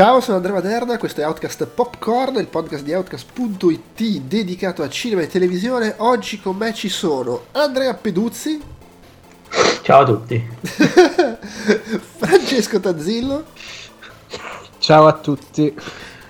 Ciao, 0.00 0.22
sono 0.22 0.38
Andrea 0.38 0.54
Maderna, 0.54 0.96
questo 0.96 1.20
è 1.20 1.26
Outcast 1.26 1.66
Popcorn, 1.66 2.36
il 2.36 2.46
podcast 2.46 2.82
di 2.82 2.94
Outcast.it 2.94 4.20
dedicato 4.22 4.82
a 4.82 4.88
cinema 4.88 5.20
e 5.20 5.26
televisione. 5.26 5.92
Oggi 5.98 6.40
con 6.40 6.56
me 6.56 6.72
ci 6.72 6.88
sono 6.88 7.48
Andrea 7.52 7.92
Peduzzi. 7.92 8.62
Ciao 9.82 10.00
a 10.00 10.04
tutti. 10.06 10.42
Francesco 12.16 12.80
Tazzillo. 12.80 13.44
Ciao 14.78 15.06
a 15.06 15.12
tutti 15.12 15.74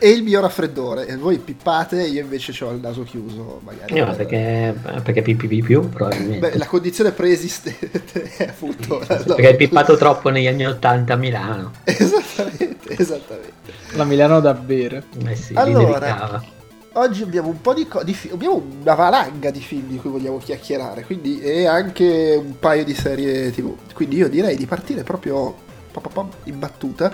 e 0.03 0.09
il 0.09 0.23
mio 0.23 0.41
raffreddore. 0.41 1.07
E 1.07 1.17
voi 1.17 1.39
pippate, 1.39 2.03
io 2.03 2.23
invece 2.23 2.65
ho 2.65 2.73
il 2.73 2.81
naso 2.81 3.03
chiuso, 3.03 3.61
magari. 3.63 4.01
No, 4.01 4.13
perché, 4.15 4.75
perché 5.03 5.23
pippi 5.23 5.63
più, 5.63 5.89
probabilmente. 5.91 6.51
Beh, 6.51 6.57
la 6.57 6.67
condizione 6.67 7.13
preesistente 7.13 8.33
è 8.37 8.45
appunto... 8.49 9.03
perché 9.07 9.47
hai 9.47 9.57
pippato 9.57 9.97
troppo 9.97 10.31
negli 10.31 10.47
anni 10.47 10.67
80 10.67 11.13
a 11.13 11.17
Milano. 11.17 11.73
Esattamente, 11.85 12.80
esattamente. 12.99 13.73
La 13.93 14.05
Milano 14.05 14.41
da 14.41 14.55
bere. 14.55 15.05
Eh 15.27 15.37
sì, 15.37 15.55
allora, 15.55 16.43
oggi 16.95 17.23
abbiamo 17.23 17.49
un 17.49 17.61
po' 17.61 17.75
di, 17.75 17.87
co- 17.87 18.03
di 18.03 18.15
fi- 18.15 18.31
abbiamo 18.33 18.63
una 18.81 18.95
valanga 18.95 19.51
di 19.51 19.61
film 19.61 19.89
di 19.89 19.97
cui 19.99 20.11
vogliamo 20.11 20.39
chiacchierare, 20.39 21.05
quindi 21.05 21.41
e 21.41 21.67
anche 21.67 22.41
un 22.43 22.59
paio 22.59 22.85
di 22.85 22.95
serie 22.95 23.51
TV. 23.53 23.75
Quindi 23.95 24.17
io 24.17 24.29
direi 24.29 24.57
di 24.57 24.67
partire 24.67 25.03
proprio 25.03 25.69
in 26.45 26.59
battuta 26.59 27.13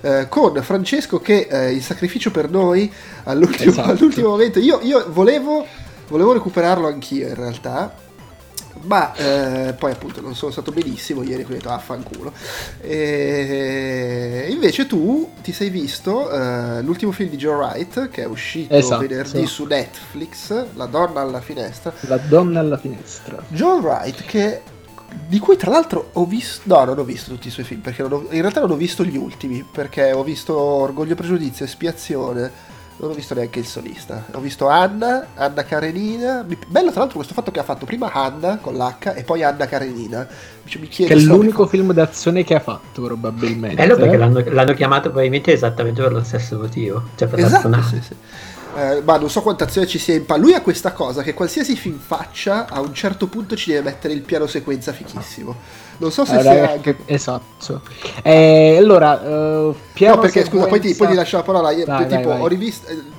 eh, 0.00 0.26
con 0.28 0.60
Francesco 0.62 1.20
che 1.20 1.46
eh, 1.50 1.72
il 1.72 1.82
sacrificio 1.82 2.30
per 2.30 2.50
noi 2.50 2.92
all'ultimo, 3.24 3.70
esatto. 3.70 3.90
all'ultimo 3.90 4.28
momento. 4.30 4.58
Io, 4.58 4.80
io 4.82 5.10
volevo, 5.10 5.66
volevo, 6.08 6.32
recuperarlo 6.32 6.86
anch'io 6.86 7.28
in 7.28 7.34
realtà. 7.34 8.04
Ma 8.82 9.14
eh, 9.14 9.72
poi 9.72 9.92
appunto 9.92 10.20
non 10.20 10.34
sono 10.34 10.52
stato 10.52 10.70
benissimo 10.70 11.22
ieri, 11.22 11.44
quindi 11.44 11.54
ho 11.54 11.68
detto 11.68 11.70
affanculo. 11.70 12.32
E 12.80 14.46
invece 14.50 14.86
tu 14.86 15.32
ti 15.42 15.52
sei 15.52 15.70
visto 15.70 16.30
eh, 16.30 16.82
l'ultimo 16.82 17.12
film 17.12 17.30
di 17.30 17.36
Joe 17.36 17.54
Wright 17.54 18.08
che 18.10 18.22
è 18.22 18.26
uscito 18.26 18.74
esatto. 18.74 19.06
venerdì 19.06 19.46
su 19.46 19.64
Netflix, 19.64 20.66
La 20.74 20.86
donna 20.86 21.20
alla 21.20 21.40
finestra. 21.40 21.92
La 22.02 22.18
donna 22.18 22.60
alla 22.60 22.78
finestra. 22.78 23.42
Joe 23.48 23.80
Wright 23.80 24.24
che 24.24 24.62
di 25.28 25.38
cui 25.38 25.56
tra 25.56 25.70
l'altro 25.70 26.10
ho 26.12 26.26
visto 26.26 26.62
no 26.64 26.84
non 26.84 26.98
ho 26.98 27.04
visto 27.04 27.30
tutti 27.30 27.48
i 27.48 27.50
suoi 27.50 27.64
film 27.64 27.80
perché 27.80 28.02
ho, 28.02 28.26
in 28.30 28.40
realtà 28.40 28.60
non 28.60 28.72
ho 28.72 28.76
visto 28.76 29.04
gli 29.04 29.16
ultimi 29.16 29.64
perché 29.70 30.12
ho 30.12 30.22
visto 30.22 30.56
Orgoglio 30.56 31.14
Pregiudizio 31.14 31.64
Espiazione 31.64 32.74
non 32.98 33.10
ho 33.10 33.14
visto 33.14 33.34
neanche 33.34 33.58
il 33.58 33.66
solista. 33.66 34.24
Ho 34.32 34.40
visto 34.40 34.68
Anna 34.68 35.28
Anna 35.34 35.64
Karenina. 35.64 36.44
Bello 36.44 36.90
tra 36.90 37.00
l'altro 37.00 37.16
questo 37.16 37.34
fatto 37.34 37.50
che 37.50 37.58
ha 37.58 37.64
fatto 37.64 37.84
prima 37.84 38.10
Anna 38.12 38.58
con 38.58 38.74
l'H 38.74 39.12
e 39.14 39.22
poi 39.22 39.42
Anna 39.42 39.66
Karenina. 39.66 40.26
Cioè, 40.64 40.80
mi 40.80 40.88
chiedo 40.88 41.14
che 41.14 41.20
è 41.20 41.22
l'unico 41.22 41.66
film 41.66 41.92
d'azione 41.92 42.44
che 42.44 42.54
ha 42.54 42.60
fatto 42.60 43.02
probabilmente. 43.02 43.76
Bello 43.76 43.96
perché 43.96 44.16
l'hanno, 44.16 44.42
l'hanno, 44.46 44.74
chiamato 44.74 45.08
probabilmente 45.08 45.52
esattamente 45.52 46.02
per 46.02 46.12
lo 46.12 46.24
stesso 46.24 46.58
motivo 46.58 47.02
cioè 47.16 47.28
per 47.28 47.40
esatto, 47.40 47.68
la 47.68 47.82
sì, 47.82 48.00
sì. 48.00 48.14
Eh, 48.76 49.00
ma 49.02 49.16
non 49.16 49.30
so 49.30 49.40
quanta 49.40 49.64
azione 49.64 49.86
ci 49.86 49.98
sia 49.98 50.14
in 50.14 50.26
pa. 50.26 50.36
Lui 50.36 50.52
ha 50.52 50.60
questa 50.60 50.92
cosa 50.92 51.22
che 51.22 51.32
qualsiasi 51.32 51.76
film 51.76 51.98
faccia, 51.98 52.66
a 52.68 52.80
un 52.80 52.92
certo 52.92 53.26
punto 53.26 53.56
ci 53.56 53.70
deve 53.70 53.82
mettere 53.84 54.12
il 54.12 54.20
piano 54.20 54.46
sequenza 54.46 54.92
fichissimo. 54.92 55.56
Non 55.98 56.12
so 56.12 56.24
se 56.24 56.36
allora, 56.36 56.54
sia 56.54 56.70
anche. 56.72 56.96
Esatto. 57.06 57.80
Eh, 58.22 58.76
allora, 58.78 59.12
uh, 59.12 59.74
piano 59.92 60.16
no, 60.16 60.20
perché 60.20 60.42
sequenza... 60.42 60.50
scusa, 60.50 60.66
poi 60.66 60.80
ti, 60.80 60.94
poi 60.94 61.08
ti 61.08 61.14
lascio 61.14 61.36
la 61.36 61.42
parola. 61.42 61.70
Io, 61.70 61.84
vai, 61.86 62.06
tipo, 62.06 62.28
vai. 62.28 62.40
ho 62.40 62.46
rivisto. 62.46 62.88
Eh, 62.88 63.14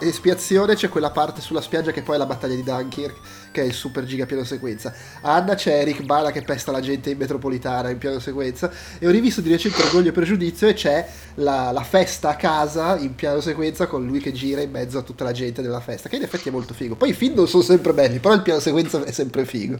espiazione 0.00 0.74
c'è 0.74 0.88
quella 0.88 1.10
parte 1.10 1.40
sulla 1.40 1.60
spiaggia 1.60 1.90
che 1.90 2.02
poi 2.02 2.14
è 2.14 2.18
la 2.18 2.26
battaglia 2.26 2.54
di 2.54 2.62
Dunkirk 2.62 3.16
che 3.50 3.62
è 3.62 3.64
il 3.64 3.72
super 3.72 4.04
giga 4.04 4.24
piano 4.24 4.44
sequenza 4.44 4.92
Anna 5.22 5.54
c'è 5.54 5.80
Eric 5.80 6.02
Bala 6.02 6.30
che 6.30 6.42
pesta 6.42 6.70
la 6.70 6.80
gente 6.80 7.10
in 7.10 7.18
metropolitana 7.18 7.90
in 7.90 7.98
piano 7.98 8.20
sequenza 8.20 8.70
e 8.98 9.06
ho 9.06 9.10
rivisto 9.10 9.40
di 9.40 9.50
recente 9.50 9.82
Orgoglio 9.82 10.10
e 10.10 10.12
Pregiudizio 10.12 10.68
e 10.68 10.74
c'è 10.74 11.08
la, 11.36 11.72
la, 11.72 11.82
festa 11.82 12.30
a 12.30 12.36
casa 12.36 12.96
in 12.98 13.14
piano 13.14 13.40
sequenza 13.40 13.86
con 13.86 14.06
lui 14.06 14.20
che 14.20 14.32
gira 14.32 14.60
in 14.60 14.70
mezzo 14.70 14.98
a 14.98 15.02
tutta 15.02 15.24
la 15.24 15.32
gente 15.32 15.60
della 15.60 15.80
festa 15.80 16.08
che 16.08 16.16
in 16.16 16.22
effetti 16.22 16.50
è 16.50 16.52
molto 16.52 16.74
figo 16.74 16.94
poi 16.94 17.10
i 17.10 17.14
film 17.14 17.34
non 17.34 17.48
sono 17.48 17.62
sempre 17.62 17.92
belli 17.92 18.18
però 18.20 18.34
il 18.34 18.42
piano 18.42 18.60
sequenza 18.60 19.02
è 19.02 19.12
sempre 19.12 19.44
figo 19.44 19.78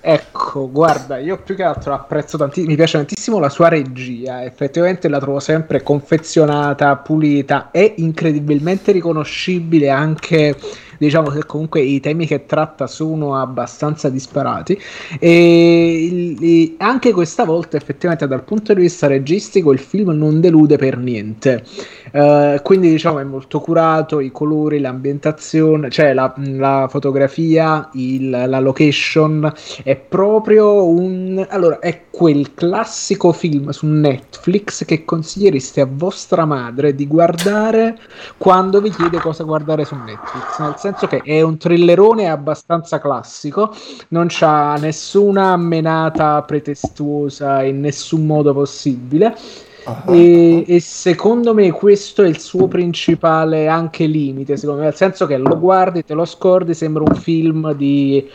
Ecco, 0.00 0.70
guarda, 0.70 1.18
io 1.18 1.38
più 1.42 1.56
che 1.56 1.64
altro 1.64 1.92
apprezzo 1.92 2.36
tantissimo, 2.36 2.68
mi 2.68 2.76
piace 2.76 2.98
tantissimo 2.98 3.40
la 3.40 3.48
sua 3.48 3.68
regia, 3.68 4.44
effettivamente 4.44 5.08
la 5.08 5.18
trovo 5.18 5.40
sempre 5.40 5.82
confezionata, 5.82 6.96
pulita 6.96 7.70
e 7.72 7.94
incredibilmente 7.96 8.92
riconoscibile 8.92 9.90
anche 9.90 10.56
diciamo 10.98 11.30
che 11.30 11.46
comunque 11.46 11.80
i 11.80 12.00
temi 12.00 12.26
che 12.26 12.44
tratta 12.44 12.86
sono 12.86 13.36
abbastanza 13.36 14.08
disparati. 14.08 14.78
E, 15.18 16.36
e 16.40 16.74
anche 16.78 17.12
questa 17.12 17.44
volta 17.44 17.76
effettivamente 17.76 18.26
dal 18.26 18.44
punto 18.44 18.74
di 18.74 18.82
vista 18.82 19.06
registico 19.06 19.72
il 19.72 19.78
film 19.78 20.10
non 20.10 20.40
delude 20.40 20.76
per 20.76 20.98
niente. 20.98 21.64
Uh, 22.12 22.60
quindi 22.62 22.88
diciamo 22.88 23.18
è 23.18 23.24
molto 23.24 23.60
curato 23.60 24.20
i 24.20 24.32
colori 24.32 24.80
l'ambientazione 24.80 25.90
cioè 25.90 26.14
la, 26.14 26.32
la 26.36 26.86
fotografia 26.88 27.90
il, 27.92 28.30
la 28.30 28.60
location 28.60 29.52
è 29.84 29.94
proprio 29.94 30.86
un 30.86 31.46
allora 31.50 31.80
è 31.80 32.04
quel 32.10 32.54
classico 32.54 33.32
film 33.32 33.68
su 33.70 33.86
Netflix 33.86 34.86
che 34.86 35.04
consigliereste 35.04 35.82
a 35.82 35.88
vostra 35.90 36.46
madre 36.46 36.94
di 36.94 37.06
guardare 37.06 37.98
quando 38.38 38.80
vi 38.80 38.90
chiede 38.90 39.18
cosa 39.18 39.44
guardare 39.44 39.84
su 39.84 39.94
Netflix 39.94 40.58
senso 40.92 41.06
che 41.06 41.22
è 41.24 41.40
un 41.42 41.56
thrillerone 41.56 42.28
abbastanza 42.28 43.00
classico, 43.00 43.74
non 44.08 44.26
c'ha 44.28 44.74
nessuna 44.74 45.56
menata 45.56 46.42
pretestuosa 46.42 47.62
in 47.62 47.80
nessun 47.80 48.26
modo 48.26 48.52
possibile. 48.52 49.36
Uh-huh. 49.84 50.12
E, 50.12 50.64
e, 50.66 50.80
secondo 50.80 51.54
me 51.54 51.70
questo 51.70 52.22
è 52.22 52.28
il 52.28 52.38
suo 52.38 52.68
principale 52.68 53.68
anche 53.68 54.04
limite, 54.04 54.56
secondo 54.56 54.80
me, 54.80 54.86
nel 54.88 54.96
senso 54.96 55.26
che 55.26 55.38
lo 55.38 55.58
guardi, 55.58 56.04
te 56.04 56.14
lo 56.14 56.26
scordi, 56.26 56.74
sembra 56.74 57.04
un 57.06 57.14
film 57.14 57.72
di 57.72 58.28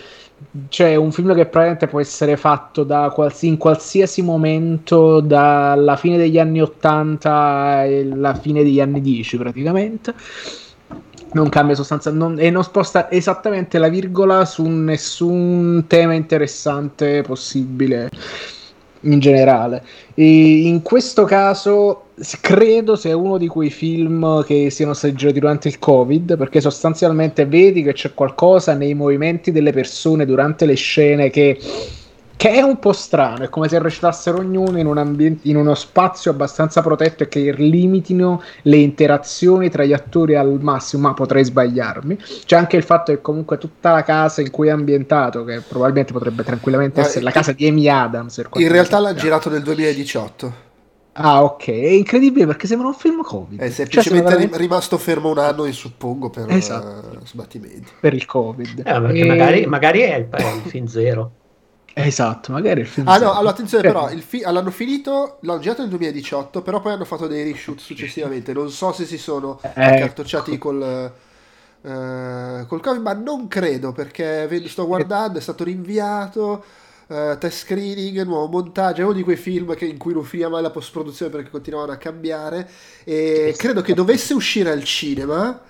cioè 0.67 0.95
un 0.95 1.11
film 1.11 1.33
che 1.33 1.45
probabilmente 1.45 1.87
può 1.87 2.01
essere 2.01 2.35
fatto 2.35 2.83
da 2.83 3.11
quals- 3.13 3.43
in 3.43 3.55
qualsiasi 3.55 4.21
momento 4.21 5.21
dalla 5.21 5.95
fine 5.95 6.17
degli 6.17 6.37
anni 6.37 6.61
80 6.61 7.31
alla 7.31 8.33
fine 8.33 8.61
degli 8.61 8.81
anni 8.81 8.99
10 8.99 9.37
praticamente 9.37 10.13
non 11.33 11.49
cambia 11.49 11.75
sostanza 11.75 12.11
non, 12.11 12.39
e 12.39 12.49
non 12.49 12.63
sposta 12.63 13.11
esattamente 13.11 13.77
la 13.77 13.89
virgola 13.89 14.45
su 14.45 14.65
nessun 14.65 15.85
tema 15.87 16.13
interessante 16.13 17.21
possibile 17.21 18.09
in 19.01 19.19
generale. 19.19 19.83
E 20.13 20.67
in 20.67 20.81
questo 20.81 21.23
caso 21.25 22.05
credo 22.41 22.95
sia 22.95 23.17
uno 23.17 23.37
di 23.37 23.47
quei 23.47 23.69
film 23.69 24.43
che 24.45 24.69
siano 24.69 24.93
stati 24.93 25.13
girati 25.13 25.39
durante 25.39 25.67
il 25.67 25.79
Covid, 25.79 26.37
perché 26.37 26.61
sostanzialmente 26.61 27.45
vedi 27.45 27.83
che 27.83 27.93
c'è 27.93 28.13
qualcosa 28.13 28.73
nei 28.73 28.93
movimenti 28.93 29.51
delle 29.51 29.71
persone 29.71 30.25
durante 30.25 30.65
le 30.65 30.75
scene 30.75 31.29
che 31.29 31.59
che 32.35 32.49
è 32.49 32.61
un 32.61 32.79
po' 32.79 32.93
strano, 32.93 33.43
è 33.43 33.49
come 33.49 33.69
se 33.69 33.79
recitassero 33.79 34.39
ognuno 34.39 34.77
in, 34.77 34.85
un 34.85 34.97
ambiente, 34.97 35.47
in 35.47 35.55
uno 35.55 35.75
spazio 35.75 36.31
abbastanza 36.31 36.81
protetto 36.81 37.23
e 37.23 37.27
che 37.27 37.53
limitino 37.53 38.41
le 38.63 38.77
interazioni 38.77 39.69
tra 39.69 39.83
gli 39.83 39.93
attori 39.93 40.35
al 40.35 40.59
massimo, 40.61 41.07
ma 41.07 41.13
potrei 41.13 41.43
sbagliarmi. 41.43 42.17
C'è 42.45 42.55
anche 42.55 42.75
il 42.75 42.83
fatto 42.83 43.11
che 43.13 43.21
comunque 43.21 43.57
tutta 43.57 43.91
la 43.91 44.03
casa 44.03 44.41
in 44.41 44.51
cui 44.51 44.67
è 44.67 44.71
ambientato, 44.71 45.43
che 45.43 45.61
probabilmente 45.61 46.11
potrebbe 46.11 46.43
tranquillamente 46.43 46.99
ma 47.01 47.07
essere 47.07 47.23
la 47.23 47.31
casa 47.31 47.51
di 47.53 47.67
Amy 47.67 47.87
Adams. 47.87 48.43
In 48.55 48.71
realtà 48.71 48.99
l'ha 48.99 49.13
girato 49.13 49.49
nel 49.49 49.61
2018. 49.61 50.71
Ah, 51.15 51.43
ok, 51.43 51.67
è 51.69 51.89
incredibile 51.89 52.47
perché 52.47 52.65
sembra 52.65 52.87
un 52.87 52.95
film 52.95 53.21
Covid. 53.21 53.59
È 53.59 53.65
cioè, 53.65 53.71
semplicemente 53.71 54.25
cioè, 54.25 54.35
veramente... 54.35 54.57
rimasto 54.57 54.97
fermo 54.97 55.29
un 55.29 55.37
anno, 55.37 55.71
suppongo, 55.71 56.31
per 56.31 56.49
esatto. 56.49 57.17
uh, 57.17 57.25
sbattimenti. 57.25 57.91
Per 57.99 58.13
il 58.13 58.25
Covid. 58.25 58.81
Eh, 58.83 59.19
e... 59.19 59.25
magari, 59.25 59.65
magari, 59.67 59.99
è 59.99 60.15
il, 60.15 60.29
è 60.29 60.41
il 60.41 60.61
film 60.65 60.87
zero. 60.87 61.31
Esatto, 61.95 62.51
magari 62.51 62.81
il 62.81 62.87
film. 62.87 63.07
Ah 63.07 63.17
no, 63.17 63.33
allora 63.33 63.51
attenzione 63.51 63.83
però, 63.83 64.09
il 64.09 64.23
fi- 64.23 64.41
l'hanno 64.41 64.71
finito, 64.71 65.37
l'hanno 65.41 65.59
girato 65.59 65.81
nel 65.81 65.91
2018, 65.91 66.63
però 66.63 66.81
poi 66.81 66.93
hanno 66.93 67.05
fatto 67.05 67.27
dei 67.27 67.43
reshoot 67.43 67.79
successivamente, 67.79 68.51
non 68.51 68.71
so 68.71 68.91
se 68.91 69.05
si 69.05 69.19
sono 69.19 69.59
eh, 69.61 69.69
accartocciati 69.75 70.53
ecco. 70.53 70.69
col, 70.69 71.13
uh, 71.81 72.65
col 72.65 72.81
Covid, 72.81 73.01
ma 73.01 73.13
non 73.13 73.47
credo 73.47 73.91
perché 73.91 74.49
sto 74.67 74.87
guardando, 74.87 75.37
è 75.37 75.41
stato 75.41 75.63
rinviato, 75.63 76.63
uh, 77.07 77.37
test 77.37 77.65
screening, 77.65 78.23
nuovo 78.23 78.47
montaggio, 78.47 79.01
è 79.01 79.03
uno 79.03 79.13
di 79.13 79.23
quei 79.23 79.37
film 79.37 79.75
che, 79.75 79.85
in 79.85 79.99
cui 79.99 80.13
non 80.13 80.23
finiva 80.23 80.49
mai 80.49 80.63
la 80.63 80.71
post 80.71 80.91
produzione 80.91 81.31
perché 81.31 81.51
continuavano 81.51 81.91
a 81.91 81.97
cambiare 81.97 82.67
e 83.03 83.53
credo 83.55 83.81
che 83.81 83.93
dovesse 83.93 84.33
uscire 84.33 84.71
al 84.71 84.83
cinema, 84.83 85.61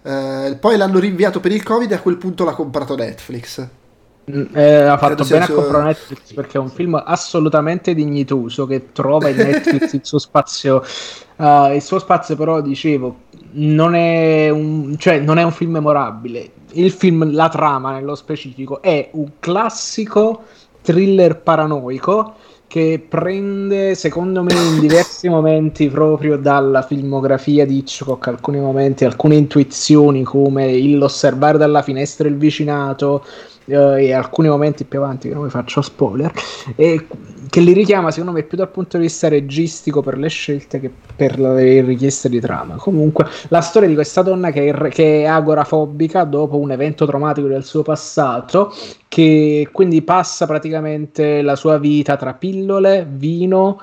uh, 0.00 0.58
poi 0.58 0.76
l'hanno 0.78 0.98
rinviato 0.98 1.38
per 1.38 1.52
il 1.52 1.62
Covid 1.62 1.90
e 1.90 1.96
a 1.96 2.00
quel 2.00 2.16
punto 2.16 2.44
l'ha 2.44 2.54
comprato 2.54 2.96
Netflix. 2.96 3.68
Mm, 4.28 4.42
eh, 4.54 4.74
ha 4.82 4.98
fatto 4.98 5.24
bene 5.24 5.44
a 5.44 5.52
comprare 5.52 5.84
Netflix 5.84 6.32
perché 6.32 6.58
è 6.58 6.60
un 6.60 6.68
film 6.68 7.00
assolutamente 7.04 7.94
dignitoso 7.94 8.66
che 8.66 8.90
trova 8.90 9.28
in 9.28 9.36
Netflix 9.36 9.92
il 9.92 10.00
suo 10.02 10.18
spazio. 10.18 10.82
Uh, 11.36 11.74
il 11.74 11.82
suo 11.82 11.98
spazio, 12.00 12.34
però, 12.34 12.60
dicevo, 12.60 13.16
non 13.52 13.94
è, 13.94 14.48
un, 14.48 14.96
cioè, 14.98 15.20
non 15.20 15.38
è 15.38 15.44
un 15.44 15.52
film 15.52 15.72
memorabile. 15.72 16.50
Il 16.72 16.90
film, 16.90 17.32
la 17.32 17.48
trama 17.48 17.92
nello 17.92 18.16
specifico, 18.16 18.82
è 18.82 19.10
un 19.12 19.32
classico 19.38 20.42
thriller 20.82 21.38
paranoico 21.40 22.34
che 22.66 23.04
prende, 23.08 23.94
secondo 23.94 24.42
me, 24.42 24.54
in 24.54 24.80
diversi 24.80 25.28
momenti 25.28 25.88
proprio 25.88 26.36
dalla 26.36 26.82
filmografia 26.82 27.64
di 27.64 27.78
Hitchcock, 27.78 28.26
alcuni 28.26 28.58
momenti, 28.58 29.04
alcune 29.04 29.36
intuizioni 29.36 30.24
come 30.24 30.76
l'osservare 30.88 31.58
dalla 31.58 31.82
finestra 31.82 32.26
il 32.26 32.36
vicinato, 32.36 33.24
e 33.66 34.12
alcuni 34.12 34.48
momenti 34.48 34.84
più 34.84 35.00
avanti 35.00 35.28
che 35.28 35.34
non 35.34 35.44
vi 35.44 35.50
faccio 35.50 35.82
spoiler 35.82 36.32
e 36.76 37.06
che 37.50 37.60
li 37.60 37.72
richiama 37.72 38.10
secondo 38.10 38.32
me 38.32 38.42
più 38.42 38.56
dal 38.56 38.70
punto 38.70 38.96
di 38.96 39.04
vista 39.04 39.28
registico 39.28 40.02
per 40.02 40.18
le 40.18 40.28
scelte 40.28 40.80
che 40.80 40.90
per 41.16 41.38
le 41.38 41.80
richieste 41.82 42.28
di 42.28 42.40
trama 42.40 42.76
comunque 42.76 43.26
la 43.48 43.60
storia 43.60 43.88
di 43.88 43.94
questa 43.94 44.22
donna 44.22 44.50
che 44.50 44.68
è, 44.68 44.88
che 44.88 45.22
è 45.22 45.24
agorafobica 45.26 46.24
dopo 46.24 46.58
un 46.58 46.70
evento 46.70 47.06
traumatico 47.06 47.48
del 47.48 47.64
suo 47.64 47.82
passato 47.82 48.72
che 49.08 49.68
quindi 49.72 50.02
passa 50.02 50.46
praticamente 50.46 51.40
la 51.40 51.56
sua 51.56 51.78
vita 51.78 52.16
tra 52.16 52.34
pillole, 52.34 53.06
vino 53.08 53.80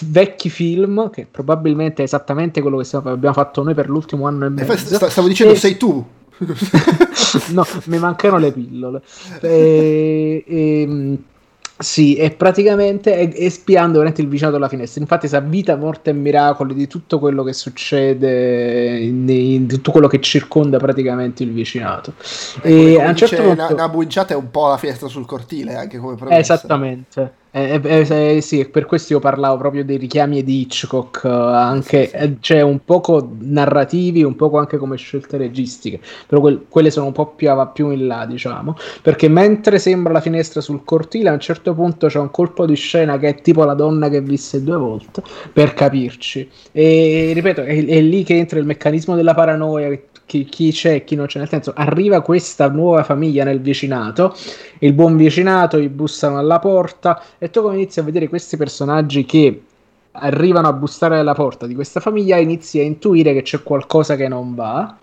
vecchi 0.00 0.50
film, 0.50 1.08
che 1.08 1.26
probabilmente 1.30 2.02
è 2.02 2.04
esattamente 2.04 2.60
quello 2.60 2.76
che 2.76 2.96
abbiamo 2.96 3.32
fatto 3.32 3.62
noi 3.62 3.72
per 3.72 3.88
l'ultimo 3.88 4.26
anno 4.26 4.44
e 4.44 4.48
mezzo. 4.50 5.08
Stavo 5.08 5.28
dicendo, 5.28 5.54
e... 5.54 5.56
sei 5.56 5.78
tu. 5.78 6.04
no, 7.52 7.66
mi 7.84 7.98
mancano 7.98 8.38
le 8.38 8.52
pillole. 8.52 9.02
E, 9.40 10.44
e, 10.46 11.18
sì, 11.78 12.16
e 12.16 12.30
praticamente 12.30 13.34
espiando 13.36 13.94
veramente 13.94 14.22
il 14.22 14.28
vicinato 14.28 14.56
alla 14.56 14.68
finestra. 14.68 15.00
Infatti, 15.00 15.28
sa 15.28 15.40
vita, 15.40 15.76
morte 15.76 16.10
e 16.10 16.12
miracoli 16.14 16.72
di 16.72 16.86
tutto 16.86 17.18
quello 17.18 17.42
che 17.42 17.52
succede, 17.52 18.98
in 18.98 19.66
tutto 19.68 19.90
quello 19.90 20.08
che 20.08 20.20
circonda 20.20 20.78
praticamente 20.78 21.42
il 21.42 21.52
vicinato. 21.52 22.14
E, 22.62 22.92
e 22.92 23.02
a 23.02 23.10
un 23.10 23.16
certo 23.16 23.42
punto. 23.42 23.74
Una, 23.74 23.90
una 23.90 24.24
è 24.26 24.34
un 24.34 24.50
po' 24.50 24.68
la 24.68 24.78
finestra 24.78 25.08
sul 25.08 25.26
cortile, 25.26 25.74
anche 25.74 25.98
come 25.98 26.14
premessa. 26.14 26.54
Esattamente. 26.54 27.44
Eh, 27.56 27.80
eh, 27.82 28.36
eh, 28.36 28.40
sì, 28.42 28.68
per 28.68 28.84
questo 28.84 29.14
io 29.14 29.18
parlavo 29.18 29.56
proprio 29.56 29.82
dei 29.82 29.96
richiami 29.96 30.42
di 30.44 30.60
Hitchcock, 30.60 31.24
eh, 31.24 31.28
anche, 31.28 32.10
eh, 32.10 32.36
cioè 32.40 32.60
un 32.60 32.84
poco 32.84 33.30
narrativi, 33.38 34.22
un 34.22 34.36
poco 34.36 34.58
anche 34.58 34.76
come 34.76 34.96
scelte 34.98 35.38
registiche, 35.38 35.98
però 36.26 36.42
que- 36.42 36.66
quelle 36.68 36.90
sono 36.90 37.06
un 37.06 37.12
po' 37.12 37.28
più, 37.28 37.48
più, 37.72 37.90
in 37.92 38.06
là, 38.08 38.26
diciamo, 38.26 38.76
perché 39.00 39.28
mentre 39.28 39.78
sembra 39.78 40.12
la 40.12 40.20
finestra 40.20 40.60
sul 40.60 40.84
cortile, 40.84 41.30
a 41.30 41.32
un 41.32 41.40
certo 41.40 41.72
punto 41.72 42.08
c'è 42.08 42.18
un 42.18 42.30
colpo 42.30 42.66
di 42.66 42.74
scena 42.74 43.16
che 43.18 43.28
è 43.28 43.40
tipo 43.40 43.64
la 43.64 43.72
donna 43.74 44.10
che 44.10 44.20
visse 44.20 44.62
due 44.62 44.76
volte, 44.76 45.22
per 45.50 45.72
capirci. 45.72 46.46
E 46.72 47.30
ripeto, 47.34 47.62
è, 47.62 47.84
è 47.86 48.00
lì 48.02 48.22
che 48.22 48.34
entra 48.36 48.58
il 48.58 48.66
meccanismo 48.66 49.14
della 49.16 49.32
paranoia, 49.32 49.88
che 49.88 50.08
chi, 50.26 50.44
chi 50.44 50.72
c'è 50.72 51.04
chi 51.04 51.14
non 51.14 51.26
c'è, 51.26 51.38
nel 51.38 51.48
senso 51.48 51.72
arriva 51.74 52.20
questa 52.20 52.68
nuova 52.68 53.04
famiglia 53.04 53.44
nel 53.44 53.60
vicinato, 53.60 54.34
il 54.80 54.92
buon 54.92 55.16
vicinato, 55.16 55.78
gli 55.78 55.88
bussano 55.88 56.38
alla 56.38 56.58
porta 56.58 57.22
e 57.38 57.48
tu 57.50 57.62
come 57.62 57.76
inizi 57.76 58.00
a 58.00 58.02
vedere 58.02 58.28
questi 58.28 58.56
personaggi 58.56 59.24
che 59.24 59.62
arrivano 60.12 60.68
a 60.68 60.72
bussare 60.72 61.18
alla 61.18 61.34
porta 61.34 61.66
di 61.66 61.74
questa 61.74 62.00
famiglia 62.00 62.36
inizi 62.36 62.80
a 62.80 62.82
intuire 62.82 63.32
che 63.32 63.42
c'è 63.42 63.62
qualcosa 63.62 64.16
che 64.16 64.28
non 64.28 64.54
va 64.54 64.96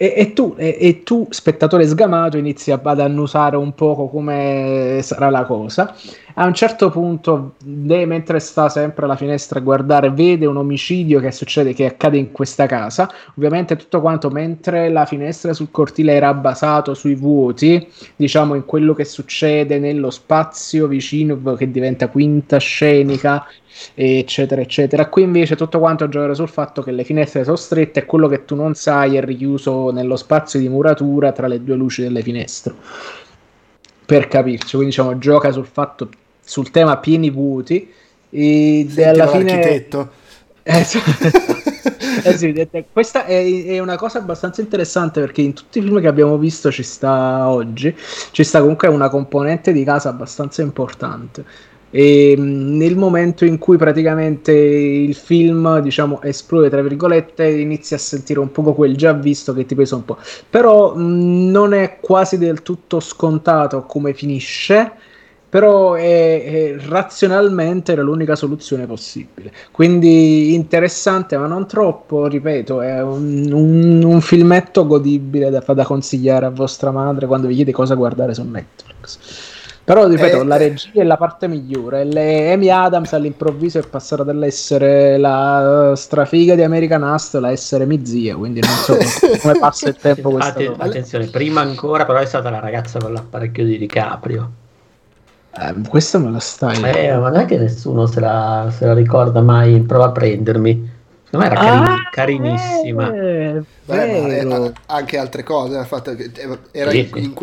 e, 0.00 0.14
e, 0.16 0.32
tu, 0.32 0.54
e, 0.56 0.76
e, 0.78 1.02
tu, 1.02 1.26
spettatore 1.28 1.84
sgamato, 1.84 2.36
inizi 2.36 2.70
ad 2.70 3.00
annusare 3.00 3.56
un 3.56 3.74
poco 3.74 4.06
come 4.06 5.00
sarà 5.02 5.28
la 5.28 5.44
cosa. 5.44 5.92
A 6.34 6.46
un 6.46 6.54
certo 6.54 6.88
punto, 6.88 7.54
lei, 7.64 8.06
mentre 8.06 8.38
sta 8.38 8.68
sempre 8.68 9.06
alla 9.06 9.16
finestra 9.16 9.58
a 9.58 9.62
guardare, 9.62 10.12
vede 10.12 10.46
un 10.46 10.56
omicidio 10.56 11.18
che 11.18 11.32
succede, 11.32 11.74
che 11.74 11.86
accade 11.86 12.16
in 12.16 12.30
questa 12.30 12.66
casa. 12.66 13.10
Ovviamente 13.36 13.74
tutto 13.74 14.00
quanto 14.00 14.30
mentre 14.30 14.88
la 14.88 15.04
finestra 15.04 15.52
sul 15.52 15.72
cortile 15.72 16.12
era 16.12 16.32
basato 16.32 16.94
sui 16.94 17.16
vuoti, 17.16 17.84
diciamo 18.14 18.54
in 18.54 18.64
quello 18.66 18.94
che 18.94 19.04
succede 19.04 19.80
nello 19.80 20.10
spazio 20.10 20.86
vicino, 20.86 21.54
che 21.54 21.72
diventa 21.72 22.06
quinta 22.06 22.58
scenica 22.58 23.44
eccetera, 23.94 24.60
eccetera. 24.60 25.08
Qui 25.08 25.22
invece 25.22 25.56
tutto 25.56 25.78
quanto 25.78 26.08
giocherà 26.08 26.34
sul 26.34 26.48
fatto 26.48 26.82
che 26.82 26.90
le 26.90 27.04
finestre 27.04 27.44
sono 27.44 27.56
strette 27.56 28.00
e 28.00 28.04
quello 28.04 28.28
che 28.28 28.44
tu 28.44 28.54
non 28.54 28.74
sai 28.74 29.16
è 29.16 29.22
richiuso 29.22 29.90
nello 29.90 30.16
spazio 30.16 30.58
di 30.58 30.68
muratura 30.68 31.32
tra 31.32 31.46
le 31.46 31.62
due 31.62 31.76
luci 31.76 32.02
delle 32.02 32.22
finestre. 32.22 32.74
Per 34.04 34.28
capirci, 34.28 34.76
quindi 34.76 34.86
diciamo 34.86 35.18
gioca 35.18 35.50
sul 35.50 35.66
fatto 35.66 36.08
sul 36.48 36.70
tema 36.70 36.96
pieni 36.96 37.30
vuoti 37.30 37.92
e 38.30 38.86
alla 39.04 39.26
fine 39.28 39.54
l'architetto. 39.54 40.10
Eh, 40.68 40.80
eh 40.80 42.36
sì, 42.36 42.52
questa 42.92 43.24
è, 43.24 43.64
è, 43.64 43.78
una 43.78 43.96
cosa 43.96 44.18
abbastanza 44.18 44.60
interessante 44.60 45.18
perché 45.18 45.40
in 45.40 45.54
tutti 45.54 45.78
i 45.78 45.82
film 45.82 45.98
che 45.98 46.08
abbiamo 46.08 46.36
visto 46.36 46.70
ci 46.70 46.82
sta 46.82 47.48
oggi, 47.48 47.96
ci 48.32 48.44
sta 48.44 48.60
comunque 48.60 48.88
una 48.88 49.08
componente 49.08 49.72
di 49.72 49.82
casa 49.82 50.10
abbastanza 50.10 50.60
importante 50.60 51.42
e 51.90 52.34
nel 52.36 52.96
momento 52.96 53.44
in 53.44 53.58
cui 53.58 53.76
praticamente 53.76 54.52
il 54.52 55.14
film 55.14 55.80
diciamo 55.80 56.20
esplode 56.22 56.68
tra 56.68 56.82
virgolette 56.82 57.48
inizi 57.48 57.94
a 57.94 57.98
sentire 57.98 58.40
un 58.40 58.52
po' 58.52 58.74
quel 58.74 58.96
già 58.96 59.12
visto 59.12 59.54
che 59.54 59.64
ti 59.64 59.74
pesa 59.74 59.96
un 59.96 60.04
po' 60.04 60.18
però 60.48 60.94
mh, 60.94 61.50
non 61.50 61.72
è 61.72 61.98
quasi 62.00 62.36
del 62.36 62.62
tutto 62.62 63.00
scontato 63.00 63.82
come 63.84 64.12
finisce 64.12 64.92
però 65.48 65.94
è, 65.94 66.44
è, 66.44 66.76
razionalmente 66.78 67.92
era 67.92 68.02
l'unica 68.02 68.36
soluzione 68.36 68.84
possibile. 68.86 69.50
Quindi 69.70 70.54
interessante 70.54 71.38
ma 71.38 71.46
non 71.46 71.66
troppo 71.66 72.26
ripeto 72.26 72.82
è 72.82 73.02
un, 73.02 73.50
un, 73.50 74.02
un 74.04 74.20
filmetto 74.20 74.86
godibile 74.86 75.48
da, 75.48 75.64
da 75.66 75.84
consigliare 75.84 76.44
a 76.44 76.50
vostra 76.50 76.90
madre 76.90 77.26
quando 77.26 77.46
vi 77.46 77.54
chiede 77.54 77.72
cosa 77.72 77.94
guardare 77.94 78.34
su 78.34 78.44
Netflix 78.44 79.47
però, 79.88 80.06
ripeto, 80.06 80.42
eh, 80.42 80.44
la 80.44 80.56
eh. 80.56 80.58
regia 80.58 81.00
è 81.00 81.02
la 81.02 81.16
parte 81.16 81.48
migliore. 81.48 82.04
Le 82.04 82.52
Amy 82.52 82.68
Adams 82.68 83.14
all'improvviso 83.14 83.78
è 83.78 83.86
passata 83.88 84.22
dall'essere 84.22 85.16
la 85.16 85.94
strafiga 85.96 86.54
di 86.54 86.62
American 86.62 87.02
Hustle 87.02 87.46
a 87.46 87.50
essere 87.50 87.86
mia 87.86 88.36
quindi 88.36 88.60
non 88.60 88.70
so 88.70 88.98
come 89.40 89.58
passa 89.58 89.88
il 89.88 89.96
tempo 89.96 90.28
questa 90.28 90.58
Att- 90.58 90.74
Attenzione, 90.76 91.28
prima 91.28 91.62
ancora 91.62 92.04
però 92.04 92.18
è 92.18 92.26
stata 92.26 92.50
la 92.50 92.60
ragazza 92.60 92.98
con 92.98 93.14
l'apparecchio 93.14 93.64
di 93.64 93.78
DiCaprio. 93.78 94.50
Eh, 95.58 95.74
questo 95.88 96.20
me 96.20 96.30
lo 96.32 96.38
stai. 96.38 96.82
Eh, 96.82 97.16
ma 97.16 97.30
non 97.30 97.40
è 97.40 97.44
che 97.46 97.56
nessuno 97.56 98.04
se 98.04 98.20
la, 98.20 98.70
se 98.70 98.84
la 98.84 98.92
ricorda 98.92 99.40
mai, 99.40 99.80
prova 99.80 100.06
a 100.06 100.12
prendermi. 100.12 100.96
Secondo 101.24 101.46
me 101.46 101.52
era 101.52 101.60
carin- 101.60 101.82
ah, 101.82 102.08
carinissima. 102.10 103.12
Eh, 103.12 103.62
Beh, 103.86 104.72
anche 104.86 105.16
altre 105.16 105.42
cose. 105.42 105.76
Era 106.72 106.90
sì, 106.90 106.98
in, 106.98 107.08
sì. 107.10 107.18
in, 107.22 107.34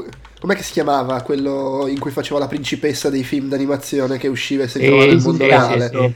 Com'è 0.45 0.57
che 0.57 0.61
si 0.61 0.73
chiamava 0.73 1.23
quello 1.23 1.87
in 1.87 1.97
cui 1.97 2.11
faceva 2.11 2.37
la 2.37 2.45
principessa 2.45 3.09
dei 3.09 3.23
film 3.23 3.49
d'animazione 3.49 4.19
che 4.19 4.27
usciva 4.27 4.61
e 4.61 4.67
si 4.67 4.77
trovava 4.77 5.05
nel 5.05 5.19
mondo 5.19 5.43
reale? 5.43 5.89
Sì, 5.89 5.97
sì. 5.97 6.13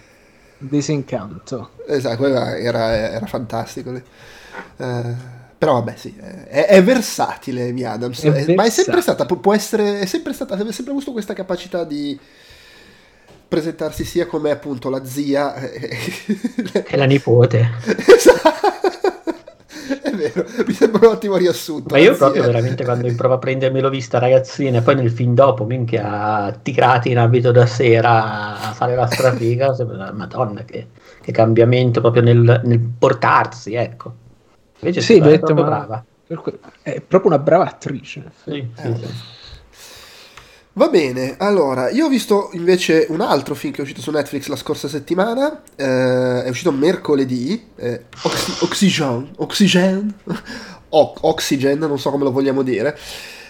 Disincanto. 0.59 1.71
Esatto, 1.87 2.27
era, 2.27 2.95
era, 2.95 3.25
fantastico. 3.25 3.89
Uh, 3.89 5.15
però 5.57 5.73
vabbè, 5.73 5.95
sì, 5.95 6.15
è, 6.15 6.67
è 6.67 6.83
versatile 6.83 7.69
Amy 7.69 7.83
Adams, 7.85 8.21
è 8.21 8.45
è, 8.45 8.53
ma 8.53 8.65
è 8.65 8.69
sempre 8.69 9.01
stata, 9.01 9.25
può 9.25 9.51
essere, 9.55 10.01
è 10.01 10.05
sempre 10.05 10.33
stata, 10.33 10.53
ha 10.53 10.71
sempre 10.71 10.91
avuto 10.91 11.11
questa 11.11 11.33
capacità 11.33 11.83
di 11.83 12.15
presentarsi 13.47 14.03
sia 14.03 14.27
come 14.27 14.51
appunto 14.51 14.91
la 14.91 15.03
zia 15.05 15.55
e 15.55 16.95
la 16.97 17.05
nipote. 17.05 17.67
esatto 18.05 18.78
è 20.01 20.11
vero, 20.11 20.45
mi 20.65 20.73
sembra 20.73 21.07
un 21.07 21.13
ottimo 21.13 21.37
riassunto. 21.37 21.93
Ma 21.93 21.99
io 21.99 22.15
proprio 22.15 22.43
veramente 22.43 22.83
quando 22.83 23.07
in 23.07 23.15
prova 23.15 23.35
a 23.35 23.37
prendermi 23.37 23.79
l'ho 23.79 23.89
vista 23.89 24.19
ragazzina 24.19 24.79
e 24.79 24.81
poi 24.81 24.95
nel 24.95 25.11
film 25.11 25.33
dopo, 25.33 25.65
minchia, 25.65 26.57
tirati 26.61 27.11
in 27.11 27.17
abito 27.17 27.51
da 27.51 27.65
sera 27.65 28.59
a 28.69 28.73
fare 28.73 28.95
la 28.95 29.07
strafiga, 29.07 29.75
madonna 30.13 30.63
che, 30.63 30.87
che, 31.21 31.31
cambiamento 31.31 32.01
proprio 32.01 32.21
nel, 32.21 32.61
nel 32.63 32.79
portarsi, 32.79 33.73
ecco. 33.73 34.13
Invece 34.79 35.01
sì, 35.01 35.17
è 35.17 35.39
proprio 35.39 35.55
ma... 35.55 35.69
brava. 35.69 36.05
È 36.81 37.01
proprio 37.01 37.31
una 37.31 37.39
brava 37.39 37.65
attrice. 37.65 38.31
Sì, 38.43 38.69
sì, 38.75 38.87
eh, 38.87 38.95
sì. 38.95 39.07
Va 40.79 40.87
bene, 40.87 41.35
allora, 41.39 41.89
io 41.89 42.05
ho 42.05 42.07
visto 42.07 42.51
invece 42.53 43.05
un 43.09 43.19
altro 43.19 43.53
film 43.53 43.73
che 43.73 43.79
è 43.79 43.81
uscito 43.81 43.99
su 43.99 44.11
Netflix 44.11 44.47
la 44.47 44.55
scorsa 44.55 44.87
settimana, 44.87 45.61
eh, 45.75 46.43
è 46.43 46.47
uscito 46.47 46.71
mercoledì, 46.71 47.71
eh, 47.75 48.05
Oxy- 48.21 48.63
Oxygen, 48.63 49.29
Oxygen, 49.39 50.13
o- 50.87 51.13
Oxygen, 51.19 51.79
non 51.79 51.99
so 51.99 52.11
come 52.11 52.23
lo 52.23 52.31
vogliamo 52.31 52.61
dire, 52.61 52.97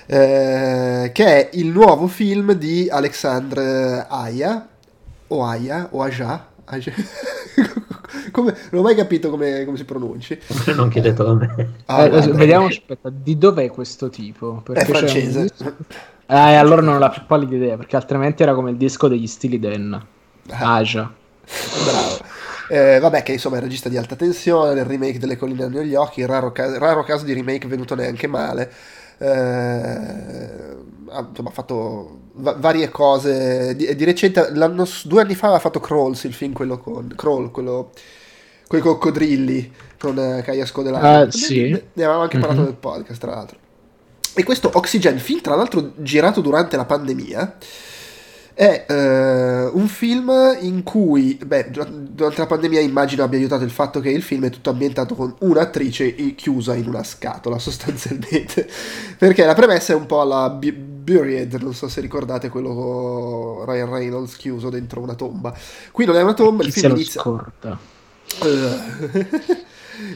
eh, 0.07 1.11
che 1.13 1.23
è 1.23 1.49
il 1.53 1.67
nuovo 1.67 2.07
film 2.07 2.53
di 2.53 2.87
Alexandre 2.89 4.07
Aya, 4.09 4.67
o 5.27 5.45
Aya, 5.45 5.89
o 5.91 6.01
Aja, 6.01 6.47
Aja. 6.65 6.91
come, 8.31 8.57
non 8.71 8.81
ho 8.81 8.83
mai 8.83 8.95
capito 8.95 9.29
come, 9.29 9.65
come 9.65 9.77
si 9.77 9.85
pronunci. 9.85 10.35
Non 10.75 10.89
chiedetelo 10.89 11.29
a 11.29 11.35
me. 11.35 11.73
Ah, 11.85 12.05
eh, 12.05 12.31
vediamo, 12.31 12.65
aspetta, 12.65 13.11
di 13.13 13.37
dov'è 13.37 13.69
questo 13.69 14.09
tipo? 14.09 14.61
Perché 14.63 14.81
è 14.81 14.85
francese. 14.85 15.53
Eh, 16.31 16.55
allora 16.55 16.81
non 16.81 16.95
ho 16.95 16.99
la 16.99 17.09
più 17.09 17.25
pallida 17.25 17.55
idea, 17.55 17.75
perché 17.75 17.95
altrimenti 17.95 18.43
era 18.43 18.53
come 18.53 18.69
il 18.69 18.77
disco 18.77 19.07
degli 19.07 19.25
stili 19.25 19.59
Den. 19.59 19.99
Ah. 20.49 20.75
Aja. 20.75 21.11
Bravo. 21.83 22.19
Eh, 22.69 22.99
vabbè, 22.99 23.23
che 23.23 23.31
insomma 23.31 23.55
è 23.55 23.57
il 23.57 23.63
regista 23.63 23.89
di 23.89 23.97
alta 23.97 24.15
tensione, 24.15 24.75
del 24.75 24.85
remake 24.85 25.17
delle 25.17 25.37
colline 25.37 25.69
negli 25.69 25.95
occhi, 25.95 26.23
raro, 26.25 26.51
ca- 26.51 26.77
raro 26.77 27.03
caso 27.03 27.25
di 27.25 27.33
remake 27.33 27.67
venuto 27.67 27.95
neanche 27.95 28.27
male. 28.27 28.71
Eh, 29.17 29.27
ha, 29.27 31.25
insomma, 31.27 31.49
ha 31.49 31.51
fatto 31.51 32.19
va- 32.33 32.55
varie 32.59 32.89
cose. 32.89 33.75
Di, 33.75 33.95
di 33.95 34.03
recente, 34.03 34.51
due 34.51 35.21
anni 35.21 35.33
fa 35.33 35.47
aveva 35.47 35.59
fatto 35.59 35.79
Crawls, 35.79 36.25
il 36.25 36.33
film 36.33 36.53
quello 36.53 36.77
con 36.77 37.11
Crawl, 37.15 37.49
quello 37.49 37.89
con 38.67 38.77
i 38.77 38.81
coccodrilli, 38.83 39.73
con 39.97 40.15
uh, 40.15 40.43
Kaya 40.43 40.67
Scodelario. 40.67 41.25
Uh, 41.25 41.31
sì. 41.31 41.71
Ne, 41.71 41.83
ne 41.93 42.03
avevamo 42.03 42.21
anche 42.21 42.37
mm-hmm. 42.37 42.45
parlato 42.45 42.69
nel 42.69 42.77
podcast, 42.77 43.19
tra 43.19 43.31
l'altro. 43.31 43.57
E 44.39 44.43
questo 44.45 44.71
Oxygen, 44.73 45.19
film 45.19 45.41
tra 45.41 45.53
l'altro 45.53 45.91
girato 45.97 46.39
durante 46.39 46.77
la 46.77 46.85
pandemia, 46.85 47.57
è 48.53 48.85
uh, 48.87 49.77
un 49.77 49.87
film 49.89 50.31
in 50.61 50.81
cui, 50.83 51.37
beh, 51.45 51.71
durante 51.71 52.39
la 52.39 52.45
pandemia 52.45 52.79
immagino 52.79 53.23
abbia 53.23 53.37
aiutato 53.37 53.65
il 53.65 53.69
fatto 53.69 53.99
che 53.99 54.09
il 54.09 54.21
film 54.21 54.45
è 54.45 54.49
tutto 54.49 54.69
ambientato 54.69 55.13
con 55.15 55.35
un'attrice 55.39 56.15
chiusa 56.35 56.73
in 56.73 56.87
una 56.87 57.03
scatola, 57.03 57.59
sostanzialmente. 57.59 58.69
Perché 59.17 59.43
la 59.43 59.55
premessa 59.55 59.91
è 59.91 59.97
un 59.97 60.05
po' 60.05 60.21
alla 60.21 60.49
B- 60.49 60.71
Buried, 60.71 61.55
non 61.55 61.73
so 61.73 61.89
se 61.89 61.99
ricordate 61.99 62.47
quello 62.47 62.73
con 62.73 63.65
Ryan 63.65 63.89
Reynolds 63.89 64.37
chiuso 64.37 64.69
dentro 64.69 65.01
una 65.01 65.15
tomba. 65.15 65.53
Qui 65.91 66.05
non 66.05 66.15
è 66.15 66.21
una 66.21 66.33
tomba, 66.33 66.63
il 66.63 66.71
film 66.71 66.91
inizia... 66.91 67.19
Scorda. 67.19 67.77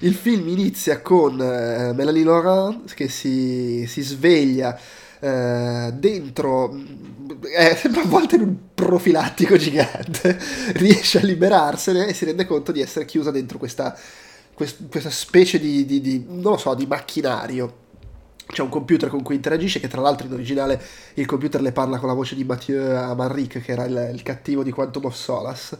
il 0.01 0.13
film 0.13 0.47
inizia 0.47 1.01
con 1.01 1.33
uh, 1.33 1.93
Melanie 1.93 2.23
Laurent 2.23 2.93
che 2.93 3.09
si, 3.09 3.85
si 3.87 4.01
sveglia 4.01 4.79
uh, 5.19 5.91
dentro 5.91 6.75
è 7.51 7.75
sempre 7.75 8.01
a 8.01 8.05
volte 8.05 8.35
in 8.35 8.41
un 8.41 8.55
profilattico 8.73 9.57
gigante 9.57 10.39
riesce 10.75 11.19
a 11.19 11.23
liberarsene 11.23 12.07
e 12.07 12.13
si 12.13 12.25
rende 12.25 12.45
conto 12.45 12.71
di 12.71 12.81
essere 12.81 13.05
chiusa 13.05 13.31
dentro 13.31 13.57
questa, 13.57 13.97
quest, 14.53 14.87
questa 14.89 15.09
specie 15.09 15.59
di, 15.59 15.85
di, 15.85 16.01
di, 16.01 16.25
non 16.27 16.53
lo 16.53 16.57
so, 16.57 16.73
di 16.73 16.85
macchinario. 16.85 17.81
C'è 18.45 18.61
un 18.61 18.69
computer 18.69 19.09
con 19.09 19.23
cui 19.23 19.35
interagisce 19.35 19.79
che 19.79 19.87
tra 19.87 20.01
l'altro 20.01 20.27
in 20.27 20.33
originale 20.33 20.81
il 21.15 21.25
computer 21.25 21.61
le 21.61 21.71
parla 21.71 21.97
con 21.97 22.09
la 22.09 22.13
voce 22.13 22.35
di 22.35 22.43
Mathieu 22.43 22.95
Amalric 22.95 23.61
che 23.61 23.71
era 23.71 23.85
il, 23.85 24.11
il 24.13 24.21
cattivo 24.21 24.63
di 24.63 24.71
Quantum 24.71 25.05
of 25.05 25.15
Solace 25.15 25.77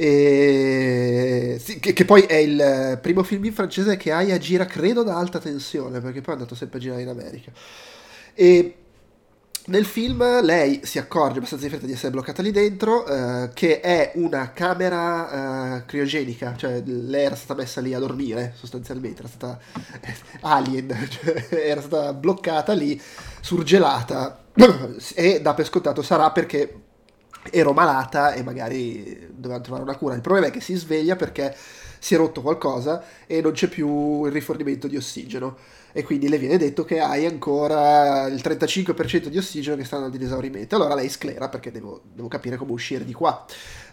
e... 0.00 1.56
Sì, 1.60 1.80
che, 1.80 1.92
che, 1.92 2.04
poi 2.04 2.22
è 2.22 2.36
il 2.36 3.00
primo 3.02 3.24
film 3.24 3.44
in 3.46 3.52
francese 3.52 3.96
che 3.96 4.12
Aya 4.12 4.38
gira, 4.38 4.64
credo, 4.64 5.02
da 5.02 5.16
alta 5.16 5.40
tensione, 5.40 6.00
perché 6.00 6.20
poi 6.20 6.34
è 6.34 6.36
andato 6.36 6.54
sempre 6.54 6.78
a 6.78 6.80
girare 6.80 7.02
in 7.02 7.08
America. 7.08 7.50
E 8.32 8.76
nel 9.64 9.84
film 9.84 10.40
lei 10.42 10.82
si 10.84 11.00
accorge 11.00 11.38
abbastanza 11.38 11.64
di 11.64 11.70
fretta 11.70 11.86
di 11.86 11.94
essere 11.94 12.12
bloccata 12.12 12.42
lì 12.42 12.52
dentro, 12.52 13.06
eh, 13.06 13.50
che 13.52 13.80
è 13.80 14.12
una 14.14 14.52
camera 14.52 15.78
eh, 15.78 15.84
criogenica, 15.84 16.54
cioè 16.56 16.80
lei 16.84 17.24
era 17.24 17.34
stata 17.34 17.60
messa 17.60 17.80
lì 17.80 17.92
a 17.92 17.98
dormire 17.98 18.52
sostanzialmente, 18.56 19.18
era 19.18 19.28
stata 19.28 19.58
eh, 20.00 20.14
alien, 20.42 20.94
cioè, 21.10 21.48
era 21.50 21.80
stata 21.80 22.12
bloccata 22.12 22.72
lì, 22.72 23.02
surgelata 23.40 24.44
e 25.16 25.40
da 25.40 25.54
per 25.54 25.66
scontato 25.66 26.02
sarà 26.02 26.30
perché 26.30 26.82
ero 27.50 27.72
malata 27.72 28.32
e 28.32 28.42
magari 28.42 29.28
dovevamo 29.30 29.62
trovare 29.62 29.84
una 29.84 29.96
cura. 29.96 30.14
Il 30.14 30.20
problema 30.20 30.46
è 30.46 30.50
che 30.50 30.60
si 30.60 30.74
sveglia 30.74 31.16
perché 31.16 31.54
si 31.98 32.14
è 32.14 32.16
rotto 32.16 32.42
qualcosa 32.42 33.02
e 33.26 33.40
non 33.40 33.52
c'è 33.52 33.68
più 33.68 34.24
il 34.24 34.32
rifornimento 34.32 34.86
di 34.86 34.96
ossigeno 34.96 35.56
e 35.92 36.02
quindi 36.04 36.28
le 36.28 36.38
viene 36.38 36.58
detto 36.58 36.84
che 36.84 37.00
hai 37.00 37.26
ancora 37.26 38.26
il 38.26 38.40
35% 38.42 39.26
di 39.26 39.38
ossigeno 39.38 39.76
che 39.76 39.84
sta 39.84 39.96
andando 39.96 40.16
in 40.16 40.22
esaurimento. 40.22 40.76
Allora 40.76 40.94
lei 40.94 41.08
sclera 41.08 41.48
perché 41.48 41.72
devo, 41.72 42.02
devo 42.12 42.28
capire 42.28 42.56
come 42.56 42.72
uscire 42.72 43.04
di 43.04 43.12
qua. 43.12 43.44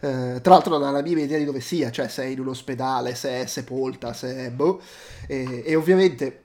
Eh, 0.01 0.39
tra 0.41 0.53
l'altro 0.53 0.77
non 0.77 0.87
ha 0.87 0.91
la 0.91 1.01
minima 1.01 1.21
idea 1.21 1.37
di 1.37 1.45
dove 1.45 1.61
sia, 1.61 1.91
cioè 1.91 2.07
se 2.07 2.23
è 2.23 2.27
in 2.27 2.39
un 2.39 2.49
ospedale, 2.49 3.15
se 3.15 3.41
è 3.41 3.45
sepolta, 3.45 4.13
se 4.13 4.35
è 4.45 4.51
boh. 4.51 4.81
E, 5.25 5.63
e 5.65 5.75
ovviamente 5.75 6.44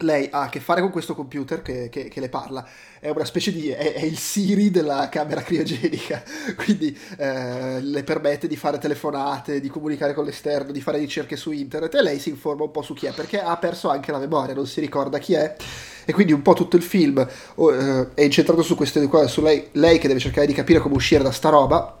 lei 0.00 0.28
ha 0.30 0.42
a 0.42 0.48
che 0.48 0.60
fare 0.60 0.80
con 0.80 0.90
questo 0.90 1.14
computer 1.14 1.62
che, 1.62 1.88
che, 1.88 2.08
che 2.08 2.20
le 2.20 2.28
parla, 2.28 2.66
è 2.98 3.08
una 3.08 3.24
specie 3.24 3.52
di... 3.52 3.70
È, 3.70 3.94
è, 3.94 4.04
il 4.04 4.18
Siri 4.18 4.70
della 4.70 5.08
camera 5.08 5.42
criogenica, 5.42 6.22
quindi 6.56 6.96
eh, 7.16 7.80
le 7.80 8.04
permette 8.04 8.46
di 8.46 8.56
fare 8.56 8.78
telefonate, 8.78 9.60
di 9.60 9.68
comunicare 9.68 10.14
con 10.14 10.24
l'esterno, 10.24 10.72
di 10.72 10.80
fare 10.80 10.98
ricerche 10.98 11.36
su 11.36 11.50
internet. 11.50 11.94
E 11.94 12.02
lei 12.02 12.18
si 12.18 12.28
informa 12.28 12.64
un 12.64 12.70
po' 12.70 12.82
su 12.82 12.94
chi 12.94 13.06
è, 13.06 13.12
perché 13.12 13.40
ha 13.40 13.56
perso 13.56 13.88
anche 13.88 14.12
la 14.12 14.18
memoria, 14.18 14.54
non 14.54 14.66
si 14.66 14.80
ricorda 14.80 15.18
chi 15.18 15.34
è. 15.34 15.56
E 16.04 16.12
quindi 16.12 16.32
un 16.32 16.42
po' 16.42 16.54
tutto 16.54 16.76
il 16.76 16.82
film 16.82 17.26
uh, 17.54 18.08
è 18.14 18.22
incentrato 18.22 18.62
su 18.62 18.74
queste 18.74 19.06
qua, 19.06 19.26
su 19.26 19.42
lei, 19.42 19.68
lei 19.72 19.98
che 19.98 20.08
deve 20.08 20.20
cercare 20.20 20.46
di 20.46 20.52
capire 20.52 20.80
come 20.80 20.94
uscire 20.94 21.22
da 21.22 21.30
sta 21.30 21.50
roba 21.50 21.98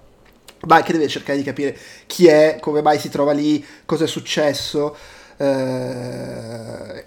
ma 0.66 0.76
anche 0.76 0.92
deve 0.92 1.08
cercare 1.08 1.38
di 1.38 1.44
capire 1.44 1.76
chi 2.06 2.26
è, 2.26 2.58
come 2.60 2.82
mai 2.82 2.98
si 2.98 3.08
trova 3.08 3.32
lì, 3.32 3.64
cosa 3.86 4.04
è 4.04 4.06
successo. 4.06 4.94
Eh, 5.36 7.04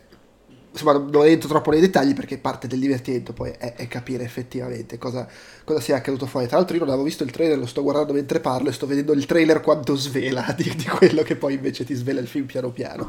insomma 0.73 0.93
non 0.97 1.25
entro 1.27 1.47
troppo 1.47 1.69
nei 1.69 1.79
dettagli 1.79 2.13
perché 2.13 2.37
parte 2.39 2.67
del 2.67 2.79
divertimento 2.79 3.31
poi 3.31 3.51
è, 3.57 3.75
è 3.75 3.87
capire 3.87 4.23
effettivamente 4.23 4.97
cosa, 4.97 5.27
cosa, 5.63 5.79
sia 5.79 5.95
accaduto 5.95 6.25
fuori. 6.25 6.47
Tra 6.47 6.57
l'altro 6.57 6.75
io 6.75 6.81
non 6.81 6.89
avevo 6.89 7.05
visto 7.05 7.23
il 7.23 7.31
trailer, 7.31 7.57
lo 7.57 7.67
sto 7.67 7.83
guardando 7.83 8.13
mentre 8.13 8.39
parlo 8.39 8.69
e 8.69 8.73
sto 8.73 8.87
vedendo 8.87 9.13
il 9.13 9.25
trailer 9.25 9.61
quanto 9.61 9.95
svela 9.95 10.53
di, 10.57 10.73
di 10.75 10.85
quello 10.85 11.21
che 11.21 11.35
poi 11.35 11.53
invece 11.53 11.85
ti 11.85 11.93
svela 11.93 12.19
il 12.19 12.27
film 12.27 12.45
piano 12.45 12.71
piano. 12.71 13.07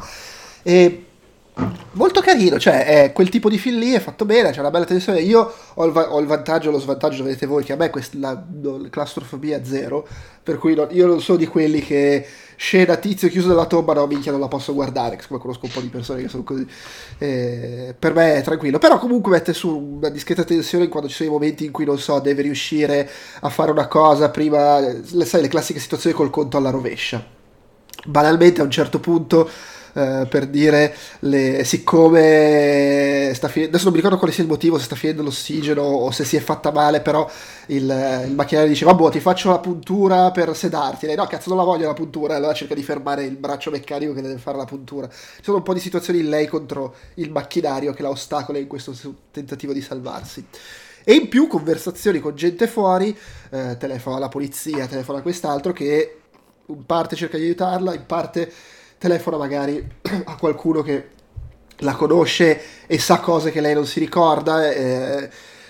E 0.63 1.07
molto 1.93 2.21
carino, 2.21 2.59
cioè 2.59 2.85
è 2.85 3.13
quel 3.13 3.29
tipo 3.29 3.49
di 3.49 3.59
film 3.59 3.79
lì 3.79 3.93
è 3.93 4.01
fatto 4.01 4.25
bene, 4.25 4.51
c'è 4.51 4.61
una 4.61 4.71
bella 4.71 4.85
tensione. 4.85 5.21
Io 5.21 5.53
ho 5.75 5.85
il, 5.85 5.93
va- 5.93 6.13
ho 6.13 6.19
il 6.19 6.27
vantaggio, 6.27 6.71
lo 6.71 6.81
svantaggio, 6.81 7.23
vedete 7.23 7.47
voi, 7.47 7.63
che 7.63 7.73
a 7.73 7.77
me 7.77 7.91
quest- 7.91 8.15
la, 8.15 8.31
la 8.63 8.89
claustrofobia 8.91 9.65
zero, 9.65 10.07
per 10.43 10.59
cui 10.59 10.75
non, 10.75 10.89
io 10.91 11.07
non 11.07 11.21
sono 11.21 11.39
di 11.39 11.47
quelli 11.47 11.81
che 11.81 12.27
scena 12.57 12.97
tizio 12.97 13.29
chiuso 13.29 13.49
nella 13.49 13.67
tomba, 13.67 13.95
no 13.95 14.07
minchia 14.07 14.33
non 14.33 14.41
la 14.41 14.49
posso 14.49 14.75
guardare, 14.75 15.19
come 15.27 15.41
conosco 15.41 15.67
un 15.67 15.73
po' 15.73 15.81
di 15.81 15.89
persone 15.89 16.23
che 16.23 16.29
sono 16.29 16.43
così. 16.43 16.67
Eh, 17.19 17.95
per 17.97 18.15
me 18.15 18.37
è 18.37 18.43
tranquillo, 18.43 18.79
però 18.79 18.99
comunque 18.99 19.31
mette 19.31 19.53
su 19.53 19.97
una 19.99 20.09
discreta 20.09 20.43
tensione 20.45 20.89
quando 20.89 21.09
ci 21.09 21.15
sono 21.15 21.29
i 21.29 21.33
momenti 21.33 21.65
in 21.65 21.71
cui 21.71 21.85
non 21.85 21.99
so, 21.99 22.19
deve 22.19 22.43
riuscire 22.43 23.09
a 23.41 23.49
fare 23.49 23.71
una 23.71 23.87
cosa 23.87 24.29
prima, 24.31 24.81
le, 24.81 25.25
sai 25.25 25.43
le 25.43 25.49
classiche 25.49 25.79
situazioni 25.79 26.17
col 26.17 26.31
conto 26.31 26.57
alla 26.57 26.71
rovescia. 26.71 27.25
Banalmente 28.07 28.61
a 28.61 28.65
un 28.65 28.71
certo 28.71 29.01
punto 29.01 29.49
eh, 29.95 30.27
per 30.29 30.47
dire 30.47 30.95
le, 31.21 31.65
siccome 31.65 33.33
sta 33.35 33.49
finendo 33.49 33.77
adesso 33.77 33.85
non 33.85 33.93
mi 33.93 34.01
ricordo 34.01 34.19
quale 34.19 34.33
sia 34.33 34.43
il 34.43 34.51
motivo 34.51 34.79
se 34.79 34.85
sta 34.85 34.97
finendo 34.97 35.23
l'ossigeno 35.23 35.83
o 35.83 36.11
se 36.11 36.25
si 36.25 36.37
è 36.37 36.41
fatta 36.41 36.71
male 36.71 37.01
però 37.01 37.31
il, 37.69 38.25
il 38.27 38.35
macchinario 38.35 38.69
dice 38.69 38.85
vabbè 38.85 39.11
ti 39.11 39.21
faccio 39.21 39.51
la 39.51 39.59
puntura 39.59 40.31
per 40.31 40.55
sedarti. 40.57 41.07
Lei 41.07 41.17
no 41.17 41.27
cazzo 41.27 41.49
non 41.49 41.59
la 41.59 41.65
voglio 41.65 41.87
la 41.87 41.95
puntura. 41.95 42.37
Allora 42.37 42.53
cerca 42.53 42.75
di 42.75 42.83
fermare 42.83 43.25
il 43.25 43.37
braccio 43.37 43.71
meccanico 43.71 44.13
che 44.13 44.23
deve 44.23 44.39
fare 44.39 44.57
la 44.57 44.65
puntura. 44.65 45.09
Ci 45.09 45.43
sono 45.43 45.59
un 45.59 45.63
po' 45.63 45.75
di 45.75 45.81
situazioni 45.81 46.21
in 46.21 46.29
lei 46.29 46.47
contro 46.47 46.95
il 47.15 47.31
macchinario 47.31 47.93
che 47.93 48.03
la 48.03 48.11
ostacola 48.11 48.59
in 48.59 48.67
questo 48.67 48.95
tentativo 49.31 49.73
di 49.73 49.81
salvarsi. 49.81 50.45
E 51.07 51.13
in 51.13 51.29
più 51.29 51.47
conversazioni 51.47 52.19
con 52.19 52.35
gente 52.35 52.67
fuori, 52.67 53.17
eh, 53.51 53.77
telefona 53.79 54.17
alla 54.17 54.29
polizia, 54.29 54.87
telefona 54.87 55.19
a 55.19 55.23
quest'altro 55.23 55.73
che 55.73 56.19
in 56.67 56.87
parte 56.87 57.15
cerca 57.15 57.37
di 57.37 57.45
aiutarla, 57.45 57.95
in 57.95 58.07
parte 58.07 58.51
telefona 59.05 59.37
magari 59.37 59.87
a 60.25 60.37
qualcuno 60.37 60.81
che 60.81 61.11
la 61.79 61.95
conosce 61.95 62.61
e 62.87 62.99
sa 62.99 63.21
cose 63.21 63.51
che 63.51 63.61
lei 63.61 63.75
non 63.75 63.87
si 63.87 63.99
ricorda. 64.01 64.73
Eh, 64.73 65.29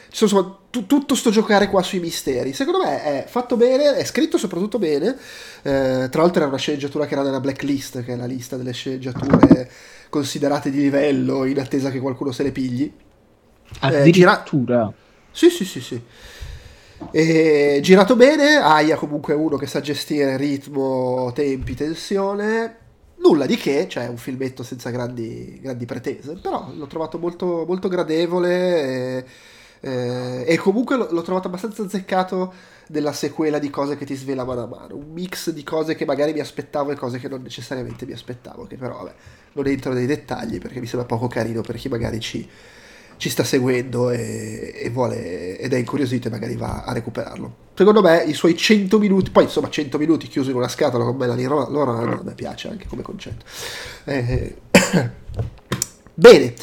insomma, 0.08 0.58
t- 0.70 0.86
tutto 0.86 1.16
sto 1.16 1.30
giocare 1.30 1.68
qua 1.68 1.82
sui 1.82 1.98
misteri. 1.98 2.52
Secondo 2.52 2.84
me 2.84 3.02
è 3.02 3.24
fatto 3.26 3.56
bene, 3.56 3.96
è 3.96 4.04
scritto 4.04 4.38
soprattutto 4.38 4.78
bene. 4.78 5.16
Eh, 5.62 6.08
tra 6.10 6.22
l'altro 6.22 6.40
era 6.40 6.46
una 6.46 6.58
sceneggiatura 6.58 7.06
che 7.06 7.14
era 7.14 7.22
nella 7.22 7.40
blacklist, 7.40 8.04
che 8.04 8.12
è 8.12 8.16
la 8.16 8.26
lista 8.26 8.56
delle 8.56 8.72
sceneggiature 8.72 9.68
considerate 10.08 10.70
di 10.70 10.78
livello 10.78 11.44
in 11.44 11.58
attesa 11.58 11.90
che 11.90 11.98
qualcuno 11.98 12.30
se 12.30 12.44
le 12.44 12.52
pigli. 12.52 12.92
Addirittura? 13.80 14.44
Eh, 14.44 14.48
gira... 14.48 14.92
Sì, 15.32 15.50
sì, 15.50 15.64
sì, 15.64 15.80
sì. 15.80 16.00
E 17.10 17.80
girato 17.82 18.14
bene, 18.14 18.54
Aya 18.56 18.94
comunque 18.94 19.34
è 19.34 19.36
uno 19.36 19.56
che 19.56 19.66
sa 19.66 19.80
gestire 19.80 20.36
ritmo, 20.36 21.32
tempi, 21.34 21.74
tensione 21.74 22.82
nulla 23.24 23.46
di 23.46 23.56
che, 23.56 23.88
cioè 23.88 24.06
un 24.06 24.18
filmetto 24.18 24.62
senza 24.62 24.90
grandi, 24.90 25.58
grandi 25.60 25.86
pretese, 25.86 26.34
però 26.34 26.70
l'ho 26.74 26.86
trovato 26.86 27.18
molto, 27.18 27.64
molto 27.66 27.88
gradevole 27.88 28.82
e, 28.82 29.24
eh, 29.80 30.44
e 30.46 30.56
comunque 30.58 30.96
l'ho, 30.96 31.08
l'ho, 31.10 31.22
trovato 31.22 31.48
abbastanza 31.48 31.82
azzeccato 31.82 32.52
della 32.86 33.12
sequela 33.12 33.58
di 33.58 33.70
cose 33.70 33.96
che 33.96 34.04
ti 34.04 34.14
svela 34.14 34.44
mano 34.44 34.62
a 34.62 34.66
mano, 34.66 34.96
un 34.96 35.10
mix 35.10 35.50
di 35.50 35.62
cose 35.62 35.94
che 35.94 36.04
magari 36.04 36.34
mi 36.34 36.40
aspettavo 36.40 36.90
e 36.90 36.96
cose 36.96 37.18
che 37.18 37.28
non 37.28 37.40
necessariamente 37.40 38.04
mi 38.04 38.12
aspettavo, 38.12 38.66
che 38.66 38.76
però 38.76 38.98
vabbè, 38.98 39.14
non 39.52 39.66
entro 39.66 39.94
nei 39.94 40.06
dettagli 40.06 40.58
perché 40.58 40.80
mi 40.80 40.86
sembra 40.86 41.06
poco 41.06 41.26
carino 41.26 41.62
per 41.62 41.76
chi 41.76 41.88
magari 41.88 42.20
ci, 42.20 42.46
ci 43.16 43.28
sta 43.28 43.44
seguendo 43.44 44.10
e, 44.10 44.74
e, 44.76 44.90
vuole 44.90 45.58
ed 45.58 45.72
è 45.72 45.76
incuriosito 45.76 46.28
e 46.28 46.30
magari 46.30 46.56
va 46.56 46.84
a 46.84 46.92
recuperarlo. 46.92 47.62
Secondo 47.74 48.02
me 48.02 48.22
i 48.24 48.34
suoi 48.34 48.56
100 48.56 48.98
minuti, 48.98 49.30
poi 49.30 49.44
insomma 49.44 49.68
100 49.68 49.98
minuti 49.98 50.28
chiusi 50.28 50.50
in 50.50 50.56
una 50.56 50.68
scatola 50.68 51.04
con 51.04 51.16
Melanie 51.16 51.48
Laurent 51.48 52.20
a 52.20 52.22
me 52.22 52.34
piace 52.34 52.68
anche 52.68 52.86
come 52.86 53.02
concetto. 53.02 53.44
Eh, 54.04 54.56
bene. 56.14 56.54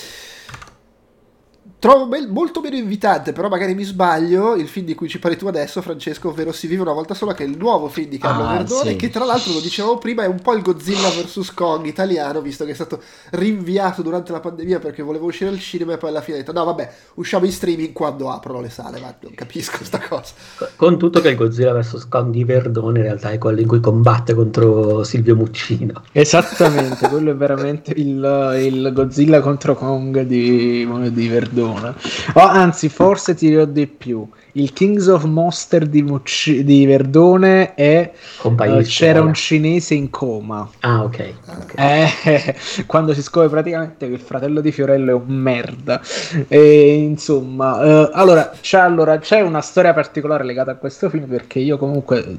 Trovo 1.82 2.06
be- 2.06 2.28
molto 2.28 2.62
meno 2.62 2.76
invitante, 2.76 3.34
però 3.34 3.50
magari 3.50 3.74
mi 3.74 3.84
sbaglio, 3.84 4.54
il 4.54 4.68
film 4.68 4.86
di 4.86 4.94
cui 4.94 5.10
ci 5.10 5.18
parli 5.18 5.36
tu 5.36 5.48
adesso, 5.48 5.82
Francesco, 5.82 6.30
ovvero 6.30 6.52
Si 6.52 6.68
vive 6.68 6.84
una 6.84 6.94
volta 6.94 7.16
sola, 7.16 7.34
che 7.34 7.44
è 7.44 7.48
il 7.48 7.58
nuovo 7.58 7.88
film 7.88 8.08
di 8.08 8.20
Carlo 8.20 8.46
ah, 8.46 8.58
Verdone, 8.58 8.92
sì. 8.92 8.96
che 8.98 9.10
tra 9.10 9.26
l'altro, 9.26 9.54
lo 9.54 9.60
dicevamo 9.60 9.98
prima, 9.98 10.22
è 10.22 10.28
un 10.28 10.40
po' 10.40 10.54
il 10.54 10.62
Godzilla 10.62 11.10
vs. 11.10 11.52
Kong 11.56 11.88
italiano, 11.88 12.40
visto 12.40 12.66
che 12.66 12.72
è 12.72 12.74
stato 12.76 13.02
rinviato 13.32 14.04
durante 14.04 14.32
la 14.32 14.40
pandemia 14.40 14.78
perché 14.78 15.02
volevo 15.02 15.26
uscire 15.26 15.50
al 15.50 15.60
cinema 15.60 15.94
e 15.94 15.98
poi 15.98 16.10
alla 16.10 16.22
fine 16.22 16.38
ha 16.38 16.40
detto 16.42 16.54
no 16.54 16.64
vabbè, 16.66 16.92
usciamo 17.16 17.46
in 17.46 17.52
streaming 17.52 17.94
quando 17.94 18.30
aprono 18.30 18.62
le 18.62 18.70
sale, 18.70 19.00
ma 19.00 19.16
non 19.20 19.34
capisco 19.34 19.84
sta 19.84 20.00
cosa. 20.08 20.34
Con 20.76 21.00
tutto 21.00 21.20
che 21.20 21.30
il 21.30 21.36
Godzilla 21.36 21.74
vs. 21.74 22.08
Kong 22.08 22.32
di 22.32 22.44
Verdone 22.44 23.00
in 23.00 23.06
realtà 23.06 23.32
è 23.32 23.40
quello 23.40 23.60
in 23.60 23.68
cui 23.68 23.80
combatte 23.80 24.36
contro 24.36 25.04
Silvio 25.04 25.36
Muccino. 25.36 26.04
Esattamente, 26.12 27.10
quello 27.10 27.32
è 27.32 27.36
veramente 27.36 27.92
il, 27.96 28.60
il 28.62 28.92
Godzilla 28.94 29.40
contro 29.40 29.74
Kong 29.74 30.22
di, 30.22 30.88
di 31.12 31.28
Verdone 31.28 31.70
persona. 31.72 31.96
O 32.34 32.40
anzi, 32.42 32.90
forse 32.90 33.34
ti 33.34 33.50
dirò 33.50 33.66
di 33.66 33.88
più. 33.88 34.28
Il 34.54 34.74
Kings 34.74 35.08
of 35.08 35.24
Monster 35.24 35.86
di, 35.86 36.01
Mucci- 36.01 36.63
di 36.63 36.86
Verdone 36.86 37.74
è 37.74 38.12
uh, 38.44 38.82
c'era 38.84 39.22
un 39.22 39.34
cinese 39.34 39.94
in 39.94 40.10
coma. 40.10 40.70
Ah, 40.82 41.04
ok. 41.04 41.34
okay. 41.62 42.10
Eh, 42.25 42.56
quando 42.86 43.13
si 43.13 43.22
scopre 43.22 43.50
praticamente 43.50 44.08
che 44.08 44.13
il 44.13 44.20
fratello 44.20 44.62
di 44.62 44.72
Fiorello 44.72 45.12
è 45.12 45.13
un 45.13 45.34
merda. 45.34 46.01
E, 46.48 46.94
insomma, 46.96 48.04
uh, 48.04 48.10
allora 48.13 48.51
c'è, 48.60 48.80
allora 48.80 49.18
c'è 49.20 49.42
una 49.42 49.62
storia 49.62 49.94
particolare 49.94 50.44
legata 50.44 50.72
a 50.72 50.75
questo 50.75 51.10
film 51.10 51.28
perché 51.28 51.60
io 51.60 51.78
comunque 51.78 52.38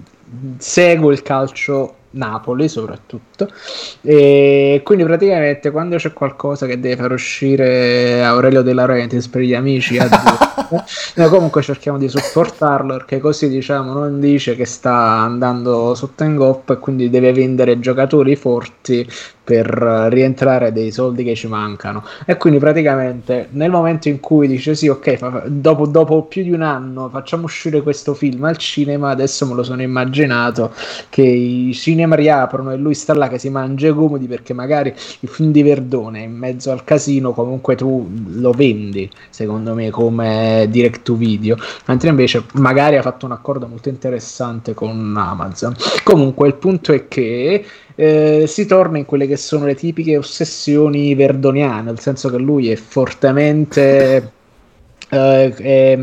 seguo 0.59 1.11
il 1.11 1.23
calcio 1.23 1.97
Napoli 2.13 2.69
soprattutto. 2.69 3.49
E 4.01 4.81
quindi 4.85 5.05
praticamente 5.05 5.71
quando 5.71 5.97
c'è 5.97 6.13
qualcosa 6.13 6.67
che 6.67 6.81
deve 6.81 6.97
far 6.97 7.13
uscire 7.13 8.23
Aurelio 8.25 8.63
De 8.63 8.73
Laurentiis 8.73 9.29
per 9.29 9.43
gli 9.43 9.55
amici 9.55 9.99
noi 11.17 11.29
comunque 11.29 11.63
cerchiamo 11.63 11.99
di 11.99 12.09
supportarlo 12.09 12.97
perché 12.97 13.19
così 13.19 13.49
diciamo 13.49 13.93
non 13.93 14.21
dice 14.21 14.57
che 14.57 14.65
sta 14.65 14.95
andando 14.95 15.95
sotto 15.95 16.25
in 16.25 16.37
goppa 16.37 16.75
e 16.75 16.79
quindi 16.79 17.11
deve 17.11 17.33
vendere 17.33 17.79
giocatori 17.79 18.37
forti 18.37 19.07
per 19.45 19.67
rientrare 20.11 20.73
dei 20.73 20.93
soldi 20.93 21.25
che 21.25 21.35
ci 21.35 21.49
mancano. 21.49 22.05
E 22.27 22.37
quindi 22.37 22.59
praticamente 22.59 23.49
nel 23.51 23.71
momento 23.71 24.09
in 24.09 24.21
cui 24.21 24.47
dice 24.47 24.75
sì 24.75 24.89
ok 24.89 25.17
fa, 25.17 25.45
dopo, 25.47 25.87
dopo, 25.87 26.23
più 26.23 26.43
di 26.43 26.53
un 26.53 26.63
anno 26.63 27.09
facciamo 27.09 27.45
uscire 27.45 27.83
questo 27.83 28.15
film 28.15 28.45
al 28.45 28.57
cinema 28.57 29.11
adesso 29.11 29.47
me 29.47 29.55
lo 29.55 29.63
sono 29.63 29.83
immaginato 29.83 30.73
che 31.09 31.23
i 31.23 31.73
cinema 31.75 32.15
riaprono 32.15 32.73
e 32.73 32.77
lui 32.77 32.95
sta 32.95 33.15
là 33.15 33.29
che 33.29 33.39
si 33.39 33.51
mangia 33.51 33.89
i 33.89 33.93
gomiti 33.93 34.27
perché 34.27 34.53
magari 34.53 34.95
il 35.21 35.29
film 35.29 35.51
di 35.51 35.63
Verdone 35.63 36.21
in 36.21 36.33
mezzo 36.33 36.71
al 36.71 36.85
casino 36.85 37.33
comunque 37.33 37.75
tu 37.75 38.09
lo 38.27 38.53
vendi 38.53 39.11
secondo 39.31 39.75
me 39.75 39.91
come 39.91 40.67
direct 40.69 41.03
to 41.03 41.15
video. 41.15 41.57
Mentre 41.87 42.09
invece 42.09 42.45
magari 42.55 42.97
ha 42.97 43.03
fatto 43.03 43.27
un 43.27 43.33
accordo 43.33 43.67
molto 43.67 43.89
interessante 43.89 44.75
con 44.75 45.15
Amazon. 45.17 45.75
Comunque 46.05 46.49
il 46.49 46.55
punto 46.55 46.93
è 46.93 47.09
che 47.09 47.65
eh, 47.95 48.45
si 48.47 48.67
torna 48.67 48.99
in 48.99 49.05
quelle 49.05 49.27
che 49.27 49.37
sono 49.37 49.67
le 49.67 49.75
tipiche 49.75 50.17
ossessioni 50.17 51.15
verdoniane, 51.15 51.83
nel 51.83 52.01
senso 52.01 52.29
che 52.31 52.39
lui 52.39 52.71
è 52.71 52.77
fortemente 52.77 54.33
eh, 55.11 55.55
è, 55.55 55.99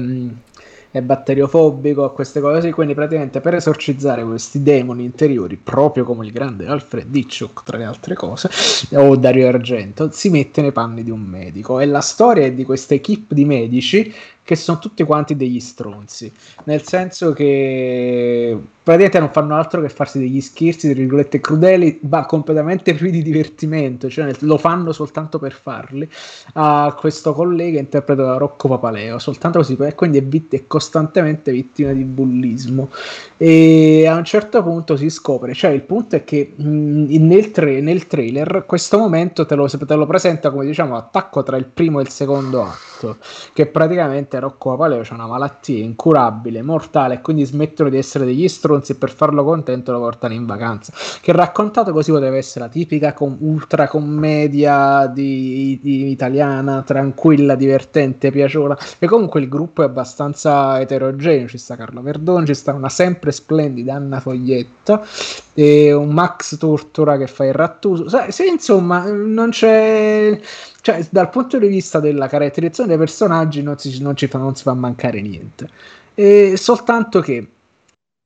è 0.92 1.02
batteriofobico 1.02 2.04
a 2.04 2.12
queste 2.12 2.40
cose, 2.40 2.72
quindi 2.72 2.96
praticamente 2.96 3.42
per 3.42 3.56
esorcizzare 3.56 4.24
questi 4.24 4.64
demoni 4.64 5.04
interiori, 5.04 5.56
proprio 5.56 6.04
come 6.04 6.26
il 6.26 6.32
grande 6.32 6.66
Alfred 6.66 7.16
Hitchcock 7.16 7.64
tra 7.64 7.78
le 7.78 7.86
altre 7.86 8.16
cose, 8.16 8.50
o 8.94 9.16
Dario 9.16 9.48
Argento, 9.48 10.10
si 10.12 10.30
mette 10.30 10.62
nei 10.62 10.72
panni 10.72 11.04
di 11.04 11.12
un 11.12 11.22
medico. 11.22 11.80
E 11.80 11.86
la 11.86 12.02
storia 12.02 12.46
è 12.46 12.54
di 12.54 12.66
questa 12.66 12.96
equipe 12.96 13.36
di 13.36 13.46
medici 13.46 14.14
che 14.50 14.56
sono 14.56 14.80
tutti 14.80 15.04
quanti 15.04 15.36
degli 15.36 15.60
stronzi, 15.60 16.34
nel 16.64 16.82
senso 16.82 17.34
che 17.34 18.58
praticamente 18.82 19.20
non 19.20 19.30
fanno 19.30 19.56
altro 19.56 19.80
che 19.80 19.90
farsi 19.90 20.18
degli 20.18 20.42
scherzi, 20.42 20.88
tra 20.90 20.98
virgolette, 20.98 21.40
crudeli, 21.40 22.00
ma 22.10 22.26
completamente 22.26 22.96
privi 22.96 23.18
di 23.18 23.22
divertimento, 23.22 24.10
cioè 24.10 24.34
lo 24.40 24.58
fanno 24.58 24.92
soltanto 24.92 25.38
per 25.38 25.52
farli. 25.52 26.10
A 26.54 26.96
questo 26.98 27.36
collega 27.36 27.78
interpretato 27.78 28.28
da 28.28 28.38
Rocco 28.38 28.70
Papaleo, 28.70 29.20
soltanto 29.20 29.60
così, 29.60 29.78
e 29.80 29.94
quindi 29.94 30.18
è, 30.18 30.24
vit- 30.24 30.56
è, 30.56 30.66
costantemente 30.66 31.52
vittima 31.52 31.92
di 31.92 32.04
bullismo. 32.04 32.90
E 33.38 34.08
a 34.08 34.16
un 34.16 34.26
certo 34.26 34.64
punto 34.64 34.98
si 34.98 35.12
scopre, 35.12 35.54
cioè 35.54 35.70
il 35.70 35.84
punto 35.84 36.16
è 36.16 36.24
che 36.24 36.54
mh, 36.56 37.16
nel, 37.18 37.52
tra- 37.52 37.66
nel, 37.70 38.08
trailer 38.08 38.64
questo 38.66 38.98
momento 38.98 39.46
te 39.46 39.54
lo, 39.54 39.68
te 39.68 39.94
lo 39.94 40.08
presenta 40.08 40.50
come 40.50 40.66
diciamo 40.66 40.98
attacco 40.98 41.44
tra 41.44 41.56
il 41.56 41.66
primo 41.66 42.00
e 42.00 42.02
il 42.02 42.10
secondo 42.10 42.64
atto, 42.64 42.89
che 43.54 43.66
praticamente 43.68 44.40
Rocco 44.40 44.72
Papaleo 44.72 45.02
c'ha 45.04 45.14
una 45.14 45.28
malattia 45.28 45.84
incurabile, 45.84 46.62
mortale, 46.62 47.16
e 47.16 47.22
quindi 47.22 47.46
smettono 47.46 47.90
di 47.90 47.98
essere 47.98 48.26
degli 48.26 48.48
stronzi 48.48 48.94
e 48.94 48.96
per 48.96 49.12
farlo 49.12 49.44
contento 49.44 49.92
lo 49.92 50.00
portano 50.00 50.34
in 50.34 50.46
vacanza. 50.46 50.94
Che 51.22 51.32
raccontato 51.32 51.92
così 51.92 52.12
poteva 52.12 52.38
essere 52.38 52.66
la 52.66 52.72
tipica 52.72 53.14
com- 53.14 53.38
ultra 53.40 53.88
commedia 53.88 55.08
di, 55.08 55.80
di, 55.82 56.10
italiana, 56.10 56.84
tranquilla, 56.86 57.56
divertente, 57.56 58.32
piacevole. 58.32 58.78
E 59.00 59.08
comunque 59.08 59.40
il 59.40 59.48
gruppo 59.48 59.82
è 59.82 59.86
abbastanza 59.86 60.80
eterogeneo. 60.80 61.48
Ci 61.48 61.58
sta 61.58 61.76
Carlo 61.76 62.02
Verdone, 62.02 62.46
ci 62.46 62.54
sta 62.54 62.74
una 62.74 62.90
sempre 62.90 63.32
splendida 63.32 63.96
Anna 63.96 64.20
Foglietta 64.20 65.02
e 65.62 65.92
un 65.92 66.10
Max 66.10 66.58
Tortora 66.58 67.18
che 67.18 67.28
fa 67.28 67.44
il 67.44 67.54
rattuso. 67.54 68.08
Se, 68.32 68.46
insomma, 68.46 69.12
non 69.12 69.50
c'è 69.50 70.40
cioè, 70.82 71.06
dal 71.10 71.30
punto 71.30 71.58
di 71.60 71.68
vista 71.68 72.00
della 72.00 72.28
caratterizzazione 72.28 72.90
dei 72.90 72.98
personaggi 72.98 73.62
non 73.62 73.78
si, 73.78 74.02
non 74.02 74.16
ci 74.16 74.28
fa, 74.28 74.38
non 74.38 74.56
si 74.56 74.64
fa 74.64 74.74
mancare 74.74 75.20
niente. 75.20 75.70
E 76.14 76.56
soltanto 76.56 77.20
che 77.20 77.46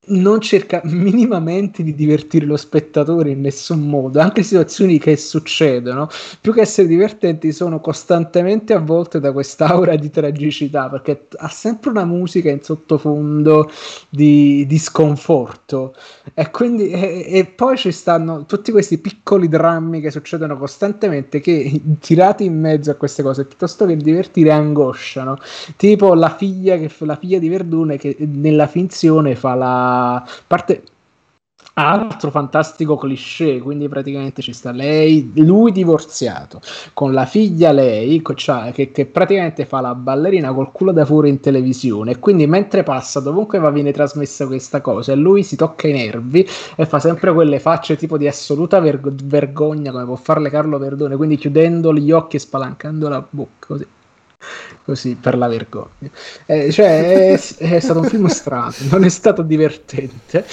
non 0.05 0.41
cerca 0.41 0.81
minimamente 0.83 1.83
di 1.83 1.95
divertire 1.95 2.45
lo 2.45 2.57
spettatore 2.57 3.29
in 3.29 3.41
nessun 3.41 3.87
modo, 3.87 4.19
anche 4.19 4.43
situazioni 4.43 4.99
che 4.99 5.15
succedono, 5.15 6.09
più 6.41 6.51
che 6.51 6.61
essere 6.61 6.87
divertenti, 6.87 7.51
sono 7.53 7.79
costantemente 7.79 8.73
avvolte 8.73 9.19
da 9.19 9.31
quest'aura 9.31 9.95
di 9.95 10.09
tragicità, 10.09 10.89
perché 10.89 11.27
ha 11.37 11.47
sempre 11.47 11.91
una 11.91 12.05
musica 12.05 12.49
in 12.49 12.61
sottofondo 12.61 13.69
di, 14.09 14.65
di 14.67 14.77
sconforto. 14.77 15.95
E 16.33 16.51
quindi 16.51 16.89
e, 16.89 17.25
e, 17.29 17.45
poi 17.45 17.77
ci 17.77 17.91
stanno 17.91 18.45
tutti 18.45 18.71
questi 18.71 18.97
piccoli 18.97 19.47
drammi 19.47 20.01
che 20.01 20.11
succedono 20.11 20.57
costantemente 20.57 21.39
che 21.39 21.81
tirati 21.99 22.45
in 22.45 22.59
mezzo 22.59 22.91
a 22.91 22.95
queste 22.95 23.23
cose, 23.23 23.45
piuttosto 23.45 23.85
che 23.85 23.95
divertire 23.95 24.51
angosciano, 24.51 25.37
tipo 25.77 26.13
la 26.13 26.35
figlia, 26.35 26.77
che, 26.77 26.91
la 26.99 27.15
figlia 27.15 27.39
di 27.39 27.47
Verdune 27.47 27.97
che 27.97 28.17
nella 28.19 28.67
finzione 28.67 29.35
fa 29.35 29.53
la 29.55 29.92
parte 30.47 30.83
altro 31.75 32.29
fantastico 32.29 32.97
cliché, 32.97 33.59
quindi 33.59 33.87
praticamente 33.87 34.41
ci 34.41 34.53
sta 34.53 34.71
lei, 34.71 35.31
lui 35.35 35.71
divorziato, 35.71 36.61
con 36.93 37.13
la 37.13 37.25
figlia 37.25 37.71
lei, 37.71 38.21
cioè, 38.35 38.71
che, 38.71 38.91
che, 38.91 39.05
praticamente 39.05 39.65
fa 39.65 39.81
la 39.81 39.95
ballerina 39.95 40.53
col 40.53 40.71
culo 40.71 40.91
da 40.91 41.05
fuori 41.05 41.29
in 41.29 41.39
televisione, 41.39 42.11
e 42.11 42.19
quindi 42.19 42.45
mentre 42.45 42.83
passa, 42.83 43.19
dovunque 43.19 43.59
va 43.59 43.69
viene 43.71 43.91
trasmessa 43.91 44.45
questa 44.45 44.81
cosa, 44.81 45.13
e 45.13 45.15
lui 45.15 45.43
si 45.43 45.55
tocca 45.55 45.87
i 45.87 45.93
nervi 45.93 46.47
e 46.75 46.85
fa 46.85 46.99
sempre 46.99 47.33
quelle 47.33 47.59
facce 47.59 47.95
tipo 47.95 48.17
di 48.17 48.27
assoluta 48.27 48.79
ver- 48.79 49.23
vergogna, 49.23 49.91
come 49.91 50.05
può 50.05 50.15
farle 50.15 50.49
Carlo 50.49 50.77
Verdone, 50.77 51.15
quindi 51.15 51.37
chiudendo 51.37 51.93
gli 51.93 52.11
occhi 52.11 52.35
e 52.35 52.39
spalancando 52.39 53.09
la 53.09 53.25
bocca, 53.27 53.67
così 53.67 53.87
così 54.83 55.15
per 55.15 55.37
la 55.37 55.47
vergogna. 55.47 56.09
Eh, 56.45 56.71
cioè, 56.71 57.33
è, 57.33 57.55
è, 57.57 57.79
stato 57.79 57.99
un 57.99 58.05
film 58.05 58.27
strano, 58.27 58.73
non 58.91 59.03
è 59.03 59.09
stato 59.09 59.41
divertente. 59.41 60.45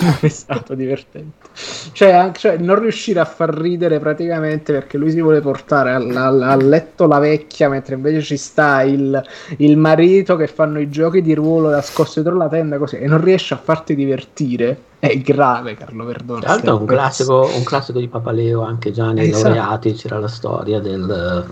Non 0.00 0.16
è 0.20 0.28
stato 0.28 0.74
divertente. 0.74 1.46
Cioè, 1.92 2.32
cioè, 2.34 2.56
non 2.58 2.78
riuscire 2.78 3.20
a 3.20 3.24
far 3.24 3.50
ridere 3.50 3.98
praticamente 3.98 4.72
perché 4.72 4.98
lui 4.98 5.10
si 5.10 5.20
vuole 5.20 5.40
portare 5.40 5.92
al, 5.92 6.14
al, 6.14 6.42
a 6.42 6.56
letto 6.56 7.06
la 7.06 7.18
vecchia, 7.18 7.68
mentre 7.68 7.94
invece 7.94 8.20
ci 8.20 8.36
sta 8.36 8.82
il, 8.82 9.22
il, 9.58 9.76
marito 9.76 10.36
che 10.36 10.46
fanno 10.46 10.80
i 10.80 10.90
giochi 10.90 11.22
di 11.22 11.34
ruolo 11.34 11.70
nascosto 11.70 12.20
dietro 12.20 12.38
la 12.38 12.48
tenda 12.48 12.76
così 12.78 12.96
e 12.96 13.06
non 13.06 13.22
riesce 13.22 13.54
a 13.54 13.58
farti 13.62 13.94
divertire. 13.94 14.82
È 14.98 15.16
grave, 15.18 15.74
Carlo 15.74 16.04
Verdone. 16.04 16.40
Tra 16.40 16.50
l'altro, 16.50 16.76
è 16.76 16.80
un 16.80 16.86
classico, 16.86 17.50
un 17.54 17.64
classico 17.64 18.00
di 18.00 18.08
Papaleo, 18.08 18.62
anche 18.62 18.90
già 18.90 19.12
nei 19.12 19.28
esatto. 19.28 19.48
laureati 19.48 19.92
c'era 19.92 20.18
la 20.18 20.28
storia 20.28 20.80
del. 20.80 21.44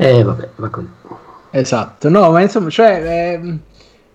Eh, 0.00 0.22
vabbè, 0.22 0.48
va 0.56 0.68
così. 0.70 0.88
Esatto, 1.50 2.08
no, 2.08 2.30
ma 2.30 2.40
insomma, 2.40 2.70
cioè, 2.70 3.02
è, 3.02 3.40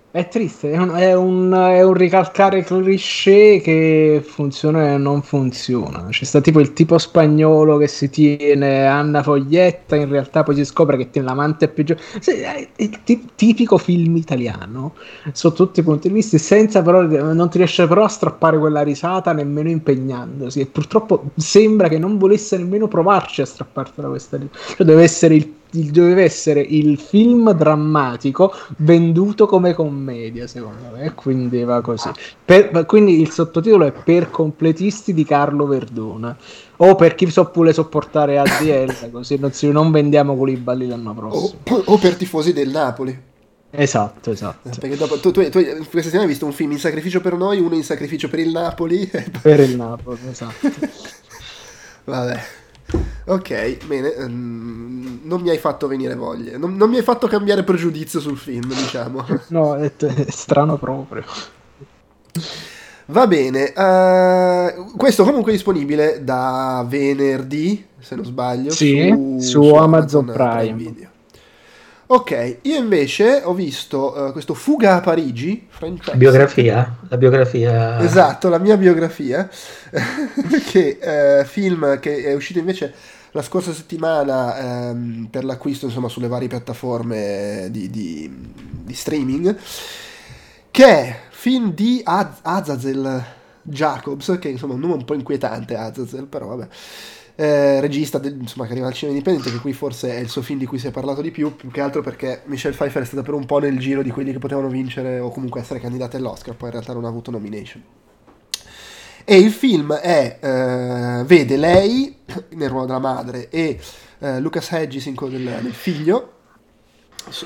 è 0.10 0.28
triste, 0.30 0.72
è 0.72 0.78
un, 0.78 0.90
è, 0.96 1.14
un, 1.14 1.52
è 1.52 1.84
un, 1.84 1.94
ricalcare 1.94 2.64
cliché 2.64 3.62
che 3.62 4.24
funziona 4.26 4.94
e 4.94 4.98
non 4.98 5.22
funziona. 5.22 6.08
C'è 6.10 6.24
sta 6.24 6.42
tipo 6.42 6.60
il 6.60 6.74
tipo 6.74 6.98
spagnolo 6.98 7.78
che 7.78 7.88
si 7.88 8.10
tiene 8.10 8.88
Anna 8.88 9.22
Foglietta, 9.22 9.96
in 9.96 10.10
realtà 10.10 10.42
poi 10.42 10.56
si 10.56 10.66
scopre 10.66 10.98
che 10.98 11.12
tiene 11.12 11.28
l'amante 11.28 11.68
più 11.68 11.84
giovane. 11.84 12.08
È 12.24 12.68
il 12.78 13.00
tipico 13.36 13.78
film 13.78 14.16
italiano, 14.16 14.96
sotto 15.34 15.66
tutti 15.66 15.82
i 15.82 15.84
punti 15.84 16.08
di 16.08 16.16
vista, 16.16 16.40
senza 16.40 16.82
però, 16.82 17.04
non 17.04 17.48
ti 17.52 17.60
riesce 17.60 17.86
però 17.86 18.06
a 18.06 18.10
strappare 18.10 18.58
quella 18.58 18.82
risata 18.82 19.34
nemmeno 19.34 19.70
impegnandosi. 19.70 20.62
E 20.62 20.66
purtroppo 20.66 21.26
sembra 21.36 21.90
che 21.90 22.00
non 22.00 22.18
volesse 22.18 22.58
nemmeno 22.58 22.88
provarci 22.88 23.42
a 23.42 23.46
strappartela 23.46 24.08
questa 24.08 24.38
risata. 24.38 24.58
Cioè, 24.78 24.86
deve 24.88 25.04
essere 25.04 25.36
il 25.36 25.54
doveva 25.92 26.22
essere 26.22 26.62
il 26.62 26.98
film 26.98 27.52
drammatico 27.52 28.54
venduto 28.78 29.46
come 29.46 29.74
commedia, 29.74 30.48
secondo 30.48 30.96
me, 30.96 31.14
quindi 31.14 31.64
va 31.64 31.82
così. 31.82 32.10
Per, 32.44 32.86
quindi 32.86 33.20
il 33.22 33.32
sottotitolo 33.32 33.86
è 33.86 33.92
Per 33.92 34.30
completisti 34.30 35.14
di 35.14 35.24
Carlo 35.26 35.66
Verdona. 35.66 36.36
O 36.78 36.96
per 36.96 37.16
chi 37.16 37.30
so 37.30 37.46
pure 37.46 37.72
sopportare 37.74 38.38
ADL, 38.38 39.10
così 39.12 39.38
non, 39.38 39.52
si, 39.52 39.72
non 39.72 39.92
vendiamo 39.92 40.36
balli 40.58 40.88
l'anno 40.88 41.14
prossimo. 41.14 41.60
O, 41.70 41.84
o 41.86 41.98
per 41.98 42.16
tifosi 42.16 42.54
del 42.54 42.70
Napoli. 42.70 43.34
Esatto, 43.78 44.32
esatto. 44.32 44.70
Eh, 44.70 44.78
perché 44.80 44.96
dopo 44.96 45.20
tu, 45.20 45.32
tu, 45.32 45.42
tu, 45.50 45.62
questa 45.62 46.02
settimana 46.02 46.22
hai 46.24 46.28
visto 46.28 46.46
un 46.46 46.54
film 46.54 46.72
in 46.72 46.80
sacrificio 46.80 47.20
per 47.20 47.36
noi, 47.36 47.60
uno 47.60 47.76
in 47.76 47.84
sacrificio 47.84 48.30
per 48.30 48.40
il 48.40 48.52
Napoli. 48.52 49.10
Per 49.42 49.60
il 49.60 49.76
Napoli, 49.76 50.20
esatto. 50.30 50.72
Vabbè. 52.06 52.64
Ok, 53.26 53.86
bene. 53.86 54.10
Um, 54.18 55.20
non 55.24 55.42
mi 55.42 55.50
hai 55.50 55.58
fatto 55.58 55.88
venire 55.88 56.16
voglia. 56.16 56.58
Non, 56.58 56.76
non, 56.76 56.90
mi 56.90 56.98
hai 56.98 57.04
fatto 57.04 57.28
cambiare 57.28 57.64
pregiudizio 57.64 58.20
sul 58.20 58.38
film, 58.38 58.68
diciamo. 58.68 59.26
no, 59.50 59.76
è, 59.76 59.92
è 59.96 60.26
strano 60.30 60.78
proprio. 60.78 61.24
Va 63.08 63.28
bene. 63.28 63.74
Uh, 63.76 64.96
questo 64.96 65.24
comunque 65.24 65.52
è 65.52 65.56
disponibile 65.56 66.24
da 66.24 66.86
venerdì, 66.88 67.86
se 68.00 68.16
non 68.16 68.26
sbaglio. 68.26 68.72
Sì, 68.72 69.10
su, 69.10 69.38
su, 69.40 69.64
su 69.64 69.74
Amazon, 69.74 70.30
Amazon, 70.30 70.34
Prime. 70.34 70.84
Prime. 70.84 71.14
Ok, 72.08 72.60
io 72.62 72.78
invece 72.78 73.42
ho 73.44 73.56
visto 73.56 74.14
uh, 74.16 74.32
questo 74.32 74.54
Fuga 74.54 74.98
a 74.98 75.02
Parigi. 75.02 75.68
La 76.12 76.18
biografia? 76.18 76.98
La 77.10 77.18
biografia. 77.18 78.00
Esatto, 78.00 78.48
la 78.48 78.60
mia 78.60 78.78
biografia. 78.78 79.50
che 80.70 81.00
uh, 81.02 81.46
film 81.46 82.00
che 82.00 82.24
è 82.26 82.36
uscito 82.36 82.60
invece 82.60 82.94
la 83.32 83.42
scorsa 83.42 83.74
settimana 83.74 84.92
um, 84.92 85.28
per 85.32 85.44
l'acquisto 85.46 85.88
insomma 85.88 86.08
sulle 86.08 86.28
varie 86.28 86.48
piattaforme 86.48 87.70
di, 87.72 87.90
di, 87.90 88.32
di 88.84 88.94
streaming. 88.94 89.58
Che 90.70 90.86
è 90.86 91.20
film 91.32 91.74
di 91.74 92.02
Az- 92.04 92.38
Azazel 92.44 93.24
Jacobs, 93.64 94.38
che 94.40 94.50
insomma 94.50 94.74
è 94.74 94.76
un 94.76 94.82
nome 94.82 94.94
un 94.94 95.06
po' 95.06 95.16
inquietante 95.16 95.76
Azazel, 95.76 96.28
però 96.28 96.46
vabbè 96.50 96.68
eh, 97.36 97.82
regista 97.82 98.18
del, 98.18 98.38
insomma, 98.40 98.66
che 98.66 98.72
arriva 98.72 98.88
al 98.88 98.94
cinema 98.94 99.18
indipendente, 99.18 99.52
che 99.52 99.60
qui 99.62 99.74
forse 99.74 100.12
è 100.12 100.20
il 100.20 100.30
suo 100.30 100.42
film 100.42 100.58
di 100.58 100.66
cui 100.66 100.80
si 100.80 100.88
è 100.88 100.92
parlato 100.92 101.22
di 101.22 101.32
più, 101.32 101.56
più 101.56 101.70
che 101.70 101.82
altro 101.82 102.02
perché 102.02 102.42
Michelle 102.46 102.76
Pfeiffer 102.76 103.02
è 103.02 103.06
stata 103.06 103.24
per 103.24 103.34
un 103.34 103.46
po' 103.46 103.60
nel 103.60 103.78
giro 103.78 104.02
di 104.02 104.10
quelli 104.10 104.32
che 104.32 104.40
potevano 104.40 104.70
vincere 104.70 105.20
o 105.20 105.30
comunque 105.30 105.60
essere 105.60 105.80
candidati 105.80 106.16
all'Oscar, 106.16 106.56
poi 106.56 106.70
in 106.70 106.74
realtà 106.76 106.94
non 106.94 107.06
ha 107.06 107.10
avuto 107.10 107.32
nomination. 107.32 107.84
E 109.28 109.38
il 109.38 109.52
film 109.52 109.94
è, 109.94 110.38
eh, 110.40 111.24
vede 111.26 111.58
lei 111.58 112.16
nel 112.56 112.70
ruolo 112.70 112.86
della 112.86 113.00
madre 113.00 113.50
e 113.50 113.80
eh, 114.20 114.40
Lucas 114.40 114.72
Hedges 114.72 115.06
in 115.08 115.16
quello 115.16 115.38
del, 115.38 115.60
del 115.62 115.74
figlio, 115.74 116.32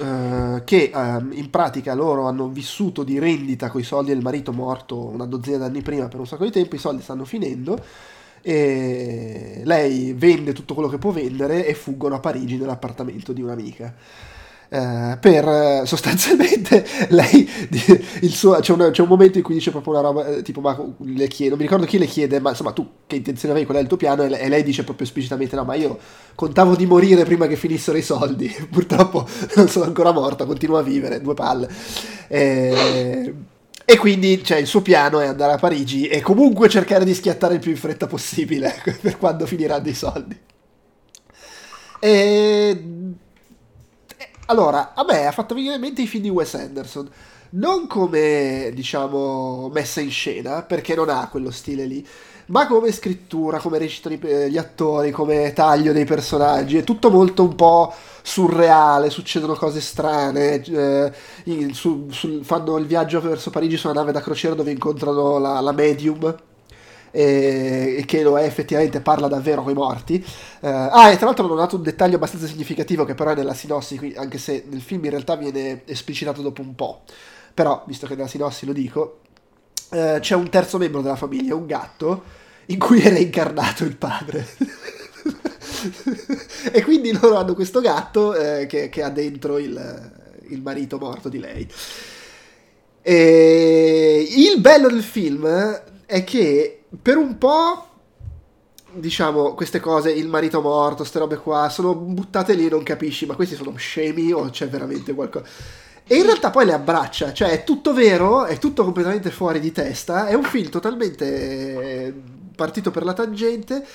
Uh, 0.01 0.61
che 0.65 0.91
uh, 0.93 1.25
in 1.31 1.47
pratica 1.49 1.93
loro 1.93 2.27
hanno 2.27 2.49
vissuto 2.49 3.03
di 3.03 3.17
rendita 3.17 3.69
con 3.69 3.79
i 3.79 3.85
soldi 3.85 4.11
del 4.11 4.21
marito 4.21 4.51
morto 4.51 4.97
una 5.05 5.25
dozzina 5.25 5.55
d'anni 5.55 5.81
prima 5.81 6.09
per 6.09 6.19
un 6.19 6.27
sacco 6.27 6.43
di 6.43 6.51
tempo, 6.51 6.75
i 6.75 6.79
soldi 6.79 7.01
stanno 7.01 7.23
finendo 7.23 7.81
e 8.41 9.61
lei 9.63 10.13
vende 10.13 10.53
tutto 10.53 10.73
quello 10.73 10.89
che 10.89 10.97
può 10.97 11.11
vendere 11.11 11.65
e 11.65 11.73
fuggono 11.73 12.15
a 12.15 12.19
Parigi 12.19 12.57
nell'appartamento 12.57 13.33
di 13.33 13.41
un'amica. 13.41 13.93
Uh, 14.71 15.17
per 15.19 15.81
sostanzialmente 15.87 16.85
lei 17.09 17.49
suo, 18.29 18.59
c'è, 18.59 18.71
un, 18.71 18.89
c'è, 18.91 19.01
un, 19.01 19.07
momento 19.07 19.39
in 19.39 19.43
cui 19.43 19.55
dice 19.55 19.71
proprio 19.71 19.93
una 19.93 20.01
roba 20.03 20.27
eh, 20.27 20.41
tipo 20.43 20.61
ma 20.61 20.79
le 20.97 21.27
chiedo 21.27 21.55
non 21.55 21.57
mi 21.57 21.63
ricordo 21.63 21.87
chi 21.87 21.97
le 21.97 22.05
chiede 22.05 22.39
ma 22.39 22.51
insomma 22.51 22.71
tu 22.71 22.87
che 23.07 23.15
intenzione 23.15 23.51
avevi 23.51 23.65
qual 23.65 23.79
è 23.79 23.81
il 23.81 23.87
tuo 23.87 23.97
piano? 23.97 24.21
E, 24.21 24.31
e 24.31 24.47
lei 24.47 24.61
dice 24.61 24.83
proprio 24.83 25.07
esplicitamente 25.07 25.55
no 25.55 25.63
ma 25.63 25.73
io 25.73 25.97
contavo 26.35 26.75
di 26.75 26.85
morire 26.85 27.23
prima 27.23 27.47
che 27.47 27.55
finissero 27.55 27.97
i 27.97 28.03
soldi. 28.03 28.47
Purtroppo 28.69 29.27
non 29.55 29.67
sono 29.69 29.85
ancora 29.85 30.11
morta 30.11 30.45
continuo 30.45 30.77
a 30.77 30.83
vivere 30.83 31.19
due 31.19 31.33
palle. 31.33 31.67
E 32.27 33.33
e 33.91 33.97
quindi 33.97 34.43
cioè, 34.43 34.59
il 34.59 34.67
suo 34.67 34.83
piano 34.83 35.19
è 35.19 35.25
andare 35.25 35.53
a 35.53 35.57
Parigi 35.57 36.05
e 36.05 36.21
comunque 36.21 36.69
cercare 36.69 37.03
di 37.03 37.15
schiattare 37.15 37.55
il 37.55 37.59
più 37.59 37.71
in 37.71 37.77
fretta 37.77 38.05
possibile 38.05 38.79
per 39.01 39.17
quando 39.17 39.47
finiranno 39.47 39.87
i 39.87 39.95
soldi. 39.95 40.39
E... 41.99 42.83
Allora, 44.45 44.93
a 44.93 45.03
me 45.03 45.25
ha 45.25 45.31
fatto 45.31 45.55
venire 45.55 45.73
in 45.73 45.81
mente 45.81 46.03
i 46.03 46.07
film 46.07 46.21
di 46.21 46.29
Wes 46.29 46.53
Anderson. 46.53 47.09
Non 47.51 47.87
come, 47.87 48.69
diciamo, 48.75 49.71
messa 49.73 50.01
in 50.01 50.11
scena, 50.11 50.61
perché 50.61 50.93
non 50.93 51.09
ha 51.09 51.27
quello 51.27 51.49
stile 51.49 51.85
lì, 51.85 52.07
ma 52.49 52.67
come 52.67 52.91
scrittura, 52.91 53.59
come 53.59 53.77
recitano 53.77 54.15
gli 54.15 54.57
attori, 54.57 55.11
come 55.11 55.53
taglio 55.53 55.93
dei 55.93 56.05
personaggi. 56.05 56.77
È 56.77 56.83
tutto 56.83 57.09
molto 57.09 57.43
un 57.43 57.55
po' 57.55 57.93
surreale, 58.21 59.09
succedono 59.09 59.53
cose 59.53 59.81
strane, 59.81 60.61
eh, 60.61 61.11
su, 61.71 62.07
su, 62.09 62.41
fanno 62.43 62.77
il 62.77 62.85
viaggio 62.85 63.21
verso 63.21 63.49
Parigi 63.49 63.77
su 63.77 63.87
una 63.87 63.99
nave 63.99 64.11
da 64.11 64.21
crociera 64.21 64.55
dove 64.55 64.71
incontrano 64.71 65.37
la, 65.37 65.59
la 65.59 65.71
medium 65.71 66.35
e, 67.11 68.03
che 68.05 68.21
lo 68.21 68.37
è 68.37 68.43
effettivamente, 68.43 69.01
parla 69.01 69.27
davvero 69.27 69.63
con 69.63 69.71
i 69.71 69.75
morti. 69.75 70.23
Uh, 70.61 70.67
ah, 70.67 71.09
e 71.11 71.17
tra 71.17 71.25
l'altro 71.25 71.45
ho 71.45 71.55
dato 71.55 71.75
un 71.75 71.83
dettaglio 71.83 72.15
abbastanza 72.15 72.47
significativo 72.47 73.05
che 73.05 73.15
però 73.15 73.31
è 73.31 73.35
nella 73.35 73.53
sinossi, 73.53 74.13
anche 74.15 74.37
se 74.37 74.65
nel 74.69 74.81
film 74.81 75.03
in 75.05 75.11
realtà 75.11 75.35
viene 75.35 75.83
esplicitato 75.85 76.41
dopo 76.41 76.61
un 76.61 76.75
po'. 76.75 77.01
Però, 77.53 77.83
visto 77.85 78.07
che 78.07 78.15
nella 78.15 78.27
sinossi 78.27 78.65
lo 78.65 78.73
dico, 78.73 79.19
uh, 79.91 80.19
c'è 80.19 80.35
un 80.35 80.49
terzo 80.49 80.77
membro 80.77 81.01
della 81.01 81.15
famiglia, 81.15 81.55
un 81.55 81.65
gatto, 81.65 82.23
in 82.69 82.79
cui 82.79 83.01
è 83.01 83.09
reincarnato 83.09 83.83
il 83.83 83.95
padre. 83.95 84.47
e 86.71 86.83
quindi 86.83 87.11
loro 87.11 87.35
hanno 87.35 87.53
questo 87.53 87.81
gatto 87.81 88.35
eh, 88.35 88.65
che, 88.65 88.89
che, 88.89 89.03
ha 89.03 89.09
dentro 89.09 89.57
il, 89.57 90.11
il, 90.49 90.61
marito 90.61 90.97
morto 90.97 91.29
di 91.29 91.39
lei. 91.39 91.67
E 93.01 94.27
il 94.29 94.59
bello 94.59 94.87
del 94.87 95.03
film 95.03 95.47
è 96.05 96.23
che 96.23 96.83
per 97.01 97.17
un 97.17 97.37
po' 97.37 97.85
diciamo, 98.91 99.53
queste 99.53 99.79
cose, 99.79 100.11
il 100.11 100.27
marito 100.27 100.61
morto, 100.61 100.97
queste 100.97 101.19
robe 101.19 101.37
qua, 101.37 101.69
sono 101.69 101.95
buttate 101.95 102.53
lì 102.53 102.67
e 102.67 102.69
non 102.69 102.83
capisci, 102.83 103.25
ma 103.25 103.35
questi 103.35 103.55
sono 103.55 103.75
scemi 103.75 104.31
o 104.31 104.49
c'è 104.49 104.67
veramente 104.67 105.13
qualcosa. 105.13 105.45
E 106.05 106.15
in 106.15 106.23
realtà 106.23 106.49
poi 106.49 106.65
le 106.65 106.73
abbraccia, 106.73 107.33
cioè 107.33 107.49
è 107.49 107.63
tutto 107.63 107.93
vero, 107.93 108.45
è 108.45 108.57
tutto 108.57 108.83
completamente 108.83 109.29
fuori 109.29 109.59
di 109.59 109.71
testa, 109.71 110.27
è 110.27 110.33
un 110.33 110.43
film 110.43 110.69
totalmente 110.69 112.37
partito 112.59 112.91
per 112.91 113.05
la 113.05 113.13
tangente 113.13 113.85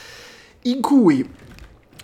in 0.62 0.80
cui 0.80 1.28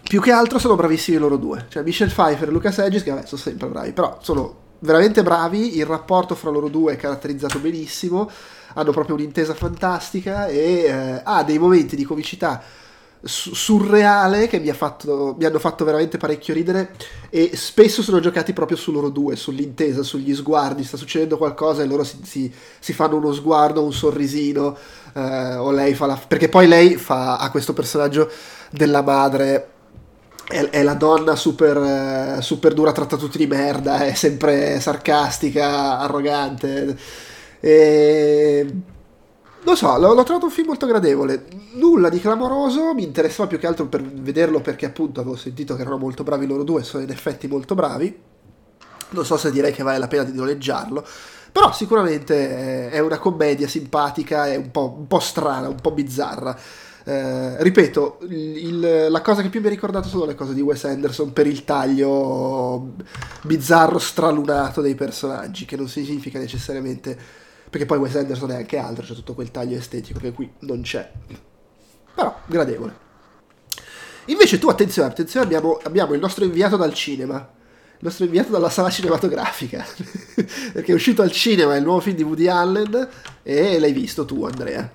più 0.02 0.20
che 0.20 0.32
altro 0.32 0.58
sono 0.58 0.74
bravissimi 0.74 1.16
loro 1.16 1.38
due, 1.38 1.66
cioè 1.70 1.82
Michelle 1.82 2.10
Pfeiffer 2.10 2.48
e 2.48 2.50
Lucas 2.50 2.78
Hedges, 2.78 3.02
che 3.02 3.10
vabbè, 3.10 3.26
sono 3.26 3.40
sempre 3.40 3.68
bravi, 3.68 3.92
però 3.92 4.18
sono 4.20 4.56
veramente 4.80 5.22
bravi, 5.22 5.76
il 5.78 5.86
rapporto 5.86 6.34
fra 6.34 6.50
loro 6.50 6.68
due 6.68 6.92
è 6.92 6.96
caratterizzato 6.96 7.58
benissimo, 7.60 8.30
hanno 8.74 8.92
proprio 8.92 9.14
un'intesa 9.14 9.54
fantastica 9.54 10.48
e 10.48 10.58
eh, 10.58 11.20
ha 11.24 11.42
dei 11.44 11.58
momenti 11.58 11.96
di 11.96 12.04
comicità 12.04 12.62
surreale 13.22 14.46
che 14.46 14.58
mi, 14.58 14.72
fatto, 14.72 15.34
mi, 15.38 15.44
hanno 15.44 15.58
fatto 15.58 15.84
veramente 15.84 16.16
parecchio 16.16 16.54
ridere 16.54 16.92
e 17.28 17.50
spesso 17.54 18.02
sono 18.02 18.18
giocati 18.18 18.52
proprio 18.52 18.76
su 18.76 18.92
loro 18.92 19.10
due, 19.10 19.36
sull'intesa, 19.36 20.02
sugli 20.02 20.34
sguardi, 20.34 20.84
sta 20.84 20.96
succedendo 20.96 21.36
qualcosa 21.36 21.82
e 21.82 21.86
loro 21.86 22.02
si, 22.02 22.18
si, 22.22 22.52
si 22.78 22.92
fanno 22.92 23.16
uno 23.16 23.32
sguardo, 23.32 23.84
un 23.84 23.92
sorrisino 23.92 24.76
eh, 25.14 25.54
o 25.56 25.70
lei 25.70 25.94
fa 25.94 26.06
la... 26.06 26.20
perché 26.26 26.48
poi 26.48 26.66
lei 26.66 26.96
fa, 26.96 27.36
ha 27.36 27.50
questo 27.50 27.74
personaggio 27.74 28.30
della 28.70 29.02
madre 29.02 29.68
è, 30.46 30.68
è 30.70 30.82
la 30.82 30.94
donna 30.94 31.36
super, 31.36 31.76
eh, 32.38 32.42
super, 32.42 32.74
dura, 32.74 32.92
tratta 32.92 33.16
tutti 33.16 33.38
di 33.38 33.46
merda, 33.46 34.04
è 34.04 34.14
sempre 34.14 34.80
sarcastica, 34.80 35.98
arrogante. 35.98 36.96
E... 37.60 38.66
Non 39.62 39.76
so, 39.76 39.98
l'ho, 39.98 40.14
l'ho, 40.14 40.22
trovato 40.22 40.46
un 40.46 40.50
film 40.50 40.68
molto 40.68 40.86
gradevole. 40.86 41.46
Nulla 41.72 42.08
di 42.08 42.18
clamoroso, 42.18 42.94
mi 42.94 43.04
interessava 43.04 43.48
più 43.48 43.58
che 43.58 43.66
altro 43.66 43.86
per 43.86 44.02
vederlo 44.02 44.60
perché 44.60 44.86
appunto 44.86 45.20
avevo 45.20 45.36
sentito 45.36 45.74
che 45.74 45.82
erano 45.82 45.98
molto 45.98 46.22
bravi 46.22 46.46
loro 46.46 46.64
due, 46.64 46.82
sono 46.82 47.02
in 47.02 47.10
effetti 47.10 47.46
molto 47.46 47.74
bravi. 47.74 48.18
Non 49.10 49.24
so 49.24 49.36
se 49.36 49.50
direi 49.50 49.72
che 49.72 49.82
vale 49.82 49.98
la 49.98 50.08
pena 50.08 50.22
di 50.22 50.32
noleggiarlo, 50.32 51.04
però 51.52 51.72
sicuramente 51.72 52.90
è 52.90 53.00
una 53.00 53.18
commedia 53.18 53.68
simpatica, 53.68 54.46
è 54.46 54.56
un 54.56 54.70
po', 54.70 54.94
un 54.96 55.06
po 55.06 55.18
strana, 55.18 55.68
un 55.68 55.80
po' 55.80 55.90
bizzarra. 55.90 56.56
Eh, 57.02 57.62
ripeto, 57.62 58.18
il, 58.28 59.06
la 59.10 59.20
cosa 59.20 59.42
che 59.42 59.48
più 59.48 59.60
mi 59.60 59.66
ha 59.66 59.70
ricordato 59.70 60.08
sono 60.08 60.26
le 60.26 60.34
cose 60.34 60.54
di 60.54 60.60
Wes 60.60 60.84
Anderson 60.84 61.32
per 61.32 61.46
il 61.46 61.64
taglio 61.64 62.94
bizzarro, 63.42 63.98
stralunato 63.98 64.80
dei 64.80 64.94
personaggi, 64.94 65.66
che 65.66 65.76
non 65.76 65.88
significa 65.88 66.38
necessariamente... 66.38 67.48
Perché 67.70 67.86
poi 67.86 67.98
Wes 67.98 68.16
Anderson 68.16 68.50
è 68.50 68.56
anche 68.56 68.78
altro, 68.78 69.04
c'è 69.04 69.14
tutto 69.14 69.34
quel 69.34 69.52
taglio 69.52 69.76
estetico 69.76 70.18
che 70.18 70.32
qui 70.32 70.52
non 70.60 70.82
c'è. 70.82 71.10
Però, 72.14 72.36
gradevole. 72.46 73.08
Invece 74.26 74.58
tu, 74.58 74.68
attenzione, 74.68 75.08
attenzione, 75.08 75.46
abbiamo, 75.46 75.78
abbiamo 75.82 76.14
il 76.14 76.20
nostro 76.20 76.44
inviato 76.44 76.76
dal 76.76 76.92
cinema. 76.92 77.48
Il 78.02 78.06
nostro 78.06 78.24
inviato 78.24 78.50
dalla 78.50 78.70
sala 78.70 78.88
cinematografica. 78.88 79.84
Perché 80.72 80.92
è 80.92 80.94
uscito 80.94 81.20
al 81.20 81.30
cinema 81.30 81.76
il 81.76 81.82
nuovo 81.82 82.00
film 82.00 82.16
di 82.16 82.22
Woody 82.22 82.48
Allen 82.48 83.08
e 83.42 83.78
l'hai 83.78 83.92
visto 83.92 84.24
tu, 84.24 84.42
Andrea. 84.46 84.90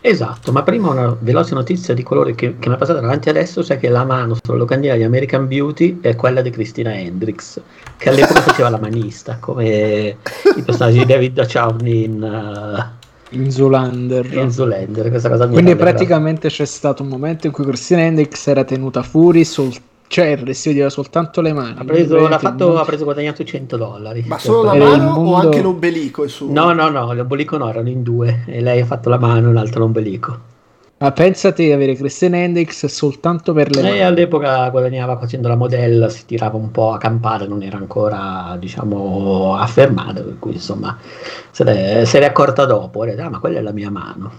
Esatto, 0.00 0.52
ma 0.52 0.62
prima 0.62 0.90
una 0.90 1.16
veloce 1.18 1.54
notizia 1.54 1.94
di 1.94 2.04
colore 2.04 2.36
che, 2.36 2.54
che 2.60 2.68
mi 2.68 2.76
è 2.76 2.78
passata 2.78 3.00
davanti 3.00 3.28
adesso, 3.28 3.64
cioè 3.64 3.80
che 3.80 3.88
la 3.88 4.04
mano 4.04 4.36
sulla 4.40 4.56
locandina 4.56 4.94
di 4.94 5.02
American 5.02 5.48
Beauty 5.48 5.98
è 6.00 6.14
quella 6.14 6.42
di 6.42 6.50
Christina 6.50 6.96
Hendricks, 6.96 7.60
che 7.96 8.08
all'epoca 8.10 8.42
faceva 8.46 8.68
la 8.68 8.78
manista, 8.78 9.38
come 9.40 10.16
i 10.56 10.62
personaggi 10.62 10.98
di 10.98 11.06
David 11.06 11.40
Duchovny 11.40 12.04
in... 12.04 12.22
Uh, 12.22 13.02
in 13.30 13.50
Zoolander. 13.50 14.32
In 14.32 14.52
Zoolander, 14.52 15.08
questa 15.08 15.28
cosa 15.28 15.48
Quindi 15.48 15.74
praticamente 15.74 16.48
c'è 16.48 16.66
stato 16.66 17.02
un 17.02 17.08
momento 17.08 17.48
in 17.48 17.52
cui 17.52 17.64
Christina 17.64 18.02
Hendricks 18.02 18.46
era 18.46 18.62
tenuta 18.62 19.02
fuori 19.02 19.44
soltanto 19.44 19.92
cioè 20.06 20.40
si 20.52 20.68
vedeva 20.68 20.90
soltanto 20.90 21.40
le 21.40 21.52
mani. 21.52 21.74
Ha 21.78 21.84
preso, 21.84 22.28
l'ha 22.28 22.38
fatto, 22.38 22.68
non... 22.68 22.76
ha 22.78 22.84
preso 22.84 23.04
guadagnato 23.04 23.42
100 23.42 23.76
dollari. 23.76 24.24
Ma 24.26 24.38
solo 24.38 24.62
la 24.62 24.74
mano 24.74 25.12
mondo... 25.12 25.30
o 25.30 25.34
anche 25.34 25.62
l'ombelico? 25.62 26.26
No, 26.48 26.72
no, 26.72 26.88
no, 26.88 27.12
l'ombelico 27.12 27.56
no, 27.56 27.68
erano 27.68 27.88
in 27.88 28.02
due. 28.02 28.44
E 28.46 28.60
lei 28.60 28.80
ha 28.80 28.86
fatto 28.86 29.08
la 29.08 29.18
mano 29.18 29.50
e 29.50 29.52
l'altro 29.52 29.80
l'ombelico. 29.80 30.52
Ma 30.96 31.10
pensate 31.10 31.64
di 31.64 31.72
avere 31.72 31.96
Christian 31.96 32.34
Hendrix 32.34 32.86
soltanto 32.86 33.52
per 33.52 33.68
le 33.74 33.82
Lei 33.82 34.00
all'epoca 34.00 34.68
guadagnava 34.70 35.18
facendo 35.18 35.48
la 35.48 35.56
modella, 35.56 36.08
si 36.08 36.24
tirava 36.24 36.56
un 36.56 36.70
po' 36.70 36.92
a 36.92 36.98
campare, 36.98 37.46
non 37.46 37.62
era 37.62 37.76
ancora, 37.76 38.56
diciamo, 38.58 39.56
affermata, 39.56 40.22
per 40.22 40.38
cui 40.38 40.52
insomma 40.52 40.96
se 41.50 41.64
l'è, 41.64 42.04
se 42.04 42.20
l'è 42.20 42.26
accorta 42.26 42.64
dopo, 42.64 43.02
ha 43.02 43.06
detto, 43.06 43.22
ah 43.22 43.28
ma 43.28 43.40
quella 43.40 43.58
è 43.58 43.62
la 43.62 43.72
mia 43.72 43.90
mano. 43.90 44.32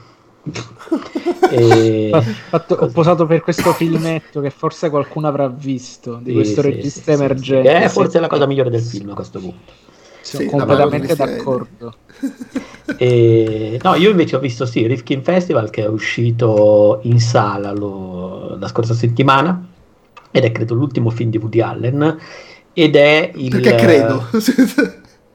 E... 1.49 2.09
Fatto, 2.49 2.75
ho 2.75 2.87
posato 2.87 3.25
per 3.25 3.41
questo 3.41 3.73
filmetto 3.73 4.41
che 4.41 4.49
forse 4.49 4.89
qualcuno 4.89 5.27
avrà 5.27 5.47
visto 5.47 6.19
di 6.21 6.29
sì, 6.29 6.35
questo 6.35 6.61
sì, 6.61 6.69
regista 6.69 7.01
sì, 7.15 7.21
emergente. 7.21 7.69
Che 7.69 7.81
è 7.83 7.89
forse 7.89 8.19
la 8.19 8.27
cosa 8.27 8.45
migliore 8.45 8.69
del 8.69 8.81
film 8.81 9.11
a 9.11 9.13
questo 9.13 9.39
punto. 9.39 9.71
Sono 10.21 10.49
completamente 10.49 11.15
d'accordo. 11.15 11.93
e, 12.97 13.79
no, 13.81 13.95
io 13.95 14.09
invece 14.09 14.35
ho 14.35 14.39
visto 14.39 14.65
sì 14.65 14.87
Rifkin 14.87 15.21
Festival 15.21 15.69
che 15.69 15.83
è 15.83 15.87
uscito 15.87 16.99
in 17.03 17.19
sala 17.19 17.71
lo, 17.71 18.55
la 18.57 18.67
scorsa 18.67 18.93
settimana 18.93 19.67
ed 20.31 20.43
è 20.43 20.51
credo 20.51 20.73
l'ultimo 20.73 21.11
film 21.11 21.29
di 21.29 21.37
Woody 21.37 21.61
Allen 21.61 22.17
ed 22.73 22.95
è 22.95 23.31
il... 23.35 23.49
Perché 23.49 23.75
credo? 23.75 24.27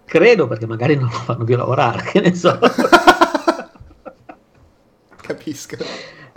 credo 0.04 0.48
perché 0.48 0.66
magari 0.66 0.96
non 0.96 1.04
lo 1.04 1.10
fanno 1.10 1.44
più 1.44 1.56
lavorare, 1.56 2.02
che 2.10 2.20
ne 2.20 2.34
so. 2.34 2.58
capisco. 5.34 5.76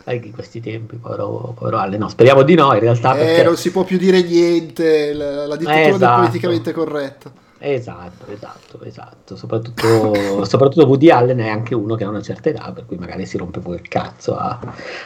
Anche 0.05 0.27
in 0.27 0.33
questi 0.33 0.59
tempi, 0.59 0.97
povero, 0.97 1.53
povero 1.57 1.77
Ale. 1.77 1.97
No, 1.97 2.09
speriamo 2.09 2.43
di 2.43 2.55
no, 2.55 2.73
in 2.73 2.79
realtà. 2.79 3.15
Eh, 3.15 3.25
perché... 3.25 3.43
non 3.43 3.55
si 3.55 3.71
può 3.71 3.83
più 3.83 3.97
dire 3.97 4.21
niente, 4.21 5.13
la, 5.13 5.47
la 5.47 5.55
dittatura 5.55 5.83
eh, 5.83 5.89
esatto. 5.89 6.21
del 6.21 6.25
politicamente 6.27 6.71
corretto. 6.73 7.31
Esatto, 7.65 8.25
esatto, 8.29 8.83
esatto. 8.83 9.37
Soprattutto, 9.37 10.43
soprattutto 10.43 10.85
Woody 10.85 11.09
Allen 11.09 11.37
è 11.37 11.47
anche 11.47 11.73
uno 11.73 11.95
che 11.95 12.03
ha 12.03 12.09
una 12.09 12.21
certa 12.21 12.49
età, 12.49 12.73
per 12.73 12.85
cui 12.85 12.97
magari 12.97 13.25
si 13.25 13.37
rompe 13.37 13.61
pure 13.61 13.77
il 13.77 13.87
cazzo 13.87 14.35
a, 14.35 14.59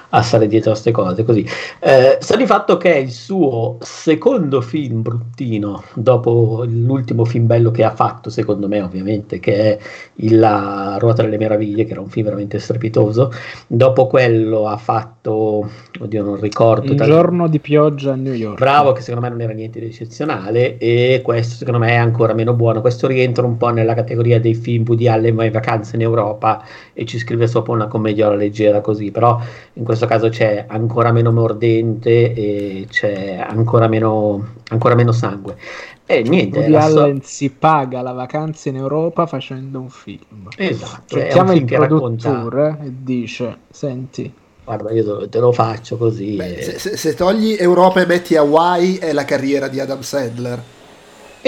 a 0.10 0.22
stare 0.24 0.48
dietro 0.48 0.72
a 0.72 0.74
queste 0.74 0.89
cose. 0.89 1.24
Così. 1.24 1.48
Eh, 1.80 2.17
sta 2.20 2.36
di 2.36 2.48
fatto 2.48 2.78
che 2.78 2.96
è 2.96 2.98
il 2.98 3.12
suo 3.12 3.78
secondo 3.82 4.62
film 4.62 5.04
bruttino, 5.04 5.84
dopo 5.93 6.65
l'ultimo 6.67 7.26
film 7.26 7.46
bello 7.46 7.70
che 7.70 7.84
ha 7.84 7.91
fatto, 7.91 8.32
secondo 8.32 8.67
me, 8.67 8.82
ovviamente, 8.82 9.39
che 9.39 9.78
è 9.78 9.80
il 10.15 10.39
La 10.39 10.98
Ruota 11.00 11.22
delle 11.22 11.38
Meraviglie, 11.38 11.86
che 11.86 11.91
era 11.91 12.02
un 12.02 12.10
film 12.10 12.26
veramente 12.26 12.58
strepitoso. 12.58 13.32
Dopo 13.67 14.08
quello 14.08 14.67
ha 14.67 14.78
fatto, 14.78 15.70
oddio, 16.00 16.24
non 16.24 16.39
ricordo. 16.39 16.89
Un 16.89 16.98
giorno 16.98 17.48
di 17.48 17.60
pioggia 17.60 18.13
a 18.13 18.15
New 18.15 18.34
York. 18.34 18.58
Bravo, 18.58 18.93
che 18.93 19.02
secondo 19.02 19.28
me 19.28 19.32
non 19.32 19.41
era 19.41 19.54
niente 19.54 19.80
di 19.80 19.86
eccezionale, 19.86 20.80
e 20.80 21.22
questo 21.24 21.54
secondo 21.54 21.78
me 21.78 21.91
è 21.91 21.96
ancora 21.96 22.34
meno 22.34 22.46
meno 22.47 22.53
buono. 22.53 22.81
Questo 22.81 23.07
rientra 23.07 23.45
un 23.45 23.57
po' 23.57 23.69
nella 23.69 23.93
categoria 23.93 24.39
dei 24.39 24.55
film 24.55 24.86
Woody 24.88 25.07
Allen 25.07 25.36
va 25.36 25.45
in 25.45 25.51
vacanza 25.51 25.95
in 25.95 26.01
Europa 26.01 26.63
e 26.93 27.05
ci 27.05 27.17
scrive 27.19 27.47
sopra 27.47 27.73
una 27.73 27.88
commediola 27.88 28.36
leggera 28.36 28.79
così, 28.79 29.12
però 29.12 29.39
in 29.73 29.83
questo 29.83 30.05
caso 30.05 30.29
c'è 30.29 30.65
ancora 30.67 31.12
meno 31.12 31.31
mordente 31.31 32.33
e 32.33 32.88
c'è 32.89 33.45
ancora 33.45 33.88
meno, 33.88 34.53
ancora 34.69 34.95
meno 34.95 35.12
sangue. 35.12 35.57
E 36.05 36.21
niente, 36.21 36.60
Woody 36.60 36.75
Allen 36.75 37.21
so- 37.21 37.27
si 37.27 37.49
paga 37.49 38.01
la 38.01 38.13
vacanza 38.13 38.69
in 38.69 38.77
Europa 38.77 39.25
facendo 39.25 39.79
un 39.79 39.89
film. 39.89 40.47
Esatto, 40.55 41.15
cioè, 41.15 41.27
chiama 41.27 41.53
il 41.53 41.65
produttore 41.65 42.77
e 42.81 42.93
dice, 43.01 43.57
senti 43.69 44.33
guarda 44.67 44.91
io 44.91 45.29
te 45.29 45.39
lo 45.39 45.53
faccio 45.53 45.95
così 45.95 46.36
Beh, 46.36 46.55
e... 46.55 46.62
se, 46.62 46.77
se, 46.77 46.97
se, 46.97 47.13
togli 47.13 47.55
Europa 47.57 48.01
e 48.01 48.05
metti 48.05 48.36
Hawaii 48.36 48.97
è 48.97 49.13
la 49.13 49.23
carriera 49.23 49.69
di 49.69 49.79
Adam 49.79 50.01
Sandler 50.01 50.62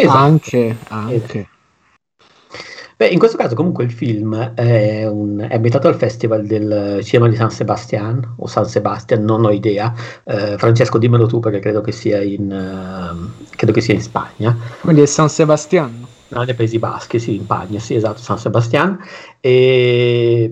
Esatto. 0.01 0.17
Anche, 0.17 0.77
anche. 0.87 1.47
Beh, 2.99 3.07
in 3.07 3.17
questo 3.17 3.37
caso 3.37 3.55
comunque 3.55 3.85
il 3.85 3.93
film 3.93 4.35
è, 4.55 5.05
un, 5.07 5.39
è 5.49 5.55
ambientato 5.55 5.87
al 5.87 5.95
Festival 5.95 6.45
del 6.45 6.99
Cinema 7.01 7.29
di 7.29 7.37
San 7.37 7.49
Sebastian 7.49 8.35
o 8.39 8.45
San 8.45 8.65
Sebastian, 8.65 9.23
non 9.23 9.45
ho 9.45 9.51
idea. 9.51 9.93
Eh, 10.25 10.57
Francesco, 10.57 10.97
dimmelo 10.97 11.25
tu 11.25 11.39
perché 11.39 11.59
credo 11.59 11.79
che 11.79 11.93
sia 11.93 12.21
in, 12.21 12.51
uh, 12.51 13.45
credo 13.55 13.71
che 13.71 13.79
sia 13.79 13.93
in 13.93 14.01
Spagna. 14.01 14.53
Quindi 14.81 15.03
è 15.03 15.05
San 15.05 15.29
Sebastian? 15.29 16.05
No, 16.27 16.43
nei 16.43 16.53
Paesi 16.55 16.77
Baschi, 16.77 17.19
sì, 17.19 17.35
in 17.35 17.45
Pagna, 17.45 17.79
sì, 17.79 17.95
esatto, 17.95 18.19
San 18.19 18.37
Sebastian. 18.37 18.99
E 19.39 20.51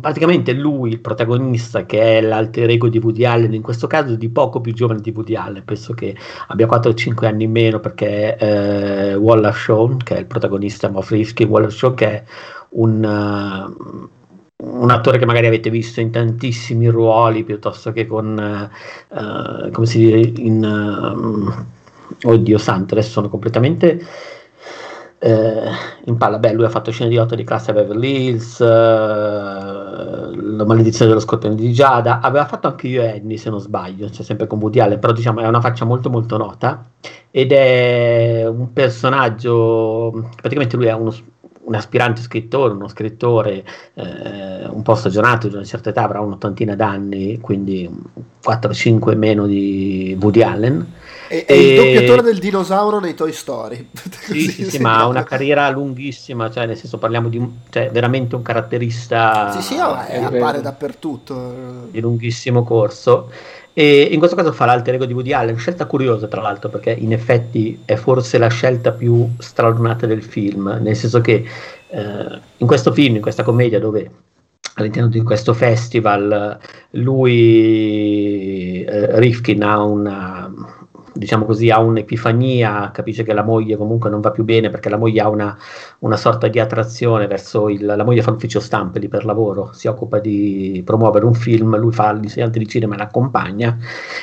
praticamente 0.00 0.52
lui, 0.52 0.90
il 0.90 1.00
protagonista, 1.00 1.86
che 1.86 2.18
è 2.18 2.20
l'alter 2.20 2.70
ego 2.70 2.88
di 2.88 2.98
Woody 2.98 3.24
Allen, 3.24 3.54
in 3.54 3.62
questo 3.62 3.86
caso 3.86 4.14
di 4.14 4.28
poco 4.28 4.60
più 4.60 4.72
giovane 4.72 5.00
di 5.00 5.12
Woody 5.14 5.34
Allen, 5.34 5.64
penso 5.64 5.94
che 5.94 6.16
abbia 6.48 6.66
4 6.66 6.90
o 6.90 6.94
5 6.94 7.26
anni 7.26 7.44
in 7.44 7.50
meno 7.50 7.80
perché 7.80 8.36
eh, 8.36 9.14
Wallace 9.14 9.58
Shawn, 9.58 9.98
che 9.98 10.16
è 10.16 10.18
il 10.20 10.26
protagonista 10.26 10.90
Moff 10.90 11.10
Rifkin, 11.10 11.48
Wallace 11.48 11.76
Shawn 11.76 11.94
che 11.94 12.06
è 12.06 12.24
un, 12.70 13.04
uh, 13.04 14.08
un 14.56 14.90
attore 14.90 15.18
che 15.18 15.26
magari 15.26 15.46
avete 15.46 15.70
visto 15.70 16.00
in 16.00 16.10
tantissimi 16.10 16.88
ruoli 16.88 17.44
piuttosto 17.44 17.92
che 17.92 18.06
con, 18.06 18.70
uh, 19.08 19.70
come 19.70 19.86
si 19.86 19.98
dice, 19.98 20.40
in... 20.40 20.64
Uh, 20.64 21.72
oddio 22.22 22.58
santo, 22.58 22.94
adesso 22.94 23.10
sono 23.10 23.28
completamente 23.28 24.00
eh, 25.18 25.70
in 26.04 26.16
palla, 26.18 26.38
beh, 26.38 26.52
lui 26.52 26.66
ha 26.66 26.68
fatto 26.68 26.90
scene 26.90 27.08
di 27.08 27.16
8 27.16 27.34
di 27.34 27.44
classe 27.44 27.70
a 27.70 27.74
Beverly 27.74 28.26
Hills, 28.26 28.60
La 30.46 30.64
maledizione 30.64 31.10
dello 31.10 31.22
scorpione 31.22 31.54
di 31.54 31.72
Giada, 31.72 32.20
aveva 32.20 32.44
fatto 32.44 32.66
anche 32.66 32.86
io 32.88 33.02
e 33.02 33.18
Annie 33.18 33.38
se 33.38 33.50
non 33.50 33.60
sbaglio, 33.60 34.10
cioè 34.10 34.24
sempre 34.24 34.46
con 34.46 34.58
Woody 34.58 34.78
Allen, 34.80 34.98
però 34.98 35.12
diciamo 35.12 35.40
è 35.40 35.46
una 35.46 35.60
faccia 35.60 35.84
molto 35.84 36.10
molto 36.10 36.36
nota. 36.36 36.84
Ed 37.30 37.50
è 37.52 38.46
un 38.46 38.72
personaggio, 38.72 40.28
praticamente 40.36 40.76
lui 40.76 40.86
è 40.86 40.92
uno, 40.92 41.12
un 41.64 41.74
aspirante 41.74 42.20
scrittore, 42.20 42.74
uno 42.74 42.88
scrittore 42.88 43.64
eh, 43.94 44.66
un 44.66 44.82
po' 44.82 44.94
stagionato 44.94 45.48
di 45.48 45.54
una 45.54 45.64
certa 45.64 45.90
età, 45.90 46.02
avrà 46.02 46.20
un'ottantina 46.20 46.74
d'anni, 46.74 47.40
quindi 47.40 47.90
4-5 48.46 49.16
meno 49.16 49.46
di 49.46 50.16
Woody 50.20 50.42
Allen 50.42 50.86
è, 51.28 51.44
e... 51.46 51.56
il 51.56 51.76
doppiatore 51.76 52.22
del 52.22 52.38
dinosauro 52.38 53.00
nei 53.00 53.14
Toy 53.14 53.32
Story. 53.32 53.88
Sì, 54.24 54.48
sì, 54.48 54.64
sì 54.64 54.78
ma 54.78 55.00
ha 55.00 55.06
una 55.06 55.22
carriera 55.22 55.68
lunghissima, 55.68 56.50
cioè 56.50 56.64
nel 56.64 56.78
senso 56.78 56.96
parliamo 56.96 57.28
di 57.28 57.36
un, 57.36 57.50
cioè, 57.68 57.90
veramente 57.90 58.34
un 58.34 58.42
caratterista. 58.42 59.52
Sì, 59.52 59.60
sì, 59.60 59.78
oh, 59.78 60.00
è, 60.02 60.16
appare 60.16 60.62
dappertutto. 60.62 61.88
Di 61.90 62.00
lunghissimo 62.00 62.64
corso. 62.64 63.30
E 63.76 64.02
in 64.02 64.18
questo 64.18 64.36
caso 64.36 64.52
fa 64.52 64.64
l'alter 64.66 64.94
ego 64.94 65.04
di 65.04 65.12
Woody 65.12 65.32
Allen, 65.32 65.58
scelta 65.58 65.84
curiosa 65.86 66.28
tra 66.28 66.40
l'altro 66.40 66.68
perché 66.68 66.92
in 66.92 67.12
effetti 67.12 67.82
è 67.84 67.96
forse 67.96 68.38
la 68.38 68.46
scelta 68.48 68.92
più 68.92 69.28
stralunata 69.38 70.06
del 70.06 70.22
film, 70.22 70.78
nel 70.80 70.94
senso 70.94 71.20
che 71.20 71.44
eh, 71.88 72.40
in 72.56 72.66
questo 72.66 72.92
film, 72.92 73.16
in 73.16 73.20
questa 73.20 73.42
commedia 73.42 73.80
dove 73.80 74.10
all'interno 74.74 75.08
di 75.08 75.22
questo 75.22 75.54
festival 75.54 76.58
lui, 76.90 78.84
eh, 78.84 79.18
Rifkin 79.18 79.62
ha 79.62 79.82
una, 79.82 80.52
diciamo 81.14 81.44
così, 81.44 81.70
ha 81.70 81.78
un'epifania, 81.80 82.90
capisce 82.92 83.22
che 83.22 83.32
la 83.32 83.42
moglie 83.42 83.76
comunque 83.76 84.10
non 84.10 84.20
va 84.20 84.30
più 84.30 84.44
bene 84.44 84.68
perché 84.68 84.88
la 84.88 84.96
moglie 84.96 85.20
ha 85.20 85.28
una, 85.28 85.56
una 86.00 86.16
sorta 86.16 86.48
di 86.48 86.58
attrazione 86.58 87.26
verso 87.26 87.68
il... 87.68 87.84
la 87.84 88.04
moglie 88.04 88.22
fa 88.22 88.30
l'ufficio 88.30 88.60
stampa 88.60 88.98
lì 88.98 89.08
per 89.08 89.24
lavoro, 89.24 89.70
si 89.72 89.86
occupa 89.86 90.18
di 90.18 90.82
promuovere 90.84 91.24
un 91.24 91.34
film, 91.34 91.76
lui 91.76 91.92
fa 91.92 92.12
l'insegnante 92.12 92.58
di 92.58 92.66
cinema 92.66 92.94
e 92.94 92.98
l'accompagna 92.98 93.78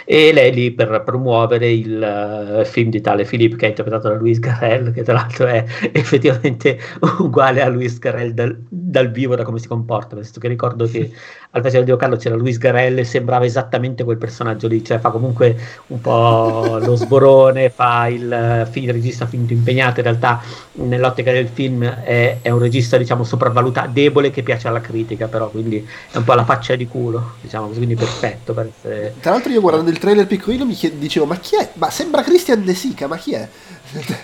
e 0.05 0.31
lei 0.33 0.53
lì 0.53 0.71
per 0.71 1.03
promuovere 1.03 1.71
il 1.71 2.59
uh, 2.61 2.65
film 2.65 2.89
di 2.89 3.01
tale 3.01 3.23
Philippe 3.23 3.55
che 3.55 3.65
è 3.65 3.69
interpretato 3.69 4.09
da 4.09 4.15
Luis 4.15 4.39
Garrel, 4.39 4.91
che 4.91 5.03
tra 5.03 5.13
l'altro 5.13 5.47
è 5.47 5.63
effettivamente 5.91 6.77
uguale 7.19 7.61
a 7.61 7.67
Luis 7.67 7.97
Garrel 7.99 8.33
dal, 8.33 8.57
dal 8.69 9.11
vivo, 9.11 9.35
da 9.35 9.43
come 9.43 9.59
si 9.59 9.67
comporta, 9.67 10.15
senso 10.15 10.39
che 10.39 10.47
ricordo 10.47 10.85
che 10.85 11.11
al 11.53 11.61
Festival 11.61 11.85
di 11.85 11.97
Carlo 11.97 12.15
c'era 12.15 12.35
Luis 12.35 12.57
Garrel 12.57 12.99
e 12.99 13.03
sembrava 13.03 13.43
esattamente 13.43 14.05
quel 14.05 14.17
personaggio 14.17 14.67
lì, 14.67 14.83
cioè 14.83 14.99
fa 14.99 15.09
comunque 15.09 15.57
un 15.87 15.99
po' 15.99 16.77
lo 16.81 16.95
sborone, 16.95 17.69
fa 17.69 18.07
il, 18.07 18.69
il 18.71 18.91
regista 18.91 19.25
finto 19.25 19.51
impegnato, 19.51 19.99
in 19.99 20.05
realtà 20.05 20.41
nell'ottica 20.73 21.31
del 21.33 21.49
film 21.49 21.83
è, 21.83 22.37
è, 22.41 22.49
un 22.49 22.59
regista 22.59 22.97
diciamo 22.97 23.25
sopravvalutato, 23.25 23.89
debole 23.91 24.31
che 24.31 24.43
piace 24.43 24.69
alla 24.69 24.79
critica 24.79 25.27
però, 25.27 25.49
quindi 25.49 25.85
è 26.11 26.17
un 26.17 26.23
po' 26.23 26.35
la 26.35 26.45
faccia 26.45 26.75
di 26.75 26.87
culo, 26.87 27.33
diciamo 27.41 27.67
così, 27.67 27.77
quindi 27.77 27.95
perfetto 27.95 28.53
per 28.53 28.69
essere... 28.73 29.15
Tra 29.19 29.31
l'altro 29.31 29.51
io 29.51 29.59
guardando 29.59 29.89
il 29.89 29.99
trailer 29.99 30.27
piccolino 30.27 30.65
mi 30.65 30.73
chied- 30.73 30.97
dicevo 30.97 31.25
ma 31.25 31.35
chi 31.35 31.57
è? 31.57 31.69
Ma 31.73 31.89
sembra 31.89 32.21
Christian 32.21 32.63
De 32.63 32.73
Sica, 32.73 33.07
ma 33.07 33.17
chi 33.17 33.33
è? 33.33 33.47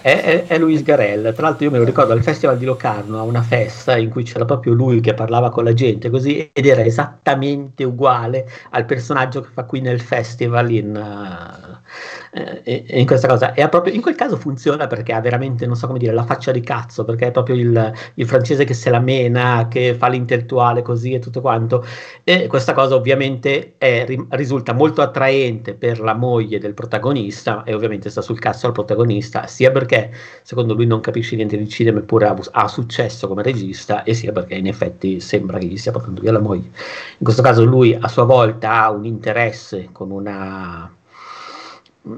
È, 0.02 0.22
è, 0.22 0.48
è, 0.48 0.58
Luis 0.58 0.84
Garel. 0.84 1.34
Tra 1.36 1.48
l'altro, 1.48 1.66
io 1.66 1.72
me 1.72 1.78
lo 1.78 1.84
ricordo 1.84 2.14
al 2.14 2.24
Festival 2.24 2.58
di 2.58 2.66
Locarno 2.66 3.20
a 3.20 3.24
una 3.24 3.42
festa 3.42 3.98
in 3.98 4.10
cui 4.10 4.24
c'era 4.24 4.46
proprio 4.46 4.74
lui 4.74 5.02
che 5.02 5.14
parlava 5.14 5.50
con 5.50 5.64
la 5.64 5.74
gente 5.74 6.10
così 6.10 6.50
ed 6.54 6.66
era 6.66 6.84
esattamente 6.84 7.84
uguale 7.84 8.50
al 8.72 8.86
personaggio 8.86 9.42
che 9.42 9.50
fa 9.52 9.64
qui 9.64 9.82
nel 9.82 10.00
festival 10.00 10.72
in, 10.72 10.96
uh, 10.96 12.60
eh, 12.64 12.86
in 12.88 13.06
questa 13.06 13.28
cosa. 13.28 13.54
Proprio, 13.70 13.94
in 13.94 14.02
quel 14.02 14.16
caso 14.16 14.38
funziona 14.38 14.88
perché 14.88 15.14
ha 15.14 15.20
veramente, 15.20 15.66
non 15.66 15.76
so 15.76 15.88
come 15.88 16.00
dire, 16.00 16.14
la 16.14 16.24
faccia 16.24 16.52
di 16.52 16.62
cazzo, 16.62 17.04
perché 17.04 17.28
è 17.28 17.32
proprio 17.32 17.56
il, 17.56 17.94
il 18.16 18.26
francese 18.26 18.64
che 18.64 18.74
se 18.74 18.90
la 18.90 19.00
mena, 19.00 19.68
che 19.70 19.96
fa 19.96 20.08
l'intellettuale 20.08 20.82
così 20.82 21.14
e 21.14 21.20
tutto 21.20 21.42
quanto. 21.42 21.86
E 22.24 22.48
questa 22.48 22.74
cosa 22.74 22.96
ovviamente 22.96 23.76
è, 23.78 24.06
risulta 24.30 24.74
molto 24.74 25.02
attraente 25.02 25.74
per 25.74 26.00
la 26.00 26.14
moglie 26.14 26.60
del 26.60 26.74
protagonista 26.74 27.64
e 27.64 27.74
ovviamente 27.74 28.10
sta 28.10 28.22
sul 28.22 28.40
cazzo 28.40 28.68
al 28.68 28.74
protagonista 28.74 29.48
sia 29.58 29.72
perché 29.72 30.12
secondo 30.44 30.76
lui 30.76 30.86
non 30.86 31.00
capisce 31.00 31.36
niente 31.36 31.58
di 31.58 31.68
cinema 31.68 31.98
eppure 31.98 32.28
ha, 32.28 32.38
ha 32.52 32.68
successo 32.68 33.28
come 33.28 33.42
regista 33.42 34.04
e 34.04 34.14
sia 34.14 34.32
perché 34.32 34.54
in 34.54 34.68
effetti 34.68 35.20
sembra 35.20 35.58
che 35.58 35.66
gli 35.66 35.78
stia 35.78 35.92
portando 35.92 36.22
via 36.22 36.32
la 36.32 36.40
moglie. 36.40 36.70
In 37.18 37.24
questo 37.24 37.42
caso 37.42 37.66
lui 37.66 37.98
a 38.00 38.08
sua 38.08 38.24
volta 38.24 38.84
ha 38.84 38.92
un 38.92 39.06
interesse 39.06 39.90
con 39.92 40.12
una 40.12 40.92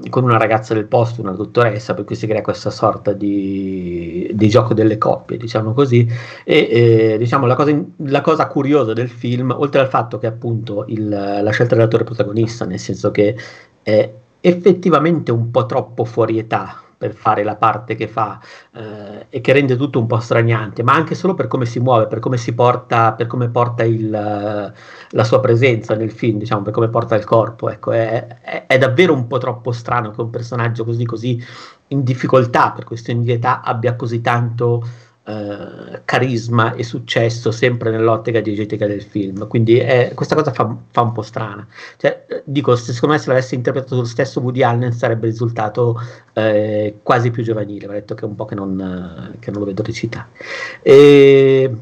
con 0.08 0.22
una 0.22 0.36
ragazza 0.36 0.72
del 0.72 0.84
posto, 0.84 1.20
una 1.20 1.32
dottoressa, 1.32 1.94
per 1.94 2.04
cui 2.04 2.14
si 2.14 2.28
crea 2.28 2.42
questa 2.42 2.70
sorta 2.70 3.12
di, 3.12 4.30
di 4.32 4.48
gioco 4.48 4.72
delle 4.72 4.98
coppie, 4.98 5.36
diciamo 5.36 5.72
così. 5.72 6.06
E 6.44 6.68
eh, 6.70 7.18
diciamo 7.18 7.46
la 7.46 7.56
cosa, 7.56 7.76
la 7.96 8.20
cosa, 8.20 8.46
curiosa 8.46 8.92
del 8.92 9.08
film, 9.08 9.50
oltre 9.50 9.80
al 9.80 9.88
fatto 9.88 10.18
che 10.18 10.28
appunto 10.28 10.84
il, 10.86 11.08
la 11.08 11.50
scelta 11.50 11.74
dell'attore 11.74 12.04
protagonista, 12.04 12.64
nel 12.66 12.78
senso 12.78 13.10
che 13.10 13.36
è 13.82 14.12
effettivamente 14.40 15.32
un 15.32 15.50
po' 15.50 15.66
troppo 15.66 16.04
fuori 16.04 16.38
età 16.38 16.84
per 17.00 17.14
fare 17.14 17.42
la 17.44 17.56
parte 17.56 17.94
che 17.94 18.06
fa 18.08 18.38
eh, 18.74 19.24
e 19.30 19.40
che 19.40 19.54
rende 19.54 19.74
tutto 19.74 19.98
un 19.98 20.06
po' 20.06 20.18
straniante, 20.18 20.82
ma 20.82 20.92
anche 20.92 21.14
solo 21.14 21.32
per 21.32 21.46
come 21.46 21.64
si 21.64 21.80
muove, 21.80 22.06
per 22.06 22.18
come 22.18 22.36
si 22.36 22.52
porta, 22.52 23.14
per 23.14 23.26
come 23.26 23.48
porta 23.48 23.84
il, 23.84 24.10
la 24.10 25.24
sua 25.24 25.40
presenza 25.40 25.94
nel 25.94 26.10
film, 26.10 26.36
diciamo, 26.36 26.60
per 26.60 26.74
come 26.74 26.90
porta 26.90 27.14
il 27.14 27.24
corpo. 27.24 27.70
Ecco, 27.70 27.92
è, 27.92 28.40
è, 28.42 28.66
è, 28.66 28.76
davvero 28.76 29.14
un 29.14 29.26
po' 29.26 29.38
troppo 29.38 29.72
strano 29.72 30.10
che 30.10 30.20
un 30.20 30.28
personaggio 30.28 30.84
così, 30.84 31.06
così 31.06 31.42
in 31.86 32.04
difficoltà 32.04 32.72
per 32.72 32.84
questioni 32.84 33.22
di 33.22 33.32
età 33.32 33.62
abbia 33.62 33.96
così 33.96 34.20
tanto 34.20 34.86
eh, 35.24 36.00
carisma 36.04 36.74
e 36.74 36.82
successo 36.82 37.50
sempre 37.50 37.90
nell'ottica 37.90 38.40
diegetica 38.40 38.86
del 38.86 39.02
film. 39.02 39.46
Quindi 39.46 39.78
è, 39.78 40.12
questa 40.14 40.34
cosa 40.34 40.52
fa, 40.52 40.76
fa, 40.90 41.02
un 41.02 41.12
po' 41.12 41.22
strana. 41.22 41.66
Cioè, 41.96 42.42
dico, 42.44 42.74
se, 42.76 42.92
secondo 42.92 43.14
me 43.14 43.20
se 43.20 43.28
l'avesse 43.28 43.54
interpretato 43.54 43.96
lo 43.96 44.04
stesso 44.04 44.40
Woody 44.40 44.62
Allen 44.62 44.92
sarebbe 44.92 45.26
risultato 45.26 46.00
eh, 46.32 46.98
quasi 47.02 47.30
più 47.30 47.42
giovanile. 47.42 47.86
Va 47.86 47.92
detto 47.92 48.14
che 48.14 48.24
è 48.24 48.28
un 48.28 48.34
po' 48.34 48.44
che 48.44 48.54
non, 48.54 49.36
che 49.38 49.50
non 49.50 49.60
lo 49.60 49.66
vedo 49.66 49.82
recitare. 49.82 50.28
E, 50.82 51.74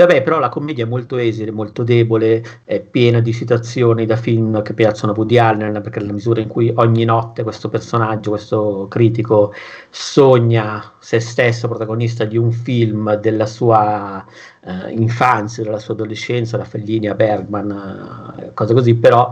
Vabbè, 0.00 0.22
però 0.22 0.38
la 0.38 0.48
commedia 0.48 0.84
è 0.84 0.88
molto 0.88 1.18
esile, 1.18 1.50
molto 1.50 1.82
debole, 1.82 2.42
è 2.64 2.80
piena 2.80 3.20
di 3.20 3.34
citazioni 3.34 4.06
da 4.06 4.16
film 4.16 4.62
che 4.62 4.72
piacciono 4.72 5.12
a 5.12 5.14
Woody 5.14 5.36
Allen, 5.36 5.80
perché 5.82 6.00
nella 6.00 6.14
misura 6.14 6.40
in 6.40 6.48
cui 6.48 6.72
ogni 6.76 7.04
notte 7.04 7.42
questo 7.42 7.68
personaggio, 7.68 8.30
questo 8.30 8.86
critico, 8.88 9.52
sogna 9.90 10.94
se 10.98 11.20
stesso 11.20 11.68
protagonista 11.68 12.24
di 12.24 12.38
un 12.38 12.50
film 12.50 13.14
della 13.16 13.44
sua 13.44 14.24
eh, 14.64 14.90
infanzia, 14.92 15.64
della 15.64 15.78
sua 15.78 15.92
adolescenza, 15.92 16.56
da 16.56 16.64
Fellini 16.64 17.08
a 17.08 17.14
Bergman, 17.14 18.34
eh, 18.38 18.54
cose 18.54 18.72
così, 18.72 18.94
però 18.94 19.30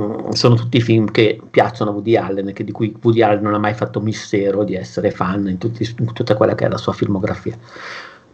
mm, 0.00 0.30
sono 0.30 0.54
tutti 0.54 0.80
film 0.80 1.10
che 1.10 1.38
piacciono 1.50 1.90
a 1.90 1.92
Woody 1.92 2.16
Allen 2.16 2.52
e 2.54 2.64
di 2.64 2.72
cui 2.72 2.96
Woody 3.02 3.20
Allen 3.20 3.42
non 3.42 3.52
ha 3.52 3.58
mai 3.58 3.74
fatto 3.74 4.00
mistero 4.00 4.64
di 4.64 4.76
essere 4.76 5.10
fan 5.10 5.46
in, 5.46 5.58
tutti, 5.58 5.86
in 5.98 6.10
tutta 6.14 6.36
quella 6.36 6.54
che 6.54 6.64
è 6.64 6.70
la 6.70 6.78
sua 6.78 6.94
filmografia. 6.94 7.58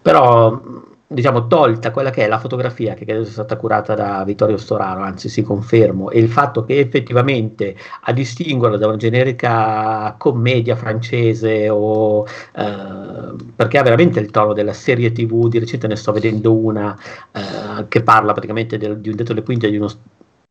Però 0.02 0.88
diciamo, 1.12 1.48
tolta 1.48 1.90
quella 1.90 2.10
che 2.10 2.24
è 2.24 2.28
la 2.28 2.38
fotografia 2.38 2.94
che 2.94 3.04
credo 3.04 3.24
sia 3.24 3.32
stata 3.32 3.56
curata 3.56 3.94
da 3.94 4.22
Vittorio 4.24 4.56
Storaro, 4.56 5.00
anzi 5.00 5.28
si 5.28 5.42
confermo, 5.42 6.08
e 6.10 6.20
il 6.20 6.28
fatto 6.28 6.64
che 6.64 6.78
effettivamente 6.78 7.76
a 8.02 8.12
distinguerlo 8.12 8.76
da 8.76 8.86
una 8.86 8.96
generica 8.96 10.14
commedia 10.16 10.76
francese 10.76 11.68
o 11.68 12.24
eh, 12.54 13.34
perché 13.56 13.78
ha 13.78 13.82
veramente 13.82 14.20
il 14.20 14.30
tono 14.30 14.52
della 14.52 14.72
serie 14.72 15.10
tv, 15.10 15.48
di 15.48 15.58
recente 15.58 15.88
ne 15.88 15.96
sto 15.96 16.12
vedendo 16.12 16.54
una 16.54 16.96
eh, 17.32 17.88
che 17.88 18.02
parla 18.04 18.32
praticamente 18.32 18.78
del, 18.78 19.00
di 19.00 19.08
un 19.08 19.16
detto 19.16 19.32
le 19.32 19.42
quinte 19.42 19.68
di 19.68 19.76
uno 19.76 19.88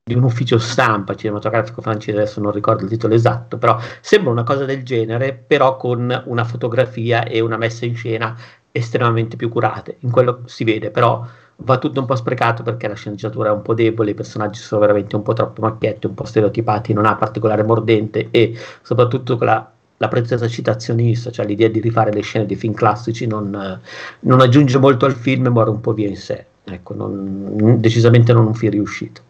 di 0.03 0.15
un 0.15 0.23
ufficio 0.23 0.57
stampa 0.57 1.15
cinematografico 1.15 1.81
francese, 1.81 2.17
adesso 2.17 2.41
non 2.41 2.51
ricordo 2.51 2.83
il 2.83 2.89
titolo 2.89 3.13
esatto, 3.13 3.59
però 3.59 3.77
sembra 4.01 4.31
una 4.31 4.43
cosa 4.43 4.65
del 4.65 4.83
genere, 4.83 5.33
però 5.33 5.77
con 5.77 6.23
una 6.25 6.43
fotografia 6.43 7.23
e 7.25 7.39
una 7.41 7.57
messa 7.57 7.85
in 7.85 7.95
scena 7.95 8.35
estremamente 8.71 9.35
più 9.35 9.49
curate, 9.49 9.97
in 9.99 10.11
quello 10.11 10.41
si 10.45 10.63
vede, 10.63 10.91
però 10.91 11.25
va 11.61 11.77
tutto 11.77 11.99
un 11.99 12.05
po' 12.05 12.15
sprecato 12.15 12.63
perché 12.63 12.87
la 12.87 12.93
sceneggiatura 12.93 13.49
è 13.49 13.51
un 13.51 13.61
po' 13.61 13.73
debole, 13.73 14.11
i 14.11 14.15
personaggi 14.15 14.59
sono 14.59 14.81
veramente 14.81 15.15
un 15.15 15.23
po' 15.23 15.33
troppo 15.33 15.61
macchietti, 15.61 16.07
un 16.07 16.13
po' 16.13 16.25
stereotipati, 16.25 16.93
non 16.93 17.05
ha 17.05 17.15
particolare 17.15 17.63
mordente 17.63 18.29
e 18.31 18.57
soprattutto 18.81 19.37
la, 19.39 19.69
la 19.97 20.07
pretesa 20.07 20.47
citazionista, 20.47 21.31
cioè 21.31 21.45
l'idea 21.45 21.67
di 21.67 21.79
rifare 21.79 22.11
le 22.13 22.21
scene 22.21 22.45
di 22.45 22.55
film 22.55 22.73
classici 22.73 23.27
non, 23.27 23.79
non 24.21 24.39
aggiunge 24.39 24.77
molto 24.77 25.05
al 25.05 25.13
film 25.13 25.47
e 25.47 25.49
muore 25.49 25.69
un 25.69 25.81
po' 25.81 25.93
via 25.93 26.07
in 26.07 26.17
sé, 26.17 26.45
ecco, 26.63 26.93
non, 26.93 27.79
decisamente 27.79 28.31
non 28.31 28.45
un 28.45 28.53
film 28.53 28.71
riuscito. 28.71 29.21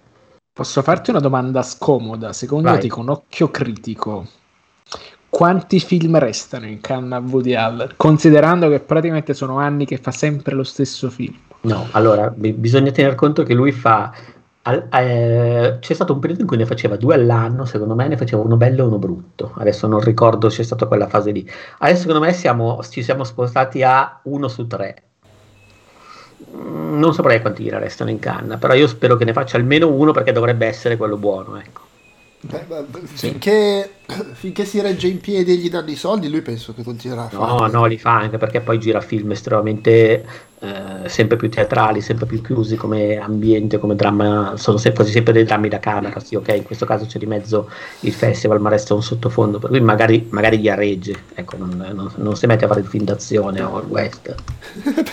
Posso 0.53 0.81
farti 0.81 1.09
una 1.09 1.19
domanda 1.19 1.63
scomoda, 1.63 2.33
secondo 2.33 2.69
Vai. 2.69 2.81
te 2.81 2.89
con 2.89 3.09
occhio 3.09 3.49
critico, 3.49 4.27
quanti 5.29 5.79
film 5.79 6.17
restano 6.17 6.65
in 6.65 6.81
canna 6.81 7.17
a 7.17 7.19
Woody 7.19 7.53
Allen, 7.53 7.93
considerando 7.95 8.67
che 8.69 8.79
praticamente 8.79 9.33
sono 9.33 9.57
anni 9.57 9.85
che 9.85 9.97
fa 9.97 10.11
sempre 10.11 10.55
lo 10.55 10.63
stesso 10.63 11.09
film. 11.09 11.35
No, 11.61 11.87
allora 11.91 12.29
b- 12.29 12.53
bisogna 12.53 12.91
tener 12.91 13.15
conto 13.15 13.43
che 13.43 13.53
lui 13.53 13.71
fa. 13.71 14.13
Al, 14.63 14.87
eh, 14.91 15.77
c'è 15.79 15.93
stato 15.93 16.13
un 16.13 16.19
periodo 16.19 16.41
in 16.41 16.47
cui 16.47 16.57
ne 16.57 16.65
faceva 16.65 16.95
due 16.95 17.15
all'anno, 17.15 17.65
secondo 17.65 17.95
me 17.95 18.07
ne 18.07 18.17
faceva 18.17 18.41
uno 18.41 18.57
bello 18.57 18.83
e 18.83 18.87
uno 18.87 18.97
brutto. 18.97 19.53
Adesso 19.57 19.87
non 19.87 19.99
ricordo 19.99 20.47
c'è 20.47 20.63
stata 20.63 20.85
quella 20.85 21.07
fase 21.07 21.31
lì. 21.31 21.49
Adesso, 21.79 22.01
secondo 22.01 22.21
me, 22.21 22.33
siamo, 22.33 22.79
ci 22.89 23.03
siamo 23.03 23.23
spostati 23.23 23.83
a 23.83 24.19
uno 24.23 24.47
su 24.47 24.67
tre. 24.67 25.03
Mm, 26.55 26.99
non 26.99 27.13
saprei 27.13 27.41
quanti 27.41 27.69
restano 27.69 28.09
in 28.09 28.19
canna, 28.19 28.57
però 28.57 28.73
io 28.73 28.87
spero 28.87 29.15
che 29.15 29.25
ne 29.25 29.33
faccia 29.33 29.57
almeno 29.57 29.89
uno 29.89 30.11
perché 30.11 30.31
dovrebbe 30.31 30.67
essere 30.67 30.97
quello 30.97 31.17
buono. 31.17 31.57
Ecco. 31.57 31.87
Beh, 32.41 32.63
beh, 32.65 32.85
finché, 33.03 33.95
finché, 34.31 34.63
si 34.63 34.79
regge 34.79 35.07
in 35.07 35.19
piedi 35.19 35.51
e 35.51 35.55
gli 35.55 35.69
danno 35.69 35.89
i 35.89 35.97
soldi, 35.97 36.29
lui 36.29 36.41
penso 36.41 36.73
che 36.73 36.83
continuerà 36.83 37.25
a 37.25 37.27
fare. 37.27 37.51
No, 37.51 37.67
no, 37.67 37.85
li 37.85 37.97
fa 37.97 38.17
anche 38.17 38.37
perché 38.37 38.61
poi 38.61 38.79
gira 38.79 39.01
film 39.01 39.31
estremamente 39.31 40.25
eh, 40.61 41.09
sempre 41.09 41.35
più 41.35 41.49
teatrali, 41.49 41.99
sempre 41.99 42.25
più 42.27 42.41
chiusi 42.41 42.77
come 42.77 43.17
ambiente, 43.17 43.77
come 43.77 43.93
dramma. 43.93 44.53
Sono 44.55 44.77
sempre, 44.77 45.01
quasi 45.01 45.11
sempre 45.11 45.33
dei 45.33 45.43
drammi 45.43 45.67
da 45.67 45.79
camera. 45.79 46.17
Sì, 46.21 46.35
ok, 46.35 46.47
in 46.55 46.63
questo 46.63 46.85
caso 46.85 47.05
c'è 47.05 47.19
di 47.19 47.25
mezzo 47.25 47.69
il 48.01 48.13
festival, 48.13 48.61
ma 48.61 48.69
resta 48.69 48.93
un 48.93 49.03
sottofondo. 49.03 49.59
Per 49.59 49.69
cui 49.69 49.81
magari, 49.81 50.25
magari 50.29 50.59
gli 50.59 50.69
arregge. 50.69 51.23
Ecco, 51.35 51.57
non, 51.57 51.75
non, 51.93 52.09
non, 52.15 52.37
si 52.37 52.45
mette 52.45 52.63
a 52.63 52.67
fare 52.69 52.79
il 52.79 52.87
film 52.87 53.03
d'azione 53.03 53.61
o 53.61 53.79
il 53.81 53.87
west. 53.87 54.33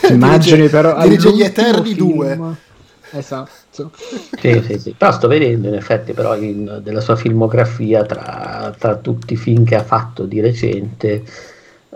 Immagini 0.09 0.69
però. 0.69 0.97
Dirige 1.01 1.33
gli 1.33 1.41
Eterni 1.41 1.93
2. 1.93 2.65
Esatto. 3.11 3.91
Sì, 4.39 4.61
sì, 4.61 4.77
sì. 4.77 4.93
Però 4.95 5.11
sto 5.11 5.27
vedendo 5.27 5.67
in 5.67 5.75
effetti 5.75 6.13
però 6.13 6.35
in, 6.37 6.79
della 6.83 7.01
sua 7.01 7.15
filmografia 7.15 8.03
tra, 8.03 8.73
tra, 8.77 8.97
tutti 8.97 9.33
i 9.33 9.37
film 9.37 9.63
che 9.65 9.75
ha 9.75 9.83
fatto 9.83 10.25
di 10.25 10.39
recente. 10.39 11.23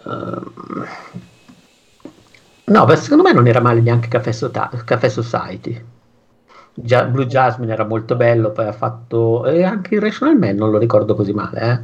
Uh, 0.03 0.85
no, 2.65 2.95
secondo 2.95 3.23
me 3.23 3.33
non 3.33 3.47
era 3.47 3.59
male 3.59 3.81
neanche 3.81 4.07
Caffè, 4.07 4.31
Sota- 4.31 4.71
Caffè 4.85 5.09
Society. 5.09 5.83
Blue 6.73 7.25
Jasmine 7.27 7.73
era 7.73 7.85
molto 7.85 8.15
bello, 8.15 8.51
poi 8.51 8.65
ha 8.67 8.71
fatto... 8.71 9.45
E 9.45 9.63
anche 9.63 9.95
il 9.95 10.01
Rational 10.01 10.37
Man 10.37 10.55
non 10.55 10.71
lo 10.71 10.77
ricordo 10.77 11.15
così 11.15 11.33
male, 11.33 11.61
eh. 11.61 11.79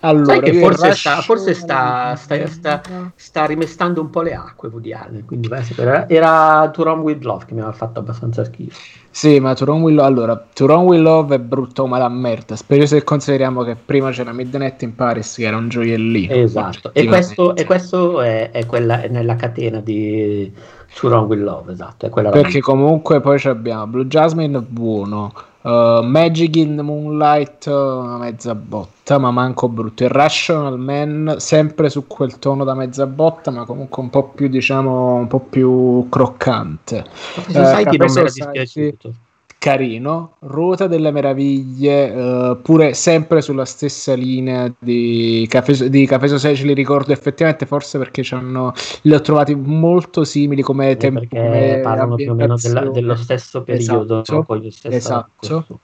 Allora, 0.00 0.40
forse, 0.52 0.92
sta, 0.94 1.20
forse 1.20 1.54
sta, 1.54 2.14
sta, 2.16 2.80
sta, 3.14 3.44
rimestando 3.46 4.00
un 4.00 4.10
po' 4.10 4.22
le 4.22 4.34
acque 4.34 4.68
Woody 4.68 4.92
Allen, 4.92 5.24
quindi 5.24 5.48
era, 5.76 6.08
era 6.08 6.70
To 6.72 6.84
Run 6.84 7.00
With 7.00 7.22
Love 7.22 7.44
che 7.46 7.54
mi 7.54 7.60
aveva 7.60 7.74
fatto 7.74 7.98
abbastanza 7.98 8.44
schifo. 8.44 8.78
Sì, 9.10 9.40
ma 9.40 9.54
To 9.54 9.64
Run 9.64 9.82
With 9.82 9.96
Love, 9.96 10.06
allora, 10.06 10.46
To 10.54 10.66
Run 10.66 10.84
With 10.84 11.00
Love 11.00 11.34
è 11.34 11.38
brutto 11.38 11.82
come 11.82 11.98
la 11.98 12.08
merda, 12.08 12.56
spero 12.56 12.86
se 12.86 13.02
consideriamo 13.02 13.62
che 13.62 13.76
prima 13.76 14.10
c'era 14.10 14.32
Midnight 14.32 14.82
in 14.82 14.94
Paris 14.94 15.34
che 15.34 15.44
era 15.44 15.56
un 15.56 15.68
gioiellino. 15.68 16.32
Esatto, 16.32 16.90
e 16.92 17.06
questo, 17.06 17.56
e 17.56 17.64
questo 17.64 18.20
è, 18.20 18.50
è, 18.50 18.64
quella, 18.66 19.02
è 19.02 19.08
nella 19.08 19.36
catena 19.36 19.80
di 19.80 20.52
To 20.94 21.08
Run 21.08 21.24
With 21.24 21.40
Love, 21.40 21.72
esatto. 21.72 22.08
Perché 22.08 22.60
comunque 22.60 23.20
poi 23.20 23.40
abbiamo 23.44 23.86
Blue 23.86 24.06
Jasmine 24.06 24.60
buono, 24.60 25.32
Uh, 25.60 26.02
Magic 26.02 26.54
in 26.56 26.76
the 26.76 26.82
Moonlight, 26.82 27.66
una 27.66 28.16
mezza 28.16 28.54
botta, 28.54 29.18
ma 29.18 29.30
manco 29.30 29.68
brutto. 29.68 30.04
Irrational 30.04 30.78
Man, 30.78 31.34
sempre 31.38 31.90
su 31.90 32.06
quel 32.06 32.38
tono 32.38 32.64
da 32.64 32.74
mezza 32.74 33.06
botta, 33.06 33.50
ma 33.50 33.64
comunque 33.64 34.02
un 34.02 34.08
po' 34.08 34.28
più, 34.28 34.48
diciamo, 34.48 35.14
un 35.14 35.26
po' 35.26 35.40
più 35.40 36.06
croccante. 36.08 37.04
Eh, 37.48 37.52
sai 37.52 37.84
che 37.84 37.96
non 37.96 38.06
mi 38.06 38.18
era 38.18 38.30
dispiaciuto. 38.30 39.14
Carino. 39.58 40.36
Ruota 40.40 40.86
delle 40.86 41.10
Meraviglie, 41.10 42.12
eh, 42.12 42.56
pure 42.62 42.94
sempre 42.94 43.42
sulla 43.42 43.64
stessa 43.64 44.14
linea 44.14 44.72
di 44.78 45.46
Cafe, 45.48 45.90
di 45.90 46.06
Cafe 46.06 46.28
Society, 46.28 46.62
li 46.62 46.74
ricordo 46.74 47.12
effettivamente, 47.12 47.66
forse 47.66 47.98
perché 47.98 48.22
li 48.22 49.12
ho 49.12 49.20
trovati 49.20 49.54
molto 49.54 50.24
simili 50.24 50.62
come 50.62 50.96
tempo. 50.96 51.20
Perché 51.20 51.80
parlano 51.82 52.14
più 52.14 52.30
o 52.30 52.34
meno 52.34 52.56
della, 52.56 52.88
dello 52.88 53.16
stesso 53.16 53.62
periodo. 53.62 54.20
Esatto. 54.20 54.42
Poi 54.42 54.74
esatto 54.82 55.80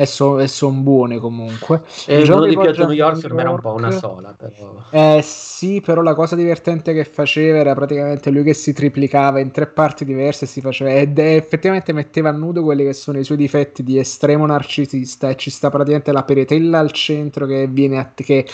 e, 0.00 0.06
so, 0.06 0.38
e 0.38 0.46
sono 0.46 0.78
buone 0.78 1.18
comunque. 1.18 1.82
E 2.06 2.20
il 2.20 2.24
giorno 2.24 2.46
di 2.46 2.56
Piazza 2.56 2.84
New 2.84 2.94
York 2.94 3.32
me 3.32 3.40
era 3.40 3.50
un 3.50 3.58
po' 3.58 3.72
una 3.72 3.90
sola. 3.90 4.32
Però. 4.38 4.80
Eh 4.92 5.18
sì, 5.24 5.80
però 5.80 6.02
la 6.02 6.14
cosa 6.14 6.36
divertente 6.36 6.94
che 6.94 7.04
faceva 7.04 7.58
era 7.58 7.74
praticamente 7.74 8.30
lui 8.30 8.44
che 8.44 8.54
si 8.54 8.72
triplicava 8.72 9.40
in 9.40 9.50
tre 9.50 9.66
parti 9.66 10.04
diverse 10.04 10.46
si 10.46 10.60
faceva, 10.60 10.92
ed 10.92 11.18
effettivamente 11.18 11.92
metteva 11.92 12.28
a 12.28 12.32
nudo 12.32 12.62
quelli 12.62 12.84
che 12.84 12.92
sono 12.92 13.18
i 13.18 13.24
suoi 13.24 13.38
difetti 13.38 13.82
di 13.82 13.98
estremo 13.98 14.46
narcisista 14.46 15.30
e 15.30 15.34
ci 15.34 15.50
sta 15.50 15.68
praticamente 15.68 16.12
la 16.12 16.22
peretella 16.22 16.78
al 16.78 16.92
centro 16.92 17.44
che 17.46 17.66
viene 17.66 17.98
a, 17.98 18.12
che 18.14 18.46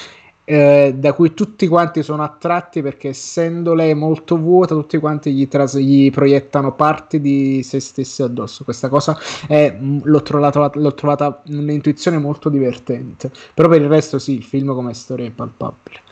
eh, 0.45 0.95
da 0.97 1.13
cui 1.15 1.35
tutti 1.35 1.67
quanti 1.67 2.03
sono 2.03 2.23
attratti 2.23 2.83
perché 2.83 3.09
essendo 3.09 3.75
lei 3.75 3.95
molto 3.95 4.37
vuota 4.37 4.75
tutti 4.75 4.99
quanti 4.99 5.33
gli, 5.33 5.49
tras- 5.49 5.79
gli 5.79 6.11
proiettano 6.11 6.75
parti 6.75 7.21
di 7.21 7.63
se 7.63 7.81
stessi 7.81 8.23
addosso. 8.23 8.65
Questa 8.65 8.89
cosa 8.89 9.17
è, 9.49 9.77
mm, 9.79 10.01
l'ho, 10.05 10.23
trovato, 10.23 10.71
l'ho 10.75 10.95
trovata 10.95 11.43
un'intuizione 11.47 12.19
molto 12.19 12.49
divertente. 12.49 13.31
Però 13.55 13.69
per 13.69 13.81
il 13.81 13.89
resto 13.89 14.19
sì 14.19 14.37
il 14.37 14.45
film 14.45 14.75
come 14.75 14.95
storia 14.95 15.27
è 15.27 15.31
palpabile 15.31 16.04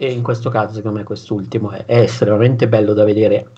e 0.00 0.12
in 0.12 0.22
questo 0.22 0.48
caso, 0.48 0.74
secondo 0.74 0.98
me, 0.98 1.04
quest'ultimo 1.04 1.70
è, 1.70 1.84
è 1.84 1.98
estremamente 1.98 2.68
bello 2.68 2.94
da 2.94 3.02
vedere, 3.02 3.48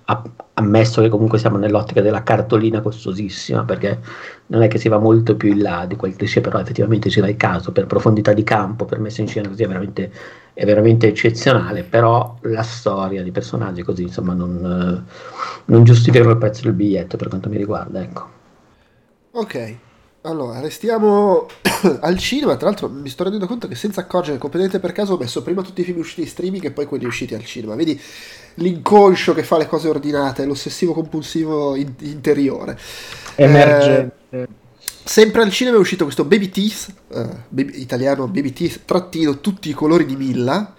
ammesso 0.54 1.02
che 1.02 1.10
comunque 1.10 1.38
siamo 1.38 1.58
nell'ottica 1.58 2.00
della 2.00 2.22
cartolina 2.22 2.80
costosissima, 2.80 3.64
perché 3.64 3.98
non 4.46 4.62
è 4.62 4.68
che 4.68 4.78
si 4.78 4.88
va 4.88 4.96
molto 4.96 5.36
più 5.36 5.50
in 5.50 5.60
là 5.60 5.84
di 5.84 5.96
quel 5.96 6.16
cliché, 6.16 6.40
però 6.40 6.58
effettivamente 6.58 7.10
ci 7.10 7.20
dà 7.20 7.28
il 7.28 7.36
caso 7.36 7.72
per 7.72 7.84
profondità 7.84 8.32
di 8.32 8.42
campo, 8.42 8.86
per 8.86 9.00
messa 9.00 9.20
in 9.20 9.28
scena 9.28 9.48
così 9.48 9.64
è 9.64 9.66
veramente, 9.66 10.10
è 10.54 10.64
veramente 10.64 11.08
eccezionale. 11.08 11.82
Però 11.82 12.38
la 12.44 12.62
storia 12.62 13.22
di 13.22 13.32
personaggi 13.32 13.82
così, 13.82 14.04
insomma, 14.04 14.32
non, 14.32 15.04
non 15.66 15.84
giustifica 15.84 16.26
il 16.26 16.38
prezzo 16.38 16.62
del 16.62 16.72
biglietto 16.72 17.18
per 17.18 17.28
quanto 17.28 17.50
mi 17.50 17.58
riguarda. 17.58 18.00
Ecco. 18.00 18.28
Ok, 19.32 19.76
allora, 20.22 20.60
restiamo 20.60 21.46
al 22.00 22.18
cinema. 22.18 22.56
Tra 22.56 22.68
l'altro, 22.68 22.88
mi 22.88 23.08
sto 23.08 23.22
rendendo 23.22 23.46
conto 23.46 23.68
che 23.68 23.74
senza 23.74 24.02
accorgere 24.02 24.38
completamente 24.38 24.80
per 24.80 24.92
caso 24.92 25.14
ho 25.14 25.18
messo 25.18 25.42
prima 25.42 25.62
tutti 25.62 25.80
i 25.80 25.84
film 25.84 25.98
usciti 25.98 26.22
in 26.22 26.26
streaming 26.26 26.64
e 26.64 26.70
poi 26.70 26.86
quelli 26.86 27.06
usciti 27.06 27.34
al 27.34 27.44
cinema. 27.44 27.74
Vedi 27.74 27.98
l'inconscio 28.54 29.32
che 29.32 29.42
fa 29.42 29.56
le 29.56 29.66
cose 29.66 29.88
ordinate, 29.88 30.44
l'ossessivo 30.44 30.92
compulsivo 30.92 31.74
in- 31.74 31.94
interiore. 32.00 32.78
Emergente. 33.36 34.16
Eh, 34.30 34.48
sempre 35.04 35.42
al 35.42 35.50
cinema 35.50 35.76
è 35.76 35.80
uscito 35.80 36.04
questo 36.04 36.24
Baby 36.24 36.50
Teeth, 36.50 36.94
eh, 37.12 37.28
baby, 37.48 37.80
italiano 37.80 38.26
Baby 38.26 38.52
Teeth, 38.52 38.80
trattino 38.84 39.40
tutti 39.40 39.70
i 39.70 39.72
colori 39.72 40.04
di 40.04 40.16
Milla 40.16 40.74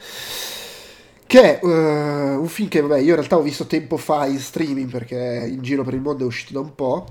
che 1.32 1.62
è 1.62 1.66
uh, 1.66 2.42
un 2.42 2.48
film 2.50 2.68
che 2.68 2.82
vabbè, 2.82 2.98
io 2.98 3.12
in 3.12 3.16
realtà 3.16 3.38
ho 3.38 3.42
visto 3.42 3.66
tempo 3.66 3.96
fa 3.96 4.26
in 4.26 4.38
streaming 4.38 4.92
perché 4.92 5.48
in 5.50 5.62
giro 5.62 5.82
per 5.82 5.94
il 5.94 6.02
mondo 6.02 6.26
è 6.26 6.28
uscito 6.28 6.52
da 6.52 6.60
un 6.60 6.76
po'. 6.76 7.08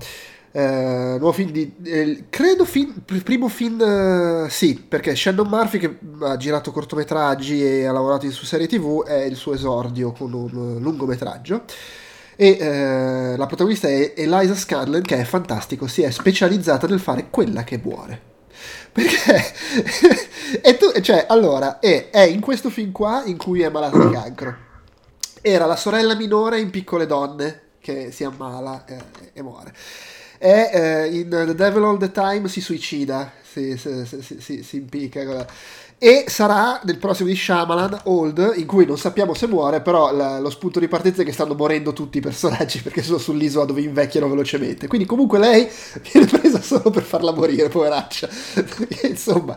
Eh, 0.53 1.15
nuovo 1.17 1.31
film 1.31 1.51
di 1.51 1.73
eh, 1.83 2.25
credo 2.29 2.65
film, 2.65 3.03
primo 3.23 3.47
film 3.47 3.79
eh, 3.81 4.49
sì 4.49 4.75
perché 4.75 5.15
Shannon 5.15 5.47
Murphy 5.47 5.77
che 5.77 5.97
ha 6.23 6.35
girato 6.35 6.73
cortometraggi 6.73 7.63
e 7.63 7.85
ha 7.85 7.93
lavorato 7.93 8.29
su 8.31 8.43
serie 8.43 8.67
tv 8.67 9.05
è 9.05 9.23
il 9.23 9.37
suo 9.37 9.53
esordio 9.53 10.11
con 10.11 10.33
un 10.33 10.77
lungometraggio. 10.81 11.63
E 12.35 12.57
eh, 12.59 13.37
la 13.37 13.45
protagonista 13.45 13.87
è 13.87 14.13
Eliza 14.15 14.55
Scanlon 14.55 15.01
che 15.01 15.19
è 15.19 15.23
fantastico 15.23 15.87
si 15.87 16.01
è 16.01 16.11
specializzata 16.11 16.87
nel 16.87 16.99
fare 16.99 17.27
quella 17.29 17.63
che 17.63 17.79
muore 17.81 18.29
perché 18.91 19.53
e 20.61 20.77
tu, 20.77 20.91
cioè 21.01 21.25
allora 21.29 21.79
è, 21.79 22.09
è 22.09 22.21
in 22.21 22.41
questo 22.41 22.69
film 22.69 22.91
qua 22.91 23.23
in 23.25 23.37
cui 23.37 23.61
è 23.61 23.69
malata 23.69 23.97
di 23.97 24.11
cancro. 24.11 24.55
Era 25.41 25.65
la 25.65 25.75
sorella 25.75 26.15
minore 26.15 26.59
in 26.59 26.69
Piccole 26.69 27.05
Donne 27.05 27.69
che 27.79 28.11
si 28.11 28.23
ammala 28.23 28.85
e, 28.85 28.97
e 29.33 29.41
muore 29.41 29.73
e 30.43 30.71
eh, 30.73 31.05
in 31.19 31.29
The 31.29 31.53
Devil 31.53 31.83
All 31.83 31.99
the 31.99 32.11
Time 32.11 32.47
si 32.47 32.61
suicida, 32.61 33.31
si, 33.43 33.77
si, 33.77 34.39
si, 34.39 34.63
si 34.63 34.75
impicca. 34.75 35.45
E 35.99 36.25
sarà 36.29 36.81
nel 36.83 36.97
prossimo 36.97 37.29
di 37.29 37.35
Shyamalan, 37.35 38.01
Old, 38.05 38.53
in 38.55 38.65
cui 38.65 38.87
non 38.87 38.97
sappiamo 38.97 39.35
se 39.35 39.45
muore, 39.45 39.81
però 39.81 40.11
la, 40.11 40.39
lo 40.39 40.49
spunto 40.49 40.79
di 40.79 40.87
partenza 40.87 41.21
è 41.21 41.25
che 41.25 41.31
stanno 41.31 41.53
morendo 41.53 41.93
tutti 41.93 42.17
i 42.17 42.21
personaggi 42.21 42.81
perché 42.83 43.03
sono 43.03 43.19
sull'isola 43.19 43.65
dove 43.65 43.81
invecchiano 43.81 44.27
velocemente. 44.27 44.87
Quindi 44.87 45.05
comunque 45.05 45.37
lei 45.37 45.69
viene 46.11 46.25
presa 46.25 46.59
solo 46.59 46.89
per 46.89 47.03
farla 47.03 47.31
morire, 47.33 47.69
poveraccia. 47.69 48.27
Insomma, 49.07 49.55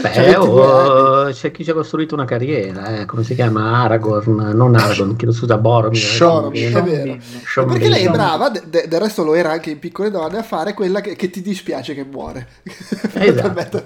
Beh, 0.00 0.12
cioè, 0.12 0.38
oh, 0.38 1.30
c'è 1.32 1.50
chi 1.50 1.64
ci 1.64 1.70
ha 1.70 1.74
costruito 1.74 2.14
una 2.14 2.24
carriera, 2.24 3.00
eh, 3.00 3.06
come 3.06 3.24
si 3.24 3.34
chiama? 3.34 3.82
Aragorn, 3.82 4.50
non 4.54 4.74
Aragorn, 4.74 5.16
chiedo 5.16 5.32
scusa, 5.32 5.58
Boromir. 5.58 6.18
Boromir, 6.18 6.76
è 6.76 6.82
vero. 6.82 7.18
Perché 7.66 7.88
lei 7.88 8.04
è 8.04 8.10
brava, 8.10 8.48
de- 8.48 8.86
del 8.88 9.00
resto 9.00 9.22
lo 9.22 9.34
era 9.34 9.50
anche 9.50 9.70
in 9.70 9.78
Piccole 9.78 10.10
Donne, 10.10 10.38
a 10.38 10.42
fare 10.42 10.74
quella 10.74 11.00
che, 11.00 11.16
che 11.16 11.30
ti 11.30 11.42
dispiace 11.42 11.94
che 11.94 12.04
muore. 12.04 12.48
Esatto. 13.20 13.82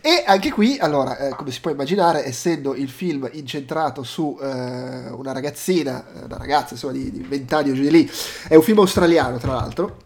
e 0.00 0.24
anche 0.26 0.50
qui, 0.50 0.76
allora, 0.78 1.16
eh, 1.18 1.34
come 1.36 1.50
si 1.50 1.60
può 1.60 1.70
immaginare, 1.70 2.26
essendo 2.26 2.74
il 2.74 2.88
film 2.88 3.28
incentrato 3.32 4.02
su 4.02 4.36
eh, 4.40 4.46
una 5.10 5.32
ragazzina, 5.32 6.04
una 6.24 6.36
ragazza 6.36 6.74
insomma 6.74 6.94
di 6.94 7.24
20 7.26 7.54
anni 7.54 7.70
o 7.70 7.74
giù 7.74 7.82
di 7.82 7.90
lì, 7.90 8.10
è 8.48 8.54
un 8.54 8.62
film 8.62 8.78
australiano 8.78 9.38
tra 9.38 9.52
l'altro, 9.52 9.96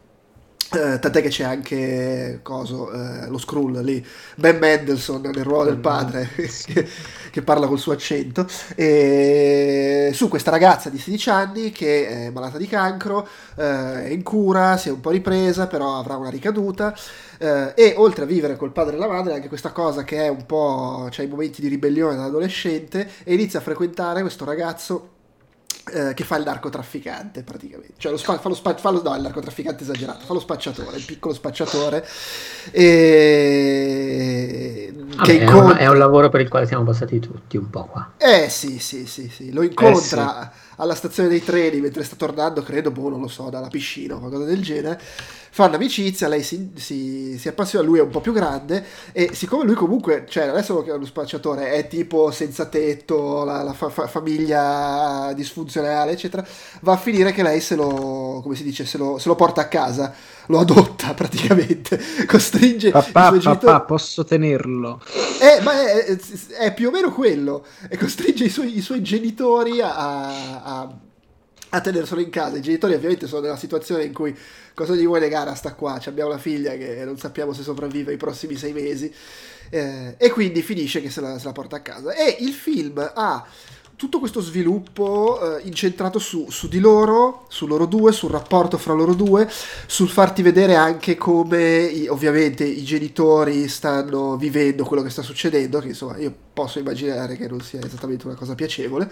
Uh, 0.73 0.99
tant'è 0.99 1.21
che 1.21 1.29
c'è 1.29 1.45
anche 1.45 2.41
coso, 2.43 2.91
uh, 2.91 3.31
lo 3.31 3.37
Skrull 3.37 3.83
lì, 3.83 4.05
Ben 4.37 4.57
Mendelssohn 4.57 5.21
nel 5.21 5.45
ruolo 5.45 5.65
del 5.65 5.77
padre 5.77 6.31
che, 6.35 6.89
che, 7.31 7.43
parla 7.43 7.67
col 7.67 7.79
suo 7.79 7.93
accento. 7.93 8.47
E 8.75 10.11
su 10.15 10.29
questa 10.29 10.51
ragazza 10.51 10.89
di 10.89 10.99
16 10.99 11.31
anni 11.31 11.73
che 11.73 12.09
è 12.09 12.31
malata 12.31 12.57
di 12.57 12.67
cancro 12.67 13.19
uh, 13.57 13.61
è 13.61 14.09
in 14.09 14.23
cura, 14.23 14.79
si 14.79 14.89
è 14.89 14.93
un 14.93 15.01
po' 15.01 15.11
ripresa 15.11 15.67
però 15.67 15.99
avrà 15.99 16.17
una 16.17 16.31
ricaduta. 16.31 16.95
E 17.43 17.95
oltre 17.97 18.23
a 18.23 18.27
vivere 18.27 18.55
col 18.55 18.71
padre 18.71 18.95
e 18.95 18.99
la 19.01 19.09
madre 19.09 19.35
anche 19.35 19.49
questa 19.49 19.73
cosa 19.73 20.05
che 20.05 20.27
è 20.27 20.29
un 20.29 20.47
po' 20.47 21.07
c'è 21.07 21.15
cioè 21.17 21.27
i 21.27 21.29
momenti 21.29 21.61
di 21.61 21.67
ribellione 21.67 22.15
da 22.15 22.27
adolescente 22.27 23.11
e 23.25 23.35
inizia 23.35 23.59
a 23.59 23.63
frequentare 23.63 24.21
questo 24.21 24.45
ragazzo 24.45 25.12
eh, 25.93 26.15
che 26.15 26.25
fa 26.25 26.37
il 26.37 26.45
narcotrafficante 26.45 27.43
praticamente, 27.43 27.95
cioè 27.97 28.13
lo 28.13 28.19
spa- 28.19 28.39
fa 28.39 28.49
lo, 28.49 28.55
spa- 28.55 28.77
fa 28.77 28.91
lo 28.91 29.03
no, 29.03 29.15
il 29.17 29.23
narcotrafficante 29.23 29.83
esagerato, 29.83 30.25
fa 30.25 30.33
lo 30.33 30.41
spacciatore, 30.41 30.97
il 30.97 31.05
piccolo 31.05 31.35
spacciatore. 31.35 32.07
E... 32.71 34.13
Vabbè, 34.95 35.23
che 35.23 35.33
incontra... 35.33 35.77
è, 35.79 35.83
un, 35.83 35.87
è, 35.87 35.87
un, 35.89 35.99
lavoro 35.99 36.29
per 36.29 36.41
il 36.41 36.49
quale 36.49 36.67
siamo 36.67 36.85
passati 36.85 37.19
tutti 37.19 37.57
un 37.57 37.69
po' 37.71 37.87
qua. 37.87 38.13
Eh 38.17 38.49
sì, 38.49 38.79
sì, 38.79 39.07
sì, 39.07 39.29
sì. 39.29 39.53
lo 39.53 39.63
incontra 39.63 40.49
eh, 40.49 40.53
sì. 40.53 40.62
Alla 40.77 40.95
stazione 40.95 41.29
dei 41.29 41.43
treni 41.43 41.81
mentre 41.81 42.05
sta 42.05 42.17
tornando, 42.17 42.63
credo, 42.63 42.91
boh, 42.91 43.09
non 43.09 43.21
lo 43.21 43.29
so, 43.29 43.51
dalla 43.51 43.69
piscina 43.69 44.15
o 44.15 44.19
qualcosa 44.19 44.45
del 44.45 44.63
genere 44.63 45.01
fanno 45.55 45.77
amicizia, 45.77 46.29
lei 46.29 46.43
si, 46.43 46.73
si, 46.77 47.37
si, 47.39 47.47
appassiona, 47.47 47.85
lui 47.85 47.99
è 47.99 48.03
un 48.03 48.09
po' 48.09 48.23
più 48.23 48.33
grande 48.33 48.87
e 49.13 49.35
siccome 49.35 49.65
lui 49.65 49.75
comunque, 49.75 50.25
cioè 50.27 50.45
adesso 50.45 50.73
lo 50.73 50.83
chiama 50.83 50.99
lo 50.99 51.05
spacciatore, 51.05 51.73
è 51.73 51.89
tipo 51.89 52.31
senza 52.31 52.65
tetto, 52.65 53.45
la, 53.45 53.63
la 53.63 53.75
fa, 53.75 53.91
fa, 53.91 54.07
famiglia 54.07 55.31
disfunzionale, 55.35 56.13
eccetera, 56.13 56.43
va 56.81 56.93
a 56.93 56.97
finire 56.97 57.33
che 57.33 57.43
lei 57.43 57.61
se 57.61 57.75
lo, 57.75 58.41
come 58.43 58.55
si 58.55 58.63
dice, 58.63 58.87
se 58.87 58.97
lo, 58.97 59.19
se 59.19 59.29
lo 59.29 59.35
porta 59.35 59.61
a 59.61 59.69
casa, 59.69 60.15
lo 60.47 60.59
adotta 60.59 61.15
praticamente, 61.15 62.01
costringe 62.27 62.91
papà, 62.91 63.33
papà, 63.33 63.81
posso 63.83 64.25
tenerlo. 64.25 65.01
Eh, 65.41 65.61
ma 65.63 65.81
è, 65.81 66.05
è, 66.05 66.19
è, 66.59 66.75
più 66.75 66.89
o 66.89 66.91
meno 66.91 67.13
quello, 67.13 67.65
e 67.89 67.97
costringe 67.97 68.45
i 68.45 68.51
suoi, 68.51 68.77
i 68.77 68.81
suoi 68.81 69.03
genitori 69.03 69.81
a, 69.81 69.95
a 70.63 70.95
a 71.75 71.81
tenerselo 71.81 72.21
in 72.21 72.31
casa. 72.31 72.57
I 72.57 72.63
genitori 72.63 72.95
ovviamente 72.95 73.27
sono 73.27 73.43
nella 73.43 73.57
situazione 73.57 74.05
in 74.05 74.13
cui 74.13 74.37
cosa 74.75 74.95
gli 74.95 75.07
vuoi 75.07 75.21
negare 75.21 75.51
a 75.51 75.55
sta 75.55 75.75
qua? 75.75 76.01
abbiamo 76.05 76.31
la 76.31 76.39
figlia 76.39 76.73
che 76.73 77.03
non 77.05 77.19
sappiamo 77.19 77.53
se 77.53 77.63
sopravvive 77.63 78.13
i 78.13 78.17
prossimi 78.17 78.57
sei 78.57 78.73
mesi 78.73 79.13
eh, 79.71 80.15
e 80.19 80.31
quindi 80.31 80.63
finisce 80.63 81.01
che 81.01 81.11
se 81.11 81.21
la, 81.21 81.39
se 81.39 81.47
la, 81.47 81.53
porta 81.53 81.77
a 81.77 81.81
casa. 81.81 82.13
E 82.13 82.37
il 82.41 82.53
film 82.53 82.99
ha 83.15 83.45
tutto 84.03 84.19
questo 84.19 84.41
sviluppo 84.41 85.59
eh, 85.59 85.63
incentrato 85.63 86.19
su, 86.19 86.51
su, 86.51 86.67
di 86.67 86.81
loro, 86.81 87.45
su 87.49 87.69
loro 87.69 87.87
due, 87.87 88.11
sul 88.11 88.33
rapporto 88.33 88.77
fra 88.77 88.95
loro 88.95 89.15
due, 89.15 89.49
sul 89.87 90.09
farti 90.09 90.43
vedere 90.43 90.75
anche 90.75 91.15
come 91.15 91.85
i, 91.85 92.09
ovviamente 92.09 92.65
i 92.65 92.83
genitori 92.83 93.69
stanno 93.69 94.37
vivendo 94.37 94.83
quello 94.83 95.05
che 95.05 95.11
sta 95.11 95.23
succedendo, 95.23 95.79
che 95.79 95.87
insomma 95.87 96.17
io 96.17 96.35
posso 96.53 96.81
immaginare 96.81 97.37
che 97.37 97.47
non 97.47 97.61
sia 97.61 97.79
esattamente 97.81 98.27
una 98.27 98.35
cosa 98.35 98.57
piacevole. 98.57 99.09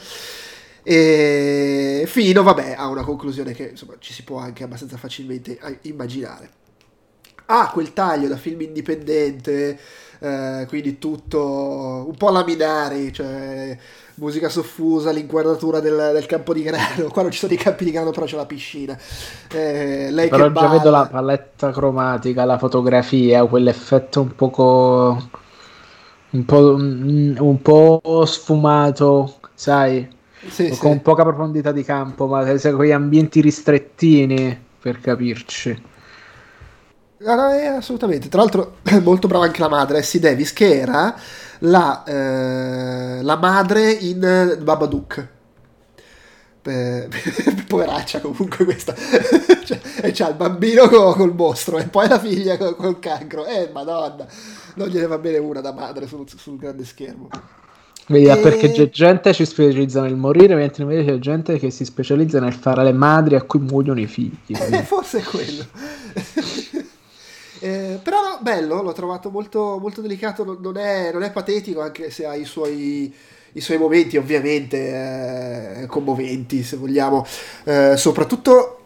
E 0.83 2.03
fino, 2.09 2.43
vabbè, 2.43 2.75
a 2.77 2.89
una 2.89 3.05
conclusione 3.05 3.53
che 3.53 3.69
insomma 3.69 3.95
ci 4.01 4.13
si 4.13 4.25
può 4.25 4.39
anche 4.39 4.65
abbastanza 4.65 4.97
facilmente 4.97 5.57
immaginare. 5.83 6.51
Ha 7.47 7.71
quel 7.71 7.93
taglio 7.93 8.27
da 8.27 8.37
film 8.37 8.63
indipendente, 8.63 9.79
eh, 10.19 10.65
quindi 10.69 10.99
tutto 10.99 12.07
un 12.09 12.17
po' 12.17 12.31
laminari, 12.31 13.13
cioè 13.13 13.79
musica 14.21 14.51
soffusa, 14.51 15.11
l'inquadratura 15.11 15.81
del, 15.81 16.11
del, 16.13 16.27
campo 16.27 16.53
di 16.53 16.63
grano. 16.63 17.09
Qua 17.11 17.23
non 17.23 17.31
ci 17.31 17.39
sono 17.39 17.55
i 17.55 17.57
campi 17.57 17.85
di 17.85 17.91
grano, 17.91 18.11
però 18.11 18.27
c'è 18.27 18.37
la 18.37 18.47
piscina. 18.47 18.97
Eh, 19.51 20.11
lei 20.11 20.29
però 20.29 20.45
già 20.45 20.51
balla. 20.51 20.69
vedo 20.69 20.91
la 20.91 21.09
paletta 21.11 21.73
cromatica, 21.73 22.45
la 22.45 22.59
fotografia, 22.59 23.45
quell'effetto 23.47 24.21
un 24.21 24.35
poco. 24.35 25.29
un 26.31 26.45
po', 26.45 26.75
un 26.77 27.59
po' 27.63 28.25
sfumato, 28.27 29.37
sai? 29.55 30.19
Sì, 30.47 30.69
con 30.79 30.93
sì. 30.93 31.01
poca 31.01 31.23
profondità 31.23 31.73
di 31.73 31.83
campo, 31.83 32.27
ma 32.27 32.45
quegli 32.45 32.93
ambienti 32.93 33.41
ristrettini 33.41 34.59
per 34.81 35.01
capirci. 35.01 35.89
No, 37.23 37.35
no, 37.35 37.53
eh, 37.53 37.67
assolutamente. 37.67 38.29
Tra 38.29 38.41
l'altro, 38.41 38.77
molto 39.03 39.29
brava 39.29 39.45
anche 39.45 39.61
la 39.61 39.69
madre, 39.69 39.99
Essie 39.99 40.21
Davis, 40.21 40.53
che 40.53 40.81
era 40.81 41.15
la, 41.61 42.05
eh, 42.05 43.23
la 43.23 43.37
madre 43.37 43.91
in 43.91 44.59
Babadook. 44.63 45.29
Eh, 46.63 47.09
poveraccia 47.67 48.21
comunque 48.21 48.67
questa 48.67 48.95
cioè, 49.65 49.81
e 50.03 50.11
c'ha 50.13 50.29
il 50.29 50.35
bambino 50.35 50.89
col, 50.89 51.17
col 51.17 51.35
mostro 51.35 51.79
e 51.79 51.87
poi 51.87 52.07
la 52.07 52.19
figlia 52.19 52.59
col, 52.59 52.77
col, 52.77 52.99
cancro 52.99 53.47
eh 53.47 53.71
madonna 53.73 54.27
non 54.75 54.89
gliene 54.89 55.07
va 55.07 55.17
bene 55.17 55.39
una 55.39 55.63
da 55.63 55.73
madre 55.73 56.07
sul, 56.07 56.29
sul 56.29 56.59
grande 56.59 56.85
schermo 56.85 57.31
Vedi, 58.11 58.29
e... 58.29 58.37
perché 58.39 58.73
c'è 58.73 58.91
gente 58.91 59.31
che 59.31 59.37
si 59.37 59.47
specializza 59.47 60.01
nel 60.03 60.17
morire, 60.17 60.57
mentre 60.57 60.83
invece 60.83 61.13
c'è 61.13 61.19
gente 61.21 61.59
che 61.59 61.71
si 61.71 61.85
specializza 61.85 62.41
nel 62.41 62.53
fare 62.53 62.83
le 62.83 62.93
madri 62.93 63.37
a 63.37 63.43
cui 63.43 63.61
muoiono 63.61 64.01
i 64.01 64.07
figli. 64.07 64.37
Eh, 64.51 64.83
forse 64.83 65.21
è 65.21 65.23
quello. 65.23 65.65
Eh, 67.61 68.01
però 68.03 68.23
no, 68.23 68.39
bello, 68.41 68.83
l'ho 68.83 68.93
trovato 68.93 69.31
molto, 69.31 69.79
molto 69.79 70.01
delicato, 70.01 70.45
non 70.61 70.77
è, 70.79 71.13
non 71.13 71.23
è, 71.23 71.31
patetico 71.31 71.83
anche 71.83 72.11
se 72.11 72.25
ha 72.25 72.35
i 72.35 72.45
suoi, 72.45 73.15
i 73.53 73.61
suoi 73.61 73.77
momenti 73.77 74.17
ovviamente 74.17 75.83
eh, 75.83 75.87
commoventi 75.87 76.63
se 76.63 76.77
vogliamo. 76.77 77.25
Eh, 77.65 77.97
soprattutto 77.97 78.79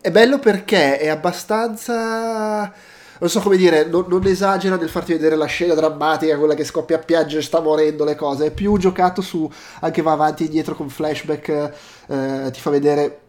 è 0.00 0.10
bello 0.10 0.38
perché 0.38 0.98
è 0.98 1.08
abbastanza 1.08 2.72
non 3.20 3.28
so 3.28 3.40
come 3.40 3.56
dire, 3.56 3.84
non, 3.86 4.04
non, 4.08 4.24
esagera 4.26 4.76
nel 4.76 4.88
farti 4.88 5.12
vedere 5.12 5.34
la 5.34 5.46
scena 5.46 5.74
drammatica, 5.74 6.38
quella 6.38 6.54
che 6.54 6.64
scoppia 6.64 6.96
a 6.96 7.00
piangere, 7.00 7.42
sta 7.42 7.60
morendo 7.60 8.04
le 8.04 8.14
cose, 8.14 8.46
è 8.46 8.50
più 8.52 8.78
giocato 8.78 9.22
su, 9.22 9.50
anche 9.80 10.02
va 10.02 10.12
avanti 10.12 10.44
e 10.44 10.46
indietro 10.46 10.76
con 10.76 10.88
flashback, 10.88 11.48
eh, 12.06 12.50
ti 12.52 12.60
fa 12.60 12.70
vedere... 12.70 13.20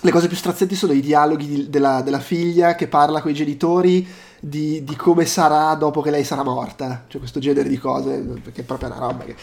Le 0.00 0.10
cose 0.12 0.28
più 0.28 0.36
strazianti 0.36 0.76
sono 0.76 0.92
i 0.92 1.00
dialoghi 1.00 1.46
di, 1.46 1.70
della, 1.70 2.02
della, 2.02 2.20
figlia 2.20 2.76
che 2.76 2.86
parla 2.86 3.20
con 3.20 3.32
i 3.32 3.34
genitori 3.34 4.06
di, 4.38 4.84
di, 4.84 4.94
come 4.94 5.24
sarà 5.24 5.74
dopo 5.74 6.00
che 6.00 6.10
lei 6.10 6.22
sarà 6.22 6.44
morta, 6.44 7.04
cioè 7.08 7.18
questo 7.18 7.40
genere 7.40 7.68
di 7.68 7.78
cose, 7.78 8.18
perché 8.42 8.60
è 8.60 8.64
proprio 8.64 8.90
una 8.90 8.98
roba 8.98 9.24
che... 9.24 9.34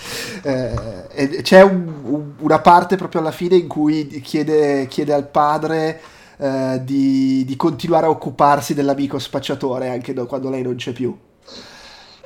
Eh, 0.44 1.42
c'è 1.42 1.62
un, 1.62 1.94
un, 2.04 2.32
una 2.40 2.60
parte 2.60 2.96
proprio 2.96 3.20
alla 3.20 3.32
fine 3.32 3.58
in 3.58 3.68
cui 3.68 4.08
chiede, 4.22 4.88
chiede 4.88 5.14
al 5.14 5.28
padre 5.28 6.00
eh, 6.38 6.82
di, 6.84 7.44
di, 7.46 7.56
continuare 7.58 8.06
a 8.06 8.10
occuparsi 8.10 8.74
dell'amico 8.74 9.20
spacciatore 9.20 9.90
anche 9.90 10.14
do, 10.14 10.26
quando 10.26 10.50
lei 10.50 10.62
non 10.62 10.76
c'è 10.76 10.94
più. 10.94 11.16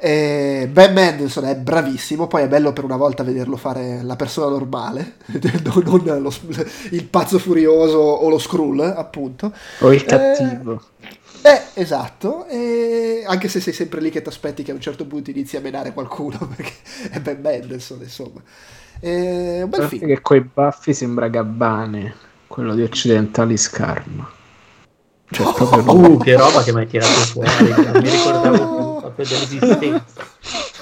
E 0.01 0.69
ben 0.71 0.93
Mendelssohn 0.93 1.45
è 1.45 1.55
bravissimo, 1.57 2.27
poi 2.27 2.43
è 2.43 2.47
bello 2.47 2.71
per 2.71 2.85
una 2.85 2.95
volta 2.95 3.23
vederlo 3.23 3.57
fare 3.57 4.01
la 4.01 4.15
persona 4.15 4.49
normale, 4.49 5.15
non 5.83 6.21
lo, 6.21 6.33
il 6.91 7.03
pazzo 7.03 7.37
furioso 7.37 7.97
o 7.97 8.29
lo 8.29 8.37
Skrull, 8.37 8.79
appunto. 8.79 9.51
O 9.79 9.91
il 9.91 10.05
cattivo. 10.05 10.81
Eh, 11.41 11.49
eh, 11.49 11.61
esatto, 11.73 12.45
e 12.47 13.23
anche 13.27 13.49
se 13.49 13.59
sei 13.59 13.73
sempre 13.73 13.99
lì 13.99 14.09
che 14.09 14.21
ti 14.21 14.29
aspetti 14.29 14.63
che 14.63 14.71
a 14.71 14.73
un 14.73 14.81
certo 14.81 15.05
punto 15.05 15.31
inizi 15.31 15.57
a 15.57 15.61
menare 15.61 15.91
qualcuno, 15.91 16.37
perché 16.55 16.73
è 17.11 17.19
Ben 17.19 17.41
Mendelssohn, 17.41 18.01
insomma. 18.01 18.41
È 18.99 19.61
un 19.61 19.69
bel 19.69 19.87
film. 19.87 20.07
Che 20.07 20.21
coi 20.21 20.41
baffi 20.41 20.93
sembra 20.93 21.27
Gabbane 21.27 22.15
quello 22.47 22.73
di 22.73 22.83
Occidentali 22.83 23.57
Scarma. 23.57 24.29
Cioè, 25.31 25.45
oh, 25.45 25.53
proprio 25.83 26.11
uh, 26.11 26.17
che 26.17 26.35
roba 26.35 26.63
che 26.63 26.73
mi 26.73 26.79
hai 26.79 26.87
tirato 26.87 27.11
fuori, 27.11 27.69
non 27.69 28.01
mi 28.01 28.09
ricordavo 28.09 28.75
più 28.75 28.78
proprio 29.09 29.37
dell'esistenza. 29.37 30.27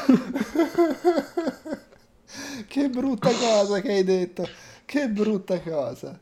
che 2.67 2.89
brutta 2.89 3.32
cosa 3.32 3.82
che 3.82 3.91
hai 3.91 4.03
detto, 4.03 4.47
che 4.86 5.09
brutta 5.09 5.59
cosa. 5.61 6.19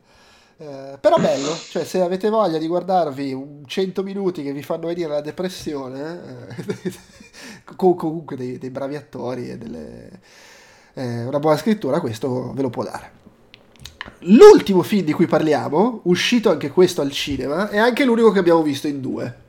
Eh, 0.58 0.96
però 0.98 1.16
bello, 1.16 1.54
cioè 1.68 1.84
se 1.84 2.00
avete 2.00 2.30
voglia 2.30 2.56
di 2.56 2.66
guardarvi 2.66 3.64
100 3.66 4.02
minuti 4.02 4.42
che 4.42 4.52
vi 4.52 4.62
fanno 4.62 4.86
venire 4.86 5.08
la 5.08 5.20
depressione, 5.20 6.54
eh, 6.56 6.94
comunque 7.76 8.36
dei, 8.36 8.56
dei, 8.56 8.70
bravi 8.70 8.96
attori 8.96 9.50
e 9.50 9.58
delle, 9.58 10.08
eh, 10.94 11.24
una 11.24 11.38
buona 11.40 11.58
scrittura, 11.58 12.00
questo 12.00 12.54
ve 12.54 12.62
lo 12.62 12.70
può 12.70 12.84
dare. 12.84 13.24
L'ultimo 14.20 14.82
film 14.82 15.04
di 15.04 15.12
cui 15.12 15.26
parliamo, 15.26 16.00
uscito 16.04 16.48
anche 16.48 16.70
questo 16.70 17.02
al 17.02 17.10
cinema, 17.10 17.68
è 17.68 17.76
anche 17.76 18.06
l'unico 18.06 18.30
che 18.30 18.38
abbiamo 18.38 18.62
visto 18.62 18.86
in 18.86 19.02
due. 19.02 19.44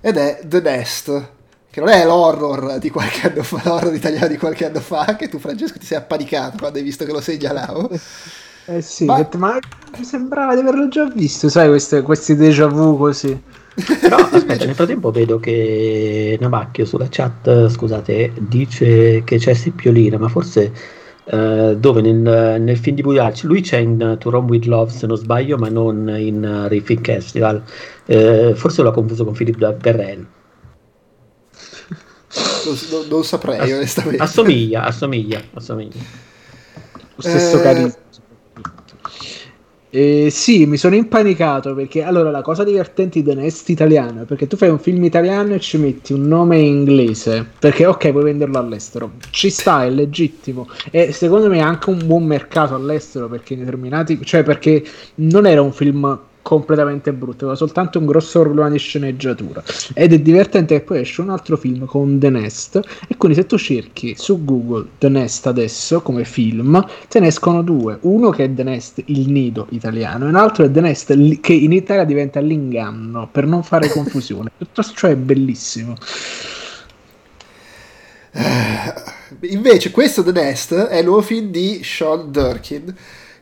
Ed 0.00 0.16
è 0.16 0.42
The 0.44 0.60
Nest, 0.60 1.28
che 1.70 1.78
non 1.78 1.88
è 1.88 2.04
l'horror 2.04 2.78
di 2.78 2.90
qualche 2.90 3.28
anno 3.28 3.44
fa, 3.44 3.60
l'horror 3.64 3.94
italiano 3.94 4.26
di 4.26 4.36
qualche 4.36 4.66
anno 4.66 4.80
fa, 4.80 5.14
che 5.16 5.28
tu 5.28 5.38
Francesco 5.38 5.78
ti 5.78 5.86
sei 5.86 5.98
appanicato 5.98 6.56
quando 6.58 6.78
hai 6.78 6.84
visto 6.84 7.04
che 7.04 7.12
lo 7.12 7.20
segnalavo. 7.20 7.90
Eh 8.66 8.82
sì, 8.82 9.04
ma, 9.04 9.26
ma 9.36 9.58
mi 9.96 10.04
sembrava 10.04 10.54
di 10.54 10.60
averlo 10.60 10.88
già 10.88 11.08
visto, 11.08 11.48
sai, 11.48 11.68
queste, 11.68 12.02
questi 12.02 12.34
déjà 12.34 12.66
vu 12.66 12.98
così. 12.98 13.40
Però 14.00 14.16
aspetta, 14.16 14.64
nel 14.64 14.74
frattempo 14.74 15.12
vedo 15.12 15.38
che 15.38 16.36
Navacchio 16.40 16.84
sulla 16.84 17.06
chat, 17.08 17.68
scusate, 17.68 18.32
dice 18.38 19.22
che 19.22 19.38
c'è 19.38 19.54
Sippiolina, 19.54 20.18
ma 20.18 20.28
forse 20.28 20.98
Uh, 21.30 21.76
dove 21.76 22.00
nel, 22.00 22.60
nel, 22.60 22.76
film 22.76 22.96
di 22.96 23.02
Buiarci 23.02 23.46
lui 23.46 23.60
c'è 23.60 23.76
in 23.76 24.16
To 24.18 24.30
Rome 24.30 24.48
With 24.48 24.64
Love 24.64 24.90
se 24.90 25.06
non 25.06 25.16
sbaglio 25.16 25.58
ma 25.58 25.68
non 25.68 26.12
in 26.18 26.42
uh, 26.42 26.66
Riffing 26.66 27.04
Festival 27.04 27.62
uh, 28.06 28.54
forse 28.54 28.82
l'ho 28.82 28.90
confuso 28.90 29.24
con 29.24 29.34
Philip 29.34 29.74
Berrell 29.74 30.26
non, 32.90 33.06
non, 33.08 33.24
saprei 33.24 33.58
Ass- 33.58 33.72
onestamente. 33.72 34.22
assomiglia 34.22 34.84
assomiglia 34.84 35.42
assomiglia. 35.54 36.00
Lo 37.14 37.22
stesso 37.22 37.58
eh... 37.58 37.62
carisma 37.62 37.98
eh, 39.92 40.28
sì, 40.30 40.66
mi 40.66 40.76
sono 40.76 40.94
impanicato 40.94 41.74
perché 41.74 42.04
allora 42.04 42.30
la 42.30 42.42
cosa 42.42 42.62
divertente 42.62 43.20
di 43.20 43.28
The 43.28 43.34
Nest 43.34 43.68
italiano 43.70 44.22
è 44.22 44.24
perché 44.24 44.46
tu 44.46 44.56
fai 44.56 44.68
un 44.68 44.78
film 44.78 45.02
italiano 45.02 45.54
e 45.54 45.58
ci 45.58 45.78
metti 45.78 46.12
un 46.12 46.28
nome 46.28 46.58
inglese 46.58 47.44
perché 47.58 47.86
ok, 47.86 48.12
puoi 48.12 48.22
venderlo 48.22 48.56
all'estero, 48.58 49.14
ci 49.30 49.50
sta, 49.50 49.84
è 49.84 49.90
legittimo. 49.90 50.68
E 50.92 51.10
secondo 51.10 51.48
me 51.48 51.56
è 51.56 51.62
anche 51.62 51.90
un 51.90 52.06
buon 52.06 52.24
mercato 52.24 52.76
all'estero 52.76 53.28
perché 53.28 53.54
in 53.54 53.60
determinati, 53.60 54.24
cioè 54.24 54.44
perché 54.44 54.84
non 55.16 55.44
era 55.44 55.60
un 55.60 55.72
film 55.72 56.20
completamente 56.42 57.12
brutto, 57.12 57.44
aveva 57.44 57.54
soltanto 57.54 57.98
un 57.98 58.06
grosso 58.06 58.40
problema 58.40 58.70
di 58.70 58.78
sceneggiatura. 58.78 59.62
Ed 59.94 60.12
è 60.12 60.18
divertente 60.20 60.78
che 60.78 60.80
poi 60.82 61.00
esce 61.00 61.20
un 61.20 61.30
altro 61.30 61.56
film 61.56 61.84
con 61.84 62.18
The 62.18 62.30
Nest. 62.30 62.80
E 63.08 63.16
quindi 63.16 63.38
se 63.38 63.46
tu 63.46 63.56
cerchi 63.56 64.14
su 64.16 64.44
Google 64.44 64.86
The 64.98 65.08
Nest 65.08 65.46
adesso 65.46 66.00
come 66.02 66.24
film, 66.24 66.84
te 67.08 67.20
ne 67.20 67.28
escono 67.28 67.62
due. 67.62 67.98
Uno 68.02 68.30
che 68.30 68.44
è 68.44 68.54
The 68.54 68.62
Nest, 68.62 69.02
il 69.06 69.30
nido 69.30 69.66
italiano, 69.70 70.26
e 70.26 70.28
un 70.28 70.36
altro 70.36 70.64
è 70.64 70.70
The 70.70 70.80
Nest 70.80 71.40
che 71.40 71.52
in 71.52 71.72
Italia 71.72 72.04
diventa 72.04 72.40
l'inganno 72.40 73.28
per 73.30 73.46
non 73.46 73.62
fare 73.62 73.88
confusione. 73.92 74.50
Tutto 74.56 74.82
ciò 74.82 75.08
è 75.08 75.16
bellissimo. 75.16 75.94
Invece, 79.42 79.90
questo 79.90 80.22
The 80.22 80.32
Nest 80.32 80.74
è 80.74 80.98
il 80.98 81.04
nuovo 81.04 81.22
film 81.22 81.50
di 81.50 81.80
Sean 81.82 82.30
Durkin 82.30 82.94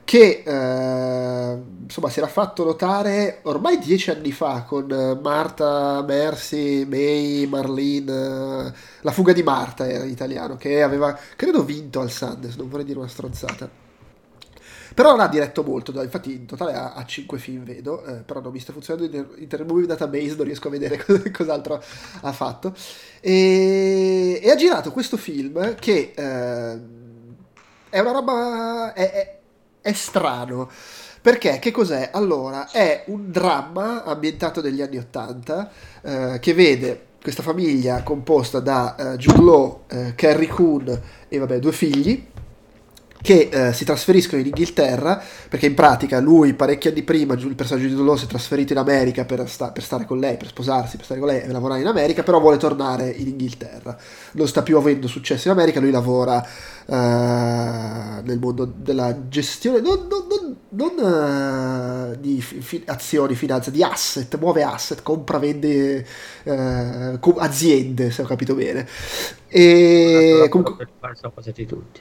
che 0.09 0.43
eh, 0.43 1.59
insomma 1.83 2.09
si 2.09 2.19
era 2.19 2.29
fatto 2.29 2.65
notare 2.65 3.41
ormai 3.43 3.77
dieci 3.77 4.09
anni 4.09 4.33
fa 4.33 4.63
con 4.63 4.91
eh, 4.91 5.19
Marta, 5.21 6.03
Mercy, 6.03 6.87
May, 6.87 7.45
Marlene, 7.45 8.69
eh, 8.69 8.73
La 9.03 9.11
fuga 9.11 9.35
di 9.35 9.43
Marta 9.43 9.87
era 9.87 10.05
in 10.05 10.11
italiano, 10.11 10.57
che 10.57 10.83
aveva 10.83 11.15
credo 11.37 11.63
vinto 11.63 12.01
al 12.01 12.11
Sanders, 12.11 12.57
non 12.57 12.71
vorrei 12.71 12.87
dire 12.87 12.99
una 12.99 13.09
stronzata. 13.09 13.69
Però 14.95 15.11
non 15.11 15.21
ha 15.21 15.29
diretto 15.29 15.63
molto, 15.63 15.93
infatti 16.03 16.33
in 16.33 16.47
totale 16.47 16.73
ha, 16.73 16.95
ha 16.95 17.05
5 17.05 17.39
film, 17.39 17.65
vedo, 17.65 18.03
eh, 18.07 18.23
però 18.23 18.41
non 18.41 18.53
mi 18.53 18.61
sta 18.61 18.73
funzionando 18.73 19.15
in 19.15 19.27
Internet 19.37 19.69
Movie 19.71 19.87
Database, 19.87 20.37
non 20.37 20.47
riesco 20.47 20.69
a 20.69 20.71
vedere 20.71 21.05
cos'altro 21.31 21.83
ha 22.23 22.33
fatto. 22.33 22.75
E, 23.21 24.41
e 24.43 24.51
ha 24.51 24.57
girato 24.57 24.91
questo 24.91 25.19
film 25.19 25.75
che 25.75 26.15
eh, 26.17 26.81
è 27.91 27.99
una 28.01 28.13
roba... 28.13 28.95
È, 28.95 29.13
è, 29.13 29.38
è 29.89 29.93
strano. 29.93 30.69
Perché 31.21 31.59
che 31.59 31.71
cos'è? 31.71 32.11
Allora, 32.13 32.71
è 32.71 33.05
un 33.07 33.31
dramma 33.31 34.05
ambientato 34.05 34.61
negli 34.61 34.83
anni 34.83 34.99
Ottanta 34.99 35.71
eh, 36.03 36.39
che 36.41 36.55
vede 36.55 37.07
questa 37.21 37.43
famiglia 37.43 38.03
composta 38.03 38.61
da 38.61 38.95
eh, 38.95 39.17
Jude 39.17 39.43
Law, 39.43 39.81
eh, 39.89 40.15
Carrie 40.15 40.47
Coon 40.47 41.01
e 41.29 41.39
vabbè, 41.39 41.59
due 41.59 41.73
figli 41.73 42.27
che 43.21 43.49
eh, 43.51 43.73
si 43.73 43.85
trasferiscono 43.85 44.41
in 44.41 44.47
Inghilterra 44.47 45.21
perché 45.49 45.67
in 45.67 45.75
pratica 45.75 46.21
lui 46.21 46.55
parecchi 46.55 46.89
anni 46.89 47.03
prima 47.03 47.35
il 47.35 47.55
personaggio 47.55 47.89
di 47.89 47.95
Dolores 47.95 48.21
si 48.21 48.27
è 48.27 48.29
trasferito 48.29 48.73
in 48.73 48.79
America 48.79 49.25
per, 49.25 49.49
sta, 49.49 49.71
per, 49.73 49.83
stare 49.83 50.05
con 50.05 50.19
lei, 50.19 50.37
per 50.37 50.49
sposarsi, 50.49 50.97
per 50.97 51.05
stare 51.05 51.21
con 51.21 51.29
lei 51.29 51.43
e 51.43 51.49
lavorare 51.49 51.81
in 51.81 51.87
America 51.87 52.23
però 52.23 52.41
vuole 52.41 52.57
tornare 52.57 53.09
in 53.11 53.29
Inghilterra. 53.29 53.97
Non 54.33 54.47
sta 54.47 54.63
più 54.63 54.77
avendo 54.77 55.09
successo 55.09 55.49
in 55.49 55.55
America 55.55 55.81
lui 55.81 55.91
lavora 55.91 56.37
uh, 56.87 56.93
nel 56.93 58.39
mondo 58.39 58.65
della 58.65 59.29
gestione 59.29 59.81
non, 59.81 60.07
non, 60.09 60.57
non, 60.71 62.13
uh, 62.13 62.17
di 62.21 62.41
fi, 62.41 62.83
azioni, 62.87 63.35
finanza, 63.35 63.71
di 63.71 63.83
asset 63.83 64.39
muove 64.39 64.63
asset, 64.63 65.03
compra, 65.03 65.39
vende 65.39 66.07
uh, 66.45 67.37
aziende 67.39 68.11
se 68.11 68.23
ho 68.23 68.27
capito 68.27 68.55
bene. 68.55 68.87
E 69.49 70.47
comunque 70.49 70.89
passati 71.35 71.67
tutti 71.67 72.01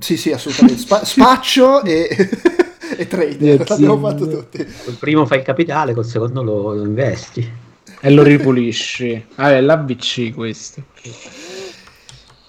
sì, 0.00 0.16
sì, 0.16 0.32
assolutamente. 0.32 0.80
Spa- 0.80 1.04
spaccio 1.06 1.82
e, 1.82 2.08
e 2.96 3.06
trader, 3.06 3.68
l'abbiamo 3.68 3.98
fatto 3.98 4.28
tutti. 4.28 4.58
Il 4.60 4.96
primo 4.98 5.26
fai 5.26 5.38
il 5.38 5.44
capitale, 5.44 5.94
col 5.94 6.06
secondo 6.06 6.42
lo 6.42 6.82
investi. 6.82 7.66
E 8.00 8.10
lo 8.10 8.22
ripulisci. 8.22 9.26
Ah, 9.36 9.52
è 9.52 9.60
l'ABC 9.60 10.32
questo. 10.34 10.84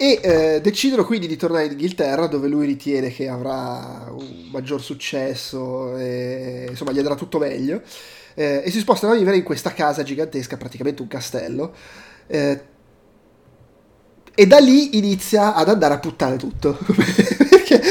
E 0.02 0.20
eh, 0.22 0.62
decidono 0.62 1.04
quindi 1.04 1.28
di 1.28 1.36
tornare 1.36 1.66
in 1.66 1.72
Inghilterra 1.72 2.28
dove 2.28 2.48
lui 2.48 2.66
ritiene 2.66 3.12
che 3.12 3.28
avrà 3.28 4.08
un 4.10 4.48
maggior 4.50 4.82
successo 4.82 5.98
e 5.98 6.68
insomma 6.70 6.92
gli 6.92 7.00
andrà 7.00 7.16
tutto 7.16 7.38
meglio. 7.38 7.82
Eh, 8.36 8.62
e 8.64 8.72
si 8.72 8.80
spostano 8.80 9.12
a 9.12 9.18
vivere 9.18 9.36
in 9.36 9.44
questa 9.44 9.74
casa 9.74 10.04
gigantesca, 10.04 10.56
praticamente 10.56 11.02
un 11.02 11.10
castello. 11.10 11.74
Eh, 12.28 12.62
e 14.40 14.48
da 14.48 14.58
lì 14.60 14.98
inizia 14.98 15.54
ad 15.54 15.68
andare 15.68 15.96
a 15.96 16.00
puttare 16.00 16.38
tutto. 16.38 16.78
perché 16.88 17.82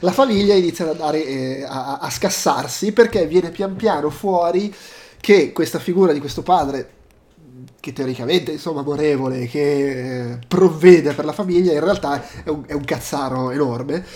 la 0.00 0.10
famiglia 0.10 0.54
inizia 0.54 0.86
ad 0.86 0.92
andare 0.92 1.26
eh, 1.26 1.62
a, 1.62 1.98
a, 1.98 2.08
scassarsi 2.08 2.92
perché 2.92 3.26
viene 3.26 3.50
pian 3.50 3.76
piano 3.76 4.08
fuori 4.08 4.74
che 5.20 5.52
questa 5.52 5.78
figura 5.78 6.14
di 6.14 6.20
questo 6.20 6.40
padre 6.40 6.88
che 7.80 7.92
teoricamente 7.92 8.52
insomma 8.52 8.80
amorevole, 8.80 9.46
che 9.46 10.30
eh, 10.30 10.38
provvede 10.48 11.12
per 11.12 11.26
la 11.26 11.32
famiglia, 11.32 11.72
in 11.72 11.80
realtà 11.80 12.24
è 12.42 12.48
un, 12.48 12.62
è 12.66 12.72
un 12.72 12.84
cazzaro 12.84 13.50
enorme. 13.50 14.06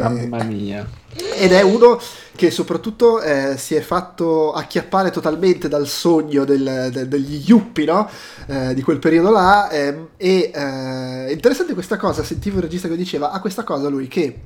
Mamma 0.00 0.44
mia. 0.44 0.88
Ed 1.36 1.52
è 1.52 1.62
uno 1.62 2.00
che 2.36 2.50
soprattutto 2.50 3.20
eh, 3.20 3.54
si 3.56 3.74
è 3.74 3.80
fatto 3.80 4.52
acchiappare 4.52 5.10
totalmente 5.10 5.68
dal 5.68 5.86
sogno 5.86 6.44
del, 6.44 6.90
de, 6.92 7.06
degli 7.06 7.42
yuppi, 7.46 7.84
no? 7.84 8.08
eh, 8.46 8.74
di 8.74 8.82
quel 8.82 8.98
periodo 8.98 9.30
là. 9.30 9.70
Ehm, 9.70 10.08
e 10.16 10.50
eh, 10.52 11.32
interessante 11.32 11.74
questa 11.74 11.96
cosa, 11.96 12.24
sentivo 12.24 12.56
il 12.56 12.64
regista 12.64 12.88
che 12.88 12.96
diceva, 12.96 13.30
ha 13.30 13.40
questa 13.40 13.62
cosa 13.62 13.88
lui, 13.88 14.08
che 14.08 14.40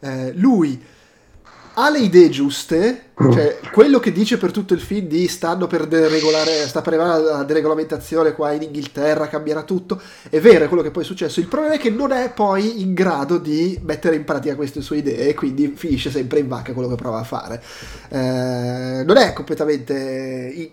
eh, 0.00 0.32
lui 0.34 0.80
ha 1.74 1.90
le 1.90 1.98
idee 1.98 2.28
giuste, 2.28 3.10
cioè 3.16 3.58
quello 3.72 3.98
che 3.98 4.12
dice 4.12 4.36
per 4.36 4.52
tutto 4.52 4.74
il 4.74 4.80
film 4.80 5.08
di 5.08 5.26
stanno 5.26 5.66
per 5.66 5.86
deregolare, 5.86 6.66
sta 6.68 6.82
per 6.82 6.94
arrivare 6.94 7.22
la 7.22 7.42
deregolamentazione 7.42 8.32
qua 8.32 8.52
in 8.52 8.62
Inghilterra, 8.62 9.26
cambierà 9.26 9.62
tutto, 9.62 10.00
è 10.30 10.40
vero, 10.40 10.64
è 10.64 10.68
quello 10.68 10.82
che 10.82 10.92
poi 10.92 11.02
è 11.02 11.06
successo, 11.06 11.40
il 11.40 11.48
problema 11.48 11.74
è 11.74 11.78
che 11.78 11.90
non 11.90 12.12
è 12.12 12.30
poi 12.32 12.80
in 12.80 12.94
grado 12.94 13.38
di 13.38 13.78
mettere 13.82 14.14
in 14.14 14.24
pratica 14.24 14.54
queste 14.54 14.80
sue 14.82 14.98
idee 14.98 15.28
e 15.28 15.34
quindi 15.34 15.72
finisce 15.74 16.10
sempre 16.10 16.38
in 16.38 16.48
vacca 16.48 16.72
quello 16.72 16.88
che 16.88 16.96
prova 16.96 17.18
a 17.18 17.24
fare. 17.24 17.62
Eh, 18.08 19.02
non 19.04 19.16
è 19.16 19.32
completamente 19.32 20.70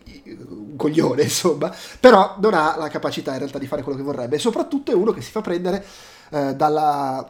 un 0.49 0.75
coglione, 0.75 1.23
insomma, 1.23 1.73
però 1.99 2.35
non 2.39 2.53
ha 2.53 2.75
la 2.77 2.89
capacità 2.89 3.31
in 3.31 3.39
realtà 3.39 3.57
di 3.57 3.67
fare 3.67 3.81
quello 3.81 3.97
che 3.97 4.03
vorrebbe. 4.03 4.35
E 4.35 4.39
soprattutto 4.39 4.91
è 4.91 4.95
uno 4.95 5.11
che 5.11 5.21
si 5.21 5.31
fa 5.31 5.41
prendere 5.41 5.83
eh, 6.29 6.53
dalla 6.55 7.27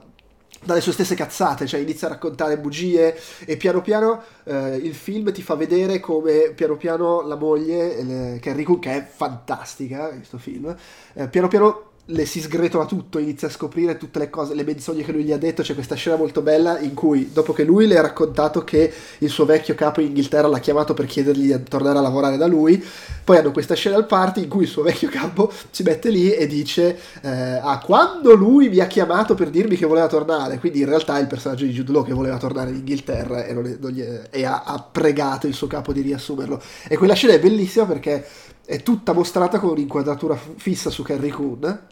dalle 0.64 0.82
sue 0.82 0.92
stesse 0.92 1.16
cazzate, 1.16 1.66
cioè 1.66 1.80
inizia 1.80 2.08
a 2.08 2.12
raccontare 2.12 2.58
bugie 2.58 3.20
e 3.46 3.58
piano 3.58 3.82
piano 3.82 4.22
eh, 4.44 4.76
il 4.76 4.94
film 4.94 5.32
ti 5.32 5.42
fa 5.42 5.56
vedere 5.56 6.00
come 6.00 6.52
piano 6.56 6.78
piano 6.78 7.22
la 7.22 7.36
moglie, 7.36 8.04
le, 8.04 8.40
Carrie 8.40 8.66
Coon, 8.66 8.80
che 8.80 8.96
è 8.96 9.04
fantastica 9.04 10.10
questo 10.10 10.38
film, 10.38 10.76
eh, 11.14 11.28
piano 11.28 11.48
piano 11.48 11.91
le 12.06 12.26
si 12.26 12.42
sgretola 12.42 12.86
tutto, 12.86 13.20
inizia 13.20 13.48
a 13.48 13.52
scoprire 13.52 13.96
tutte 13.98 14.20
le 14.20 14.30
cose, 14.30 14.56
le 14.56 14.64
menzogne 14.64 15.04
che 15.04 15.12
lui 15.12 15.24
gli 15.24 15.32
ha 15.32 15.38
detto. 15.38 15.62
C'è 15.62 15.74
questa 15.74 15.96
scena 15.96 16.16
molto 16.16 16.42
bella 16.42 16.80
in 16.80 16.94
cui, 16.94 17.30
dopo 17.32 17.54
che 17.54 17.64
lui 17.64 17.88
le 17.88 17.98
ha 17.98 18.02
raccontato 18.02 18.64
che 18.64 18.92
il 19.20 19.30
suo 19.30 19.46
vecchio 19.46 19.76
capo 19.76 20.02
in 20.02 20.08
Inghilterra 20.08 20.48
l'ha 20.48 20.60
chiamato 20.60 20.94
per 20.94 21.06
chiedergli 21.06 21.54
di 21.54 21.64
tornare 21.64 22.00
a 22.00 22.02
lavorare 22.02 22.38
da 22.38 22.48
lui, 22.48 22.84
poi 23.24 23.38
hanno 23.38 23.52
questa 23.52 23.76
scena 23.76 23.96
al 23.96 24.08
party 24.08 24.44
in 24.44 24.50
cui 24.50 24.64
il 24.64 24.68
suo 24.68 24.84
vecchio 24.84 25.10
capo 25.10 25.52
si 25.70 25.84
mette 25.84 26.10
lì 26.10 26.34
e 26.34 26.48
dice: 26.48 26.98
eh, 27.22 27.30
Ah, 27.62 27.80
quando 27.80 28.34
lui 28.34 28.70
mi 28.70 28.80
ha 28.80 28.88
chiamato 28.88 29.36
per 29.36 29.50
dirmi 29.50 29.78
che 29.78 29.86
voleva 29.86 30.08
tornare, 30.08 30.60
quindi 30.60 30.80
in 30.80 30.88
realtà 30.88 31.18
è 31.18 31.22
il 31.22 31.28
personaggio 31.28 31.66
di 31.66 31.72
Jude 31.72 31.92
Law 31.92 32.04
che 32.04 32.14
voleva 32.14 32.38
tornare 32.38 32.72
in 32.72 32.78
Inghilterra 32.78 33.46
e, 33.46 33.56
è, 33.56 33.78
è, 33.80 34.22
e 34.32 34.46
ha, 34.46 34.64
ha 34.66 34.80
pregato 34.82 35.48
il 35.48 35.54
suo 35.54 35.68
capo 35.68 35.94
di 35.94 36.02
riassumerlo. 36.02 36.62
E 36.88 36.98
quella 36.98 37.14
scena 37.14 37.34
è 37.34 37.40
bellissima 37.40 37.86
perché 37.86 38.26
è 38.66 38.82
tutta 38.84 39.14
mostrata 39.14 39.60
con 39.60 39.72
un'inquadratura 39.72 40.38
fissa 40.56 40.90
su 40.90 41.04
Carrie 41.04 41.32
Coon 41.32 41.90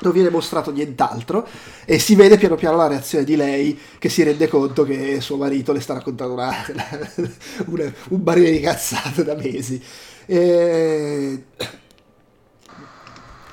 non 0.00 0.12
viene 0.12 0.30
mostrato 0.30 0.70
nient'altro 0.70 1.46
e 1.84 1.98
si 1.98 2.14
vede 2.14 2.36
piano 2.36 2.56
piano 2.56 2.76
la 2.76 2.86
reazione 2.86 3.24
di 3.24 3.36
lei 3.36 3.78
che 3.98 4.08
si 4.08 4.22
rende 4.22 4.48
conto 4.48 4.84
che 4.84 5.20
suo 5.20 5.36
marito 5.36 5.72
le 5.72 5.80
sta 5.80 5.94
raccontando 5.94 6.34
una, 6.34 6.52
una, 7.66 7.92
un 8.10 8.22
barile 8.22 8.50
di 8.50 8.60
cazzate 8.60 9.24
da 9.24 9.34
mesi. 9.34 9.82
E, 10.26 11.44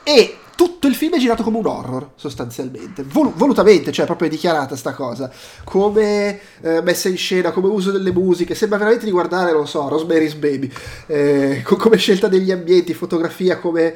e 0.03 0.37
tutto 0.55 0.87
il 0.87 0.95
film 0.95 1.15
è 1.15 1.17
girato 1.17 1.43
come 1.43 1.57
un 1.57 1.65
horror, 1.65 2.11
sostanzialmente, 2.15 3.03
Vol- 3.03 3.33
volutamente, 3.33 3.91
cioè 3.91 4.05
proprio 4.05 4.27
è 4.27 4.31
dichiarata 4.31 4.75
sta 4.75 4.93
cosa, 4.93 5.31
come 5.63 6.39
eh, 6.61 6.81
messa 6.81 7.09
in 7.09 7.17
scena, 7.17 7.51
come 7.51 7.67
uso 7.67 7.91
delle 7.91 8.11
musiche, 8.11 8.53
sembra 8.53 8.77
veramente 8.77 9.05
di 9.05 9.11
guardare, 9.11 9.51
non 9.51 9.67
so, 9.67 9.87
Rosemary's 9.87 10.33
Baby, 10.33 10.71
eh, 11.07 11.61
co- 11.63 11.77
come 11.77 11.97
scelta 11.97 12.27
degli 12.27 12.51
ambienti, 12.51 12.93
fotografia, 12.93 13.57
come, 13.57 13.95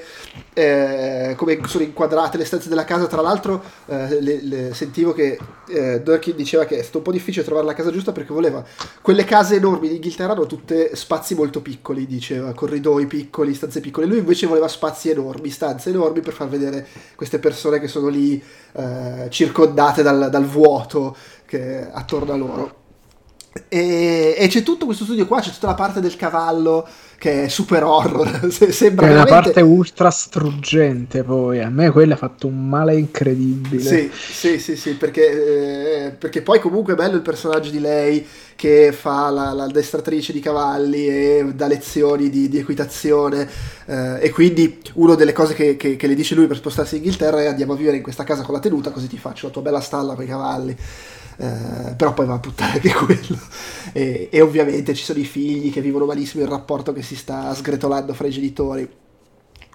eh, 0.54 1.34
come, 1.38 1.60
sono 1.68 1.84
inquadrate 1.84 2.38
le 2.38 2.46
stanze 2.46 2.70
della 2.70 2.86
casa, 2.86 3.06
tra 3.08 3.22
l'altro 3.22 3.62
eh, 3.86 4.22
le, 4.22 4.42
le, 4.42 4.74
sentivo 4.74 5.14
che 5.14 5.38
eh, 5.68 6.02
Durkin 6.02 6.36
diceva 6.36 6.66
che 6.66 6.80
è 6.80 6.82
stato 6.82 6.98
un 6.98 7.04
po' 7.04 7.12
difficile 7.12 7.46
trovare 7.46 7.66
la 7.66 7.74
casa 7.74 7.92
giusta 7.92 8.12
perché 8.12 8.34
voleva, 8.34 8.64
quelle 9.02 9.24
case 9.24 9.56
enormi. 9.56 9.88
In 9.88 9.96
Inghilterra 9.96 10.34
hanno 10.34 10.46
tutte 10.46 10.96
spazi 10.96 11.36
molto 11.36 11.62
piccoli, 11.62 12.06
diceva, 12.06 12.54
corridoi 12.54 13.06
piccoli, 13.06 13.54
stanze 13.54 13.80
piccole, 13.80 14.08
lui 14.08 14.18
invece 14.20 14.48
voleva 14.48 14.68
spazi 14.68 15.10
enormi, 15.10 15.50
stanze 15.50 15.90
enormi 15.90 16.22
per 16.22 16.34
far 16.34 16.47
far 16.48 16.50
vedere 16.50 16.88
queste 17.16 17.40
persone 17.40 17.80
che 17.80 17.88
sono 17.88 18.08
lì 18.08 18.42
eh, 18.74 19.28
circondate 19.30 20.02
dal, 20.02 20.30
dal 20.30 20.46
vuoto 20.46 21.16
che, 21.46 21.88
attorno 21.92 22.34
a 22.34 22.38
loro. 22.38 22.77
E, 23.68 24.36
e, 24.38 24.48
c'è 24.48 24.64
tutto 24.64 24.86
questo 24.86 25.04
studio 25.04 25.26
qua, 25.28 25.40
c'è 25.40 25.52
tutta 25.52 25.68
la 25.68 25.74
parte 25.74 26.00
del 26.00 26.16
cavallo 26.16 26.88
che 27.18 27.46
è 27.46 27.48
super 27.48 27.84
horror. 27.84 28.52
Sembra 28.72 29.08
è 29.08 29.12
una 29.12 29.26
parte 29.26 29.62
ultra 29.62 30.10
struggente. 30.10 31.24
Poi 31.24 31.62
a 31.62 31.70
me 31.70 31.90
quella 31.92 32.14
ha 32.14 32.18
fatto 32.18 32.48
un 32.48 32.68
male 32.68 32.96
incredibile. 32.96 33.82
Sì, 33.82 34.12
sì, 34.14 34.60
sì, 34.60 34.76
sì 34.76 34.94
perché, 34.94 36.06
eh, 36.06 36.12
perché 36.12 36.42
poi 36.42 36.60
comunque 36.60 36.94
è 36.94 36.96
bello 36.96 37.16
il 37.16 37.22
personaggio 37.22 37.70
di 37.72 37.80
lei 37.80 38.26
che 38.56 38.92
fa 38.92 39.30
la, 39.30 39.54
l'addestratrice 39.54 40.34
di 40.34 40.40
cavalli 40.40 41.08
e 41.08 41.52
dà 41.54 41.68
lezioni 41.68 42.30
di, 42.30 42.50
di 42.50 42.58
equitazione. 42.58 43.48
Eh, 43.86 44.18
e 44.22 44.30
quindi 44.32 44.80
una 44.94 45.16
delle 45.16 45.34
cose 45.34 45.54
che, 45.54 45.78
che, 45.78 45.96
che, 45.96 46.08
le 46.08 46.16
dice 46.16 46.36
lui 46.36 46.48
per 46.48 46.58
spostarsi 46.58 46.96
in 46.96 47.04
Inghilterra 47.04 47.42
è 47.42 47.46
andiamo 47.46 47.74
a 47.74 47.76
vivere 47.76 47.98
in 47.98 48.04
questa 48.04 48.24
casa 48.24 48.44
con 48.44 48.54
la 48.54 48.60
tenuta, 48.60 48.92
così 48.92 49.08
ti 49.08 49.18
faccio 49.18 49.48
la 49.48 49.54
tua 49.54 49.62
bella 49.62 49.80
stalla 49.80 50.16
con 50.16 50.24
i 50.24 50.28
cavalli. 50.28 50.76
Eh, 51.40 51.94
però 51.96 52.14
poi 52.14 52.26
va 52.26 52.34
a 52.34 52.40
puttare 52.40 52.74
anche 52.74 52.94
quello. 52.94 53.40
E, 53.94 54.30
e, 54.32 54.42
ovviamente 54.42 54.94
ci 54.94 55.04
sono 55.04 55.20
i 55.20 55.26
figli 55.26 55.72
che 55.72 55.82
vivono 55.82 56.06
malissimo 56.06 56.44
il 56.44 56.50
rapporto 56.50 56.94
che 56.94 57.04
si 57.04 57.16
sta 57.16 57.54
sgretolando 57.54 58.14
fra 58.14 58.28
i 58.28 58.32
genitori. 58.32 58.90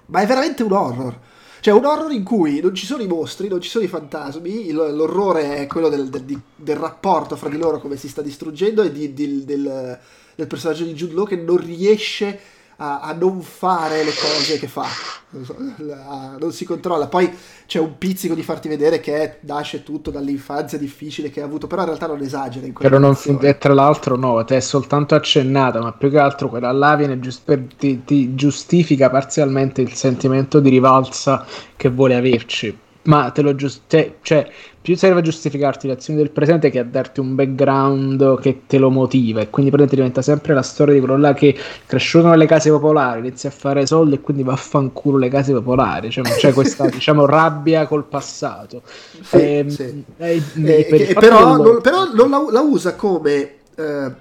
Ma 0.07 0.21
è 0.21 0.25
veramente 0.25 0.63
un 0.63 0.73
horror. 0.73 1.19
Cioè, 1.61 1.73
un 1.73 1.85
horror 1.85 2.11
in 2.11 2.23
cui 2.23 2.59
non 2.59 2.75
ci 2.75 2.85
sono 2.85 3.01
i 3.01 3.07
mostri, 3.07 3.47
non 3.47 3.61
ci 3.61 3.69
sono 3.69 3.85
i 3.85 3.87
fantasmi, 3.87 4.69
l'orrore 4.71 5.55
è 5.55 5.67
quello 5.67 5.87
del, 5.87 6.09
del, 6.09 6.41
del 6.57 6.75
rapporto 6.75 7.37
fra 7.37 7.47
di 7.47 7.57
loro, 7.57 7.79
come 7.79 7.95
si 7.95 8.09
sta 8.09 8.21
distruggendo, 8.21 8.81
e 8.83 8.91
di, 8.91 9.13
del, 9.13 9.45
del 9.45 10.47
personaggio 10.47 10.83
di 10.83 10.93
Jude 10.93 11.13
Law 11.13 11.25
che 11.25 11.37
non 11.37 11.55
riesce 11.55 12.37
a, 12.77 12.99
a, 13.01 13.13
non 13.13 13.41
fare 13.41 14.03
le 14.03 14.11
cose 14.11 14.59
che 14.59 14.67
fa, 14.67 14.85
non, 15.29 16.37
non 16.39 16.51
si 16.51 16.65
controlla. 16.65 17.07
Poi 17.07 17.31
c'è 17.65 17.79
un 17.79 17.97
pizzico 17.97 18.33
di 18.33 18.43
farti 18.43 18.67
vedere 18.67 18.99
che 18.99 19.37
nasce 19.41 19.83
tutto 19.83 20.11
dall'infanzia 20.11 20.77
difficile 20.77 21.29
che 21.29 21.41
ha 21.41 21.45
avuto, 21.45 21.67
però 21.67 21.81
in 21.81 21.87
realtà 21.87 22.07
non 22.07 22.21
esagera. 22.21 22.65
In 22.65 22.73
però 22.73 22.97
non, 22.97 23.15
e 23.41 23.57
tra 23.57 23.73
l'altro 23.73 24.15
no, 24.15 24.43
te 24.43 24.57
è 24.57 24.61
soltanto 24.61 25.15
accennata, 25.15 25.81
ma 25.81 25.91
più 25.93 26.09
che 26.09 26.19
altro 26.19 26.49
quella 26.49 26.71
là 26.71 26.95
viene 26.95 27.19
giust- 27.19 27.43
per, 27.43 27.65
ti, 27.77 28.03
ti 28.03 28.35
giustifica 28.35 29.09
parzialmente 29.09 29.81
il 29.81 29.93
sentimento 29.93 30.59
di 30.59 30.69
rivalsa 30.69 31.45
che 31.75 31.89
vuole 31.89 32.15
averci 32.15 32.82
ma 33.03 33.29
te 33.31 33.41
lo 33.41 33.55
giust- 33.55 33.81
te, 33.87 34.15
cioè, 34.21 34.49
più 34.81 34.95
serve 34.97 35.19
a 35.19 35.23
giustificarti 35.23 35.87
le 35.87 35.93
azioni 35.93 36.19
del 36.19 36.31
presente 36.31 36.69
che 36.69 36.79
a 36.79 36.83
darti 36.83 37.19
un 37.19 37.35
background 37.35 38.39
che 38.39 38.61
te 38.67 38.77
lo 38.77 38.89
motiva 38.89 39.41
e 39.41 39.49
quindi 39.49 39.71
praticamente 39.71 39.95
diventa 39.95 40.21
sempre 40.21 40.53
la 40.53 40.61
storia 40.61 40.93
di 40.93 40.99
quello 40.99 41.17
là 41.17 41.33
che 41.33 41.55
cresciuto 41.85 42.27
nelle 42.27 42.45
case 42.45 42.69
popolari 42.69 43.19
inizia 43.19 43.49
a 43.49 43.53
fare 43.53 43.85
soldi 43.85 44.15
e 44.15 44.21
quindi 44.21 44.43
vaffanculo 44.43 45.17
le 45.17 45.29
case 45.29 45.53
popolari 45.53 46.11
cioè 46.11 46.23
non 46.23 46.33
c'è 46.33 46.51
questa 46.53 46.87
diciamo 46.87 47.25
rabbia 47.25 47.87
col 47.87 48.03
passato 48.03 48.81
sì, 49.21 49.35
e, 49.35 49.57
ehm, 49.57 49.67
sì. 49.69 50.03
E, 50.17 50.43
e, 50.65 50.85
per 50.85 51.13
però, 51.15 51.57
non, 51.57 51.81
però, 51.81 52.11
non, 52.13 52.29
la, 52.29 52.45
la 52.51 52.61
usa 52.61 52.95
come 52.95 53.51
eh, 53.75 54.11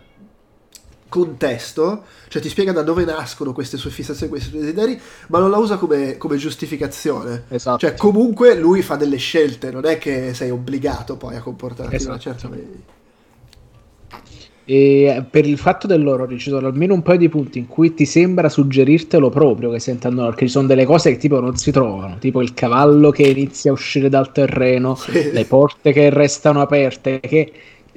contesto, 1.12 2.04
cioè 2.28 2.40
ti 2.40 2.48
spiega 2.48 2.72
da 2.72 2.80
dove 2.80 3.04
nascono 3.04 3.52
queste 3.52 3.76
sue 3.76 3.90
fissazioni, 3.90 4.30
questi 4.30 4.48
suoi 4.48 4.62
desideri, 4.62 4.98
ma 5.26 5.40
non 5.40 5.50
la 5.50 5.58
usa 5.58 5.76
come, 5.76 6.16
come 6.16 6.38
giustificazione. 6.38 7.44
Esatto. 7.48 7.80
Cioè 7.80 7.94
comunque 7.94 8.54
lui 8.54 8.80
fa 8.80 8.96
delle 8.96 9.18
scelte, 9.18 9.70
non 9.70 9.84
è 9.84 9.98
che 9.98 10.32
sei 10.32 10.48
obbligato 10.48 11.18
poi 11.18 11.36
a 11.36 11.42
comportarti 11.42 11.96
esatto. 11.96 12.12
in 12.12 12.14
una 12.14 12.22
certa 12.22 12.48
maniera. 12.48 13.00
E 14.64 15.22
per 15.28 15.44
il 15.44 15.58
fatto 15.58 15.86
del 15.86 16.02
loro 16.02 16.26
ci 16.38 16.48
sono 16.48 16.66
almeno 16.66 16.94
un 16.94 17.02
paio 17.02 17.18
di 17.18 17.28
punti 17.28 17.58
in 17.58 17.66
cui 17.66 17.92
ti 17.92 18.06
sembra 18.06 18.48
suggerirtelo 18.48 19.28
proprio 19.28 19.70
che 19.70 19.80
sentano 19.80 20.24
perché 20.26 20.46
ci 20.46 20.52
sono 20.52 20.68
delle 20.68 20.86
cose 20.86 21.10
che 21.10 21.16
tipo 21.18 21.40
non 21.40 21.56
si 21.56 21.72
trovano 21.72 22.16
tipo 22.18 22.40
il 22.40 22.54
cavallo 22.54 23.10
che 23.10 23.24
inizia 23.24 23.72
a 23.72 23.74
uscire 23.74 24.08
dal 24.08 24.30
terreno 24.30 24.94
sì. 24.94 25.32
le 25.32 25.44
porte 25.46 25.92
che 25.92 26.10
restano 26.10 26.60
aperte 26.60 27.18
che 27.18 27.52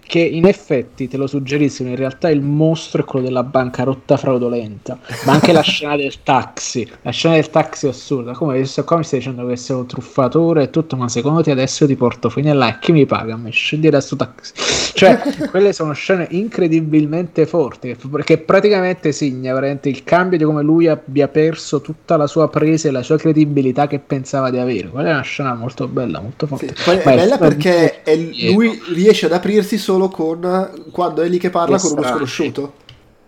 che 0.08 0.20
in 0.20 0.46
effetti 0.46 1.08
te 1.08 1.18
lo 1.18 1.28
suggeriscono, 1.28 1.90
in 1.90 1.96
realtà 1.96 2.30
il 2.30 2.42
mostro 2.42 3.02
è 3.02 3.06
quello 3.06 3.26
della 3.26 3.44
bancarotta 3.44 4.18
fraudolenta, 4.18 5.00
ma 5.26 5.34
anche 5.34 5.52
la 5.52 5.62
scena 5.62 5.96
del 5.96 6.22
taxi, 6.24 6.90
la 7.02 7.12
scena 7.12 7.36
del 7.36 7.50
taxi 7.50 7.88
è 7.88 7.90
assurda, 7.90 8.34
come 8.34 8.56
adesso 8.56 8.84
qua 8.84 8.98
mi 8.98 9.04
stai 9.04 9.20
dicendo 9.20 9.46
che 9.48 9.56
sei 9.56 9.76
un 9.76 9.86
truffatore 9.88 10.64
e 10.64 10.70
tutto, 10.70 10.96
ma 10.96 11.10
secondo 11.10 11.42
te 11.42 11.52
adesso 11.52 11.88
ti 11.88 11.96
porto 11.96 12.30
fino 12.30 12.54
là 12.54 12.70
e 12.70 12.80
chi 12.80 12.92
mi 12.92 13.06
paga? 13.06 13.36
Mi 13.36 13.52
scendi 13.52 13.90
da 13.90 14.00
sto 14.00 14.16
taxi. 14.16 14.54
Cioè, 14.96 15.20
quelle 15.50 15.74
sono 15.74 15.94
scene 15.94 16.28
incredibilmente 16.32 17.46
forti, 17.46 17.98
perché 18.10 18.38
praticamente 18.38 19.12
segna 19.12 19.54
veramente 19.54 19.90
il 19.90 20.04
cambio 20.04 20.38
di 20.38 20.44
come 20.44 20.64
lui 20.64 20.88
abbia 20.88 21.28
perso 21.28 21.82
tutta 21.82 22.16
la 22.16 22.28
sua 22.28 22.48
presa 22.50 22.88
e 22.88 22.92
la 22.92 23.04
sua 23.04 23.18
credibilità 23.18 23.88
che 23.88 24.00
pensava 24.00 24.50
di 24.50 24.58
avere. 24.58 24.88
Quella 24.88 25.10
è 25.10 25.14
una 25.14 25.22
scena 25.22 25.54
molto 25.54 25.88
bella, 25.88 26.22
molto 26.22 26.48
forte. 26.48 26.74
Sì, 26.76 26.90
è 26.92 27.04
bella 27.04 27.38
perché 27.38 28.04
è, 28.04 28.16
lui 28.16 28.80
riesce 28.94 29.26
ad 29.26 29.34
aprirsi 29.34 29.78
solo 29.78 29.95
solo 29.96 30.10
con 30.10 30.90
quando 30.92 31.22
è 31.22 31.28
lì 31.28 31.38
che 31.38 31.50
parla 31.50 31.80
con 31.80 31.94
uno 31.94 32.04
sconosciuto. 32.04 32.74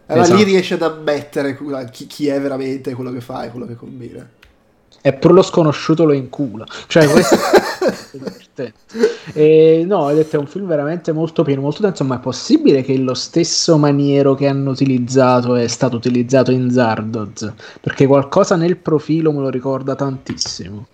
Allora 0.08 0.26
esatto. 0.26 0.38
lì 0.38 0.46
riesce 0.46 0.74
ad 0.76 0.82
ammettere 0.82 1.58
chi, 1.92 2.08
chi, 2.08 2.28
è 2.28 2.40
veramente 2.40 2.94
quello 2.94 3.12
che 3.12 3.22
fa 3.22 3.44
e 3.44 3.50
quello 3.50 3.66
che 3.66 3.76
combina. 3.76 4.28
E 5.02 5.14
pur 5.14 5.34
lo 5.34 5.42
sconosciuto 5.42 6.06
lo 6.06 6.14
incula. 6.14 6.66
Cioè, 6.88 7.08
questo 7.08 7.36
è 7.36 8.72
e, 9.34 9.84
no, 9.86 9.98
ho 9.98 10.14
detto 10.14 10.38
è 10.38 10.40
un 10.40 10.48
film 10.48 10.66
veramente 10.66 11.12
molto 11.12 11.44
pieno, 11.44 11.62
molto 11.62 11.82
denso, 11.82 12.04
ma 12.04 12.16
è 12.16 12.20
possibile 12.20 12.82
che 12.82 12.98
lo 12.98 13.14
stesso 13.14 13.78
maniero 13.78 14.34
che 14.34 14.48
hanno 14.48 14.72
utilizzato 14.72 15.56
è 15.56 15.68
stato 15.68 15.98
utilizzato 15.98 16.52
in 16.52 16.72
Zardoz? 16.72 17.54
Perché 17.80 18.08
qualcosa 18.08 18.56
nel 18.56 18.78
profilo 18.78 19.32
me 19.32 19.42
lo 19.42 19.50
ricorda 19.50 19.96
tantissimo. 19.96 20.88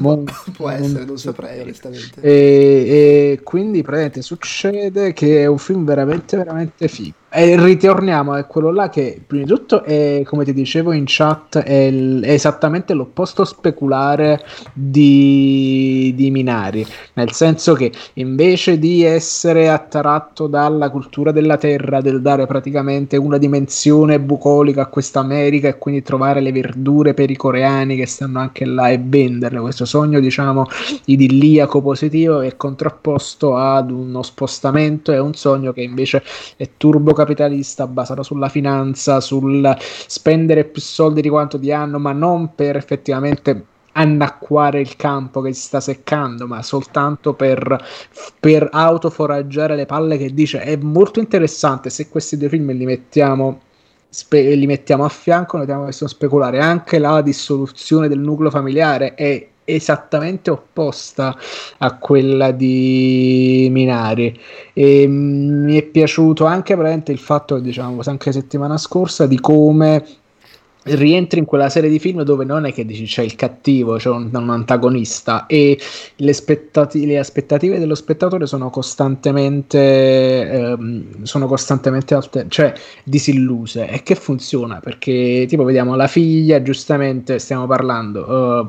Mon- 0.00 0.24
Può 0.56 0.68
essere, 0.70 1.04
non 1.04 1.18
saprei 1.18 1.60
onestamente. 1.60 2.20
E, 2.20 2.30
e 2.30 3.40
quindi 3.42 3.82
praticamente 3.82 4.22
succede 4.22 5.12
che 5.12 5.42
è 5.42 5.46
un 5.46 5.58
film 5.58 5.84
veramente, 5.84 6.36
veramente 6.36 6.88
figo. 6.88 7.22
E 7.36 7.60
ritorniamo 7.60 8.32
a 8.32 8.44
quello 8.44 8.70
là 8.70 8.88
che 8.88 9.20
prima 9.26 9.42
di 9.42 9.50
tutto 9.50 9.82
è, 9.82 10.22
come 10.24 10.44
ti 10.44 10.52
dicevo 10.52 10.92
in 10.92 11.02
chat, 11.04 11.58
è, 11.58 11.90
l- 11.90 12.22
è 12.22 12.30
esattamente 12.30 12.94
l'opposto 12.94 13.44
speculare 13.44 14.40
di, 14.72 16.12
di, 16.14 16.30
Minari, 16.30 16.86
nel 17.14 17.32
senso 17.32 17.74
che 17.74 17.90
invece 18.14 18.78
di 18.78 19.02
essere 19.02 19.68
attratto 19.68 20.46
dalla 20.46 20.90
cultura 20.90 21.32
della 21.32 21.56
terra, 21.56 22.00
del 22.00 22.22
dare 22.22 22.46
praticamente 22.46 23.16
una 23.16 23.38
dimensione 23.38 24.20
bucolica 24.20 24.82
a 24.82 24.86
questa 24.86 25.18
America 25.18 25.66
e 25.66 25.76
quindi 25.76 26.02
trovare 26.02 26.40
le 26.40 26.52
verdure 26.52 27.14
per 27.14 27.30
i 27.32 27.36
coreani 27.36 27.96
che 27.96 28.06
stanno 28.06 28.38
anche 28.38 28.64
là 28.64 28.90
e 28.90 29.00
venderle, 29.44 29.60
questo 29.60 29.84
sogno 29.84 30.20
diciamo 30.20 30.66
idilliaco 31.06 31.82
positivo 31.82 32.40
è 32.40 32.56
contrapposto 32.56 33.56
ad 33.56 33.90
uno 33.90 34.22
spostamento 34.22 35.12
e 35.12 35.18
un 35.18 35.34
sogno 35.34 35.72
che 35.72 35.82
invece 35.82 36.22
è 36.56 36.70
turbo 36.76 37.12
capitalista, 37.12 37.86
basato 37.86 38.22
sulla 38.22 38.48
finanza, 38.48 39.20
sul 39.20 39.76
spendere 39.78 40.64
più 40.64 40.80
soldi 40.80 41.20
di 41.20 41.28
quanto 41.28 41.58
ti 41.58 41.70
hanno, 41.72 41.98
ma 41.98 42.12
non 42.12 42.54
per 42.54 42.76
effettivamente 42.76 43.66
annacquare 43.96 44.80
il 44.80 44.96
campo 44.96 45.40
che 45.40 45.52
si 45.52 45.62
sta 45.62 45.80
seccando, 45.80 46.46
ma 46.46 46.62
soltanto 46.62 47.34
per, 47.34 47.78
per 48.40 48.68
autoforaggiare 48.72 49.76
le 49.76 49.86
palle 49.86 50.16
che 50.16 50.34
dice 50.34 50.62
è 50.62 50.76
molto 50.76 51.20
interessante 51.20 51.90
se 51.90 52.08
questi 52.08 52.36
due 52.36 52.48
film 52.48 52.72
li 52.72 52.86
mettiamo 52.86 53.60
spe- 54.14 54.54
li 54.54 54.66
mettiamo 54.66 55.04
a 55.04 55.08
fianco, 55.08 55.56
noi 55.56 55.66
dobbiamo 55.66 55.90
speculare. 55.90 56.60
Anche 56.60 56.98
la 56.98 57.20
dissoluzione 57.20 58.06
del 58.06 58.20
nucleo 58.20 58.50
familiare 58.50 59.14
è 59.14 59.48
esattamente 59.64 60.50
opposta 60.50 61.36
a 61.78 61.98
quella 61.98 62.52
di 62.52 63.66
Minari. 63.72 64.38
E 64.72 65.06
mm, 65.08 65.64
mi 65.64 65.76
è 65.76 65.82
piaciuto 65.82 66.44
anche 66.44 66.76
il 67.10 67.18
fatto 67.18 67.58
diciamo 67.58 68.00
anche 68.04 68.30
settimana 68.30 68.76
scorsa 68.78 69.26
di 69.26 69.40
come 69.40 70.04
rientri 70.84 71.38
in 71.38 71.44
quella 71.44 71.68
serie 71.68 71.88
di 71.88 71.98
film 71.98 72.22
dove 72.22 72.44
non 72.44 72.66
è 72.66 72.72
che 72.72 72.84
dici 72.84 73.04
c'è 73.04 73.22
il 73.22 73.36
cattivo, 73.36 73.96
c'è 73.96 74.10
un, 74.10 74.30
un 74.32 74.50
antagonista 74.50 75.46
e 75.46 75.78
le, 76.16 76.30
aspettati- 76.30 77.06
le, 77.06 77.18
aspettative 77.18 77.78
dello 77.78 77.94
spettatore 77.94 78.46
sono 78.46 78.70
costantemente 78.70 80.50
ehm, 80.50 81.22
sono 81.22 81.46
costantemente 81.46 82.14
alter- 82.14 82.48
cioè 82.48 82.72
disilluse. 83.02 83.88
E 83.88 84.02
che 84.02 84.14
funziona? 84.14 84.80
Perché 84.80 85.46
tipo 85.48 85.64
vediamo 85.64 85.94
la 85.96 86.06
figlia 86.06 86.62
giustamente 86.62 87.38
stiamo 87.38 87.66
parlando 87.66 88.60
uh, 88.60 88.68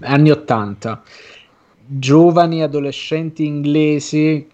anni 0.00 0.30
80 0.30 1.02
giovani 1.90 2.62
adolescenti 2.62 3.46
inglesi 3.46 4.46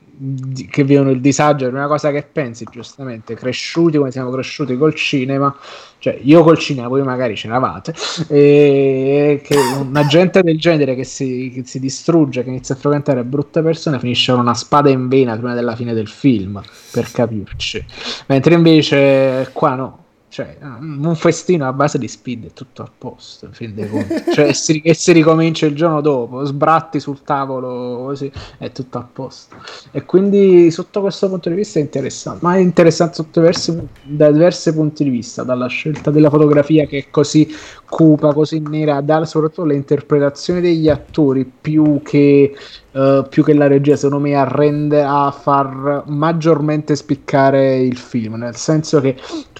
che 0.70 0.84
vivono 0.84 1.10
il 1.10 1.20
disagio 1.20 1.66
è 1.66 1.70
una 1.70 1.86
cosa 1.86 2.10
che 2.10 2.26
pensi 2.30 2.64
giustamente 2.70 3.34
cresciuti 3.34 3.98
come 3.98 4.10
siamo 4.10 4.30
cresciuti 4.30 4.76
col 4.76 4.94
cinema 4.94 5.54
cioè 5.98 6.18
io 6.22 6.42
col 6.42 6.58
cinema 6.58 6.88
voi 6.88 7.02
magari 7.02 7.34
ce 7.34 7.48
n'avate 7.48 7.94
e 8.28 9.40
che 9.42 9.56
una 9.80 10.06
gente 10.06 10.42
del 10.42 10.58
genere 10.58 10.94
che 10.94 11.04
si, 11.04 11.50
che 11.54 11.64
si 11.64 11.80
distrugge 11.80 12.42
che 12.42 12.50
inizia 12.50 12.74
a 12.74 12.78
frequentare 12.78 13.24
brutte 13.24 13.62
persone 13.62 13.98
finisce 13.98 14.32
con 14.32 14.42
una 14.42 14.54
spada 14.54 14.90
in 14.90 15.08
vena 15.08 15.34
prima 15.36 15.54
della 15.54 15.74
fine 15.74 15.94
del 15.94 16.08
film 16.08 16.60
per 16.92 17.10
capirci. 17.10 17.84
Mentre 18.26 18.54
invece 18.54 19.50
qua 19.52 19.74
no 19.74 20.03
cioè, 20.35 20.57
un 20.61 21.14
festino 21.14 21.64
a 21.64 21.72
base 21.72 21.97
di 21.97 22.09
speed 22.09 22.47
è 22.47 22.53
tutto 22.53 22.82
a 22.82 22.91
posto, 22.99 23.51
fin 23.53 23.72
dei 23.72 23.89
conti. 23.89 24.32
cioè, 24.35 24.53
si, 24.53 24.80
e 24.80 24.93
si 24.93 25.12
ricomincia 25.12 25.64
il 25.66 25.76
giorno 25.76 26.01
dopo, 26.01 26.45
sbratti 26.45 26.99
sul 26.99 27.22
tavolo, 27.22 28.03
così, 28.07 28.32
è 28.59 28.72
tutto 28.72 28.99
a 28.99 29.07
posto. 29.12 29.55
E 29.93 30.05
quindi, 30.05 30.72
sotto 30.72 31.03
questo 31.03 31.28
punto 31.28 31.51
di 31.51 31.55
vista, 31.55 31.78
è 31.78 31.82
interessante. 31.82 32.41
Ma 32.43 32.57
è 32.57 32.59
interessante 32.59 33.14
sotto 33.14 33.39
diversi, 33.39 33.80
da 34.03 34.32
diversi 34.32 34.74
punti 34.74 35.05
di 35.05 35.11
vista, 35.11 35.45
dalla 35.45 35.68
scelta 35.68 36.11
della 36.11 36.30
fotografia 36.30 36.85
che 36.85 36.99
è 36.99 37.11
così 37.12 37.55
cupa, 37.89 38.35
così 38.35 38.59
nera, 38.59 39.01
dal, 39.03 39.28
soprattutto 39.28 39.64
le 39.64 39.76
interpretazioni 39.76 40.61
degli 40.61 40.89
attori 40.89 41.45
più 41.45 42.01
che 42.03 42.57
Uh, 42.95 43.26
più 43.28 43.43
che 43.43 43.55
la 43.55 43.66
regia, 43.66 43.97
secondo 43.97 44.24
me, 44.24 44.35
arrende 44.37 45.03
a 45.03 45.28
far 45.32 46.05
maggiormente 46.07 46.95
spiccare 46.95 47.78
il 47.78 47.97
film. 47.97 48.37
Nel 48.37 48.55
senso 48.55 49.01
che 49.01 49.16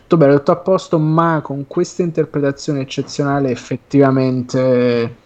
tutto 0.07 0.17
bello, 0.19 0.37
tutto 0.37 0.53
a 0.53 0.57
posto, 0.57 0.99
ma 0.99 1.41
con 1.43 1.67
questa 1.67 2.03
interpretazione 2.03 2.81
eccezionale 2.81 3.51
effettivamente 3.51 5.17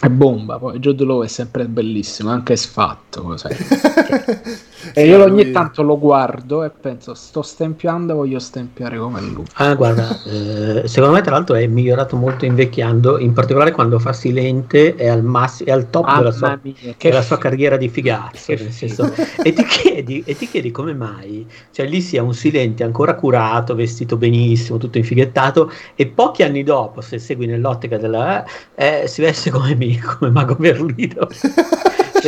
è 0.00 0.08
bomba. 0.08 0.58
Poi 0.58 0.78
Jude 0.78 1.04
Law 1.04 1.24
è 1.24 1.28
sempre 1.28 1.66
bellissimo, 1.66 2.30
anche 2.30 2.56
sfatto. 2.56 3.34
e 4.92 5.06
io 5.06 5.22
ogni 5.22 5.50
tanto 5.50 5.82
lo 5.82 5.98
guardo 5.98 6.64
e 6.64 6.70
penso, 6.70 7.14
sto 7.14 7.42
stempiando, 7.42 8.14
voglio 8.14 8.38
stempiare 8.38 8.98
come 8.98 9.20
lui. 9.20 9.44
Ah, 9.54 9.74
guarda, 9.74 10.08
eh, 10.26 10.86
secondo 10.86 11.14
me 11.14 11.22
tra 11.22 11.32
l'altro 11.32 11.54
è 11.54 11.66
migliorato 11.66 12.16
molto 12.16 12.44
invecchiando, 12.44 13.18
in 13.18 13.32
particolare 13.32 13.70
quando 13.70 13.98
fa 13.98 14.12
silente 14.12 14.94
è 14.94 15.06
al, 15.06 15.22
massimo, 15.22 15.70
è 15.70 15.72
al 15.72 15.90
top 15.90 16.04
ah, 16.06 16.18
della, 16.18 16.32
sua, 16.32 16.58
mia, 16.60 16.74
della 16.98 17.22
sua, 17.22 17.38
carriera 17.38 17.76
di 17.76 17.88
figazzo. 17.88 18.52
e, 18.52 19.52
ti 19.52 19.64
chiedi, 19.64 20.22
e 20.26 20.36
ti 20.36 20.48
chiedi 20.48 20.70
come 20.70 20.94
mai, 20.94 21.46
cioè 21.70 21.86
lì 21.86 22.00
sia 22.00 22.22
un 22.22 22.34
silente 22.34 22.84
ancora 22.84 23.14
curato, 23.14 23.74
vestito 23.74 24.16
benissimo, 24.16 24.78
tutto 24.78 24.98
infighettato, 24.98 25.70
e 25.94 26.06
pochi 26.06 26.42
anni 26.42 26.62
dopo, 26.62 27.00
se 27.00 27.18
segui 27.18 27.46
nell'ottica 27.46 27.96
della... 27.98 28.44
Eh, 28.74 29.04
si 29.06 29.20
veste 29.22 29.50
come 29.50 29.74
me 29.74 29.98
come 30.00 30.30
Mago 30.30 30.54
Berlino. 30.56 31.28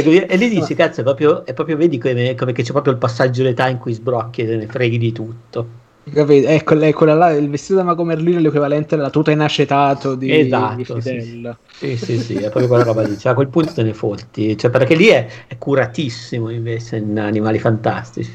e 0.01 0.37
lì 0.37 0.49
dici, 0.49 0.75
cazzo, 0.75 1.01
è 1.01 1.05
proprio, 1.05 1.45
è 1.45 1.53
proprio 1.55 1.77
vedi 1.77 1.99
come, 1.99 2.35
come 2.35 2.53
che 2.53 2.63
c'è 2.63 2.73
proprio 2.73 2.93
il 2.93 2.99
passaggio 2.99 3.43
d'età 3.43 3.69
in 3.69 3.79
cui 3.79 3.93
sbrocchi 3.93 4.43
e 4.43 4.47
te 4.47 4.57
ne 4.57 4.67
freghi 4.67 4.99
di 4.99 5.13
tutto. 5.13 5.85
Capito? 6.13 6.47
Ecco, 6.47 6.75
lei, 6.75 6.93
quella 6.93 7.15
là, 7.15 7.31
il 7.33 7.51
vestito 7.51 7.75
da 7.75 7.83
Mago 7.83 8.05
Merlino 8.05 8.39
è 8.39 8.41
l'equivalente 8.41 8.95
della 8.95 9.11
tuta 9.11 9.33
in 9.33 9.41
acetato 9.41 10.15
di, 10.15 10.39
esatto, 10.39 10.77
di 10.77 10.85
Fidel. 10.85 11.57
Sì. 11.77 11.97
sì, 11.97 12.19
sì, 12.19 12.35
è 12.37 12.49
proprio 12.49 12.69
quella 12.69 12.85
roba 12.85 13.03
lì. 13.03 13.19
Cioè, 13.19 13.33
a 13.33 13.35
quel 13.35 13.49
punto 13.49 13.73
te 13.73 13.83
ne 13.83 13.93
fotti, 13.93 14.57
cioè, 14.57 14.71
perché 14.71 14.95
lì 14.95 15.07
è, 15.07 15.27
è 15.49 15.59
curatissimo 15.59 16.51
invece 16.51 16.99
in 16.99 17.19
Animali 17.19 17.59
Fantastici. 17.59 18.35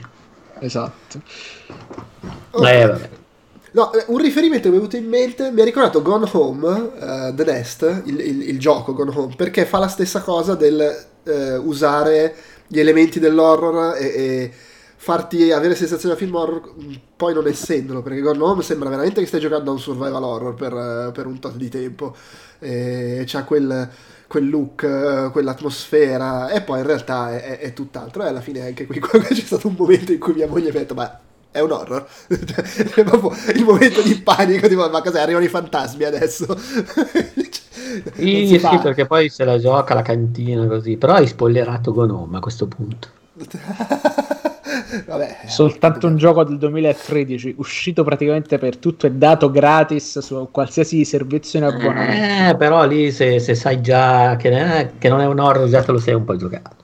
Esatto. 0.59 1.21
Okay. 2.51 2.81
Eh, 2.81 2.85
vabbè. 2.85 3.09
No, 3.73 3.93
eh, 3.93 4.03
un 4.07 4.17
riferimento 4.17 4.67
mi 4.67 4.75
è 4.75 4.77
venuto 4.77 4.97
in 4.97 5.07
mente, 5.07 5.49
mi 5.51 5.61
ha 5.61 5.63
ricordato 5.63 6.01
Gone 6.01 6.27
Home, 6.33 6.67
uh, 6.67 7.33
The 7.33 7.43
Nest, 7.45 8.01
il, 8.05 8.19
il, 8.19 8.49
il, 8.49 8.59
gioco 8.59 8.93
Gone 8.93 9.11
Home, 9.15 9.33
perché 9.35 9.65
fa 9.65 9.77
la 9.77 9.87
stessa 9.87 10.21
cosa 10.21 10.55
del 10.55 11.05
uh, 11.23 11.31
usare 11.65 12.35
gli 12.67 12.79
elementi 12.79 13.19
dell'horror 13.19 13.95
e, 13.95 14.05
e 14.05 14.51
farti 14.97 15.51
avere 15.51 15.73
sensazione 15.75 16.13
da 16.13 16.19
film 16.19 16.35
horror 16.35 16.73
poi 17.15 17.33
non 17.33 17.47
essendolo 17.47 18.03
perché 18.03 18.19
Gone 18.19 18.43
Home 18.43 18.61
sembra 18.61 18.87
veramente 18.87 19.19
che 19.19 19.25
stai 19.25 19.39
giocando 19.39 19.71
a 19.71 19.73
un 19.73 19.79
survival 19.79 20.23
horror 20.23 20.53
per, 20.53 21.11
per 21.11 21.25
un 21.25 21.39
tot 21.39 21.55
di 21.55 21.69
tempo 21.69 22.15
e 22.59 23.23
c'ha 23.25 23.43
quel, 23.43 23.89
quel 24.27 24.47
look 24.47 25.31
quell'atmosfera 25.31 26.49
e 26.49 26.61
poi 26.61 26.81
in 26.81 26.85
realtà 26.85 27.31
è, 27.35 27.57
è, 27.57 27.59
è 27.59 27.73
tutt'altro 27.73 28.23
e 28.23 28.27
alla 28.27 28.41
fine 28.41 28.61
anche 28.61 28.85
qui 28.85 28.99
c'è 29.01 29.33
stato 29.33 29.69
un 29.69 29.75
momento 29.75 30.11
in 30.11 30.19
cui 30.19 30.33
mia 30.33 30.47
moglie 30.47 30.71
mi 30.71 30.77
ha 30.77 30.81
detto 30.81 30.93
ma 30.93 31.19
è 31.51 31.59
un 31.59 31.71
horror? 31.71 32.07
Cioè, 32.27 33.53
il 33.55 33.63
momento 33.63 34.01
di 34.01 34.15
panico 34.21 34.67
tipo, 34.67 34.89
ma 34.89 35.01
cos'è? 35.01 35.21
Arrivano 35.21 35.45
i 35.45 35.49
fantasmi 35.49 36.03
adesso. 36.03 36.57
Sì, 38.13 38.57
sì 38.57 38.79
perché 38.81 39.05
poi 39.05 39.27
se 39.27 39.43
la 39.43 39.59
gioca 39.59 39.93
la 39.93 40.01
cantina 40.01 40.65
così. 40.65 40.95
Però 40.95 41.13
hai 41.13 41.27
spoilerato 41.27 41.91
Gone 41.91 42.11
Home 42.13 42.37
a 42.37 42.39
questo 42.39 42.65
punto. 42.67 43.09
Vabbè, 45.05 45.39
soltanto 45.47 46.07
un 46.07 46.15
gioco 46.15 46.43
del 46.43 46.57
2013 46.57 47.55
uscito 47.57 48.03
praticamente 48.03 48.57
per 48.57 48.77
tutto 48.77 49.07
e 49.07 49.11
dato 49.11 49.51
gratis 49.51 50.19
su 50.19 50.47
qualsiasi 50.51 51.03
servizio 51.03 51.59
in 51.59 51.65
abbonamento. 51.65 52.49
Eh, 52.49 52.55
però 52.55 52.85
lì 52.85 53.11
se, 53.11 53.39
se 53.39 53.55
sai 53.55 53.81
già 53.81 54.35
che, 54.37 54.49
è, 54.51 54.91
che, 54.97 55.09
non 55.09 55.19
è 55.19 55.25
un 55.25 55.39
horror 55.39 55.67
già 55.67 55.83
te 55.83 55.91
lo 55.91 55.97
sei 55.97 56.13
un 56.13 56.23
po' 56.23 56.35
giocato 56.35 56.75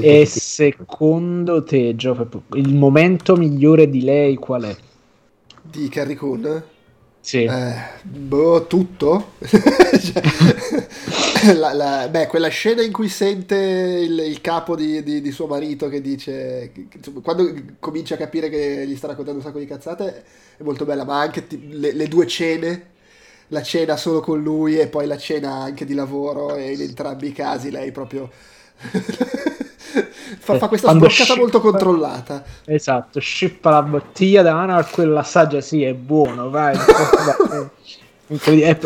e 0.00 0.26
secondo 0.26 1.62
te 1.64 1.96
Gio, 1.96 2.28
il 2.54 2.74
momento 2.74 3.36
migliore 3.36 3.88
di 3.88 4.02
lei 4.02 4.36
qual 4.36 4.62
è? 4.62 4.76
di 5.70 5.88
Carrie 5.88 6.16
Coon? 6.16 6.64
Sì. 7.20 7.42
Eh, 7.42 7.74
boh, 8.02 8.66
tutto? 8.66 9.32
cioè, 9.40 10.22
la, 11.54 11.72
la, 11.72 12.08
beh, 12.08 12.28
quella 12.28 12.48
scena 12.48 12.82
in 12.82 12.92
cui 12.92 13.08
sente 13.08 13.56
il, 13.56 14.16
il 14.20 14.40
capo 14.40 14.76
di, 14.76 15.02
di, 15.02 15.20
di, 15.20 15.32
suo 15.32 15.48
marito 15.48 15.88
che 15.88 16.00
dice... 16.00 16.70
Che, 16.72 16.86
insomma, 16.94 17.20
quando 17.20 17.52
comincia 17.80 18.14
a 18.14 18.18
capire 18.18 18.48
che 18.48 18.86
gli 18.86 18.96
sta 18.96 19.08
raccontando 19.08 19.40
un 19.40 19.44
sacco 19.44 19.58
di 19.58 19.66
cazzate 19.66 20.24
è 20.56 20.62
molto 20.62 20.84
bella, 20.84 21.04
ma 21.04 21.18
anche 21.18 21.48
t- 21.48 21.58
le, 21.68 21.92
le 21.92 22.06
due 22.06 22.26
cene 22.28 22.94
la 23.50 23.62
cena 23.62 23.96
solo 23.96 24.20
con 24.20 24.42
lui 24.42 24.76
e 24.76 24.88
poi 24.88 25.06
la 25.06 25.16
cena 25.16 25.52
anche 25.52 25.84
di 25.84 25.94
lavoro 25.94 26.56
e 26.56 26.72
in 26.72 26.80
entrambi 26.80 27.28
i 27.28 27.32
casi 27.32 27.70
lei 27.70 27.92
proprio 27.92 28.28
fa, 30.38 30.58
fa, 30.58 30.68
questa 30.68 30.88
Quando 30.88 31.08
sbroccata 31.08 31.38
molto 31.38 31.60
controllata. 31.60 32.44
Esatto, 32.64 33.20
scippa 33.20 33.70
la 33.70 33.82
bottiglia 33.82 34.42
da 34.42 34.54
mano 34.54 34.76
a 34.76 34.84
quello 34.84 35.18
assaggia, 35.18 35.60
sì, 35.60 35.82
è 35.82 35.94
buono, 35.94 36.50
vai. 36.50 36.76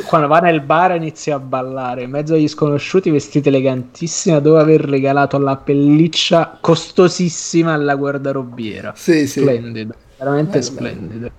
quando 0.07 0.27
va 0.27 0.39
nel 0.41 0.61
bar 0.61 0.95
inizia 0.97 1.37
a 1.37 1.39
ballare 1.39 2.03
in 2.03 2.11
mezzo 2.11 2.35
agli 2.35 2.47
sconosciuti 2.47 3.09
vestiti 3.09 3.49
elegantissima 3.49 4.39
dopo 4.39 4.59
aver 4.59 4.83
regalato 4.83 5.39
la 5.39 5.57
pelliccia 5.57 6.59
costosissima 6.61 7.73
alla 7.73 7.95
guardarobiera 7.95 8.93
sì, 8.95 9.27
sì. 9.27 9.41
splendido 9.41 9.95
veramente 10.19 10.59
bello, 10.59 10.63
splendido 10.63 11.31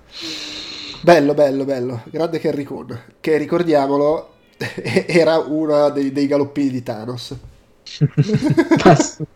bello 1.00 1.34
bello 1.34 1.64
bello 1.64 2.02
grande 2.10 2.40
Kerry 2.40 2.64
Coon 2.64 3.00
che 3.20 3.36
ricordiamolo 3.36 4.30
era 5.06 5.38
uno 5.38 5.90
dei, 5.90 6.10
dei 6.10 6.26
galoppini 6.26 6.70
di 6.70 6.82
Thanos 6.82 7.36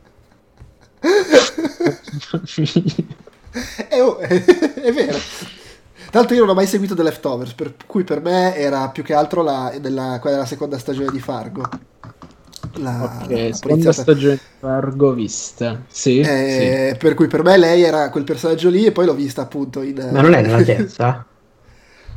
è, 3.88 4.00
oh, 4.00 4.18
è, 4.18 4.44
è, 4.44 4.92
vero. 4.92 5.18
Tra 5.18 6.20
l'altro 6.20 6.34
io 6.34 6.40
non 6.40 6.50
ho 6.50 6.54
mai 6.54 6.66
seguito 6.66 6.94
The 6.94 7.02
Leftovers, 7.02 7.52
per 7.54 7.74
cui 7.86 8.04
per 8.04 8.20
me 8.20 8.54
era 8.56 8.88
più 8.88 9.02
che 9.02 9.14
altro 9.14 9.42
la, 9.42 9.74
nella, 9.80 10.18
quella 10.20 10.36
della 10.36 10.48
seconda 10.48 10.78
stagione 10.78 11.10
di 11.10 11.20
Fargo. 11.20 11.68
La, 12.78 13.20
ok, 13.24 13.30
la 13.30 13.52
seconda 13.54 13.92
stagione 13.92 14.34
di 14.34 14.40
Fargo 14.58 15.12
vista. 15.12 15.82
Sì, 15.88 16.20
eh, 16.20 16.90
sì, 16.92 16.98
Per 16.98 17.14
cui 17.14 17.26
per 17.26 17.42
me 17.42 17.56
lei 17.56 17.82
era 17.82 18.10
quel 18.10 18.24
personaggio 18.24 18.68
lì 18.68 18.84
e 18.84 18.92
poi 18.92 19.06
l'ho 19.06 19.14
vista 19.14 19.42
appunto 19.42 19.82
in... 19.82 20.08
Ma 20.12 20.20
non 20.20 20.34
è 20.34 20.42
nella 20.42 20.62
terza? 20.62 21.24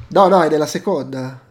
no, 0.07 0.27
no, 0.27 0.43
è 0.43 0.49
nella 0.49 0.65
seconda. 0.65 1.47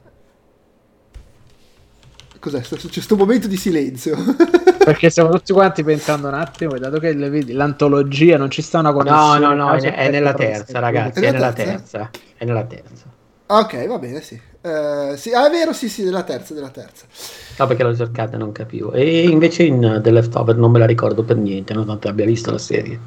Cos'è? 2.39 2.61
C'è 2.61 2.89
questo 2.89 3.17
momento 3.17 3.49
di 3.49 3.57
silenzio. 3.57 4.17
Perché 4.85 5.11
stiamo 5.11 5.31
tutti 5.31 5.53
quanti 5.53 5.83
pensando 5.83 6.29
un 6.29 6.35
attimo, 6.35 6.79
dato 6.79 6.99
che 6.99 7.13
le 7.13 7.29
vedi, 7.29 7.53
l'antologia 7.53 8.39
non 8.39 8.51
ci 8.51 8.63
sta 8.63 8.79
una 8.79 8.93
connessione. 8.93 9.39
No, 9.39 9.55
no, 9.55 9.71
no, 9.71 9.73
è, 9.75 9.95
è 9.95 10.09
nella 10.09 10.33
terza, 10.33 10.79
ragazzi, 10.79 11.21
è 11.21 11.31
nella 11.31 11.53
terza? 11.53 12.11
È 12.37 12.45
nella 12.45 12.65
terza. 12.65 13.05
Ok, 13.47 13.87
va 13.87 13.99
bene, 13.99 14.21
sì. 14.23 14.41
Uh, 14.61 15.17
sì. 15.17 15.33
Ah, 15.33 15.47
è 15.47 15.51
vero, 15.51 15.73
sì, 15.73 15.89
sì, 15.89 16.05
nella 16.05 16.23
terza, 16.23 16.55
nella 16.55 16.71
terza. 16.71 17.07
No, 17.59 17.67
perché 17.67 17.83
l'ho 17.83 17.97
cercata 17.97 18.37
e 18.37 18.39
non 18.39 18.53
capivo. 18.53 18.93
E 18.93 19.23
invece 19.29 19.65
in 19.65 20.01
The 20.03 20.11
Leftover 20.11 20.57
non 20.57 20.71
me 20.71 20.79
la 20.79 20.87
ricordo 20.87 21.23
per 21.23 21.37
niente, 21.37 21.73
nonostante 21.73 22.09
abbia 22.09 22.25
visto 22.25 22.51
la 22.51 22.59
serie. 22.59 22.99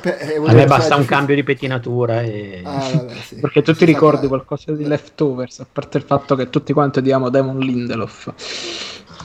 Beh, 0.00 0.36
a 0.36 0.52
me 0.52 0.66
basta 0.66 0.96
un 0.96 1.04
cambio 1.04 1.34
di 1.34 1.42
pettinatura 1.42 2.22
e... 2.22 2.60
ah, 2.64 2.90
vabbè, 2.94 3.14
sì. 3.14 3.36
perché 3.40 3.62
tu 3.62 3.72
ti 3.72 3.84
ricordi 3.84 4.26
qualcosa 4.28 4.72
di 4.72 4.86
Leftovers 4.86 5.60
a 5.60 5.66
parte 5.70 5.98
il 5.98 6.04
fatto 6.04 6.34
che 6.36 6.50
tutti 6.50 6.72
quanti 6.72 6.98
odiamo 6.98 7.30
Damon 7.30 7.58
Lindelof. 7.58 8.32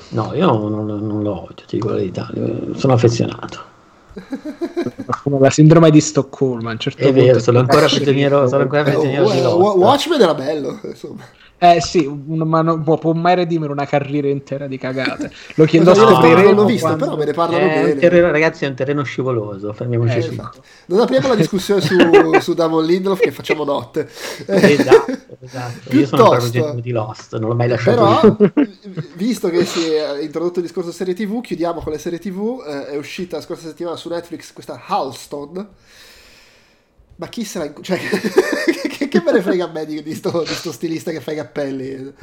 No 0.09 0.31
io 0.33 0.45
non, 0.45 0.85
non 0.85 1.21
lo 1.21 1.43
odio 1.43 1.65
ti 1.65 1.75
dico 1.75 1.89
la 1.89 1.95
verità 1.95 2.29
sono 2.75 2.93
affezionato. 2.93 3.71
La 5.39 5.49
sindrome 5.49 5.89
di 5.89 5.99
Stoccolma 5.99 6.69
a 6.69 6.73
un 6.73 6.77
certo 6.77 7.01
è 7.01 7.05
punto 7.05 7.19
vero 7.19 7.39
sono 7.39 7.59
ancora 7.59 7.87
prigioniero 7.87 8.47
sono 8.47 8.61
ancora 8.61 8.83
prigioniero 8.83 9.27
di 9.31 9.39
Watchmen 9.39 10.21
era 10.21 10.35
bello 10.35 10.79
insomma 10.83 11.23
eh 11.57 11.79
sì, 11.79 12.05
un, 12.05 12.39
ma 12.39 12.61
non 12.61 12.83
può, 12.83 12.97
può, 12.97 13.13
mai 13.13 13.35
redimere 13.35 13.71
una 13.71 13.85
carriera 13.85 14.27
intera 14.27 14.67
di 14.67 14.77
cagate. 14.77 15.31
Lo 15.55 15.63
chiedo 15.63 15.93
no, 15.93 15.95
scopriremo. 15.95 16.41
Non 16.41 16.55
l'ho 16.55 16.65
visto, 16.65 16.87
quando... 16.87 17.05
però 17.05 17.17
me 17.17 17.25
ne 17.25 17.31
parlano 17.31 17.63
eh, 17.63 17.67
bene. 17.67 17.95
Terreno, 17.95 18.31
ragazzi, 18.31 18.65
è 18.65 18.67
un 18.67 18.75
terreno 18.75 19.03
scivoloso. 19.03 19.71
Fermiamoci 19.71 20.15
eh, 20.15 20.17
esatto. 20.17 20.61
Non 20.87 20.99
apriamo 20.99 21.29
la 21.29 21.35
discussione 21.35 21.79
su, 21.79 21.95
su 22.41 22.53
Damon 22.53 22.83
Lindelof 22.83 23.19
che 23.19 23.31
facciamo 23.31 23.63
notte. 23.63 24.09
esatto, 24.45 25.17
esatto. 25.39 25.95
Io 25.95 26.05
sono 26.05 26.31
un 26.31 26.81
di 26.81 26.91
Lost, 26.91 27.37
non 27.37 27.49
l'ho 27.49 27.55
mai 27.55 27.69
lasciato. 27.69 28.35
Però, 28.35 28.61
visto 29.15 29.49
che 29.49 29.63
si 29.63 29.89
è 29.93 30.21
introdotto 30.21 30.59
il 30.59 30.65
discorso 30.65 30.91
serie 30.91 31.13
TV, 31.13 31.39
chiudiamo 31.39 31.79
con 31.79 31.93
le 31.93 31.97
serie 31.97 32.19
TV. 32.19 32.61
Eh, 32.67 32.87
è 32.87 32.97
uscita 32.97 33.37
la 33.37 33.41
scorsa 33.41 33.67
settimana 33.67 33.95
su 33.95 34.09
Netflix 34.09 34.51
questa 34.51 34.81
Halston 34.85 35.69
ma 37.15 37.27
chi 37.27 37.45
sarà... 37.45 37.71
Cioè, 37.79 37.99
me 39.23 39.31
ne 39.31 39.41
frega 39.41 39.65
a 39.65 39.71
me 39.71 39.85
di, 39.85 40.03
di, 40.03 40.13
sto, 40.13 40.43
di 40.43 40.53
sto 40.53 40.71
stilista 40.71 41.11
che 41.11 41.21
fa 41.21 41.31
i 41.31 41.35
cappelli? 41.35 42.13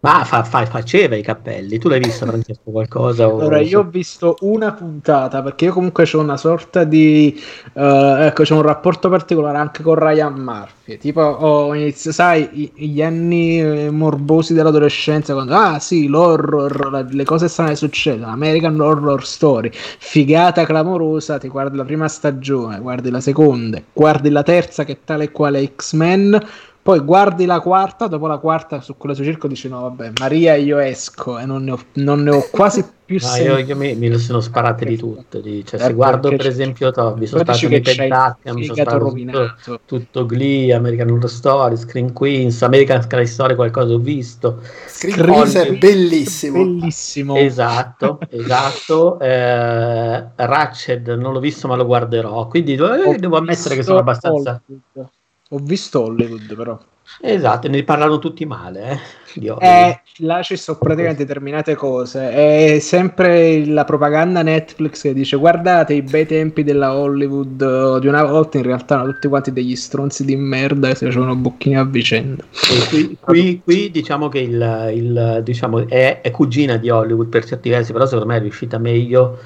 Ma 0.00 0.22
fa, 0.22 0.44
fa, 0.44 0.64
faceva 0.64 1.16
i 1.16 1.22
cappelli, 1.22 1.76
tu 1.78 1.88
l'hai 1.88 1.98
visto 1.98 2.24
Francesco 2.24 2.70
qualcosa? 2.70 3.24
Allora, 3.24 3.58
io 3.58 3.80
ho 3.80 3.84
visto 3.84 4.36
una 4.42 4.72
puntata 4.72 5.42
perché 5.42 5.64
io 5.64 5.72
comunque 5.72 6.08
ho 6.12 6.20
una 6.20 6.36
sorta 6.36 6.84
di 6.84 7.36
uh, 7.72 7.80
ecco, 7.80 8.44
c'è 8.44 8.54
un 8.54 8.62
rapporto 8.62 9.08
particolare 9.08 9.58
anche 9.58 9.82
con 9.82 9.96
Ryan 9.96 10.34
Murphy. 10.34 10.98
Tipo, 10.98 11.20
ho 11.20 11.74
iniziato, 11.74 12.12
sai, 12.12 12.70
gli 12.76 13.02
anni 13.02 13.60
eh, 13.60 13.90
morbosi 13.90 14.54
dell'adolescenza 14.54 15.32
quando 15.34 15.54
ah 15.54 15.80
sì, 15.80 16.06
l'horror, 16.06 17.08
le 17.10 17.24
cose 17.24 17.48
strane 17.48 17.74
succedono, 17.74 18.30
American 18.30 18.80
Horror 18.80 19.26
Story, 19.26 19.70
figata 19.72 20.64
clamorosa, 20.64 21.38
ti 21.38 21.48
guardi 21.48 21.76
la 21.76 21.84
prima 21.84 22.06
stagione, 22.06 22.78
guardi 22.78 23.10
la 23.10 23.20
seconda, 23.20 23.82
guardi 23.92 24.30
la 24.30 24.44
terza 24.44 24.84
che 24.84 24.92
è 24.92 24.98
tale 25.04 25.24
e 25.24 25.32
quale 25.32 25.72
X-Men 25.74 26.40
poi 26.88 27.00
guardi 27.00 27.44
la 27.44 27.60
quarta, 27.60 28.06
dopo 28.06 28.26
la 28.26 28.38
quarta 28.38 28.80
su 28.80 28.96
quello 28.96 29.14
su 29.14 29.22
circo 29.22 29.46
dici 29.46 29.68
no 29.68 29.82
vabbè, 29.82 30.12
Maria 30.20 30.54
io 30.54 30.78
esco 30.78 31.38
e 31.38 31.44
non 31.44 31.64
ne 31.64 31.72
ho, 31.72 31.78
non 31.96 32.22
ne 32.22 32.30
ho 32.30 32.48
quasi 32.50 32.82
più 33.04 33.18
no, 33.20 33.36
io, 33.36 33.58
io 33.58 33.76
mi, 33.76 33.94
mi 33.94 34.16
sono 34.16 34.40
sparate 34.40 34.86
di 34.86 34.96
tutte. 34.96 35.42
Di, 35.42 35.62
cioè, 35.66 35.78
se 35.78 35.92
guardo 35.92 36.30
per 36.30 36.46
esempio, 36.46 36.90
to, 36.90 37.14
mi 37.18 37.26
sono 37.26 37.42
sparato 37.42 37.68
di 37.68 37.80
Pentacchia, 37.82 38.54
mi 38.54 38.64
sono 38.64 38.74
sparato 38.74 39.12
tutto, 39.12 39.80
tutto, 39.84 40.24
Glee, 40.24 40.72
American 40.72 41.10
Horror 41.10 41.28
Story, 41.28 41.76
Screen 41.76 42.14
Queens, 42.14 42.62
American 42.62 43.02
Sky 43.02 43.26
Story, 43.26 43.54
qualcosa 43.54 43.92
ho 43.92 43.98
visto. 43.98 44.62
Screen 44.86 45.26
Queens 45.26 45.54
è 45.56 45.76
bellissimo. 45.76 46.64
Bellissimo. 46.64 47.36
Esatto, 47.36 48.18
esatto. 48.30 49.20
Eh, 49.20 50.26
Ratched 50.36 51.06
non 51.08 51.34
l'ho 51.34 51.40
visto 51.40 51.68
ma 51.68 51.76
lo 51.76 51.84
guarderò, 51.84 52.46
quindi 52.46 52.72
eh, 52.72 53.16
devo 53.18 53.36
ammettere 53.36 53.74
che 53.74 53.82
sono 53.82 53.98
abbastanza... 53.98 54.62
Hollywood. 54.66 55.16
Ho 55.48 55.58
visto 55.58 56.02
Hollywood 56.02 56.54
però. 56.54 56.78
Esatto, 57.22 57.68
ne 57.68 57.82
parlano 57.84 58.18
tutti 58.18 58.44
male. 58.44 59.00
Eh, 59.34 59.54
eh, 59.60 60.00
là 60.18 60.42
ci 60.42 60.56
sono 60.56 60.78
praticamente 60.78 61.24
determinate 61.24 61.74
cose. 61.74 62.30
È 62.30 62.78
sempre 62.80 63.64
la 63.64 63.84
propaganda 63.84 64.42
Netflix 64.42 65.02
che 65.02 65.14
dice 65.14 65.36
guardate 65.36 65.94
i 65.94 66.02
bei 66.02 66.26
tempi 66.26 66.64
della 66.64 66.94
Hollywood 66.94 67.98
di 67.98 68.06
una 68.06 68.24
volta, 68.24 68.58
in 68.58 68.64
realtà 68.64 68.96
erano 68.96 69.12
tutti 69.12 69.28
quanti 69.28 69.52
degli 69.52 69.74
stronzi 69.74 70.24
di 70.24 70.36
merda 70.36 70.90
e 70.90 70.94
si 70.94 71.06
facevano 71.06 71.34
bocchini 71.34 71.78
a 71.78 71.84
vicenda. 71.84 72.44
Qui, 72.90 73.16
qui, 73.18 73.60
qui, 73.64 73.90
diciamo 73.90 74.28
che 74.28 74.40
il, 74.40 74.92
il, 74.94 75.40
diciamo, 75.42 75.88
è, 75.88 76.20
è 76.20 76.30
cugina 76.30 76.76
di 76.76 76.90
Hollywood 76.90 77.28
per 77.28 77.46
certi 77.46 77.70
versi, 77.70 77.92
però 77.92 78.04
secondo 78.04 78.26
me 78.26 78.36
è 78.36 78.40
riuscita 78.40 78.76
meglio 78.76 79.38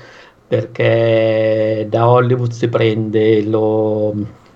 perché 0.49 1.87
da 1.89 2.09
Hollywood 2.09 2.51
si 2.51 2.69
prende 2.69 3.43
lo, 3.45 4.15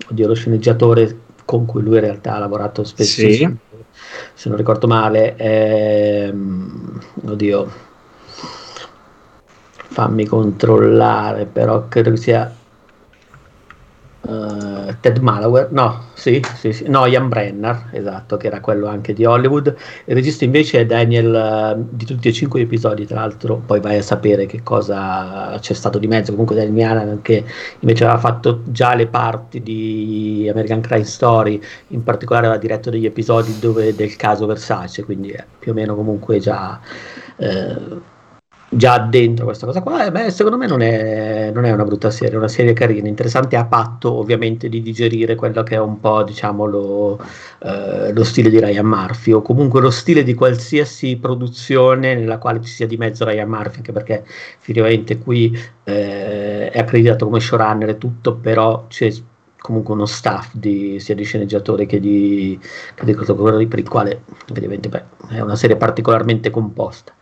oddio, 0.09 0.27
lo 0.27 0.35
sceneggiatore 0.35 1.25
con 1.47 1.65
cui 1.65 1.81
lui 1.81 1.95
in 1.95 2.01
realtà 2.03 2.35
ha 2.35 2.39
lavorato 2.39 2.85
spesso, 2.85 3.21
sì. 3.21 3.57
se 4.35 4.49
non 4.51 4.59
ricordo 4.59 4.87
male, 4.87 5.37
ehm, 5.37 7.01
oddio, 7.25 7.71
fammi 9.89 10.27
controllare, 10.27 11.47
però 11.47 11.89
credo 11.89 12.11
che 12.11 12.17
sia 12.19 12.55
uh, 14.27 14.95
Ted 15.01 15.19
Malaware, 15.19 15.69
no, 15.71 16.05
sì, 16.15 16.43
sì, 16.57 16.73
sì, 16.73 16.89
no, 16.89 17.07
Ian 17.07 17.29
Brenner, 17.29 17.89
esatto, 17.93 18.37
che 18.37 18.47
era 18.49 18.61
quello 18.61 18.87
anche 18.87 19.13
di 19.13 19.25
Hollywood. 19.25 19.75
Il 20.05 20.15
regista 20.15 20.45
invece 20.45 20.81
è 20.81 20.87
Daniel, 20.87 21.77
uh, 21.77 21.87
di 21.91 22.05
tutti 22.05 22.29
e 22.29 22.33
cinque 22.33 22.61
gli 22.61 22.65
episodi, 22.65 23.07
tra 23.07 23.21
l'altro, 23.21 23.63
poi 23.65 23.81
vai 23.81 23.99
a 23.99 24.03
sapere 24.03 24.47
che 24.47 24.63
cosa 24.63 25.57
c'è 25.61 25.75
stato 25.75 25.99
di 25.99 26.07
mezzo. 26.07 26.31
Comunque 26.33 26.55
Daniel 26.55 26.75
Mianan 26.75 27.23
che 27.23 27.45
invece 27.81 28.05
aveva 28.05 28.19
fatto 28.19 28.63
già 28.67 28.95
le 28.95 29.07
parti 29.07 29.63
di 29.63 30.49
American 30.51 30.81
Crime 30.81 31.05
Story, 31.05 31.61
in 31.89 32.03
particolare 32.03 32.47
aveva 32.47 32.61
diretto 32.61 32.91
degli 32.91 33.07
episodi 33.07 33.59
dove, 33.59 33.95
del 33.95 34.17
caso 34.17 34.47
Versace, 34.47 35.05
quindi 35.05 35.31
è 35.31 35.45
più 35.59 35.73
o 35.73 35.75
meno 35.75 35.95
comunque 35.95 36.39
già... 36.39 36.81
Uh, 37.37 38.01
già 38.77 38.99
dentro 38.99 39.45
questa 39.47 39.67
cosa 39.67 39.81
qua, 39.83 40.07
eh, 40.07 40.11
beh, 40.13 40.31
secondo 40.31 40.57
me 40.57 40.67
non 40.67 40.83
è, 40.83 41.51
non 41.53 41.65
è, 41.65 41.73
una 41.73 41.85
brutta 41.85 42.11
serie, 42.11 42.35
è 42.35 42.37
una 42.37 42.49
serie 42.49 42.73
carina, 42.73 43.09
interessante 43.09 43.57
a 43.57 43.65
patto 43.65 44.13
ovviamente 44.13 44.69
di 44.69 44.83
digerire 44.83 45.35
quello 45.35 45.63
che 45.63 45.77
è 45.77 45.81
un 45.81 45.99
po' 46.01 46.23
diciamo 46.23 46.67
lo, 46.67 47.19
eh, 47.63 48.13
lo, 48.13 48.25
stile 48.25 48.51
di 48.51 48.61
Ryan 48.61 48.87
Murphy 48.87 49.33
o 49.33 49.43
comunque 49.43 49.81
lo 49.81 49.91
stile 49.91 50.23
di 50.23 50.35
qualsiasi 50.35 51.17
produzione 51.17 52.15
nella 52.15 52.39
quale 52.39 52.61
ci 52.61 52.71
sia 52.71 52.87
di 52.87 52.97
mezzo 52.97 53.25
Ryan 53.25 53.49
Murphy, 53.49 53.79
anche 53.79 53.93
perché 53.93 54.25
effettivamente 54.59 55.19
qui 55.19 55.57
eh, 55.85 56.71
è 56.71 56.79
accreditato 56.79 57.25
come 57.27 57.41
showrunner 57.41 57.89
e 57.91 57.99
tutto, 57.99 58.37
però 58.37 58.87
c'è 58.89 59.11
comunque 59.67 59.95
uno 59.95 60.07
staff 60.07 60.51
di, 60.53 61.01
sia 61.01 61.17
di 61.17 61.25
sceneggiatori 61.25 61.87
che 61.87 61.99
di, 61.99 62.57
che 62.95 63.05
di 63.05 63.15
per 63.67 63.79
il 63.81 63.89
quale 63.89 64.23
ovviamente 64.51 64.89
beh, 64.89 65.05
è 65.31 65.41
una 65.41 65.57
serie 65.57 65.75
particolarmente 65.75 66.51
composta. 66.51 67.13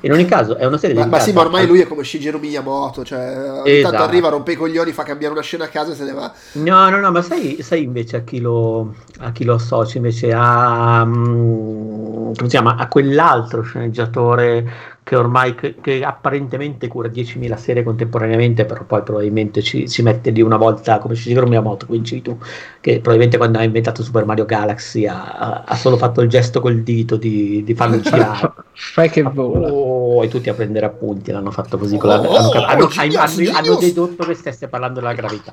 In 0.00 0.10
ogni 0.12 0.24
caso 0.24 0.56
è 0.56 0.64
una 0.64 0.78
serie 0.78 0.96
ma, 0.96 1.04
ma 1.04 1.18
sì, 1.20 1.32
ma 1.32 1.42
ormai 1.42 1.66
lui 1.66 1.80
è 1.80 1.86
come 1.86 2.02
Shigeru 2.02 2.38
Miyamoto, 2.38 3.04
cioè 3.04 3.60
ogni 3.60 3.70
esatto. 3.78 3.94
tanto 3.94 4.08
arriva, 4.08 4.30
rompe 4.30 4.52
i 4.52 4.56
coglioni, 4.56 4.92
fa 4.92 5.02
cambiare 5.02 5.34
una 5.34 5.42
scena 5.42 5.64
a 5.64 5.68
casa 5.68 5.92
e 5.92 5.94
se 5.94 6.04
ne 6.04 6.12
va. 6.12 6.32
No, 6.52 6.88
no, 6.88 6.98
no, 6.98 7.10
ma 7.10 7.20
sai, 7.20 7.58
sai 7.60 7.82
invece 7.82 8.16
a 8.16 8.20
chi, 8.22 8.40
lo, 8.40 8.94
a 9.18 9.30
chi 9.32 9.44
lo 9.44 9.54
associa 9.54 9.98
invece 9.98 10.32
a, 10.32 11.02
um, 11.02 12.34
come 12.34 12.34
si 12.34 12.46
chiama, 12.46 12.76
a 12.76 12.88
quell'altro 12.88 13.60
sceneggiatore 13.60 14.91
che 15.04 15.16
ormai 15.16 15.54
che, 15.56 15.74
che 15.80 16.04
apparentemente 16.04 16.86
cura 16.86 17.08
10.000 17.08 17.56
serie 17.56 17.82
contemporaneamente, 17.82 18.64
però 18.64 18.84
poi 18.84 19.02
probabilmente 19.02 19.60
ci, 19.60 19.88
si 19.88 20.00
mette 20.02 20.30
lì 20.30 20.40
una 20.40 20.56
volta 20.56 20.98
come 20.98 21.16
Shigeru 21.16 21.48
Miyamoto, 21.48 21.86
quindi 21.86 22.22
tu, 22.22 22.38
che 22.80 22.94
probabilmente 22.94 23.36
quando 23.36 23.58
ha 23.58 23.64
inventato 23.64 24.02
Super 24.04 24.24
Mario 24.24 24.44
Galaxy 24.44 25.06
ha, 25.06 25.64
ha 25.66 25.74
solo 25.74 25.96
fatto 25.96 26.20
il 26.20 26.28
gesto 26.28 26.60
col 26.60 26.82
dito 26.82 27.16
di, 27.16 27.64
di 27.64 27.74
farlo 27.74 27.98
girare. 27.98 28.52
Fai 28.72 29.10
che 29.10 29.22
vola. 29.22 29.72
Oh, 29.72 30.22
e 30.22 30.28
tutti 30.28 30.48
a 30.48 30.54
prendere 30.54 30.86
appunti 30.86 31.32
l'hanno 31.32 31.50
fatto 31.50 31.78
così. 31.78 31.96
Oh, 32.00 32.08
hanno, 32.08 32.30
hanno, 32.30 32.50
hanno, 32.66 32.88
hanno, 32.94 33.50
hanno 33.56 33.76
dedotto 33.76 34.24
che 34.24 34.34
stesse 34.34 34.68
parlando 34.68 35.00
della 35.00 35.14
gravità. 35.14 35.52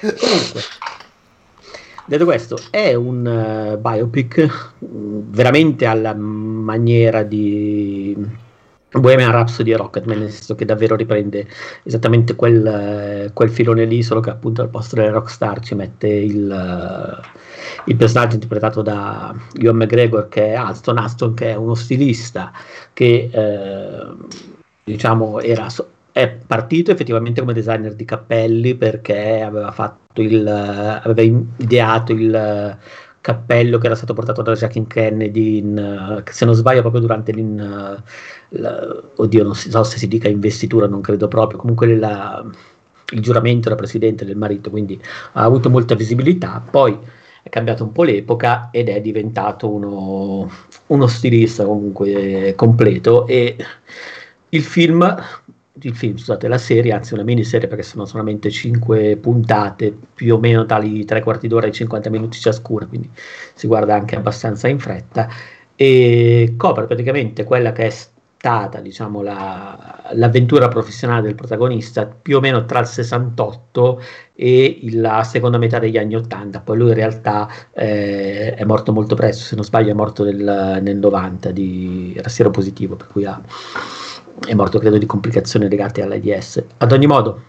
Comunque, 0.00 0.60
detto 2.04 2.24
questo, 2.24 2.58
è 2.70 2.92
un 2.92 3.74
uh, 3.74 3.80
biopic 3.80 4.74
mm, 4.84 5.20
veramente 5.30 5.86
alla 5.86 6.14
maniera 6.14 7.22
di 7.22 8.50
Bohemian 8.92 9.32
Rhapsody 9.32 9.72
e 9.72 9.76
Rocketman, 9.76 10.18
nel 10.18 10.30
senso 10.30 10.54
che 10.54 10.64
davvero 10.64 10.96
riprende 10.96 11.46
esattamente 11.82 12.34
quel, 12.34 12.66
eh, 12.66 13.30
quel, 13.32 13.50
filone 13.50 13.84
lì, 13.84 14.02
solo 14.02 14.20
che 14.20 14.30
appunto 14.30 14.62
al 14.62 14.68
posto 14.68 14.96
delle 14.96 15.10
rockstar 15.10 15.60
ci 15.60 15.74
mette 15.74 16.08
il, 16.08 16.50
uh, 16.50 17.20
il 17.86 17.96
personaggio 17.96 18.34
interpretato 18.34 18.82
da 18.82 19.34
Ewan 19.58 19.76
McGregor, 19.76 20.28
che 20.28 20.48
è 20.48 20.54
Alston 20.54 20.98
Aston, 20.98 21.34
che 21.34 21.50
è 21.50 21.54
uno 21.54 21.74
stilista 21.74 22.52
che 22.92 23.30
uh, 23.32 24.26
diciamo 24.84 25.40
era 25.40 25.68
è 26.12 26.28
partito 26.28 26.90
effettivamente 26.90 27.40
come 27.40 27.54
designer 27.54 27.94
di 27.94 28.04
cappelli 28.04 28.74
perché 28.74 29.40
aveva 29.40 29.72
il 30.16 30.46
aveva 30.46 31.42
ideato 31.56 32.12
il 32.12 32.78
cappello 33.22 33.78
che 33.78 33.86
era 33.86 33.94
stato 33.94 34.12
portato 34.12 34.42
da 34.42 34.52
Jacqueline 34.52 34.88
Kennedy, 34.88 35.58
in, 35.58 36.18
uh, 36.18 36.30
se 36.30 36.44
non 36.44 36.54
sbaglio 36.54 36.80
proprio 36.80 37.00
durante 37.00 37.32
l'in, 37.32 37.58
uh, 37.58 38.02
la, 38.60 39.02
oddio 39.14 39.44
non 39.44 39.54
so 39.54 39.84
se 39.84 39.96
si 39.96 40.08
dica 40.08 40.28
investitura, 40.28 40.86
non 40.86 41.00
credo 41.00 41.28
proprio, 41.28 41.58
comunque 41.58 41.96
la, 41.96 42.44
il 43.10 43.20
giuramento 43.20 43.68
da 43.68 43.76
presidente 43.76 44.24
del 44.24 44.36
marito, 44.36 44.70
quindi 44.70 45.00
ha 45.32 45.42
avuto 45.44 45.70
molta 45.70 45.94
visibilità, 45.94 46.62
poi 46.68 46.98
è 47.44 47.48
cambiato 47.48 47.84
un 47.84 47.92
po' 47.92 48.02
l'epoca 48.02 48.70
ed 48.72 48.88
è 48.88 49.00
diventato 49.00 49.70
uno, 49.70 50.50
uno 50.88 51.06
stilista 51.06 51.64
comunque 51.64 52.54
completo 52.56 53.26
e 53.28 53.56
il 54.48 54.62
film 54.62 55.00
il 55.80 55.96
film, 55.96 56.16
scusate, 56.16 56.48
la 56.48 56.58
serie, 56.58 56.92
anzi 56.92 57.14
una 57.14 57.22
miniserie 57.22 57.68
perché 57.68 57.82
sono 57.82 58.04
solamente 58.04 58.50
5 58.50 59.16
puntate, 59.16 59.96
più 60.14 60.34
o 60.34 60.38
meno 60.38 60.66
tali 60.66 61.04
3 61.04 61.22
quarti 61.22 61.48
d'ora 61.48 61.66
e 61.66 61.72
50 61.72 62.10
minuti 62.10 62.38
ciascuna, 62.38 62.86
quindi 62.86 63.10
si 63.54 63.66
guarda 63.66 63.94
anche 63.94 64.16
abbastanza 64.16 64.68
in 64.68 64.78
fretta. 64.78 65.28
E 65.74 66.54
copre 66.56 66.86
praticamente 66.86 67.44
quella 67.44 67.72
che 67.72 67.86
è 67.86 67.90
stata 67.90 68.80
diciamo, 68.80 69.22
la, 69.22 70.10
l'avventura 70.12 70.68
professionale 70.68 71.22
del 71.22 71.34
protagonista 71.34 72.06
più 72.06 72.36
o 72.36 72.40
meno 72.40 72.64
tra 72.66 72.80
il 72.80 72.86
68 72.86 74.02
e 74.34 74.80
la 74.92 75.22
seconda 75.22 75.58
metà 75.58 75.78
degli 75.78 75.96
anni 75.96 76.16
80, 76.16 76.60
poi 76.60 76.76
lui 76.76 76.88
in 76.88 76.94
realtà 76.94 77.48
eh, 77.72 78.54
è 78.54 78.64
morto 78.64 78.92
molto 78.92 79.14
presto, 79.14 79.44
se 79.44 79.54
non 79.54 79.64
sbaglio 79.64 79.90
è 79.90 79.94
morto 79.94 80.24
nel, 80.24 80.80
nel 80.82 80.96
90 80.96 81.50
di 81.50 82.14
era 82.16 82.50
positivo, 82.50 82.96
per 82.96 83.06
cui 83.06 83.24
ha 83.24 83.40
è 84.46 84.54
morto 84.54 84.78
credo 84.78 84.98
di 84.98 85.06
complicazioni 85.06 85.68
legate 85.68 86.02
all'AIDS. 86.02 86.64
Ad 86.78 86.92
ogni 86.92 87.06
modo, 87.06 87.42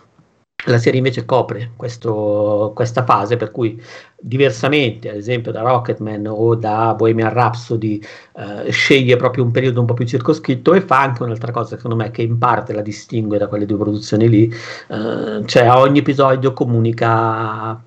la 0.65 0.77
serie 0.77 0.99
invece 0.99 1.25
copre 1.25 1.71
questo, 1.75 2.71
questa 2.73 3.03
fase 3.03 3.36
per 3.36 3.51
cui 3.51 3.81
diversamente 4.17 5.09
ad 5.09 5.17
esempio 5.17 5.51
da 5.51 5.61
Rocketman 5.61 6.25
o 6.27 6.55
da 6.55 6.93
Bohemian 6.93 7.34
Rhapsody 7.34 8.01
eh, 8.36 8.71
sceglie 8.71 9.17
proprio 9.17 9.43
un 9.43 9.51
periodo 9.51 9.81
un 9.81 9.86
po' 9.86 9.93
più 9.93 10.05
circoscritto 10.05 10.73
e 10.73 10.81
fa 10.81 11.01
anche 11.01 11.23
un'altra 11.23 11.51
cosa 11.51 11.75
secondo 11.75 11.97
me 11.97 12.11
che 12.11 12.21
in 12.21 12.38
parte 12.38 12.71
la 12.71 12.81
distingue 12.81 13.38
da 13.38 13.47
quelle 13.47 13.65
due 13.65 13.77
produzioni 13.77 14.29
lì 14.29 14.53
eh, 14.88 15.41
cioè 15.45 15.69
ogni 15.71 15.99
episodio 15.99 16.53
comunica 16.53 17.81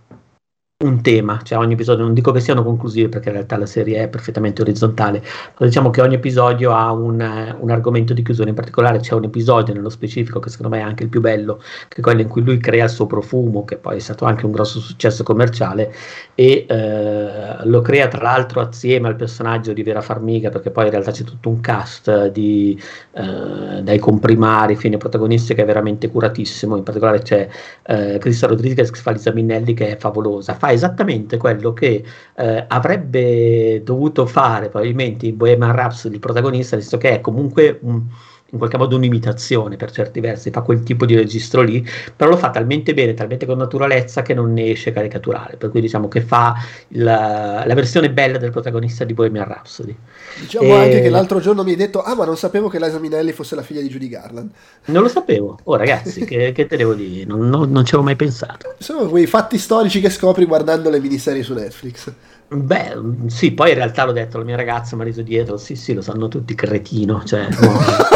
un 0.85 1.01
tema, 1.01 1.41
cioè 1.43 1.57
ogni 1.57 1.73
episodio, 1.73 2.05
non 2.05 2.13
dico 2.13 2.33
che 2.33 2.41
siano 2.41 2.63
conclusivi 2.63 3.09
perché 3.09 3.29
in 3.29 3.37
realtà 3.37 3.57
la 3.57 3.65
serie 3.65 4.03
è 4.03 4.09
perfettamente 4.09 4.61
orizzontale, 4.61 5.23
ma 5.59 5.65
diciamo 5.65 5.89
che 5.89 6.03
ogni 6.03 6.17
episodio 6.17 6.75
ha 6.75 6.93
un, 6.93 7.57
un, 7.61 7.71
argomento 7.71 8.13
di 8.13 8.23
chiusura, 8.23 8.51
in 8.51 8.55
particolare 8.55 8.99
c'è 8.99 9.15
un 9.15 9.25
episodio 9.25 9.73
nello 9.73 9.89
specifico 9.89 10.39
che 10.39 10.51
secondo 10.51 10.77
me 10.77 10.83
è 10.83 10.85
anche 10.85 11.05
il 11.05 11.09
più 11.09 11.23
bello, 11.23 11.63
che 11.89 11.97
è 11.97 12.01
quello 12.03 12.21
in 12.21 12.29
cui 12.29 12.43
lui 12.43 12.59
crea 12.59 12.85
il 12.85 12.91
suo 12.91 13.07
profumo, 13.07 13.65
che 13.65 13.79
poi 13.79 13.97
è 13.97 14.01
stato 14.01 14.27
anche 14.27 14.45
un 14.45 14.53
grosso 14.53 14.79
successo 14.79 15.23
commerciale, 15.23 15.95
e 16.35 16.67
eh, 16.69 17.65
lo 17.65 17.81
crea 17.81 18.09
tra 18.09 18.21
l'altro 18.21 18.61
assieme 18.61 19.09
al 19.09 19.17
personaggio 19.17 19.73
di 19.73 19.83
Vera 19.83 20.03
Farmiga, 20.03 20.51
perché 20.51 20.71
poi 20.71 20.85
in 20.85 20.91
realtà 20.91 21.11
c'è 21.11 21.25
tutto 21.25 21.49
un 21.49 21.61
cast 21.61 22.27
di, 22.27 22.79
eh, 23.13 23.81
dai 23.83 23.99
comprimari 23.99 24.77
fino 24.77 24.93
ai 24.93 25.01
protagonisti 25.01 25.55
che 25.55 25.63
è 25.63 25.65
veramente 25.65 26.11
curatissimo, 26.11 26.77
in 26.77 26.83
particolare 26.83 27.21
c'è 27.23 27.49
eh, 27.87 28.19
Crista 28.19 28.47
Rodriguez 28.47 28.91
che 28.91 29.01
fa 29.01 29.13
Lisa 29.13 29.33
Minnelli 29.33 29.73
che 29.73 29.93
è 29.93 29.97
favolosa, 29.97 30.53
fa 30.53 30.65
esattamente 30.77 31.37
quello 31.37 31.73
che 31.73 32.05
eh, 32.37 32.65
avrebbe 32.69 33.83
dovuto 33.85 34.27
fare 34.27 34.69
probabilmente 34.69 35.27
in 35.27 35.37
Bohemian 35.37 35.75
Rhapsody 35.75 36.15
il 36.15 36.21
protagonista, 36.21 36.77
visto 36.77 36.97
che 36.97 37.11
è 37.11 37.21
comunque 37.21 37.79
un 37.83 38.05
in 38.51 38.59
qualche 38.59 38.79
modo 38.79 38.97
un'imitazione 38.97 39.77
per 39.77 39.91
certi 39.91 40.21
versi, 40.21 40.51
fa 40.51 40.61
quel 40.61 40.83
tipo 40.83 41.05
di 41.05 41.17
registro 41.17 41.63
lì, 41.63 41.87
però 42.15 42.31
lo 42.31 42.37
fa 42.37 42.51
talmente 42.51 42.95
bene, 42.95 43.15
talmente 43.15 43.45
con 43.45 43.57
naturalezza 43.59 44.23
che 44.23 44.35
non 44.35 44.53
ne 44.53 44.71
esce 44.71 44.93
caricaturale, 44.93 45.57
per 45.57 45.71
cui 45.71 45.81
diciamo 45.81 46.07
che 46.07 46.21
fa 46.21 46.55
la, 46.89 47.65
la 47.67 47.75
versione 47.75 48.11
bella 48.11 48.39
del 48.39 48.51
protagonista 48.53 49.05
di 49.05 49.15
Bohemian 49.15 49.47
Rhapsody. 49.47 49.97
Diciamo 50.41 50.67
e... 50.67 50.73
anche 50.73 51.01
che 51.03 51.09
l'altro 51.09 51.41
giorno 51.41 51.65
mi 51.65 51.71
hai 51.71 51.77
detto, 51.77 52.03
ah 52.03 52.15
ma 52.15 52.25
non 52.25 52.37
sapevo 52.37 52.69
che 52.69 52.79
Liza 52.79 53.01
Minelli 53.01 53.33
fosse 53.33 53.57
la 53.57 53.63
figlia 53.63 53.81
di 53.81 53.89
Judy 53.89 54.09
Garland. 54.09 54.51
Non 54.87 55.03
lo 55.03 55.09
sapevo, 55.09 55.59
oh 55.65 55.77
ragazzi, 55.77 56.25
che, 56.25 56.53
che, 56.53 56.67
te 56.67 56.77
devo 56.77 56.95
dire, 56.95 57.25
non, 57.25 57.49
non, 57.49 57.71
non 57.71 57.85
ci 57.85 57.95
avevo 57.95 58.05
mai 58.05 58.17
pensato. 58.17 58.75
Sono 58.79 59.09
quei 59.09 59.27
fatti 59.27 59.59
storici 59.59 60.01
che 60.01 60.11
scopri 60.11 60.45
guardando 60.45 60.89
le 60.89 61.01
miniserie 61.01 61.43
su 61.43 61.53
Netflix. 61.53 62.13
Beh, 62.49 62.97
sì, 63.27 63.51
poi 63.51 63.71
in 63.71 63.75
realtà 63.75 64.05
l'ho 64.05 64.13
detto, 64.13 64.39
la 64.39 64.45
mia 64.45 64.55
ragazza 64.55 64.95
mi 64.95 65.03
ha 65.03 65.05
riso 65.05 65.23
dietro, 65.23 65.57
sì, 65.57 65.75
sì, 65.75 65.95
lo 65.95 66.01
sanno 66.01 66.29
tutti, 66.29 66.55
cretino, 66.55 67.25
cioè, 67.25 67.49
no. 67.49 68.15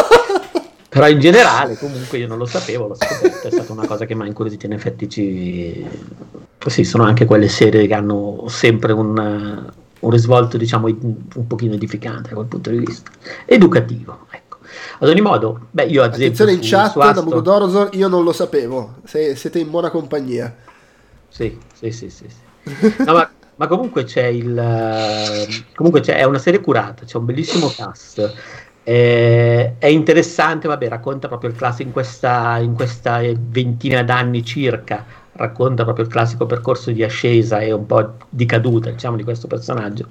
Però 0.91 1.07
in 1.07 1.21
generale, 1.21 1.77
comunque, 1.77 2.17
io 2.17 2.27
non 2.27 2.37
lo 2.37 2.45
sapevo, 2.45 2.87
l'ho 2.87 2.95
scoperto, 2.95 3.47
è 3.47 3.51
stata 3.51 3.71
una 3.71 3.87
cosa 3.87 4.05
che 4.05 4.13
mi 4.13 4.23
ha 4.23 4.25
incuriosito. 4.25 4.65
In 4.65 4.73
effetti, 4.73 5.07
ci... 5.07 5.87
sì, 6.67 6.83
sono 6.83 7.03
anche 7.03 7.23
quelle 7.23 7.47
serie 7.47 7.87
che 7.87 7.93
hanno 7.93 8.43
sempre 8.49 8.91
un, 8.91 9.71
un 9.99 10.09
risvolto, 10.09 10.57
diciamo, 10.57 10.87
un 10.87 11.47
pochino 11.47 11.75
edificante 11.75 12.27
da 12.27 12.35
quel 12.35 12.47
punto 12.47 12.71
di 12.71 12.79
vista, 12.79 13.09
educativo. 13.45 14.25
Ecco. 14.31 14.57
Ad 14.99 15.07
ogni 15.07 15.21
modo, 15.21 15.67
beh, 15.71 15.85
io 15.85 16.03
ad 16.03 16.13
esempio. 16.13 16.43
Attenzione 16.43 16.51
in 16.51 16.59
chat, 16.61 16.97
Nabucodonosor, 16.97 17.91
io 17.93 18.09
non 18.09 18.25
lo 18.25 18.33
sapevo, 18.33 18.95
Se, 19.05 19.33
siete 19.37 19.59
in 19.59 19.69
buona 19.69 19.89
compagnia. 19.89 20.53
Sì, 21.29 21.57
sì, 21.73 21.91
sì, 21.91 22.09
sì. 22.09 22.25
sì. 22.27 23.03
No, 23.05 23.13
ma 23.13 23.31
ma 23.55 23.67
comunque 23.67 24.05
c'è 24.05 24.25
il 24.25 25.61
comunque 25.75 26.01
c'è, 26.01 26.15
è 26.15 26.23
una 26.23 26.39
serie 26.39 26.61
curata 26.61 27.05
c'è 27.05 27.17
un 27.17 27.25
bellissimo 27.25 27.67
cast 27.69 28.33
è, 28.83 29.73
è 29.77 29.87
interessante 29.87 30.67
vabbè 30.67 30.87
racconta 30.87 31.27
proprio 31.27 31.49
il 31.49 31.55
classico 31.55 31.87
in 31.87 31.93
questa, 31.93 32.57
in 32.57 32.73
questa 32.73 33.21
ventina 33.21 34.03
d'anni 34.03 34.43
circa 34.43 35.05
racconta 35.33 35.83
proprio 35.83 36.05
il 36.05 36.11
classico 36.11 36.45
percorso 36.45 36.91
di 36.91 37.03
ascesa 37.03 37.59
e 37.59 37.71
un 37.71 37.85
po' 37.85 38.15
di 38.29 38.45
caduta, 38.45 38.89
diciamo, 38.89 39.15
di 39.15 39.23
questo 39.23 39.47
personaggio 39.47 40.07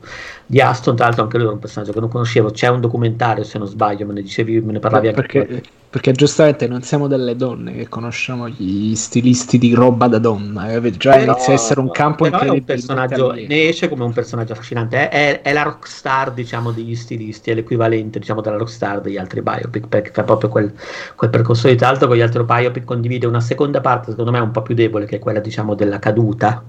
di 0.47 0.61
Aston. 0.61 0.97
Tra 0.97 1.07
l'altro, 1.07 1.25
anche 1.25 1.39
lui 1.39 1.47
è 1.47 1.51
un 1.51 1.59
personaggio 1.59 1.93
che 1.93 2.01
non 2.01 2.09
conoscevo. 2.09 2.51
C'è 2.51 2.69
un 2.69 2.81
documentario, 2.81 3.45
se 3.45 3.59
non 3.59 3.67
sbaglio, 3.67 4.07
me 4.07 4.15
ne 4.15 4.23
dicevi, 4.23 4.61
me 4.61 4.73
ne 4.73 4.79
parlavi 4.79 5.09
anche 5.09 5.21
perché, 5.21 5.63
perché 5.91 6.13
giustamente 6.13 6.69
non 6.69 6.83
siamo 6.83 7.09
delle 7.09 7.35
donne 7.35 7.73
che 7.73 7.89
conosciamo 7.89 8.49
gli 8.49 8.95
stilisti 8.95 9.59
di 9.59 9.75
roba 9.75 10.07
da 10.07 10.19
donna. 10.19 10.71
Eh? 10.71 10.91
Già 10.93 11.17
però, 11.17 11.33
inizia 11.33 11.53
a 11.53 11.57
essere 11.57 11.81
un 11.81 11.91
campo 11.91 12.27
incredibile. 12.27 12.55
È 12.55 12.61
un 12.61 12.65
personaggio, 12.65 13.33
ne 13.33 13.69
esce 13.69 13.89
come 13.89 14.05
un 14.05 14.13
personaggio 14.13 14.53
affascinante. 14.53 15.09
È, 15.09 15.43
è, 15.43 15.53
la 15.53 15.63
rockstar, 15.63 16.33
diciamo, 16.33 16.71
degli 16.71 16.95
stilisti, 16.95 17.51
è 17.51 17.55
l'equivalente, 17.55 18.21
diciamo, 18.21 18.41
della 18.41 18.57
rockstar 18.57 19.01
degli 19.01 19.17
altri 19.17 19.43
biopic, 19.43 19.89
perché 19.89 20.13
fa 20.13 20.23
proprio 20.23 20.49
quel, 20.49 20.73
quel 21.17 21.31
percorso 21.31 21.67
di 21.67 21.77
l'altro 21.77 22.07
con 22.07 22.17
gli 22.17 22.21
altri 22.21 22.45
biopic 22.45 22.85
condivide 22.85 23.27
una 23.27 23.41
seconda 23.41 23.81
parte, 23.81 24.11
secondo 24.11 24.31
me, 24.31 24.39
un 24.39 24.53
po' 24.53 24.63
più 24.63 24.77
debole, 24.77 25.07
che 25.07 25.17
è 25.17 25.19
quella, 25.19 25.41
diciamo, 25.41 25.75
della 25.75 25.99
caduta 25.99 26.63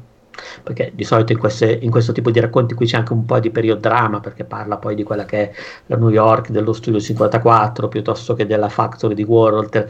perché 0.64 0.92
di 0.94 1.04
solito 1.04 1.32
in, 1.32 1.38
queste, 1.38 1.80
in, 1.82 1.92
questo 1.92 2.12
tipo 2.12 2.32
di 2.32 2.40
racconti 2.40 2.74
qui 2.74 2.86
c'è 2.86 2.98
anche 2.98 3.14
un 3.14 3.26
po' 3.26 3.40
di 3.40 3.50
periodrama 3.50 4.20
perché 4.20 4.44
parla 4.44 4.78
poi 4.78 4.96
di 4.96 5.04
quella 5.04 5.26
che 5.26 5.50
è 5.50 5.54
la 5.88 5.98
New 5.98 6.10
York 6.10 6.50
dello 6.50 6.74
studio 6.74 7.00
54 7.00 7.88
piuttosto 7.88 8.34
che 8.34 8.46
della 8.46 8.70
Factory 8.70 9.14
di 9.14 9.24
Warhol 9.24 9.70
te, 9.70 9.88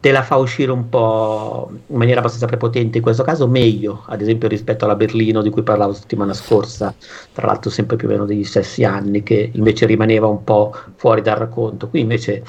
te 0.00 0.12
la 0.12 0.22
fa 0.22 0.36
uscire 0.36 0.70
un 0.70 0.88
po' 0.88 1.70
in 1.70 1.96
maniera 1.96 2.20
abbastanza 2.20 2.46
prepotente 2.46 2.98
in 2.98 3.02
questo 3.02 3.22
caso 3.22 3.46
meglio 3.48 4.02
ad 4.06 4.20
esempio 4.20 4.48
rispetto 4.48 4.84
alla 4.84 4.96
Berlino 4.96 5.40
di 5.40 5.50
cui 5.50 5.62
parlavo 5.62 5.94
settimana 5.94 6.34
scorsa 6.34 6.94
tra 7.32 7.46
l'altro 7.46 7.70
sempre 7.70 7.96
più 7.96 8.08
o 8.08 8.10
meno 8.10 8.26
degli 8.26 8.44
stessi 8.44 8.84
anni 8.84 9.22
che 9.22 9.50
invece 9.54 9.86
rimaneva 9.86 10.26
un 10.26 10.44
po' 10.44 10.74
fuori 10.96 11.22
dal 11.22 11.36
racconto. 11.36 11.88
Qui 11.88 12.00
invece 12.00 12.42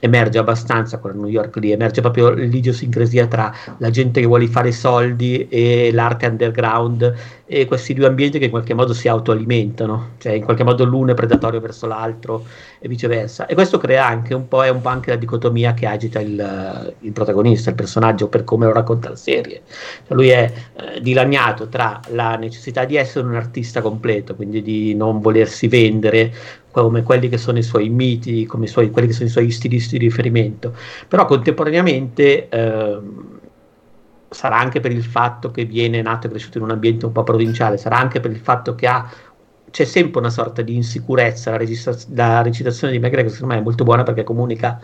emerge 0.00 0.38
abbastanza 0.38 0.98
con 0.98 1.12
New 1.16 1.26
York 1.26 1.56
lì, 1.56 1.72
emerge 1.72 2.00
proprio 2.00 2.30
l'idiosincrasia 2.30 3.26
tra 3.26 3.52
la 3.78 3.90
gente 3.90 4.20
che 4.20 4.26
vuole 4.26 4.46
fare 4.46 4.72
soldi 4.72 5.48
e 5.48 5.90
l'arte 5.92 6.26
underground 6.26 7.14
e 7.50 7.64
questi 7.64 7.94
due 7.94 8.06
ambienti 8.06 8.38
che 8.38 8.44
in 8.44 8.50
qualche 8.50 8.74
modo 8.74 8.92
si 8.92 9.08
autoalimentano, 9.08 10.10
cioè 10.18 10.32
in 10.32 10.44
qualche 10.44 10.64
modo 10.64 10.84
l'uno 10.84 11.12
è 11.12 11.14
predatorio 11.14 11.60
verso 11.60 11.86
l'altro 11.86 12.44
e 12.78 12.88
viceversa. 12.88 13.46
E 13.46 13.54
questo 13.54 13.78
crea 13.78 14.06
anche 14.06 14.34
un 14.34 14.46
po', 14.48 14.62
è 14.62 14.68
un 14.68 14.82
po' 14.82 14.90
anche 14.90 15.08
la 15.08 15.16
dicotomia 15.16 15.72
che 15.72 15.86
agita 15.86 16.20
il, 16.20 16.94
il 17.00 17.12
protagonista, 17.12 17.70
il 17.70 17.76
personaggio, 17.76 18.28
per 18.28 18.44
come 18.44 18.66
lo 18.66 18.72
racconta 18.74 19.08
la 19.08 19.16
serie. 19.16 19.62
Cioè 20.06 20.14
lui 20.14 20.28
è 20.28 20.52
eh, 20.74 21.00
dilaniato 21.00 21.68
tra 21.68 22.02
la 22.10 22.36
necessità 22.36 22.84
di 22.84 22.96
essere 22.96 23.26
un 23.26 23.34
artista 23.34 23.80
completo, 23.80 24.34
quindi 24.34 24.60
di 24.60 24.94
non 24.94 25.20
volersi 25.20 25.68
vendere 25.68 26.30
come 26.70 27.02
quelli 27.02 27.30
che 27.30 27.38
sono 27.38 27.56
i 27.56 27.62
suoi 27.62 27.88
miti, 27.88 28.44
come 28.44 28.66
suoi, 28.66 28.90
quelli 28.90 29.08
che 29.08 29.14
sono 29.14 29.26
i 29.26 29.32
suoi 29.32 29.50
stilisti 29.50 29.96
di 29.96 30.04
riferimento, 30.04 30.74
però 31.08 31.24
contemporaneamente... 31.24 32.48
Eh, 32.50 32.98
sarà 34.30 34.58
anche 34.58 34.80
per 34.80 34.92
il 34.92 35.04
fatto 35.04 35.50
che 35.50 35.64
viene 35.64 36.02
nato 36.02 36.26
e 36.26 36.30
cresciuto 36.30 36.58
in 36.58 36.64
un 36.64 36.70
ambiente 36.70 37.06
un 37.06 37.12
po' 37.12 37.22
provinciale, 37.24 37.76
sarà 37.78 37.98
anche 37.98 38.20
per 38.20 38.30
il 38.30 38.38
fatto 38.38 38.74
che 38.74 38.86
ha 38.86 39.10
c'è 39.70 39.84
sempre 39.84 40.20
una 40.20 40.30
sorta 40.30 40.62
di 40.62 40.74
insicurezza. 40.74 41.50
La, 41.50 41.56
registra- 41.56 41.96
la 42.14 42.42
recitazione 42.42 42.92
di 42.92 42.98
McGregor, 42.98 43.30
secondo 43.30 43.54
me, 43.54 43.60
è 43.60 43.62
molto 43.62 43.84
buona 43.84 44.02
perché 44.02 44.24
comunica 44.24 44.80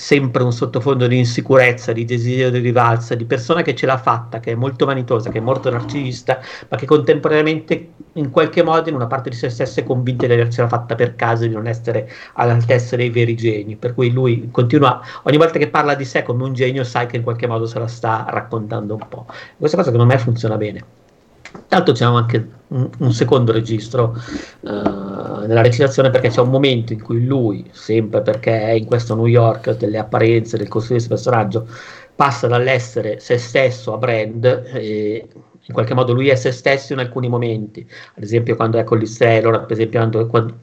sempre 0.00 0.42
un 0.42 0.50
sottofondo 0.50 1.06
di 1.06 1.18
insicurezza, 1.18 1.92
di 1.92 2.06
desiderio 2.06 2.50
di 2.50 2.60
rivalsa, 2.60 3.14
di 3.14 3.26
persona 3.26 3.60
che 3.60 3.74
ce 3.74 3.84
l'ha 3.84 3.98
fatta, 3.98 4.40
che 4.40 4.52
è 4.52 4.54
molto 4.54 4.86
vanitosa, 4.86 5.28
che 5.28 5.38
è 5.38 5.40
molto 5.42 5.68
narcisista, 5.68 6.40
ma 6.68 6.78
che 6.78 6.86
contemporaneamente 6.86 7.90
in 8.14 8.30
qualche 8.30 8.62
modo 8.62 8.88
in 8.88 8.94
una 8.94 9.06
parte 9.06 9.28
di 9.28 9.36
se 9.36 9.50
stessa 9.50 9.82
è 9.82 9.84
convinta 9.84 10.26
di 10.26 10.32
avercela 10.32 10.68
fatta 10.68 10.94
per 10.94 11.16
caso, 11.16 11.46
di 11.46 11.52
non 11.52 11.66
essere 11.66 12.10
all'altezza 12.32 12.96
dei 12.96 13.10
veri 13.10 13.36
geni. 13.36 13.76
Per 13.76 13.92
cui 13.92 14.10
lui 14.10 14.48
continua, 14.50 15.02
ogni 15.24 15.36
volta 15.36 15.58
che 15.58 15.68
parla 15.68 15.94
di 15.94 16.06
sé 16.06 16.22
come 16.22 16.44
un 16.44 16.54
genio, 16.54 16.82
sai 16.82 17.06
che 17.06 17.16
in 17.16 17.22
qualche 17.22 17.46
modo 17.46 17.66
se 17.66 17.78
la 17.78 17.86
sta 17.86 18.24
raccontando 18.26 18.94
un 18.94 19.06
po'. 19.06 19.26
Questa 19.58 19.76
cosa 19.76 19.90
secondo 19.90 20.10
me 20.10 20.18
funziona 20.18 20.56
bene. 20.56 20.82
Tanto 21.68 21.92
c'è 21.92 22.04
anche 22.04 22.48
un, 22.68 22.88
un 22.98 23.12
secondo 23.12 23.52
registro 23.52 24.16
uh, 24.60 24.70
nella 25.46 25.62
recitazione 25.62 26.10
perché 26.10 26.28
c'è 26.28 26.40
un 26.40 26.50
momento 26.50 26.92
in 26.92 27.02
cui 27.02 27.24
lui, 27.24 27.68
sempre 27.72 28.22
perché 28.22 28.60
è 28.60 28.70
in 28.70 28.84
questo 28.84 29.14
New 29.14 29.26
York 29.26 29.76
delle 29.76 29.98
apparenze, 29.98 30.56
del 30.56 30.68
costruire 30.68 31.04
questo 31.06 31.30
personaggio, 31.30 31.68
passa 32.14 32.46
dall'essere 32.46 33.18
se 33.20 33.38
stesso 33.38 33.94
a 33.94 33.98
brand 33.98 34.44
e 34.44 35.28
in 35.62 35.74
qualche 35.74 35.94
modo 35.94 36.12
lui 36.12 36.28
è 36.28 36.34
se 36.34 36.52
stesso 36.52 36.92
in 36.92 36.98
alcuni 36.98 37.28
momenti, 37.28 37.86
ad 38.14 38.22
esempio 38.22 38.56
quando 38.56 38.78
è 38.78 38.84
con 38.84 38.98
l'Istrello, 38.98 39.50
per 39.50 39.72
esempio 39.72 40.26
quando, 40.26 40.58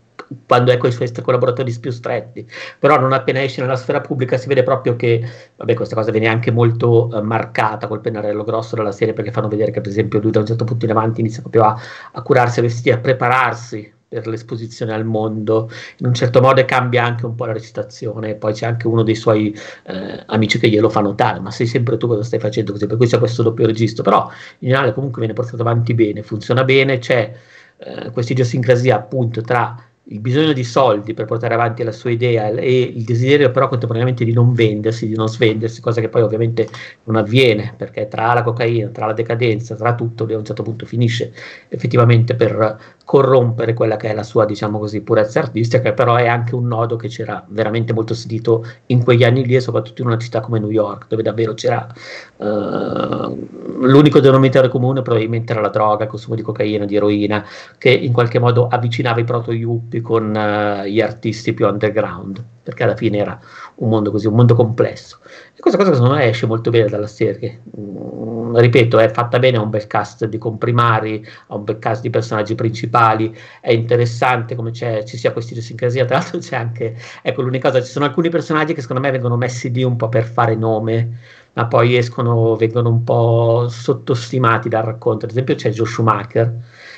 quando 0.45 0.71
è 0.71 0.77
con 0.77 0.89
i 0.89 0.91
suoi 0.91 1.11
collaboratori 1.21 1.77
più 1.79 1.91
stretti, 1.91 2.45
però 2.79 2.99
non 2.99 3.13
appena 3.13 3.41
esce 3.41 3.61
nella 3.61 3.75
sfera 3.75 4.01
pubblica 4.01 4.37
si 4.37 4.47
vede 4.47 4.63
proprio 4.63 4.95
che, 4.95 5.23
vabbè 5.55 5.73
questa 5.73 5.95
cosa 5.95 6.11
viene 6.11 6.27
anche 6.27 6.51
molto 6.51 7.09
uh, 7.11 7.21
marcata 7.21 7.87
col 7.87 8.01
pennarello 8.01 8.43
grosso 8.43 8.75
della 8.75 8.91
serie 8.91 9.13
perché 9.13 9.31
fanno 9.31 9.47
vedere 9.47 9.71
che 9.71 9.81
per 9.81 9.91
esempio 9.91 10.19
lui 10.19 10.31
da 10.31 10.39
un 10.39 10.45
certo 10.45 10.65
punto 10.65 10.85
in 10.85 10.91
avanti 10.91 11.21
inizia 11.21 11.41
proprio 11.41 11.63
a, 11.63 11.79
a 12.11 12.21
curarsi, 12.21 12.59
a 12.59 12.63
vestire, 12.63 12.95
a 12.95 12.99
prepararsi 12.99 13.95
per 14.09 14.25
l'esposizione 14.25 14.93
al 14.93 15.03
mondo, 15.03 15.69
in 15.97 16.07
un 16.07 16.13
certo 16.13 16.39
modo 16.39 16.63
cambia 16.63 17.03
anche 17.03 17.25
un 17.25 17.35
po' 17.35 17.45
la 17.45 17.51
recitazione, 17.51 18.35
poi 18.35 18.53
c'è 18.53 18.65
anche 18.65 18.87
uno 18.87 19.03
dei 19.03 19.15
suoi 19.15 19.53
eh, 19.83 20.23
amici 20.27 20.59
che 20.59 20.69
glielo 20.69 20.89
fa 20.89 21.01
notare, 21.01 21.39
ma 21.41 21.51
sei 21.51 21.67
sempre 21.67 21.97
tu 21.97 22.07
cosa 22.07 22.23
stai 22.23 22.39
facendo 22.39 22.71
così, 22.71 22.87
per 22.87 22.95
cui 22.95 23.07
c'è 23.07 23.19
questo 23.19 23.43
doppio 23.43 23.65
registro, 23.65 24.03
però 24.03 24.29
in 24.59 24.69
generale 24.69 24.93
comunque 24.93 25.19
viene 25.19 25.33
portato 25.33 25.61
avanti 25.61 25.93
bene, 25.93 26.23
funziona 26.23 26.63
bene, 26.63 26.99
c'è 26.99 27.33
eh, 27.77 28.11
questa 28.11 28.31
idiosincrasia 28.31 28.95
appunto 28.95 29.41
tra 29.41 29.75
il 30.09 30.19
bisogno 30.19 30.53
di 30.53 30.63
soldi 30.63 31.13
per 31.13 31.25
portare 31.25 31.53
avanti 31.53 31.83
la 31.83 31.91
sua 31.91 32.11
idea 32.11 32.47
e 32.49 32.81
il 32.81 33.03
desiderio 33.03 33.51
però 33.51 33.67
contemporaneamente 33.67 34.23
di 34.23 34.31
non 34.31 34.53
vendersi, 34.53 35.07
di 35.07 35.15
non 35.15 35.27
svendersi, 35.27 35.81
cosa 35.81 35.99
che 35.99 36.07
poi 36.07 36.21
ovviamente 36.21 36.67
non 37.03 37.17
avviene 37.17 37.73
perché 37.75 38.07
tra 38.07 38.33
la 38.33 38.41
cocaina, 38.43 38.87
tra 38.89 39.05
la 39.05 39.13
decadenza, 39.13 39.75
tra 39.75 39.95
tutto 39.95 40.23
lui 40.23 40.35
a 40.35 40.37
un 40.37 40.45
certo 40.45 40.63
punto 40.63 40.85
finisce 40.85 41.33
effettivamente 41.67 42.35
per 42.35 42.95
corrompere 43.07 43.73
quella 43.73 43.95
che 43.95 44.09
è 44.09 44.13
la 44.13 44.23
sua, 44.23 44.45
diciamo 44.45 44.79
così, 44.79 44.99
purezza 45.01 45.39
artistica, 45.39 45.81
che 45.81 45.93
però 45.93 46.15
è 46.15 46.27
anche 46.27 46.55
un 46.55 46.67
nodo 46.67 46.97
che 46.97 47.07
c'era 47.07 47.43
veramente 47.47 47.93
molto 47.93 48.13
sentito 48.13 48.65
in 48.87 49.01
quegli 49.01 49.23
anni 49.23 49.45
lì 49.45 49.55
e 49.55 49.61
soprattutto 49.61 50.01
in 50.01 50.07
una 50.07 50.17
città 50.17 50.41
come 50.41 50.59
New 50.59 50.69
York, 50.69 51.07
dove 51.07 51.23
davvero 51.23 51.53
c'era 51.53 51.87
uh, 52.35 53.47
l'unico 53.79 54.19
denominatore 54.19 54.67
comune 54.67 55.01
probabilmente 55.03 55.53
era 55.53 55.61
la 55.61 55.69
droga, 55.69 56.03
il 56.03 56.09
consumo 56.09 56.35
di 56.35 56.41
cocaina, 56.41 56.83
di 56.83 56.97
eroina, 56.97 57.45
che 57.77 57.91
in 57.91 58.11
qualche 58.11 58.39
modo 58.39 58.67
avvicinava 58.67 59.21
i 59.21 59.23
proto-yuppie 59.23 59.96
con 60.01 60.33
uh, 60.35 60.85
gli 60.85 61.01
artisti 61.01 61.53
più 61.53 61.67
underground, 61.67 62.43
perché 62.63 62.83
alla 62.83 62.95
fine 62.95 63.17
era 63.17 63.39
un 63.75 63.89
mondo 63.89 64.11
così, 64.11 64.27
un 64.27 64.35
mondo 64.35 64.55
complesso. 64.55 65.19
E 65.55 65.59
questa 65.59 65.79
cosa 65.79 65.93
secondo 65.93 66.15
me 66.15 66.25
esce 66.25 66.45
molto 66.45 66.69
bene 66.69 66.87
dalla 66.87 67.07
serie. 67.07 67.61
Mm, 67.79 68.55
ripeto, 68.57 68.99
è 68.99 69.09
fatta 69.09 69.39
bene, 69.39 69.57
ha 69.57 69.61
un 69.61 69.69
bel 69.69 69.87
cast 69.87 70.25
di 70.25 70.37
comprimari, 70.37 71.25
ha 71.47 71.55
un 71.55 71.63
bel 71.63 71.79
cast 71.79 72.01
di 72.01 72.09
personaggi 72.09 72.55
principali, 72.55 73.35
è 73.61 73.71
interessante 73.71 74.55
come 74.55 74.71
ci 74.71 75.17
sia 75.17 75.31
questa 75.31 75.51
idiosincrasia. 75.51 76.05
Tra 76.05 76.17
l'altro 76.17 76.39
c'è 76.39 76.55
anche, 76.55 76.95
ecco 77.21 77.41
l'unica 77.41 77.69
cosa, 77.69 77.83
ci 77.83 77.91
sono 77.91 78.05
alcuni 78.05 78.29
personaggi 78.29 78.73
che 78.73 78.81
secondo 78.81 79.01
me 79.01 79.11
vengono 79.11 79.37
messi 79.37 79.71
lì 79.71 79.83
un 79.83 79.95
po' 79.95 80.09
per 80.09 80.25
fare 80.25 80.55
nome, 80.55 81.19
ma 81.53 81.65
poi 81.65 81.97
escono, 81.97 82.55
vengono 82.55 82.89
un 82.89 83.03
po' 83.03 83.67
sottostimati 83.67 84.69
dal 84.69 84.83
racconto. 84.83 85.25
Ad 85.25 85.31
esempio 85.31 85.55
c'è 85.55 85.71
Joe 85.71 85.87
Schumacher, 85.87 86.55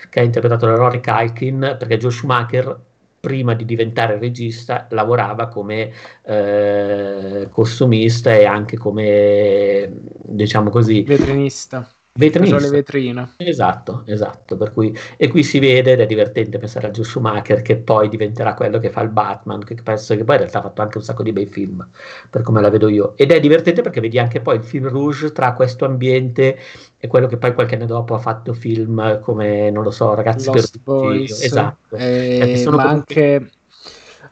che 0.10 0.20
è 0.20 0.24
interpretato 0.24 0.66
da 0.66 0.76
Rory 0.76 1.00
Kalkin, 1.00 1.78
perché 1.80 1.98
Joe 1.98 2.12
Schumacher 2.12 2.88
prima 3.20 3.54
di 3.54 3.66
diventare 3.66 4.18
regista 4.18 4.88
lavorava 4.92 5.48
come 5.48 5.92
eh, 6.24 7.48
costumista 7.52 8.34
e 8.34 8.46
anche 8.46 8.78
come 8.78 9.92
diciamo 10.24 10.70
così 10.70 11.04
vetrinista 11.04 11.90
Vetrinista. 12.14 12.60
le 12.60 12.70
vetrine. 12.70 13.30
Esatto, 13.38 14.04
esatto. 14.06 14.58
Per 14.58 14.72
cui, 14.72 14.96
e 15.16 15.28
qui 15.30 15.44
si 15.44 15.60
vede 15.60 15.94
ed 15.94 16.00
è 16.02 16.06
divertente 16.06 16.58
pensare 16.58 16.88
a 16.88 16.92
Joe 16.92 17.06
Schumacher 17.06 17.62
che 17.62 17.78
poi 17.78 18.10
diventerà 18.10 18.54
quello 18.54 18.78
che 18.78 18.90
fa 18.90 19.02
il 19.02 19.10
Batman, 19.10 19.64
che 19.64 19.76
penso 19.76 20.16
che 20.16 20.24
poi 20.24 20.36
in 20.36 20.42
realtà 20.42 20.60
ha 20.60 20.64
fatto 20.64 20.82
anche 20.82 20.98
un 20.98 21.04
sacco 21.04 21.24
di 21.24 21.32
bei 21.32 21.46
film, 21.46 21.88
per 22.30 22.42
come 22.42 22.62
la 22.62 22.70
vedo 22.70 22.88
io. 22.90 23.16
Ed 23.16 23.32
è 23.32 23.40
divertente 23.40 23.82
perché 23.82 24.02
vedi 24.02 24.20
anche 24.20 24.42
poi 24.42 24.58
il 24.58 24.64
film 24.64 24.90
Rouge 24.90 25.32
tra 25.32 25.54
questo 25.54 25.86
ambiente 25.86 26.58
e 26.98 27.08
quello 27.08 27.28
che 27.28 27.38
poi 27.38 27.54
qualche 27.54 27.76
anno 27.76 27.86
dopo 27.86 28.14
ha 28.14 28.20
fatto 28.20 28.54
film 28.54 29.20
come, 29.22 29.70
non 29.72 29.84
lo 29.84 29.92
so, 29.92 30.14
Ragazzi 30.14 30.48
Lost 30.48 30.72
per 30.72 30.82
Boys, 30.84 31.42
Esatto. 31.42 31.96
Eh, 31.96 32.62
cioè, 32.62 32.76
ma 32.76 32.84
anche 32.84 33.52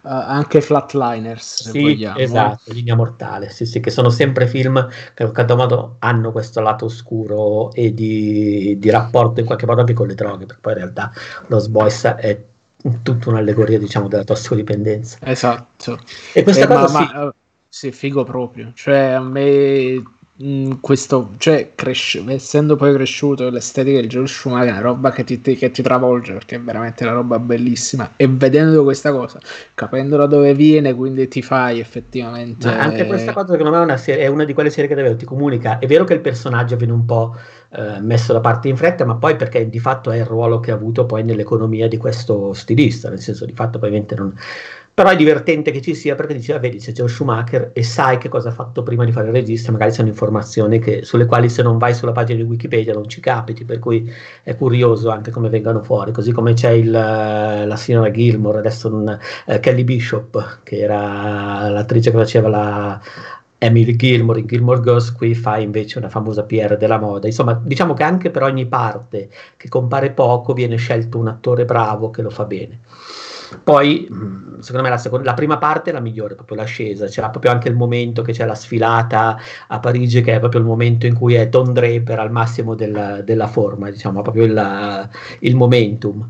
anche 0.01 0.61
Flatliners, 0.61 1.69
sì, 1.69 1.81
vogliamo. 1.81 2.17
Esatto, 2.17 2.71
Linea 2.71 2.95
Mortale, 2.95 3.49
sì, 3.49 3.65
sì, 3.65 3.79
che 3.79 3.89
sono 3.89 4.09
sempre 4.09 4.47
film 4.47 4.87
che 5.13 5.23
in 5.23 5.31
qualche 5.31 5.55
modo 5.55 5.95
hanno 5.99 6.31
questo 6.31 6.61
lato 6.61 6.85
oscuro 6.85 7.71
e 7.73 7.93
di, 7.93 8.77
di, 8.79 8.89
rapporto 8.89 9.39
in 9.39 9.45
qualche 9.45 9.65
modo 9.65 9.81
anche 9.81 9.93
con 9.93 10.07
le 10.07 10.15
droghe, 10.15 10.45
perché 10.45 10.61
poi 10.61 10.73
in 10.73 10.79
realtà 10.79 11.11
Lost 11.47 11.69
Boys 11.69 12.03
è 12.05 12.41
tutta 13.03 13.29
un'allegoria, 13.29 13.79
diciamo, 13.79 14.07
della 14.07 14.23
tossicodipendenza. 14.23 15.17
Esatto. 15.21 15.99
E 16.33 16.43
questa 16.43 16.63
eh, 16.63 16.67
cosa 16.67 16.91
ma, 16.91 17.07
sì. 17.07 17.13
Ma, 17.13 17.33
sì, 17.69 17.91
figo 17.91 18.23
proprio. 18.23 18.71
Cioè, 18.73 18.97
a 18.97 19.21
me 19.21 20.01
Mm, 20.43 20.73
questo, 20.81 21.31
cioè, 21.37 21.71
cresce, 21.73 22.23
essendo 22.27 22.75
poi 22.75 22.93
cresciuto 22.93 23.49
l'estetica 23.49 23.99
del 23.99 24.07
Joel 24.07 24.27
Schumacher 24.27 24.75
è 24.75 24.81
roba 24.81 25.09
che 25.09 25.23
ti, 25.23 25.41
che 25.41 25.71
ti, 25.71 25.81
travolge 25.81 26.33
perché 26.33 26.57
è 26.57 26.61
veramente 26.61 27.03
una 27.05 27.13
roba 27.13 27.39
bellissima 27.39 28.11
e 28.15 28.27
vedendo 28.27 28.83
questa 28.83 29.11
cosa, 29.11 29.39
capendo 29.73 30.15
da 30.15 30.27
dove 30.27 30.53
viene, 30.53 30.93
quindi 30.93 31.27
ti 31.27 31.41
fai 31.41 31.79
effettivamente. 31.79 32.67
Ma 32.67 32.77
anche 32.77 33.07
questa 33.07 33.33
cosa, 33.33 33.53
secondo 33.53 33.71
me, 33.71 33.79
è 33.79 33.83
una, 33.83 33.97
serie, 33.97 34.25
è 34.25 34.27
una 34.27 34.43
di 34.43 34.53
quelle 34.53 34.69
serie 34.69 34.87
che 34.87 34.93
davvero 34.93 35.15
ti 35.15 35.25
comunica. 35.25 35.79
È 35.79 35.87
vero 35.87 36.03
che 36.03 36.13
il 36.13 36.21
personaggio 36.21 36.75
viene 36.75 36.93
un 36.93 37.05
po' 37.05 37.35
eh, 37.69 37.99
messo 37.99 38.31
da 38.31 38.39
parte 38.39 38.67
in 38.67 38.77
fretta, 38.77 39.05
ma 39.05 39.15
poi 39.15 39.35
perché 39.37 39.67
di 39.67 39.79
fatto 39.79 40.11
è 40.11 40.17
il 40.17 40.25
ruolo 40.25 40.59
che 40.59 40.69
ha 40.69 40.75
avuto 40.75 41.07
poi 41.07 41.23
nell'economia 41.23 41.87
di 41.87 41.97
questo 41.97 42.53
stilista, 42.53 43.09
nel 43.09 43.21
senso 43.21 43.43
di 43.43 43.53
fatto, 43.53 43.77
ovviamente 43.77 44.13
non 44.13 44.35
però 44.97 45.09
è 45.09 45.15
divertente 45.15 45.69
che 45.69 45.79
ci 45.79 45.93
sia 45.93 46.15
perché 46.15 46.33
dici, 46.33 46.51
ah, 46.51 46.57
vedi, 46.57 46.79
c'è 46.79 46.91
Joe 46.91 47.07
Schumacher 47.07 47.69
e 47.71 47.83
sai 47.83 48.17
che 48.17 48.29
cosa 48.29 48.49
ha 48.49 48.51
fatto 48.51 48.81
prima 48.81 49.05
di 49.05 49.11
fare 49.11 49.27
il 49.27 49.33
regista, 49.33 49.71
magari 49.71 49.91
sono 49.91 50.07
informazioni 50.07 50.79
che, 50.79 51.03
sulle 51.03 51.27
quali 51.27 51.49
se 51.49 51.61
non 51.61 51.77
vai 51.77 51.93
sulla 51.93 52.13
pagina 52.13 52.41
di 52.41 52.49
Wikipedia 52.49 52.93
non 52.93 53.07
ci 53.07 53.19
capiti, 53.19 53.63
per 53.63 53.77
cui 53.77 54.11
è 54.41 54.55
curioso 54.55 55.11
anche 55.11 55.29
come 55.29 55.49
vengano 55.49 55.83
fuori, 55.83 56.11
così 56.11 56.31
come 56.31 56.53
c'è 56.53 56.71
il, 56.71 56.89
la 56.89 57.75
signora 57.75 58.09
Gilmore, 58.09 58.57
adesso 58.57 58.91
un, 58.91 59.19
eh, 59.45 59.59
Kelly 59.59 59.83
Bishop, 59.83 60.61
che 60.63 60.79
era 60.79 61.69
l'attrice 61.69 62.09
che 62.09 62.17
faceva 62.17 62.49
la, 62.49 62.99
Emily 63.59 63.95
Gilmore 63.95 64.39
in 64.39 64.47
Gilmore 64.47 64.81
Girls 64.81 65.11
qui 65.11 65.35
fa 65.35 65.59
invece 65.59 65.99
una 65.99 66.09
famosa 66.09 66.41
PR 66.41 66.75
della 66.75 66.97
moda. 66.97 67.27
Insomma 67.27 67.53
diciamo 67.63 67.93
che 67.93 68.01
anche 68.01 68.31
per 68.31 68.41
ogni 68.41 68.65
parte 68.65 69.29
che 69.57 69.69
compare 69.69 70.09
poco 70.09 70.53
viene 70.53 70.77
scelto 70.77 71.19
un 71.19 71.27
attore 71.27 71.65
bravo 71.65 72.09
che 72.09 72.23
lo 72.23 72.31
fa 72.31 72.45
bene 72.45 72.79
poi, 73.63 74.07
mm, 74.11 74.59
secondo 74.59 74.83
me, 74.83 74.89
la, 74.89 74.97
seconda, 74.97 75.25
la, 75.25 75.33
prima 75.33 75.57
parte 75.57 75.89
è 75.89 75.93
la 75.93 75.99
migliore, 75.99 76.35
proprio 76.35 76.57
l'ascesa. 76.57 77.07
C'era 77.07 77.29
proprio 77.29 77.51
anche 77.51 77.69
il 77.69 77.75
momento 77.75 78.21
che 78.21 78.33
c'è 78.33 78.45
la 78.45 78.55
sfilata 78.55 79.37
a 79.67 79.79
Parigi, 79.79 80.21
che 80.21 80.35
è 80.35 80.39
proprio 80.39 80.61
il 80.61 80.67
momento 80.67 81.05
in 81.05 81.13
cui 81.13 81.35
è 81.35 81.47
Don 81.47 81.73
Draper 81.73 82.19
al 82.19 82.31
massimo 82.31 82.75
della, 82.75 83.21
della 83.21 83.47
forma, 83.47 83.89
diciamo, 83.89 84.21
proprio 84.21 84.43
il, 84.43 85.09
il 85.39 85.55
momentum. 85.55 86.27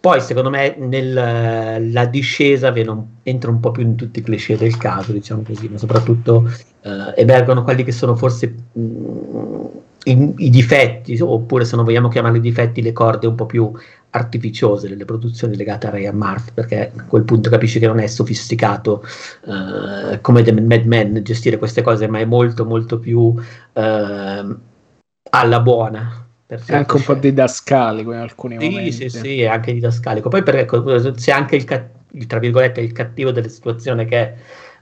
Poi, 0.00 0.20
secondo 0.22 0.48
me, 0.48 0.76
nella 0.78 2.06
discesa 2.06 2.72
un, 2.74 3.04
entra 3.22 3.50
un 3.50 3.60
po' 3.60 3.70
più 3.70 3.82
in 3.82 3.96
tutti 3.96 4.20
i 4.20 4.22
cliché 4.22 4.56
del 4.56 4.78
caso, 4.78 5.12
diciamo 5.12 5.42
così, 5.42 5.68
ma 5.68 5.76
soprattutto 5.76 6.50
eh, 6.80 7.12
emergono 7.16 7.62
quelli 7.62 7.84
che 7.84 7.92
sono 7.92 8.14
forse 8.16 8.54
mh, 8.72 8.80
mm, 8.80 9.64
i, 10.04 10.34
i, 10.38 10.50
difetti, 10.50 11.18
oppure 11.20 11.64
se 11.64 11.76
non 11.76 11.84
vogliamo 11.84 12.08
chiamarli 12.08 12.40
difetti, 12.40 12.82
le 12.82 12.92
corde 12.92 13.26
un 13.26 13.34
po' 13.34 13.46
più 13.46 13.72
artificiose 14.10 14.88
delle 14.88 15.04
produzioni 15.04 15.56
legate 15.56 15.86
a 15.86 15.90
Ryan 15.90 16.16
Murphy, 16.16 16.50
perché 16.54 16.92
a 16.94 17.04
quel 17.04 17.24
punto 17.24 17.50
capisci 17.50 17.78
che 17.78 17.86
non 17.86 18.00
è 18.00 18.06
sofisticato 18.06 19.04
uh, 19.44 20.20
come 20.20 20.42
The 20.42 20.52
Mad 20.52 20.84
Men 20.84 21.22
gestire 21.22 21.58
queste 21.58 21.82
cose, 21.82 22.08
ma 22.08 22.18
è 22.18 22.24
molto 22.24 22.64
molto 22.64 22.98
più 22.98 23.20
uh, 23.20 23.40
alla 23.72 25.60
buona. 25.60 26.26
È 26.46 26.58
anche 26.74 26.96
un 26.96 27.02
po' 27.04 27.14
didascalico 27.14 28.12
in 28.12 28.18
alcuni 28.18 28.58
sì, 28.58 28.68
momenti. 28.68 28.92
Sì, 28.92 29.08
sì, 29.08 29.40
è 29.42 29.46
anche 29.46 29.72
didascalico. 29.72 30.28
Poi 30.28 30.42
per, 30.42 30.56
ecco, 30.56 30.82
c'è 31.12 31.30
anche 31.30 31.54
il, 31.54 31.90
il, 32.12 32.26
tra 32.26 32.40
virgolette, 32.40 32.80
il 32.80 32.90
cattivo 32.90 33.30
della 33.30 33.48
situazione 33.48 34.04
che 34.04 34.16
è 34.16 34.34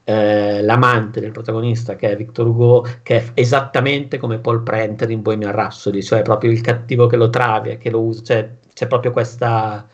eh, 0.04 0.62
l'amante 0.62 1.20
del 1.20 1.32
protagonista 1.32 1.96
che 1.96 2.10
è 2.10 2.16
Victor 2.16 2.46
Hugo, 2.46 2.86
che 3.02 3.16
è 3.16 3.24
esattamente 3.34 4.18
come 4.18 4.38
Paul 4.38 4.62
Prenter 4.62 5.10
in 5.10 5.22
Bohemian 5.22 5.52
Rhapsody, 5.52 6.02
cioè 6.02 6.22
proprio 6.22 6.50
il 6.50 6.60
cattivo 6.62 7.06
che 7.06 7.16
lo 7.16 7.28
travia, 7.28 7.76
che 7.76 7.90
lo 7.90 8.00
usa, 8.00 8.22
cioè 8.24 8.50
c'è 8.72 8.86
proprio 8.86 9.10
questa... 9.10 9.86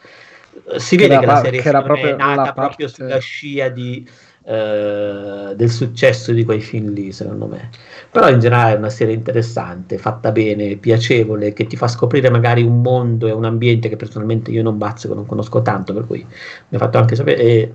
Si 0.76 0.96
vede 0.96 1.14
che, 1.14 1.20
che 1.20 1.26
la 1.26 1.40
serie 1.40 1.60
che 1.60 1.70
è 1.70 2.16
nata 2.16 2.52
proprio 2.52 2.86
sulla 2.86 3.18
scia 3.18 3.68
di, 3.70 4.08
eh, 4.44 5.52
del 5.56 5.68
successo 5.68 6.32
di 6.32 6.44
quei 6.44 6.60
film 6.60 6.92
lì, 6.92 7.10
secondo 7.10 7.46
me. 7.46 7.70
Però 8.10 8.28
in 8.28 8.38
generale 8.38 8.74
è 8.74 8.76
una 8.76 8.90
serie 8.90 9.14
interessante, 9.14 9.98
fatta 9.98 10.30
bene, 10.30 10.76
piacevole, 10.76 11.52
che 11.52 11.66
ti 11.66 11.76
fa 11.76 11.88
scoprire 11.88 12.30
magari 12.30 12.62
un 12.62 12.80
mondo 12.80 13.26
e 13.26 13.32
un 13.32 13.44
ambiente 13.44 13.88
che 13.88 13.96
personalmente 13.96 14.52
io 14.52 14.62
non 14.62 14.78
bazzico, 14.78 15.14
non 15.14 15.26
conosco 15.26 15.60
tanto, 15.60 15.92
per 15.92 16.06
cui 16.06 16.24
mi 16.24 16.76
ha 16.76 16.78
fatto 16.78 16.98
anche 16.98 17.16
sapere... 17.16 17.42
E, 17.42 17.72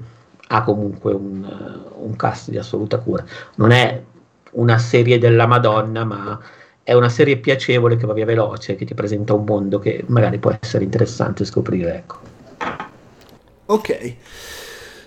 ha 0.52 0.64
comunque 0.64 1.14
un, 1.14 1.48
un 1.96 2.16
cast 2.16 2.50
di 2.50 2.58
assoluta 2.58 2.98
cura. 2.98 3.24
Non 3.56 3.72
è 3.72 4.02
una 4.52 4.78
serie 4.80 5.20
della 5.20 5.46
Madonna, 5.46 6.04
ma 6.04 6.40
è 6.82 6.94
una 6.94 7.10
serie 7.10 7.38
piacevole 7.38 7.98
che 7.98 8.08
va 8.08 8.14
via 8.14 8.26
veloce, 8.26 8.76
che 8.76 8.86
ti 8.86 8.96
presenta 8.96 9.34
un 9.34 9.44
mondo 9.44 9.78
che 9.78 10.04
magari 10.08 10.40
può 10.40 10.56
essere 10.60 10.84
interessante 10.84 11.46
scoprire. 11.46 11.96
Ecco. 11.96 12.18
Ok. 13.66 14.16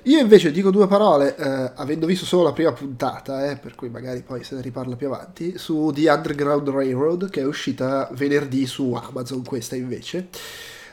Io 0.07 0.19
invece 0.19 0.51
dico 0.53 0.71
due 0.71 0.87
parole, 0.87 1.37
eh, 1.37 1.73
avendo 1.75 2.07
visto 2.07 2.25
solo 2.25 2.45
la 2.45 2.53
prima 2.53 2.73
puntata, 2.73 3.51
eh, 3.51 3.57
per 3.57 3.75
cui 3.75 3.89
magari 3.89 4.23
poi 4.23 4.43
se 4.43 4.55
ne 4.55 4.61
riparla 4.61 4.97
più 4.97 5.09
avanti, 5.09 5.59
su 5.59 5.91
The 5.95 6.09
Underground 6.09 6.69
Railroad, 6.69 7.31
che 7.31 7.41
è 7.41 7.45
uscita 7.47 8.09
venerdì 8.13 8.67
su 8.67 8.93
Amazon, 8.93 9.45
questa 9.45 9.75
invece. 9.75 10.29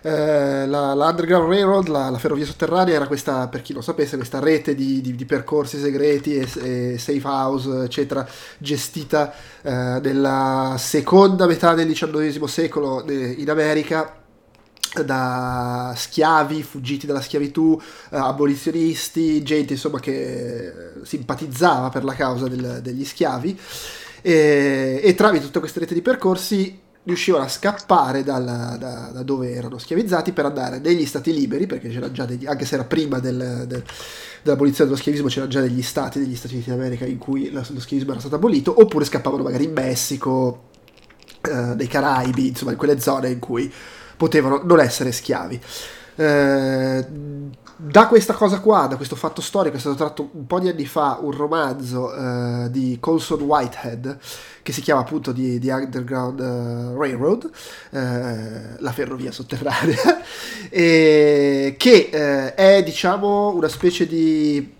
Eh, 0.01 0.65
la, 0.65 0.93
la, 0.93 1.09
Underground 1.09 1.49
Railroad, 1.49 1.87
la, 1.87 2.09
la, 2.09 2.17
ferrovia 2.17 2.45
sotterranea, 2.45 2.95
era 2.95 3.07
questa, 3.07 3.47
per 3.47 3.61
chi 3.61 3.73
lo 3.73 3.81
sapesse, 3.81 4.15
questa 4.15 4.39
rete 4.39 4.75
di, 4.75 5.01
di, 5.01 5.15
di 5.15 5.25
percorsi 5.25 5.77
segreti 5.79 6.35
e, 6.35 6.47
e, 6.93 6.97
safe 6.97 7.21
house, 7.23 7.83
eccetera, 7.83 8.27
gestita 8.57 9.33
eh, 9.61 9.99
nella 10.01 10.75
seconda 10.77 11.45
metà 11.45 11.73
del 11.73 11.91
XIX 11.91 12.43
secolo 12.45 13.05
eh, 13.05 13.35
in 13.37 13.49
America 13.49 14.13
da 15.05 15.93
schiavi 15.95 16.63
fuggiti 16.63 17.05
dalla 17.05 17.21
schiavitù, 17.21 17.79
eh, 18.09 18.17
abolizionisti, 18.17 19.43
gente 19.43 19.73
insomma 19.73 19.99
che 19.99 20.73
simpatizzava 21.03 21.89
per 21.89 22.03
la 22.03 22.13
causa 22.13 22.47
del, 22.47 22.79
degli 22.81 23.05
schiavi. 23.05 23.59
E, 24.21 24.99
e 25.01 25.15
tramite 25.15 25.45
tutta 25.45 25.59
questa 25.59 25.79
rete 25.79 25.93
di 25.93 26.01
percorsi 26.01 26.87
riuscivano 27.09 27.43
a 27.43 27.47
scappare 27.47 28.23
dalla, 28.23 28.77
da, 28.79 29.09
da, 29.11 29.23
dove 29.23 29.51
erano 29.51 29.77
schiavizzati 29.77 30.31
per 30.31 30.45
andare 30.45 30.79
negli 30.79 31.05
stati 31.05 31.33
liberi, 31.33 31.65
perché 31.65 31.89
c'era 31.89 32.11
già 32.11 32.25
degli, 32.25 32.45
anche 32.45 32.65
se 32.65 32.75
era 32.75 32.85
prima 32.85 33.19
del, 33.19 33.65
del, 33.67 33.83
dell'abolizione 34.41 34.89
dello 34.89 35.01
schiavismo, 35.01 35.27
c'erano 35.27 35.51
già 35.51 35.61
degli 35.61 35.81
stati 35.81 36.19
degli 36.19 36.35
Stati 36.35 36.53
Uniti 36.55 36.69
d'America 36.69 37.05
in 37.05 37.17
cui 37.17 37.51
lo, 37.51 37.63
schiavismo 37.63 38.11
era 38.11 38.19
stato 38.19 38.35
abolito, 38.35 38.79
oppure 38.79 39.05
scappavano 39.05 39.43
magari 39.43 39.65
in 39.65 39.73
Messico, 39.73 40.69
eh, 41.41 41.75
nei 41.75 41.87
Caraibi, 41.87 42.47
insomma 42.47 42.71
in 42.71 42.77
quelle 42.77 42.99
zone 42.99 43.29
in 43.29 43.39
cui 43.39 43.71
potevano 44.15 44.61
non 44.63 44.79
essere 44.79 45.11
schiavi. 45.11 45.59
Eh, 46.15 47.05
da 47.81 48.07
questa 48.07 48.33
cosa 48.33 48.59
qua, 48.59 48.87
da 48.87 48.97
questo 48.97 49.15
fatto 49.15 49.39
storico, 49.39 49.77
è 49.77 49.79
stato 49.79 49.95
tratto 49.95 50.29
un 50.33 50.45
po' 50.45 50.59
di 50.59 50.67
anni 50.67 50.85
fa 50.85 51.17
un 51.21 51.31
romanzo 51.31 52.13
eh, 52.13 52.69
di 52.71 52.97
Colson 52.99 53.41
Whitehead 53.41 54.17
che 54.61 54.73
si 54.73 54.81
chiama 54.81 54.99
appunto 54.99 55.31
di, 55.31 55.59
di 55.59 55.69
Underground 55.69 56.39
uh, 56.41 56.99
Railroad, 56.99 57.49
eh, 57.91 58.79
la 58.79 58.91
ferrovia 58.91 59.31
sotterranea, 59.31 60.21
e 60.69 61.75
che 61.77 62.09
eh, 62.11 62.53
è 62.53 62.83
diciamo 62.83 63.55
una 63.55 63.69
specie 63.69 64.05
di 64.05 64.75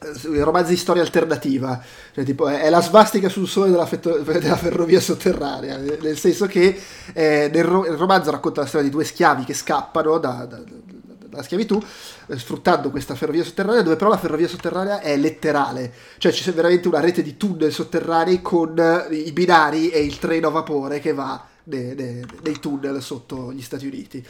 eh, 0.00 0.42
romanzi 0.42 0.72
di 0.72 0.76
storia 0.76 1.02
alternativa, 1.02 1.80
cioè, 2.12 2.24
tipo, 2.24 2.48
è, 2.48 2.68
la 2.68 2.82
svastica 2.82 3.28
sul 3.28 3.46
sole 3.46 3.70
della, 3.70 3.86
fetto, 3.86 4.18
della 4.18 4.56
ferrovia 4.56 5.00
sotterranea, 5.00 5.76
nel 5.76 6.18
senso 6.18 6.46
che 6.46 6.76
eh, 7.12 7.48
nel, 7.52 7.64
ro- 7.64 7.86
il 7.86 7.96
romanzo 7.96 8.32
racconta 8.32 8.62
la 8.62 8.66
storia 8.66 8.88
di 8.88 8.92
due 8.92 9.04
schiavi 9.04 9.44
che 9.44 9.54
scappano 9.54 10.18
da, 10.18 10.44
da, 10.44 10.60
la 11.38 11.42
schiavitù, 11.42 11.82
eh, 12.26 12.38
sfruttando 12.38 12.90
questa 12.90 13.14
ferrovia 13.14 13.44
sotterranea, 13.44 13.82
dove 13.82 13.96
però 13.96 14.10
la 14.10 14.18
ferrovia 14.18 14.48
sotterranea 14.48 15.00
è 15.00 15.16
letterale, 15.16 15.92
cioè 16.18 16.32
c'è 16.32 16.52
veramente 16.52 16.88
una 16.88 17.00
rete 17.00 17.22
di 17.22 17.36
tunnel 17.36 17.72
sotterranei 17.72 18.42
con 18.42 18.78
eh, 18.78 19.14
i 19.14 19.32
binari 19.32 19.90
e 19.90 20.04
il 20.04 20.18
treno 20.18 20.48
a 20.48 20.50
vapore 20.50 21.00
che 21.00 21.12
va 21.12 21.46
nei, 21.64 22.24
tunnel 22.60 23.02
sotto 23.02 23.52
gli 23.52 23.62
Stati 23.62 23.86
Uniti. 23.86 24.24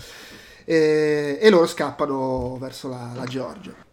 E, 0.64 1.38
e, 1.40 1.50
loro 1.50 1.66
scappano 1.66 2.58
verso 2.58 2.88
la, 2.88 3.12
la 3.14 3.24
Georgia. 3.24 3.86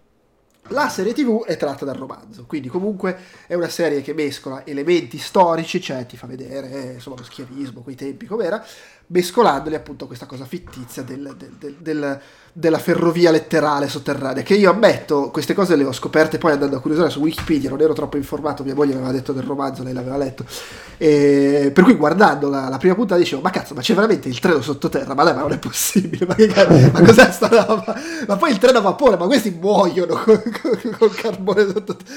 La 0.69 0.89
serie 0.89 1.13
TV 1.13 1.45
è 1.45 1.57
tratta 1.57 1.85
dal 1.85 1.95
romanzo, 1.95 2.45
quindi 2.47 2.69
comunque 2.69 3.15
è 3.45 3.53
una 3.53 3.69
serie 3.69 4.01
che 4.01 4.15
mescola 4.15 4.65
elementi 4.65 5.19
storici, 5.19 5.79
cioè 5.79 6.07
ti 6.07 6.17
fa 6.17 6.25
vedere 6.25 6.71
eh, 6.71 6.93
insomma, 6.93 7.17
lo 7.17 7.23
schiavismo, 7.23 7.81
quei 7.81 7.93
tempi 7.93 8.25
com'era, 8.25 8.65
mescolandoli 9.07 9.75
appunto 9.75 10.05
a 10.05 10.07
questa 10.07 10.25
cosa 10.25 10.45
fittizia 10.45 11.03
del, 11.03 11.35
del, 11.37 11.75
del, 11.75 12.21
della 12.57 12.79
ferrovia 12.79 13.31
letterale 13.31 13.89
sotterranea, 13.89 14.41
che 14.41 14.53
io 14.53 14.71
ammetto, 14.71 15.29
queste 15.29 15.53
cose 15.53 15.75
le 15.75 15.83
ho 15.83 15.91
scoperte 15.91 16.37
poi 16.37 16.53
andando 16.53 16.77
a 16.77 16.79
curiosare 16.79 17.09
su 17.09 17.19
Wikipedia, 17.19 17.69
non 17.69 17.81
ero 17.81 17.91
troppo 17.91 18.15
informato, 18.15 18.63
mia 18.63 18.73
moglie 18.73 18.93
aveva 18.93 19.11
detto 19.11 19.33
del 19.33 19.43
romanzo, 19.43 19.83
lei 19.83 19.91
l'aveva 19.91 20.15
letto, 20.15 20.45
e 20.95 21.71
per 21.73 21.83
cui 21.83 21.95
guardando 21.95 22.47
la, 22.47 22.69
la 22.69 22.77
prima 22.77 22.95
puntata 22.95 23.19
dicevo, 23.19 23.41
ma 23.41 23.49
cazzo, 23.49 23.73
ma 23.73 23.81
c'è 23.81 23.93
veramente 23.93 24.29
il 24.29 24.39
treno 24.39 24.61
sottoterra, 24.61 25.13
ma 25.13 25.25
dai, 25.25 25.35
ma 25.35 25.41
non 25.41 25.51
è 25.51 25.59
possibile, 25.59 26.25
ma, 26.25 26.33
che 26.35 26.47
ma 26.93 27.01
cos'è 27.01 27.29
sta 27.29 27.49
roba? 27.49 27.93
Ma 28.25 28.37
poi 28.37 28.51
il 28.51 28.57
treno 28.57 28.77
a 28.77 28.81
vapore, 28.81 29.17
ma 29.17 29.25
questi 29.25 29.49
muoiono 29.49 30.15
con, 30.15 30.41
con, 30.61 30.95
con 30.97 31.09
carbone 31.09 31.65
sottoterra. 31.65 32.09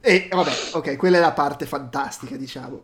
E 0.00 0.28
vabbè, 0.30 0.52
ok, 0.74 0.96
quella 0.96 1.16
è 1.16 1.20
la 1.20 1.32
parte 1.32 1.66
fantastica, 1.66 2.36
diciamo. 2.36 2.82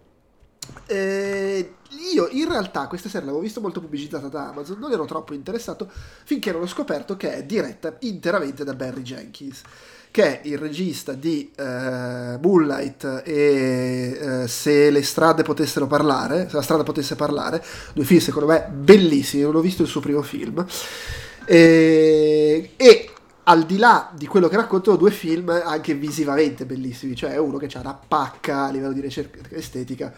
Eh, 0.87 1.75
io 2.15 2.29
in 2.31 2.49
realtà 2.49 2.87
questa 2.87 3.09
serie 3.09 3.27
l'avevo 3.27 3.43
visto 3.43 3.61
molto 3.61 3.81
pubblicizzata 3.81 4.29
da 4.29 4.49
Amazon, 4.49 4.79
non 4.79 4.93
ero 4.93 5.05
troppo 5.05 5.35
interessato 5.35 5.91
finché 6.25 6.53
non 6.53 6.63
ho 6.63 6.67
scoperto 6.67 7.17
che 7.17 7.35
è 7.35 7.45
diretta 7.45 7.97
interamente 8.01 8.65
da 8.65 8.75
Barry 8.75 9.03
Jenkins, 9.03 9.63
che 10.11 10.41
è 10.41 10.49
il 10.49 10.59
regista 10.59 11.13
di 11.13 11.51
uh, 11.57 11.63
Moonlight 12.41 13.23
e 13.25 14.19
uh, 14.21 14.47
Se 14.47 14.91
le 14.91 15.03
strade 15.03 15.43
potessero 15.43 15.87
parlare, 15.87 16.49
se 16.49 16.57
la 16.57 16.63
strada 16.63 16.83
potesse 16.83 17.17
parlare, 17.17 17.63
due 17.93 18.05
film 18.05 18.21
secondo 18.21 18.49
me 18.49 18.69
bellissimi, 18.73 19.43
non 19.43 19.57
ho 19.57 19.61
visto 19.61 19.83
il 19.83 19.89
suo 19.89 20.01
primo 20.01 20.23
film. 20.23 20.65
E, 21.45 22.71
e 22.77 23.11
al 23.45 23.65
di 23.65 23.79
là 23.79 24.11
di 24.15 24.27
quello 24.27 24.49
che 24.49 24.57
raccontano, 24.57 24.97
due 24.97 25.11
film 25.11 25.51
anche 25.51 25.95
visivamente 25.95 26.67
bellissimi, 26.67 27.15
cioè 27.15 27.37
uno 27.37 27.59
che 27.59 27.69
ha 27.75 27.81
una 27.81 27.95
pacca 27.95 28.65
a 28.65 28.71
livello 28.71 28.93
di 28.93 29.01
ricerca 29.01 29.39
estetica 29.51 30.13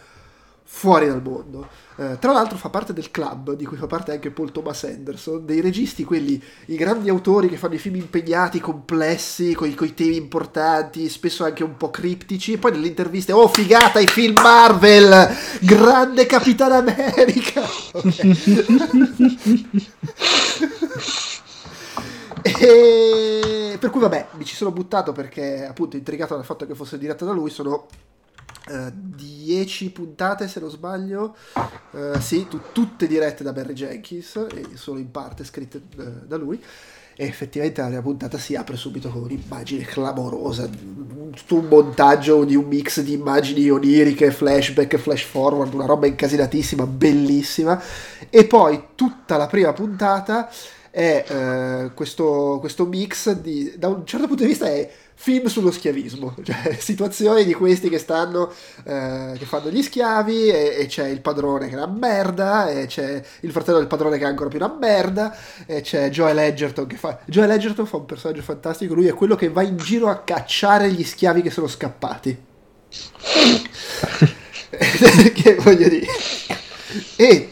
fuori 0.71 1.07
dal 1.07 1.23
mondo. 1.23 1.67
Eh, 1.97 2.19
tra 2.19 2.31
l'altro 2.31 2.55
fa 2.55 2.69
parte 2.69 2.93
del 2.93 3.09
club, 3.09 3.53
di 3.53 3.65
cui 3.65 3.75
fa 3.75 3.87
parte 3.87 4.11
anche 4.11 4.29
Paul 4.29 4.51
Thomas 4.51 4.83
Anderson, 4.83 5.43
dei 5.43 5.61
registi, 5.61 6.03
quelli, 6.03 6.39
i 6.67 6.75
grandi 6.75 7.09
autori 7.09 7.49
che 7.49 7.57
fanno 7.57 7.73
i 7.73 7.79
film 7.79 7.95
impegnati, 7.95 8.59
complessi, 8.61 9.55
con 9.55 9.67
i 9.67 9.93
temi 9.95 10.15
importanti, 10.15 11.09
spesso 11.09 11.43
anche 11.43 11.63
un 11.63 11.75
po' 11.75 11.89
criptici, 11.89 12.53
e 12.53 12.59
poi 12.59 12.71
nelle 12.71 12.87
interviste, 12.87 13.31
oh 13.33 13.47
figata, 13.47 13.99
i 13.99 14.07
film 14.07 14.35
Marvel, 14.41 15.35
grande 15.59 16.27
Capitan 16.27 16.71
America. 16.71 17.63
e 22.43 23.75
per 23.79 23.89
cui 23.89 23.99
vabbè, 23.99 24.27
mi 24.37 24.45
ci 24.45 24.55
sono 24.55 24.71
buttato 24.71 25.11
perché 25.13 25.65
appunto 25.65 25.97
intrigato 25.97 26.35
dal 26.35 26.45
fatto 26.45 26.67
che 26.67 26.75
fosse 26.75 26.99
diretta 26.99 27.25
da 27.25 27.31
lui, 27.31 27.49
sono 27.49 27.87
10 28.93 29.85
uh, 29.85 29.91
puntate 29.91 30.47
se 30.47 30.59
non 30.59 30.69
sbaglio, 30.69 31.35
uh, 31.91 32.19
sì, 32.19 32.47
tu, 32.47 32.59
tutte 32.71 33.07
dirette 33.07 33.43
da 33.43 33.51
Barry 33.51 33.73
Jenkins 33.73 34.35
e 34.35 34.65
solo 34.75 34.99
in 34.99 35.11
parte 35.11 35.43
scritte 35.43 35.81
uh, 35.97 36.25
da 36.25 36.37
lui. 36.37 36.61
E 37.21 37.25
effettivamente 37.25 37.81
la 37.81 37.87
prima 37.87 38.01
puntata 38.01 38.37
si 38.37 38.55
apre 38.55 38.77
subito 38.77 39.09
con 39.09 39.23
un'immagine 39.23 39.83
clamorosa, 39.83 40.69
tutto 40.69 41.55
un 41.55 41.65
montaggio 41.65 42.45
di 42.45 42.55
un 42.55 42.63
mix 42.63 43.01
di 43.01 43.11
immagini 43.11 43.69
oniriche, 43.69 44.31
flashback, 44.31 44.95
flash 44.95 45.23
forward, 45.23 45.73
una 45.73 45.85
roba 45.85 46.07
incasinatissima, 46.07 46.85
bellissima. 46.85 47.81
E 48.29 48.45
poi 48.45 48.81
tutta 48.95 49.35
la 49.35 49.47
prima 49.47 49.73
puntata 49.73 50.49
è 50.91 51.25
eh, 51.27 51.91
questo, 51.93 52.57
questo 52.59 52.85
mix 52.85 53.31
di, 53.33 53.73
da 53.77 53.89
un 53.89 54.05
certo 54.05 54.27
punto 54.27 54.43
di 54.43 54.49
vista 54.49 54.67
è 54.67 54.89
film 55.21 55.47
sullo 55.47 55.69
schiavismo, 55.69 56.33
cioè 56.43 56.77
situazioni 56.79 57.43
di 57.43 57.53
questi 57.53 57.89
che 57.89 57.97
stanno, 57.97 58.53
eh, 58.85 59.33
che 59.37 59.45
fanno 59.45 59.69
gli 59.69 59.83
schiavi 59.83 60.47
e, 60.47 60.75
e, 60.79 60.85
c'è 60.85 61.07
il 61.07 61.19
padrone 61.19 61.67
che 61.67 61.73
è 61.73 61.77
una 61.77 61.87
merda, 61.87 62.69
e 62.69 62.85
c'è 62.85 63.21
il 63.41 63.51
fratello 63.51 63.79
del 63.79 63.87
padrone 63.87 64.17
che 64.17 64.23
è 64.23 64.27
ancora 64.27 64.47
più 64.47 64.59
una 64.59 64.73
merda, 64.79 65.35
e 65.65 65.81
c'è 65.81 66.09
Joel 66.09 66.37
Edgerton 66.39 66.87
che 66.87 66.95
fa... 66.95 67.19
Joel 67.25 67.51
Edgerton 67.51 67.85
fa 67.85 67.97
un 67.97 68.05
personaggio 68.05 68.41
fantastico, 68.41 68.93
lui 68.93 69.07
è 69.07 69.13
quello 69.13 69.35
che 69.35 69.49
va 69.49 69.61
in 69.61 69.75
giro 69.75 70.07
a 70.07 70.19
cacciare 70.19 70.89
gli 70.89 71.03
schiavi 71.03 71.41
che 71.41 71.49
sono 71.49 71.67
scappati. 71.67 72.47
che 75.33 75.55
voglio 75.55 75.89
dire. 75.89 76.07
E 77.17 77.49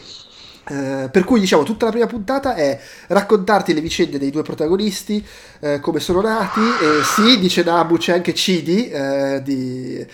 Uh, 0.70 1.08
per 1.10 1.24
cui 1.24 1.40
diciamo 1.40 1.62
tutta 1.62 1.86
la 1.86 1.90
prima 1.90 2.06
puntata 2.06 2.54
è 2.54 2.78
raccontarti 3.06 3.72
le 3.72 3.80
vicende 3.80 4.18
dei 4.18 4.30
due 4.30 4.42
protagonisti, 4.42 5.26
uh, 5.60 5.80
come 5.80 5.98
sono 5.98 6.20
nati, 6.20 6.60
e 6.60 7.02
sì, 7.02 7.38
dice 7.38 7.62
Nabu 7.62 7.96
c'è 7.96 8.12
anche 8.12 8.34
Cidi 8.34 8.90
uh, 8.92 9.40
di 9.42 10.06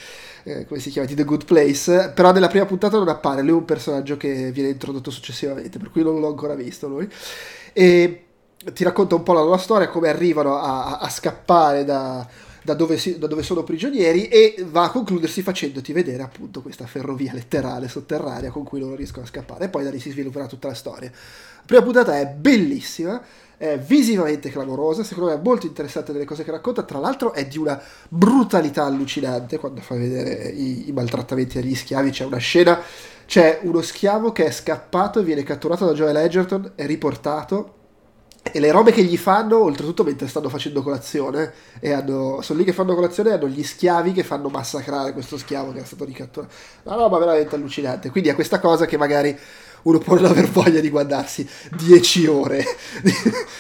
come 0.68 0.78
si 0.78 0.90
chiama, 0.90 1.08
di 1.08 1.14
The 1.14 1.24
Good 1.24 1.46
Place, 1.46 2.12
però 2.14 2.30
nella 2.30 2.48
prima 2.48 2.66
puntata 2.66 2.98
non 2.98 3.08
appare, 3.08 3.40
lui 3.40 3.52
è 3.52 3.54
un 3.54 3.64
personaggio 3.64 4.18
che 4.18 4.52
viene 4.52 4.68
introdotto 4.68 5.10
successivamente, 5.10 5.78
per 5.78 5.90
cui 5.90 6.02
non 6.02 6.20
l'ho 6.20 6.28
ancora 6.28 6.54
visto 6.54 6.86
lui. 6.86 7.08
E 7.72 8.24
ti 8.72 8.84
racconta 8.84 9.14
un 9.14 9.22
po' 9.22 9.32
la 9.32 9.40
loro 9.40 9.56
storia, 9.56 9.88
come 9.88 10.08
arrivano 10.08 10.58
a, 10.58 10.98
a 10.98 11.08
scappare 11.08 11.84
da, 11.84 12.28
da 12.64 12.72
dove, 12.72 12.96
si, 12.96 13.18
da 13.18 13.26
dove, 13.26 13.42
sono 13.42 13.62
prigionieri 13.62 14.28
e 14.28 14.64
va 14.66 14.84
a 14.84 14.90
concludersi 14.90 15.42
facendoti 15.42 15.92
vedere 15.92 16.22
appunto 16.22 16.62
questa 16.62 16.86
ferrovia 16.86 17.34
letterale 17.34 17.88
sotterranea 17.88 18.50
con 18.50 18.64
cui 18.64 18.80
loro 18.80 18.94
riescono 18.94 19.24
a 19.24 19.28
scappare. 19.28 19.66
E 19.66 19.68
poi 19.68 19.84
da 19.84 19.90
lì 19.90 20.00
si 20.00 20.10
svilupperà 20.10 20.46
tutta 20.46 20.68
la 20.68 20.74
storia. 20.74 21.10
La 21.10 21.62
prima 21.66 21.82
puntata 21.82 22.18
è 22.18 22.26
bellissima, 22.26 23.22
è 23.58 23.78
visivamente 23.78 24.48
clamorosa, 24.48 25.04
secondo 25.04 25.28
me 25.30 25.36
è 25.36 25.42
molto 25.42 25.66
interessante 25.66 26.12
delle 26.12 26.24
cose 26.24 26.42
che 26.42 26.50
racconta, 26.50 26.84
tra 26.84 26.98
l'altro 26.98 27.34
è 27.34 27.46
di 27.46 27.58
una 27.58 27.80
brutalità 28.08 28.84
allucinante 28.84 29.58
quando 29.58 29.82
fa 29.82 29.94
vedere 29.94 30.48
i, 30.48 30.88
i 30.88 30.92
maltrattamenti 30.92 31.58
agli 31.58 31.74
schiavi, 31.74 32.10
c'è 32.10 32.24
una 32.24 32.38
scena, 32.38 32.80
c'è 33.26 33.60
uno 33.62 33.82
schiavo 33.82 34.32
che 34.32 34.46
è 34.46 34.50
scappato 34.50 35.20
e 35.20 35.24
viene 35.24 35.42
catturato 35.42 35.84
da 35.84 35.92
Joel 35.92 36.16
Edgerton, 36.16 36.72
è 36.76 36.86
riportato 36.86 37.82
e 38.52 38.60
le 38.60 38.70
robe 38.70 38.92
che 38.92 39.02
gli 39.02 39.16
fanno, 39.16 39.62
oltretutto 39.62 40.04
mentre 40.04 40.28
stanno 40.28 40.48
facendo 40.48 40.82
colazione, 40.82 41.52
hanno, 41.82 42.40
sono 42.42 42.58
lì 42.58 42.64
che 42.64 42.72
fanno 42.72 42.94
colazione 42.94 43.30
e 43.30 43.32
hanno 43.32 43.48
gli 43.48 43.64
schiavi 43.64 44.12
che 44.12 44.22
fanno 44.22 44.48
massacrare 44.48 45.12
questo 45.12 45.38
schiavo 45.38 45.72
che 45.72 45.80
è 45.80 45.84
stato 45.84 46.04
ricatturato. 46.04 46.52
Una 46.84 46.96
roba 46.96 47.18
veramente 47.18 47.54
allucinante. 47.54 48.10
Quindi 48.10 48.28
è 48.28 48.34
questa 48.34 48.60
cosa 48.60 48.84
che 48.84 48.96
magari 48.96 49.36
uno 49.84 49.98
può 49.98 50.14
non 50.16 50.26
aver 50.26 50.48
voglia 50.48 50.80
di 50.80 50.88
guardarsi 50.90 51.48
10 51.76 52.26
ore 52.26 52.64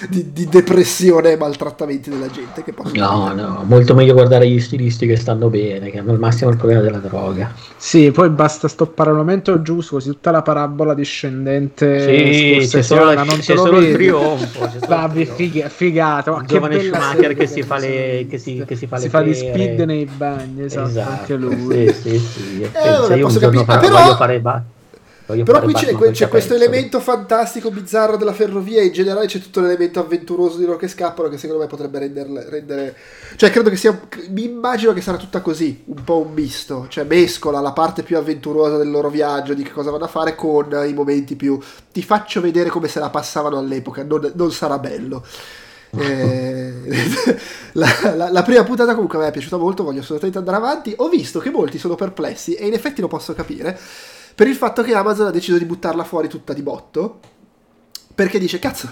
di, 0.08 0.32
di, 0.32 0.48
depressione 0.48 1.32
e 1.32 1.36
maltrattamenti 1.36 2.10
della 2.10 2.28
gente. 2.28 2.62
Che 2.62 2.72
no, 2.76 2.82
vedere. 2.84 3.34
no, 3.34 3.62
molto 3.66 3.94
meglio 3.94 4.14
guardare 4.14 4.48
gli 4.48 4.60
stilisti 4.60 5.06
che 5.06 5.16
stanno 5.16 5.48
bene, 5.48 5.90
che 5.90 5.98
hanno 5.98 6.12
al 6.12 6.18
massimo 6.18 6.50
il 6.50 6.56
problema 6.56 6.80
della 6.80 6.98
droga. 6.98 7.52
Sì, 7.76 8.10
poi 8.10 8.30
basta 8.30 8.68
stoppare 8.68 9.10
al 9.10 9.16
momento 9.16 9.60
giusto, 9.62 9.96
così 9.96 10.10
tutta 10.10 10.30
la 10.30 10.42
parabola 10.42 10.94
discendente 10.94 12.62
sì, 12.62 12.68
c'è 12.68 12.82
solo, 12.82 13.12
non 13.12 13.38
c'è 13.38 13.56
solo 13.56 13.78
il 13.78 13.92
trionfo. 13.92 14.70
Vabbè, 14.86 15.24
figa, 15.26 15.68
figata. 15.68 16.36
Il 16.40 16.46
giovane 16.46 16.80
Schumacher 16.80 17.34
che 17.34 17.46
si 17.46 17.62
fa 17.62 17.78
le 17.78 18.26
che 18.28 18.38
si, 18.38 18.64
che 18.66 18.76
si 18.76 18.86
fa 18.86 18.96
si 18.96 19.04
le 19.04 19.10
fa 19.10 19.22
di 19.22 19.34
speed 19.34 19.80
nei 19.80 20.06
bagni, 20.06 20.64
esatto, 20.64 20.88
esatto 20.88 21.10
anche 21.10 21.36
lui. 21.36 21.92
Sì, 21.92 22.18
sì, 22.18 22.18
sì. 22.18 22.62
Eh, 22.62 23.16
io 23.16 23.26
un 23.26 23.38
giorno 23.38 23.64
fa, 23.64 23.78
però... 23.78 24.00
voglio 24.00 24.16
fare 24.16 24.40
ba- 24.40 24.62
però 25.26 25.62
qui 25.62 25.72
c'è, 25.72 25.96
c'è 26.10 26.28
questo 26.28 26.54
elemento 26.54 27.00
fantastico, 27.00 27.70
bizzarro 27.70 28.18
della 28.18 28.34
ferrovia 28.34 28.82
e 28.82 28.86
in 28.86 28.92
generale 28.92 29.26
c'è 29.26 29.38
tutto 29.38 29.62
l'elemento 29.62 29.98
avventuroso 29.98 30.58
di 30.58 30.66
loro 30.66 30.76
che 30.76 30.86
scappano 30.86 31.30
che 31.30 31.38
secondo 31.38 31.62
me 31.62 31.68
potrebbe 31.68 31.98
renderle, 32.00 32.46
rendere... 32.50 32.94
Cioè 33.36 33.50
credo 33.50 33.70
che 33.70 33.76
sia... 33.76 33.98
Mi 34.28 34.44
immagino 34.44 34.92
che 34.92 35.00
sarà 35.00 35.16
tutta 35.16 35.40
così, 35.40 35.82
un 35.86 36.04
po' 36.04 36.18
un 36.18 36.34
misto. 36.34 36.86
Cioè 36.90 37.04
mescola 37.04 37.60
la 37.60 37.72
parte 37.72 38.02
più 38.02 38.18
avventurosa 38.18 38.76
del 38.76 38.90
loro 38.90 39.08
viaggio, 39.08 39.54
di 39.54 39.62
che 39.62 39.72
cosa 39.72 39.90
vanno 39.90 40.04
a 40.04 40.08
fare, 40.08 40.34
con 40.34 40.68
i 40.86 40.92
momenti 40.92 41.36
più... 41.36 41.58
Ti 41.90 42.02
faccio 42.02 42.42
vedere 42.42 42.68
come 42.68 42.88
se 42.88 43.00
la 43.00 43.08
passavano 43.08 43.56
all'epoca, 43.56 44.04
non, 44.04 44.30
non 44.34 44.52
sarà 44.52 44.78
bello. 44.78 45.24
Eh, 45.96 46.72
la, 47.74 47.86
la, 48.16 48.28
la, 48.28 48.42
prima 48.42 48.64
puntata 48.64 48.94
comunque 48.94 49.16
me 49.16 49.28
è 49.28 49.30
piaciuta 49.30 49.56
molto, 49.56 49.84
voglio 49.84 50.00
assolutamente 50.00 50.38
andare 50.38 50.56
avanti. 50.56 50.92
Ho 50.96 51.08
visto 51.08 51.38
che 51.38 51.50
molti 51.50 51.78
sono 51.78 51.94
perplessi 51.94 52.54
e 52.54 52.66
in 52.66 52.72
effetti 52.72 53.00
lo 53.00 53.06
posso 53.06 53.32
capire 53.32 53.78
per 54.34 54.48
il 54.48 54.56
fatto 54.56 54.82
che 54.82 54.94
Amazon 54.94 55.26
ha 55.26 55.30
deciso 55.30 55.58
di 55.58 55.64
buttarla 55.64 56.04
fuori 56.04 56.28
tutta 56.28 56.52
di 56.52 56.62
botto. 56.62 57.20
Perché 58.14 58.38
dice, 58.38 58.58
cazzo, 58.58 58.88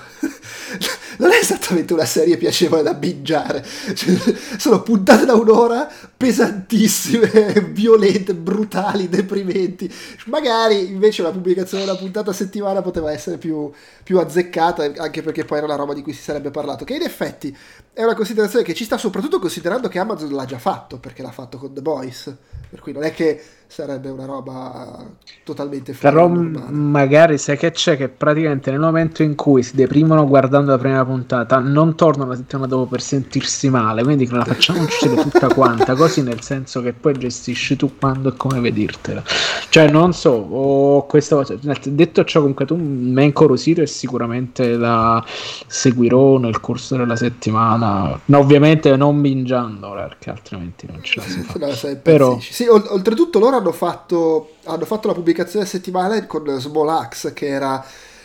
non 1.19 1.31
è 1.31 1.37
esattamente 1.37 1.93
una 1.93 2.05
serie 2.05 2.37
piacevole 2.37 2.83
da 2.83 2.95
bingiare. 2.95 3.65
Cioè, 3.95 4.17
sono 4.57 4.83
puntate 4.83 5.25
da 5.25 5.35
un'ora 5.35 5.91
pesantissime, 6.17 7.71
violente, 7.73 8.35
brutali, 8.35 9.09
deprimenti. 9.09 9.93
Magari 10.27 10.91
invece 10.91 11.23
la 11.23 11.31
pubblicazione 11.31 11.85
della 11.85 11.97
puntata 11.97 12.31
a 12.31 12.35
settimana 12.35 12.83
poteva 12.83 13.13
essere 13.13 13.39
più, 13.39 13.71
più 14.03 14.19
azzeccata, 14.19 14.93
anche 14.97 15.23
perché 15.23 15.45
poi 15.45 15.59
era 15.59 15.67
una 15.67 15.77
roba 15.77 15.95
di 15.95 16.03
cui 16.03 16.13
si 16.13 16.23
sarebbe 16.23 16.51
parlato. 16.51 16.85
Che 16.85 16.95
in 16.95 17.03
effetti 17.03 17.57
è 17.93 18.03
una 18.03 18.15
considerazione 18.15 18.65
che 18.65 18.75
ci 18.75 18.85
sta 18.85 18.97
soprattutto 18.97 19.39
considerando 19.39 19.89
che 19.89 19.99
Amazon 19.99 20.33
l'ha 20.33 20.45
già 20.45 20.59
fatto, 20.59 20.99
perché 20.99 21.23
l'ha 21.23 21.31
fatto 21.31 21.59
con 21.59 21.75
The 21.75 21.83
Boys, 21.83 22.35
per 22.71 22.81
cui 22.81 22.93
non 22.93 23.03
è 23.03 23.13
che 23.13 23.43
sarebbe 23.67 24.11
una 24.11 24.27
roba 24.27 25.03
totalmente 25.45 25.95
fuori 25.95 26.15
Però 26.15 26.29
magari 26.29 27.39
sai 27.39 27.57
che 27.57 27.71
c'è 27.71 27.97
che 27.97 28.11
praticamente 28.11 28.71
nel 28.71 28.81
momento 28.81 29.23
in 29.23 29.35
cui 29.35 29.63
si 29.63 29.75
deprimono 29.77 30.27
guardando 30.27 30.73
la 30.73 30.79
prima 30.79 31.02
puntata 31.05 31.59
non 31.59 31.95
tornano 31.95 32.31
la 32.31 32.37
settimana 32.37 32.69
dopo 32.69 32.87
per 32.87 33.01
sentirsi 33.01 33.69
male, 33.69 34.03
quindi 34.03 34.29
la 34.29 34.45
facciamo 34.45 34.83
uscire 34.83 35.15
tutta 35.17 35.49
quanta, 35.49 35.95
così 35.95 36.23
nel 36.23 36.43
senso 36.43 36.81
che 36.83 36.93
poi 36.93 37.15
gestisci 37.15 37.77
tu 37.77 37.97
quando 37.99 38.31
e 38.31 38.37
come 38.37 38.61
vedirtela. 38.61 39.23
Cioè 39.69 39.91
non 39.91 40.13
so, 40.13 40.31
ho 40.31 41.07
questa 41.07 41.37
cosa, 41.37 41.57
detto 41.85 42.25
ciò 42.25 42.41
comunque 42.41 42.67
tu 42.67 42.77
mi 42.77 43.19
hai 43.21 43.27
incuriosito 43.27 43.81
e 43.81 43.87
sicuramente 43.87 44.77
la 44.77 45.25
seguirò 45.67 46.39
nel 46.39 46.61
corso 46.61 46.97
della 46.97 47.17
settimana, 47.17 48.19
no, 48.25 48.39
ovviamente 48.39 48.95
non 48.97 49.21
bingiando 49.21 49.93
perché 49.93 50.31
altrimenti 50.31 50.87
non 50.87 51.03
ce 51.03 51.21
la 51.21 51.27
si 51.27 51.41
fa. 51.41 51.59
no, 51.67 52.01
Però... 52.03 52.39
Sì, 52.41 52.67
oltretutto 52.67 53.39
loro 53.39 53.57
hanno 53.57 53.73
fatto, 53.73 54.57
hanno 54.65 54.85
fatto 54.85 55.09
la 55.09 55.15
pubblicazione 55.15 55.65
settimanale 55.65 56.27
con 56.27 56.45
Small 56.59 56.89
Axe, 56.89 57.33
che 57.33 57.47
era 57.47 57.85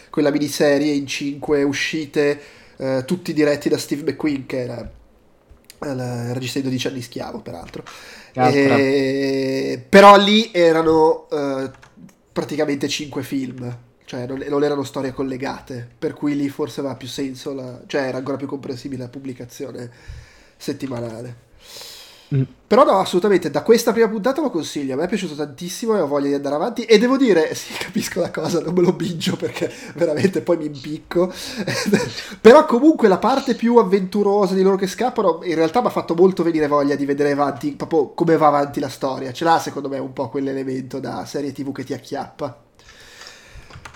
quella 0.09 0.31
miniserie 0.31 0.93
in 0.93 1.05
cinque 1.05 1.63
uscite, 1.63 2.41
eh, 2.77 3.03
tutti 3.05 3.33
diretti 3.33 3.69
da 3.69 3.77
Steve 3.77 4.11
McQueen, 4.11 4.45
che 4.45 4.59
era 4.59 4.91
il 5.79 6.33
regista 6.33 6.59
di 6.59 6.65
12 6.65 6.87
anni 6.87 7.01
schiavo, 7.01 7.39
peraltro. 7.39 7.83
E... 8.33 9.83
Però 9.87 10.15
lì 10.17 10.51
erano 10.51 11.27
eh, 11.29 11.71
praticamente 12.31 12.87
cinque 12.87 13.23
film, 13.23 13.77
cioè 14.05 14.25
non, 14.25 14.43
non, 14.47 14.63
erano 14.63 14.83
storie 14.83 15.11
collegate, 15.11 15.87
per 15.97 16.13
cui 16.13 16.35
lì 16.35 16.49
forse 16.49 16.79
aveva 16.79 16.95
più 16.95 17.07
senso, 17.07 17.53
la... 17.53 17.81
cioè 17.87 18.03
era 18.03 18.17
ancora 18.17 18.37
più 18.37 18.47
comprensibile 18.47 19.03
la 19.03 19.09
pubblicazione 19.09 19.89
settimanale. 20.57 21.45
Mm. 22.35 22.43
Però 22.67 22.83
no, 22.83 22.99
assolutamente, 22.99 23.49
da 23.49 23.63
questa 23.63 23.93
prima 23.93 24.09
puntata 24.09 24.41
lo 24.41 24.49
consiglio, 24.49 24.93
a 24.93 24.97
me 24.97 25.05
è 25.05 25.07
piaciuto 25.07 25.35
tantissimo 25.35 25.95
e 25.95 26.01
ho 26.01 26.07
voglia 26.07 26.27
di 26.27 26.33
andare 26.33 26.55
avanti 26.55 26.83
e 26.83 26.97
devo 26.97 27.15
dire, 27.15 27.53
sì, 27.55 27.73
capisco 27.73 28.19
la 28.19 28.29
cosa, 28.29 28.59
non 28.59 28.73
me 28.73 28.81
lo 28.81 28.91
bingio 28.91 29.37
perché 29.37 29.71
veramente 29.95 30.41
poi 30.41 30.57
mi 30.57 30.65
impicco, 30.65 31.31
però 32.41 32.65
comunque 32.65 33.07
la 33.07 33.19
parte 33.19 33.55
più 33.55 33.77
avventurosa 33.77 34.53
di 34.53 34.63
loro 34.63 34.75
che 34.75 34.87
scappano 34.87 35.39
in 35.43 35.55
realtà 35.55 35.79
mi 35.79 35.87
ha 35.87 35.91
fatto 35.91 36.13
molto 36.13 36.43
venire 36.43 36.67
voglia 36.67 36.95
di 36.95 37.05
vedere 37.05 37.31
avanti, 37.31 37.71
proprio 37.71 38.09
come 38.09 38.35
va 38.35 38.47
avanti 38.47 38.81
la 38.81 38.89
storia, 38.89 39.31
ce 39.31 39.45
l'ha 39.45 39.59
secondo 39.59 39.87
me 39.87 39.97
un 39.99 40.11
po' 40.11 40.27
quell'elemento 40.27 40.99
da 40.99 41.25
serie 41.25 41.53
tv 41.53 41.71
che 41.71 41.85
ti 41.85 41.93
acchiappa. 41.93 42.63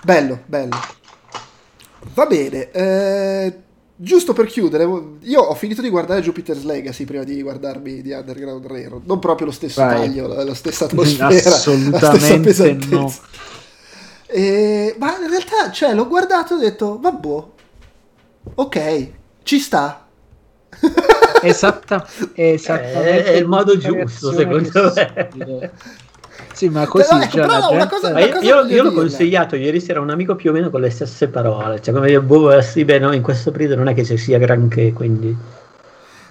Bello, 0.02 0.40
bello. 0.46 0.76
Va 2.14 2.26
bene, 2.26 2.70
eh 2.70 3.62
Giusto 4.02 4.32
per 4.32 4.46
chiudere, 4.46 4.82
io 5.20 5.40
ho 5.40 5.54
finito 5.54 5.80
di 5.80 5.88
guardare 5.88 6.22
Jupiter's 6.22 6.64
Legacy 6.64 7.04
prima 7.04 7.22
di 7.22 7.40
guardarmi 7.40 8.02
di 8.02 8.10
Underground 8.10 8.66
Railroad. 8.66 9.06
Non 9.06 9.20
proprio 9.20 9.46
lo 9.46 9.52
stesso 9.52 9.80
Vai. 9.80 9.94
taglio, 9.94 10.26
la, 10.26 10.54
stessa 10.54 10.86
atmosfera, 10.86 11.28
Assolutamente 11.28 12.48
la 12.48 12.52
stessa 12.52 12.76
no. 12.90 13.14
E, 14.26 14.96
ma 14.98 15.16
in 15.20 15.28
realtà, 15.28 15.70
cioè, 15.70 15.94
l'ho 15.94 16.08
guardato 16.08 16.54
e 16.54 16.56
ho 16.56 16.60
detto, 16.60 16.98
vabbè, 16.98 17.44
ok, 18.56 19.10
ci 19.44 19.60
sta. 19.60 20.08
Esatta, 21.40 22.04
esattamente. 22.34 23.22
È, 23.22 23.32
è 23.34 23.36
il 23.36 23.46
modo 23.46 23.78
giusto, 23.78 24.32
secondo 24.32 24.92
me. 25.36 25.70
Sì, 26.52 26.68
ma 26.68 26.86
così 26.86 27.08
però, 27.08 27.22
ecco, 27.22 27.36
però 27.36 27.68
gente... 27.70 27.88
cosa, 27.88 28.12
ma 28.12 28.20
io, 28.20 28.40
io, 28.40 28.66
io 28.66 28.82
l'ho 28.82 28.92
consigliato 28.92 29.56
ieri 29.56 29.80
sera 29.80 29.98
a 29.98 30.02
un 30.02 30.10
amico 30.10 30.36
più 30.36 30.50
o 30.50 30.52
meno 30.52 30.70
con 30.70 30.80
le 30.80 30.90
stesse 30.90 31.28
parole. 31.28 31.80
Cioè, 31.80 31.94
come 31.94 32.08
dire, 32.08 32.20
boh, 32.20 32.60
sì, 32.60 32.84
beh, 32.84 32.98
no, 32.98 33.12
in 33.12 33.22
questo 33.22 33.50
periodo 33.50 33.76
non 33.76 33.88
è 33.88 33.94
che 33.94 34.04
ci 34.04 34.16
sia 34.16 34.38
granché, 34.38 34.92
quindi. 34.92 35.36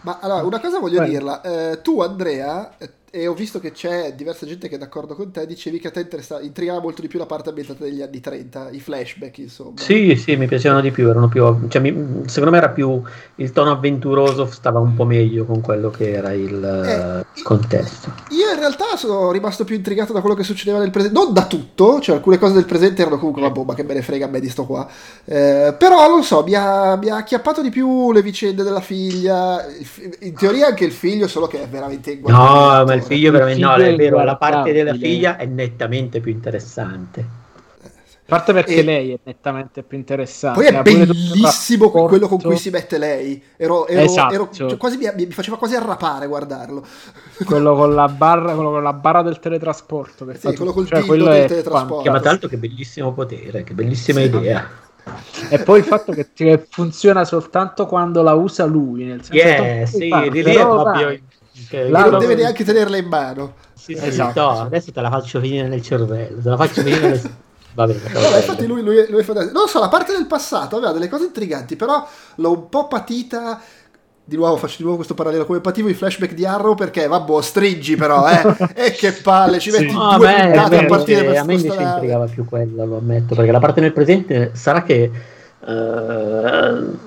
Ma 0.01 0.19
allora, 0.21 0.43
una 0.43 0.59
cosa 0.59 0.79
voglio 0.79 0.99
Beh. 0.99 1.09
dirla. 1.09 1.41
Eh, 1.41 1.81
tu, 1.81 2.01
Andrea, 2.01 2.71
e 3.13 3.27
ho 3.27 3.33
visto 3.33 3.59
che 3.59 3.73
c'è 3.73 4.13
diversa 4.13 4.45
gente 4.45 4.69
che 4.69 4.75
è 4.75 4.77
d'accordo 4.77 5.15
con 5.15 5.31
te, 5.31 5.45
dicevi 5.45 5.79
che 5.79 5.89
a 5.89 5.91
te 5.91 5.99
interessa, 5.99 6.39
intrigava 6.39 6.79
molto 6.79 7.01
di 7.01 7.09
più 7.09 7.19
la 7.19 7.25
parte 7.25 7.49
ambientata 7.49 7.83
degli 7.83 8.01
anni 8.01 8.21
30, 8.21 8.69
i 8.69 8.79
flashback 8.79 9.37
insomma. 9.39 9.73
Sì, 9.75 10.15
sì, 10.15 10.37
mi 10.37 10.47
piacevano 10.47 10.79
di 10.79 10.91
più, 10.91 11.09
erano 11.09 11.27
più, 11.27 11.67
cioè, 11.67 11.81
mi, 11.81 12.21
secondo 12.27 12.51
me 12.51 12.57
era 12.57 12.69
più, 12.69 13.01
il 13.35 13.51
tono 13.51 13.71
avventuroso 13.71 14.45
stava 14.45 14.79
un 14.79 14.95
po' 14.95 15.03
meglio 15.03 15.43
con 15.43 15.59
quello 15.59 15.89
che 15.89 16.09
era 16.09 16.31
il 16.31 17.25
eh, 17.35 17.41
contesto. 17.43 18.13
Io 18.29 18.49
in 18.49 18.57
realtà 18.57 18.95
sono 18.95 19.29
rimasto 19.31 19.65
più 19.65 19.75
intrigato 19.75 20.13
da 20.13 20.21
quello 20.21 20.35
che 20.35 20.43
succedeva 20.43 20.79
nel 20.79 20.91
presente, 20.91 21.19
non 21.19 21.33
da 21.33 21.47
tutto, 21.47 21.99
cioè 21.99 22.15
alcune 22.15 22.39
cose 22.39 22.53
del 22.53 22.65
presente 22.65 23.01
erano 23.01 23.17
comunque 23.17 23.41
una 23.41 23.51
bomba 23.51 23.73
che 23.73 23.83
me 23.83 23.93
ne 23.93 24.03
frega 24.03 24.27
a 24.27 24.29
me 24.29 24.39
di 24.39 24.49
sto 24.49 24.65
qua, 24.65 24.87
eh, 25.25 25.75
però 25.77 26.07
non 26.07 26.23
so, 26.23 26.43
mi 26.45 26.53
ha, 26.55 26.95
mi 26.95 27.09
ha 27.09 27.17
acchiappato 27.17 27.61
di 27.61 27.71
più 27.71 28.13
le 28.13 28.21
vicende 28.21 28.63
della 28.63 28.79
figlia, 28.79 29.65
in 30.19 30.33
teoria 30.33 30.67
anche 30.67 30.85
il 30.85 30.93
figlio, 30.93 31.27
solo 31.27 31.47
che 31.47 31.61
è 31.61 31.67
veramente... 31.67 32.17
No, 32.23 32.83
ma 32.85 32.93
il 32.93 33.00
figlio 33.01 33.29
è 33.29 33.31
veramente... 33.31 33.61
No, 33.61 33.73
è 33.75 33.95
vero, 33.95 34.23
la 34.23 34.35
parte 34.35 34.71
della 34.71 34.93
figlia 34.93 35.37
è 35.37 35.45
nettamente 35.45 36.19
più 36.19 36.31
interessante. 36.31 37.39
A 38.31 38.35
parte 38.37 38.53
perché 38.53 38.75
e... 38.75 38.83
lei 38.83 39.11
è 39.11 39.19
nettamente 39.23 39.83
più 39.83 39.97
interessante. 39.97 40.61
Poi 40.61 40.73
è 40.73 40.81
bellissimo 40.81 41.91
quello 41.91 42.29
con 42.29 42.39
cui 42.39 42.55
si 42.55 42.69
mette 42.69 42.97
lei. 42.97 43.43
Ero, 43.57 43.85
ero, 43.87 44.01
esatto. 44.01 44.33
ero 44.33 44.49
cioè, 44.49 44.77
quasi, 44.77 44.95
mi, 44.95 45.09
mi, 45.13 45.25
faceva 45.31 45.57
quasi 45.57 45.75
arrapare 45.75 46.27
guardarlo. 46.27 46.81
Quello 47.43 47.75
con 47.75 47.93
la 47.93 48.07
barra, 48.07 48.53
quello 48.53 48.71
con 48.71 48.83
la 48.83 48.93
barra 48.93 49.21
del 49.21 49.39
teletrasporto. 49.39 50.25
Che 50.25 50.37
sì, 50.37 50.55
quello 50.55 50.71
col 50.71 50.87
cioè, 50.87 51.03
quello 51.03 51.25
del 51.25 51.45
teletrasporto. 51.45 52.09
Ma 52.09 52.21
l'altro 52.21 52.47
che 52.47 52.55
bellissimo 52.55 53.11
potere, 53.11 53.63
che 53.63 53.73
bellissima 53.73 54.21
sì, 54.21 54.25
idea. 54.27 54.69
E 55.49 55.59
poi 55.59 55.79
il 55.79 55.85
fatto 55.85 56.13
che, 56.13 56.29
che, 56.33 56.65
funziona 56.69 57.25
soltanto 57.25 57.85
quando 57.85 58.21
la 58.21 58.33
usa 58.33 58.63
lui. 58.63 59.03
Nel 59.03 59.23
senso 59.25 59.45
yeah, 59.45 59.85
sì, 59.85 60.29
di 60.29 60.41
lì 60.41 60.53
è 60.55 60.61
proprio 60.61 61.19
Okay, 61.65 61.89
non 61.89 62.19
deve 62.19 62.35
neanche 62.35 62.63
tenerla 62.63 62.97
in 62.97 63.07
mano. 63.07 63.53
Sì, 63.73 63.95
sì, 63.95 64.07
esatto. 64.07 64.39
no, 64.39 64.59
adesso 64.61 64.91
te 64.91 65.01
la 65.01 65.09
faccio 65.09 65.39
finire 65.39 65.67
nel 65.67 65.81
cervello. 65.81 66.41
Te 66.41 66.49
la 66.49 66.57
faccio 66.57 66.81
finire 66.81 67.09
nel... 67.09 67.21
Va 67.73 67.87
bene, 67.87 67.99
Vabbè, 68.11 68.35
infatti 68.35 68.67
lui, 68.67 68.83
lui, 68.83 69.05
lui 69.09 69.23
fa... 69.23 69.33
Non 69.33 69.67
so, 69.67 69.79
la 69.79 69.87
parte 69.87 70.11
del 70.11 70.27
passato 70.27 70.75
aveva 70.75 70.91
delle 70.91 71.07
cose 71.07 71.25
intriganti, 71.25 71.77
però 71.77 72.05
l'ho 72.35 72.51
un 72.51 72.69
po' 72.69 72.87
patita 72.87 73.61
di 74.23 74.35
nuovo 74.35 74.55
faccio 74.55 74.75
di 74.77 74.83
nuovo 74.83 74.97
questo 74.97 75.13
parallelo 75.13 75.45
come 75.45 75.61
pativo 75.61 75.89
i 75.89 75.93
flashback 75.93 76.33
di 76.33 76.45
Arrow 76.45 76.75
perché 76.75 77.07
vabbè 77.07 77.41
stringi 77.41 77.95
però 77.95 78.29
eh 78.29 78.55
e 78.75 78.91
che 78.91 79.13
palle 79.13 79.59
ci 79.59 79.71
metti 79.71 79.89
sì. 79.89 79.95
due 79.95 80.17
beh, 80.19 80.51
puntate 80.51 80.77
a 80.77 80.85
partire 80.85 81.23
per 81.23 81.37
a 81.37 81.43
me 81.43 81.53
invece 81.55 81.81
intrigava 81.81 82.25
più 82.27 82.45
quella 82.45 82.85
lo 82.85 82.97
ammetto 82.97 83.35
perché 83.35 83.51
la 83.51 83.59
parte 83.59 83.81
nel 83.81 83.91
presente 83.91 84.51
sarà 84.53 84.83
che 84.83 85.11
uh, 85.59 86.97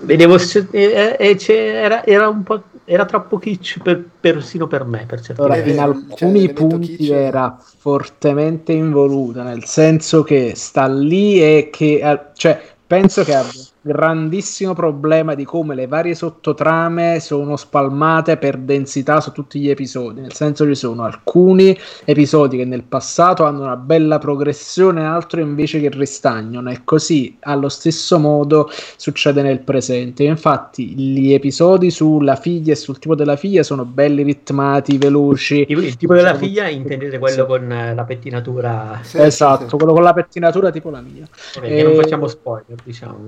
vedevo 0.00 0.36
eh, 0.36 1.16
eh, 1.18 1.38
era, 1.48 2.04
era 2.06 2.28
un 2.28 2.42
po' 2.44 2.62
era 2.84 3.04
troppo 3.04 3.38
kitsch 3.38 3.80
per, 3.82 4.04
persino 4.20 4.66
per 4.66 4.84
me. 4.84 5.04
Per 5.06 5.20
certi 5.20 5.40
Ora, 5.40 5.56
in 5.56 5.78
alcuni 5.78 6.46
cioè, 6.46 6.52
punti 6.52 6.96
kitsch... 6.96 7.10
era 7.10 7.58
fortemente 7.58 8.72
involuta, 8.72 9.42
nel 9.42 9.64
senso 9.64 10.22
che 10.22 10.52
sta 10.54 10.86
lì 10.86 11.42
e 11.42 11.70
che... 11.72 12.00
Eh, 12.02 12.20
cioè, 12.34 12.60
penso 12.86 13.24
che 13.24 13.34
abbia 13.34 13.60
grandissimo 13.86 14.72
problema 14.72 15.34
di 15.34 15.44
come 15.44 15.74
le 15.74 15.86
varie 15.86 16.14
sottotrame 16.14 17.20
sono 17.20 17.54
spalmate 17.54 18.38
per 18.38 18.56
densità 18.56 19.20
su 19.20 19.30
tutti 19.30 19.60
gli 19.60 19.68
episodi, 19.68 20.22
nel 20.22 20.32
senso 20.32 20.64
ci 20.64 20.74
sono 20.74 21.04
alcuni 21.04 21.78
episodi 22.06 22.56
che 22.56 22.64
nel 22.64 22.82
passato 22.82 23.44
hanno 23.44 23.64
una 23.64 23.76
bella 23.76 24.18
progressione, 24.18 25.04
altri 25.04 25.42
invece 25.42 25.80
che 25.80 25.90
ristagnano 25.90 26.70
e 26.70 26.80
così 26.82 27.36
allo 27.40 27.68
stesso 27.68 28.18
modo 28.18 28.70
succede 28.96 29.42
nel 29.42 29.60
presente. 29.60 30.24
Infatti 30.24 30.96
gli 30.96 31.34
episodi 31.34 31.90
sulla 31.90 32.36
figlia 32.36 32.72
e 32.72 32.76
sul 32.76 32.98
tipo 32.98 33.14
della 33.14 33.36
figlia 33.36 33.62
sono 33.62 33.84
belli 33.84 34.22
ritmati, 34.22 34.96
veloci. 34.96 35.66
Il 35.68 35.96
tipo 35.98 36.14
della 36.14 36.36
figlia 36.36 36.68
intendete 36.68 37.18
quello 37.18 37.44
con 37.44 37.68
la 37.68 38.04
pettinatura? 38.04 39.00
Sì, 39.02 39.18
esatto, 39.18 39.68
sì. 39.68 39.76
quello 39.76 39.92
con 39.92 40.02
la 40.02 40.14
pettinatura 40.14 40.70
tipo 40.70 40.88
la 40.88 41.02
mia. 41.02 41.28
Okay, 41.54 41.78
e... 41.78 41.82
non 41.82 41.94
facciamo 41.96 42.26
spoiler, 42.28 42.78
diciamo. 42.82 43.26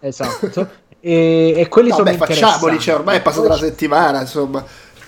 Esatto. 0.00 0.68
E, 1.00 1.54
e 1.56 1.68
quelli 1.68 1.90
no, 1.90 1.96
sono 1.96 2.10
beh, 2.10 2.16
facciamoli, 2.16 2.78
cioè, 2.80 2.94
ormai 2.96 3.18
è 3.18 3.22
passata 3.22 3.46
una 3.46 3.56
settimana, 3.56 4.20
insomma. 4.20 4.64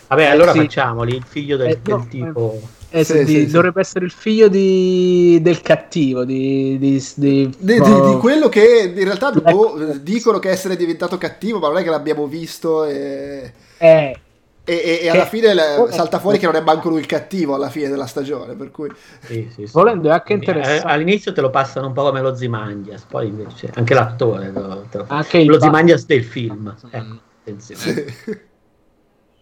Vabbè, 0.07 0.25
allora 0.27 0.53
sì. 0.53 0.59
facciamoli, 0.59 1.17
il 1.17 1.25
figlio 1.27 1.57
del, 1.57 1.71
eh, 1.71 1.81
del 1.83 1.95
no, 1.95 2.07
tipo... 2.09 2.61
Eh, 2.91 3.05
sì, 3.05 3.23
di, 3.25 3.35
sì, 3.35 3.47
dovrebbe 3.49 3.81
essere 3.81 4.07
il 4.07 4.11
figlio 4.11 4.49
di, 4.49 5.39
del 5.43 5.61
cattivo, 5.61 6.25
di, 6.25 6.79
di, 6.79 7.05
di, 7.17 7.55
di 7.59 8.17
quello 8.19 8.49
che 8.49 8.95
in 8.97 9.05
realtà 9.05 9.31
boh, 9.31 9.99
dicono 10.01 10.39
che 10.39 10.49
essere 10.49 10.75
diventato 10.75 11.19
cattivo, 11.19 11.59
ma 11.59 11.69
non 11.69 11.77
è 11.77 11.83
che 11.83 11.91
l'abbiamo 11.91 12.27
visto. 12.27 12.87
E... 12.87 13.53
Eh, 13.77 14.19
e, 14.75 15.01
e 15.03 15.09
alla 15.09 15.25
fine 15.25 15.55
le, 15.55 15.87
salta 15.91 16.19
fuori 16.19 16.39
che 16.39 16.47
non 16.47 16.57
è 16.57 16.61
manco 16.61 16.89
lui 16.89 17.01
il 17.01 17.07
cattivo 17.07 17.55
alla 17.55 17.71
fine 17.71 17.89
della 17.89 18.07
stagione. 18.07 18.55
Per 18.55 18.71
cui... 18.71 18.91
Sì, 19.21 19.49
sì, 19.55 19.67
sì. 19.67 19.73
Volendo 19.73 20.09
è 20.09 20.13
anche 20.13 20.35
interessante. 20.35 20.87
All'inizio 20.87 21.33
te 21.33 21.41
lo 21.41 21.51
passano 21.51 21.87
un 21.87 21.93
po' 21.93 22.03
come 22.03 22.21
lo 22.21 22.35
Zimandias, 22.35 23.05
poi 23.05 23.29
invece 23.29 23.71
anche 23.75 23.95
l'attore 23.95 24.51
lo, 24.51 24.87
lo, 24.91 25.05
anche 25.09 25.45
lo 25.45 25.59
Zimandias 25.61 26.05
del 26.05 26.25
film. 26.25 26.75
Ecco, 26.91 27.17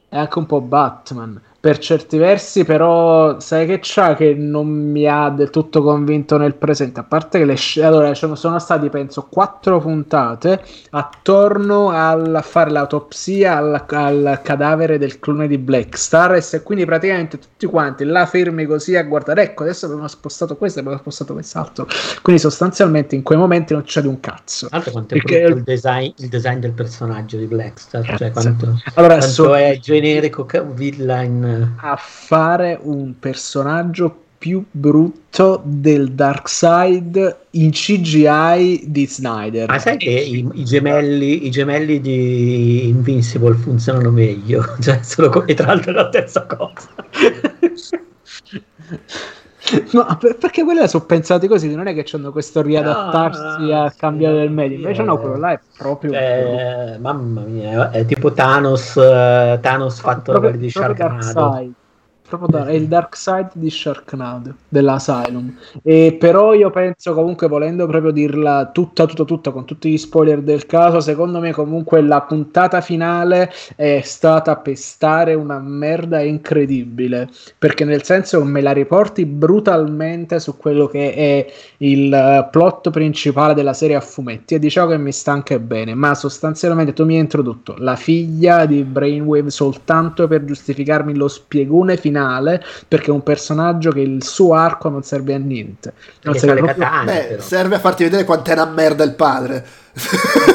È 0.09 0.17
anche 0.17 0.39
un 0.39 0.47
po' 0.47 0.61
Batman. 0.61 1.43
Per 1.59 1.79
certi 1.79 2.17
versi, 2.17 2.65
però 2.65 3.41
sai 3.41 3.67
che 3.67 3.81
c'ha 3.83 4.15
che 4.15 4.35
non 4.35 4.69
mi 4.69 5.07
ha 5.09 5.31
del 5.31 5.51
tutto 5.51 5.83
convinto 5.83 6.37
nel 6.37 6.55
presente. 6.55 7.01
A 7.01 7.03
parte 7.03 7.39
che 7.39 7.45
le 7.45 7.57
sc- 7.57 7.83
allora 7.83 8.15
sono 8.15 8.59
stati, 8.59 8.89
penso, 8.89 9.27
quattro 9.29 9.81
puntate 9.81 10.63
attorno 10.91 11.91
a 11.91 12.41
fare 12.43 12.71
l'autopsia 12.71 13.57
al, 13.57 13.85
al, 13.89 14.41
cadavere 14.43 14.99
del 14.99 15.19
clone 15.19 15.49
di 15.49 15.59
Blackstar. 15.59 16.35
E 16.35 16.41
se 16.41 16.63
quindi 16.63 16.85
praticamente 16.85 17.39
tutti 17.39 17.67
quanti 17.67 18.05
là 18.05 18.27
fermi 18.27 18.65
così 18.65 18.95
a 18.95 19.03
guardare, 19.03 19.43
ecco, 19.43 19.65
adesso 19.65 19.87
abbiamo 19.87 20.07
spostato 20.07 20.57
questo, 20.57 20.79
abbiamo 20.81 20.99
spostato 20.99 21.33
quest'altro. 21.33 21.89
Quindi 22.23 22.41
sostanzialmente 22.41 23.15
in 23.15 23.23
quei 23.23 23.39
momenti 23.39 23.73
non 23.73 23.83
c'è 23.83 24.03
di 24.03 24.09
un 24.09 24.21
cazzo. 24.21 24.69
Tanto 24.69 24.91
quanto 24.91 25.15
è 25.15 25.19
Perché... 25.19 25.39
il 25.53 25.63
design, 25.63 26.13
il 26.19 26.29
design 26.29 26.59
del 26.59 26.73
personaggio 26.73 27.37
di 27.39 27.47
Blackstar, 27.47 28.17
cioè 28.17 28.31
quanto, 28.31 28.81
allora, 28.95 29.17
quanto 29.17 29.33
so... 29.33 29.57
è 29.57 29.79
generico 29.81 30.45
a 31.77 31.97
fare 31.97 32.79
un 32.83 33.19
personaggio 33.19 34.25
più 34.39 34.65
brutto 34.71 35.63
del 35.65 36.13
Dark 36.13 36.49
Side 36.49 37.47
in 37.51 37.71
CGI 37.71 38.85
di 38.87 39.07
Snyder. 39.07 39.69
Ma 39.69 39.79
sai 39.79 39.97
che 39.97 40.11
i, 40.11 40.49
i, 40.55 40.65
gemelli, 40.65 41.47
i 41.47 41.51
gemelli 41.51 42.01
di 42.01 42.89
Invincible 42.89 43.55
funzionano 43.55 44.11
meglio? 44.11 44.65
Cioè, 44.81 45.03
sono, 45.03 45.47
e 45.47 45.55
tra 45.55 45.67
l'altro 45.67 45.93
è 45.93 45.95
la 45.95 46.09
stessa 46.13 46.47
cosa. 46.47 46.89
No, 49.93 50.19
perché 50.39 50.63
quelle 50.65 50.89
sono 50.89 51.05
pensate 51.05 51.49
così, 51.49 51.75
non 51.75 51.87
è 51.87 51.95
che 51.95 52.05
hanno 52.17 52.33
questo 52.33 52.63
riadattarsi 52.63 53.67
no, 53.67 53.85
a 53.85 53.93
cambiare 53.97 54.43
il 54.43 54.51
medio, 54.51 54.77
invece 54.77 55.03
no, 55.03 55.19
quello 55.19 55.37
là 55.37 55.53
è 55.53 55.61
proprio... 55.77 56.13
Eh, 56.13 56.97
mamma 56.99 57.41
mia, 57.43 57.91
è 57.91 58.05
tipo 58.05 58.33
Thanos, 58.33 58.95
uh, 58.95 59.59
Thanos 59.61 60.01
fatto 60.01 60.33
da 60.33 60.39
quelli 60.39 60.59
di 60.59 60.71
Sharknado 60.71 61.85
proprio 62.27 62.49
da, 62.49 62.67
è 62.67 62.73
il 62.73 62.89
dark 62.89 63.17
side 63.17 63.51
di 63.55 63.71
Sharknado 63.71 64.55
dell'Asylum. 64.69 65.57
E 65.83 66.17
però 66.19 66.55
io 66.55 66.71
penso 66.71 67.15
comunque 67.15 67.47
volendo 67.49 67.87
proprio 67.87 68.11
dirla 68.11 68.71
tutta 68.73 69.07
tutta 69.07 69.25
tutta 69.25 69.51
con 69.51 69.65
tutti 69.65 69.91
gli 69.91 69.99
spoiler 69.99 70.43
del 70.43 70.67
caso 70.67 71.01
secondo 71.01 71.39
me 71.39 71.53
comunque 71.53 72.03
la 72.03 72.23
puntata 72.23 72.81
finale 72.81 73.53
è 73.77 74.01
stata 74.03 74.57
pestare 74.57 75.35
una 75.35 75.59
merda 75.59 76.21
incredibile. 76.21 77.29
Perché 77.59 77.85
nel 77.85 78.03
senso 78.03 78.43
me 78.45 78.61
la 78.61 78.73
riporti 78.73 79.25
brutalmente 79.25 80.41
su 80.41 80.57
quello 80.57 80.87
che 80.87 81.15
è 81.15 81.47
il 81.79 82.49
plot 82.51 82.91
principale 82.91 83.55
della 83.55 83.73
serie 83.73 83.97
a 83.97 84.01
fumetti 84.01 84.55
e 84.55 84.59
diciamo 84.59 84.91
che 84.91 84.99
mi 84.99 85.13
sta 85.13 85.33
anche 85.33 85.61
bene 85.61 85.95
ma 85.95 86.15
sostanzialmente 86.15 86.93
tu 86.93 87.05
mi 87.05 87.15
hai 87.15 87.21
introdotto 87.21 87.75
la 87.79 87.97
figlia 87.97 88.67
di 88.67 88.83
Brainwave 88.83 89.51
soltanto 89.51 90.27
per 90.27 90.45
giustificarmi 90.45 91.15
lo 91.15 91.29
spiegone 91.29 91.97
finale 91.97 92.16
finale 92.17 92.65
perché 92.89 93.07
è 93.07 93.13
un 93.13 93.23
personaggio 93.23 93.91
che 93.91 94.01
il 94.01 94.25
suo 94.25 94.55
arco 94.55 94.89
non 94.89 95.03
serve 95.03 95.35
a 95.35 95.39
niente. 95.39 95.93
Non 96.23 96.35
serve, 96.35 96.61
proprio... 96.63 96.85
katane, 96.85 97.27
Beh, 97.29 97.41
serve 97.41 97.75
a 97.77 97.79
farti 97.79 98.05
vedere 98.05 98.25
quanto 98.25 98.51
è 98.51 98.53
una 98.55 98.67
merda 98.67 99.05
il 99.05 99.15
padre. 99.15 99.67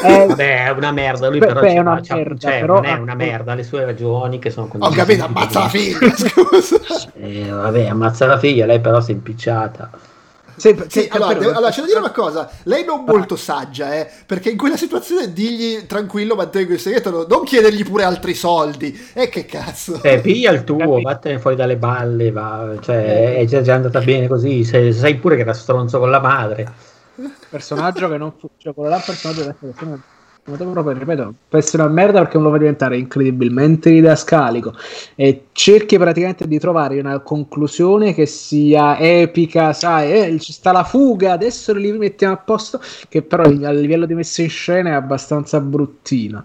Eh, 0.04 0.26
Vabbè, 0.26 0.66
è 0.66 0.70
una 0.70 0.92
merda. 0.92 1.28
Lui, 1.28 1.38
beh, 1.38 1.46
però, 1.46 1.60
beh, 1.60 1.78
una 1.78 2.00
merda, 2.08 2.36
cioè, 2.38 2.60
però 2.60 2.74
non 2.74 2.84
è 2.84 2.92
una 2.94 3.14
merda. 3.14 3.54
Le 3.54 3.62
sue 3.62 3.84
ragioni 3.84 4.38
che 4.38 4.50
sono 4.50 4.68
Ho 4.76 4.90
capito, 4.90 5.24
ammazza 5.24 5.60
la 5.60 5.68
figlia. 5.68 5.98
Scusa, 6.14 6.76
eh, 7.14 7.48
vabbè, 7.48 7.86
ammazza 7.86 8.26
la 8.26 8.38
figlia. 8.38 8.66
Lei, 8.66 8.80
però, 8.80 9.00
si 9.00 9.12
è 9.12 9.14
impicciata. 9.14 9.90
Sì, 10.62 10.80
sì, 10.86 11.08
allora, 11.10 11.34
devo, 11.34 11.50
allora, 11.50 11.70
c'è 11.72 11.80
da 11.80 11.86
dire 11.88 11.98
una 11.98 12.12
cosa, 12.12 12.48
lei 12.64 12.84
non 12.84 13.02
molto 13.04 13.34
saggia, 13.34 13.96
eh, 13.96 14.08
perché 14.24 14.50
in 14.50 14.56
quella 14.56 14.76
situazione 14.76 15.32
digli 15.32 15.86
tranquillo, 15.86 16.36
mantengo 16.36 16.72
il 16.72 16.78
segreto, 16.78 17.26
non 17.28 17.42
chiedergli 17.42 17.84
pure 17.84 18.04
altri 18.04 18.32
soldi. 18.32 18.96
E 19.12 19.22
eh, 19.22 19.28
che 19.28 19.44
cazzo. 19.44 20.00
Eh, 20.04 20.20
piglia 20.20 20.52
il 20.52 20.62
tuo, 20.62 21.00
vattene 21.00 21.40
fuori 21.40 21.56
dalle 21.56 21.76
balle, 21.76 22.30
va. 22.30 22.76
cioè, 22.80 23.38
è 23.38 23.44
già, 23.44 23.74
andata 23.74 23.98
bene 24.02 24.28
così, 24.28 24.62
sai, 24.62 24.92
sai 24.92 25.16
pure 25.16 25.34
che 25.34 25.42
era 25.42 25.52
stronzo 25.52 25.98
con 25.98 26.10
la 26.10 26.20
madre. 26.20 26.72
Personaggio 27.48 28.08
che 28.08 28.16
non 28.16 28.32
fu, 28.38 28.48
cioè 28.56 28.72
quello 28.72 28.90
là 28.90 29.02
personaggio 29.04 29.42
che 29.58 29.74
proprio, 30.44 30.92
ripeto, 30.92 31.34
può 31.48 31.58
essere 31.58 31.82
una 31.84 31.92
merda 31.92 32.20
perché 32.20 32.36
non 32.36 32.46
lo 32.46 32.52
fa 32.52 32.58
diventare 32.58 32.98
incredibilmente 32.98 33.90
didascalico 33.90 34.74
e 35.14 35.46
cerchi 35.52 35.98
praticamente 35.98 36.48
di 36.48 36.58
trovare 36.58 36.98
una 36.98 37.20
conclusione 37.20 38.14
che 38.14 38.26
sia 38.26 38.98
epica, 38.98 39.72
sai, 39.72 40.12
eh, 40.12 40.38
ci 40.40 40.52
sta 40.52 40.72
la 40.72 40.84
fuga, 40.84 41.32
adesso 41.32 41.74
li 41.74 41.92
mettiamo 41.92 42.34
a 42.34 42.38
posto, 42.38 42.80
che 43.08 43.22
però 43.22 43.44
a 43.44 43.70
livello 43.70 44.06
di 44.06 44.14
messa 44.14 44.42
in 44.42 44.48
scena 44.48 44.90
è 44.90 44.92
abbastanza 44.94 45.60
bruttina, 45.60 46.42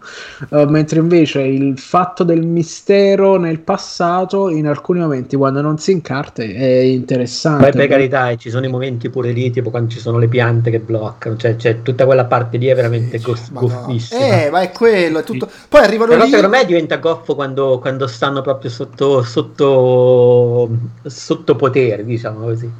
uh, 0.49 0.63
mentre 0.65 0.99
invece 0.99 1.41
il 1.41 1.77
fatto 1.79 2.23
del 2.23 2.45
mistero 2.45 3.38
nel 3.38 3.59
passato 3.59 4.49
in 4.49 4.67
alcuni 4.67 4.99
momenti 4.99 5.35
quando 5.35 5.61
non 5.61 5.77
si 5.77 5.91
incarta 5.91 6.43
è 6.43 6.79
interessante. 6.79 7.63
Poi 7.63 7.71
per 7.71 7.88
carità, 7.88 8.35
ci 8.35 8.49
sono 8.49 8.65
i 8.65 8.69
momenti 8.69 9.09
pure 9.09 9.31
lì, 9.31 9.49
tipo 9.51 9.69
quando 9.69 9.89
ci 9.89 9.99
sono 9.99 10.17
le 10.17 10.27
piante 10.27 10.69
che 10.69 10.79
bloccano, 10.79 11.38
cioè, 11.38 11.55
cioè 11.55 11.81
tutta 11.81 12.05
quella 12.05 12.25
parte 12.25 12.57
lì 12.57 12.67
è 12.67 12.75
veramente 12.75 13.19
goffissima. 13.19 14.43
Eh, 14.43 14.49
ma 14.49 14.61
è 14.61 14.71
quello, 14.71 15.19
è 15.19 15.23
tutto. 15.23 15.49
Poi 15.69 15.81
arrivano 15.81 16.11
Però 16.11 16.23
lì. 16.23 16.29
secondo 16.29 16.55
me 16.55 16.65
diventa 16.65 16.97
goffo 16.97 17.35
quando, 17.35 17.79
quando 17.79 18.07
stanno 18.07 18.41
proprio 18.41 18.69
sotto, 18.69 18.97
sotto, 19.24 20.69
sotto 21.03 21.56
potere, 21.56 22.03
diciamo 22.03 22.45
così. 22.45 22.72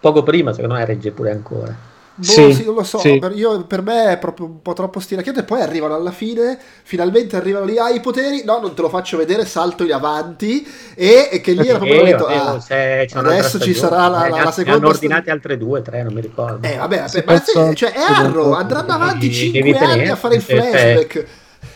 Poco 0.00 0.22
prima, 0.22 0.52
secondo 0.52 0.74
me, 0.74 0.84
regge 0.84 1.10
pure 1.10 1.30
ancora. 1.30 1.88
Boh, 2.20 2.26
sì, 2.26 2.52
sì, 2.52 2.64
non 2.66 2.74
lo 2.74 2.82
so, 2.82 2.98
sì. 2.98 3.18
per, 3.18 3.32
io, 3.32 3.64
per, 3.64 3.80
me 3.80 4.12
è 4.12 4.18
proprio 4.18 4.44
un 4.44 4.60
po' 4.60 4.74
troppo 4.74 5.00
stiracchiato 5.00 5.40
e 5.40 5.44
poi 5.44 5.62
arrivano 5.62 5.94
alla 5.94 6.10
fine, 6.10 6.58
finalmente 6.82 7.36
arrivano 7.36 7.64
lì, 7.64 7.78
hai 7.78 7.92
ah, 7.92 7.96
i 7.96 8.00
poteri, 8.00 8.44
no, 8.44 8.58
non 8.60 8.74
te 8.74 8.82
lo 8.82 8.90
faccio 8.90 9.16
vedere, 9.16 9.46
salto 9.46 9.84
in 9.84 9.92
avanti 9.94 10.66
e, 10.94 11.30
e 11.32 11.40
che 11.40 11.52
lì 11.52 11.66
era 11.66 11.78
proprio 11.78 12.04
detto, 12.04 12.26
ah, 12.26 12.60
se 12.60 13.08
adesso 13.14 13.58
ci 13.58 13.72
sarà 13.72 14.08
la, 14.08 14.28
la, 14.28 14.44
la 14.44 14.50
seconda... 14.50 14.70
Ne 14.78 14.84
hanno 14.84 14.88
ordinate 14.88 15.30
altre 15.30 15.56
due, 15.56 15.80
tre, 15.80 16.02
non 16.02 16.12
mi 16.12 16.20
ricordo. 16.20 16.66
Eh 16.66 16.76
vabbè, 16.76 17.04
per, 17.10 17.24
ma, 17.24 17.74
cioè 17.74 17.92
è 17.92 18.00
Arrow, 18.00 18.52
andranno 18.52 18.92
avanti 18.92 19.32
5 19.32 19.78
anni 19.78 20.08
a 20.08 20.16
fare 20.16 20.34
il 20.34 20.42
flashback. 20.42 21.26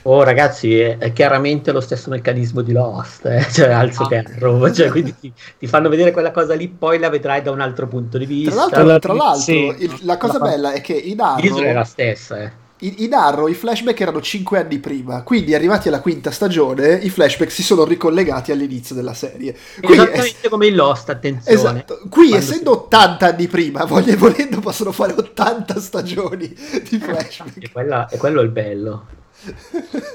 Oh 0.06 0.22
ragazzi, 0.22 0.78
è, 0.78 0.98
è, 0.98 1.12
chiaramente 1.14 1.72
lo 1.72 1.80
stesso 1.80 2.10
meccanismo 2.10 2.60
di 2.60 2.72
Lost, 2.72 3.24
eh? 3.24 3.44
cioè 3.50 3.70
alzo 3.70 4.02
ah. 4.02 4.08
che 4.08 4.16
Arrow, 4.18 4.68
cioè, 4.72 4.90
quindi 4.90 5.14
ti, 5.18 5.32
ti, 5.58 5.66
fanno 5.66 5.88
vedere 5.88 6.10
quella 6.10 6.30
cosa 6.30 6.54
lì, 6.54 6.68
poi 6.68 6.98
la 6.98 7.08
vedrai 7.08 7.40
da 7.40 7.50
un 7.50 7.60
altro 7.60 7.88
punto 7.88 8.18
di 8.18 8.26
vista. 8.26 8.66
Tra 8.68 8.82
l'altro, 8.82 9.12
tra 9.14 9.24
l'altro 9.24 9.42
sì. 9.42 9.74
il, 9.78 9.98
la 10.02 10.18
cosa 10.18 10.38
la 10.38 10.44
bella 10.44 10.72
è 10.72 10.82
che 10.82 10.92
in 10.92 11.20
Arrow... 11.20 11.58
è 11.58 11.72
la 11.72 11.84
stessa, 11.84 12.42
eh. 12.42 12.62
In, 12.80 12.94
in 12.98 13.14
Arrow 13.14 13.46
i 13.46 13.54
flashback 13.54 13.98
erano 13.98 14.20
5 14.20 14.58
anni 14.58 14.78
prima, 14.78 15.22
quindi 15.22 15.54
arrivati 15.54 15.88
alla 15.88 16.00
quinta 16.02 16.30
stagione 16.30 16.96
i 16.96 17.08
flashback 17.08 17.50
si 17.50 17.62
sono 17.62 17.84
ricollegati 17.84 18.52
all'inizio 18.52 18.94
della 18.94 19.14
serie. 19.14 19.56
Quindi 19.80 20.02
Esattamente 20.02 20.46
è... 20.46 20.48
come 20.50 20.66
in 20.66 20.74
Lost, 20.74 21.08
attenzione. 21.08 21.56
Esatto. 21.56 22.00
Qui 22.10 22.28
Quando 22.28 22.36
essendo 22.36 22.72
si... 22.72 22.78
80 22.78 23.26
anni 23.26 23.46
prima, 23.46 23.84
voglio 23.86 24.18
volendo 24.18 24.60
possono 24.60 24.92
fare 24.92 25.14
80 25.16 25.80
stagioni 25.80 26.48
di 26.48 26.98
flashback. 26.98 27.62
E, 27.62 27.70
quella, 27.72 28.06
e 28.08 28.18
quello 28.18 28.40
è 28.42 28.44
il 28.44 28.50
bello 28.50 29.22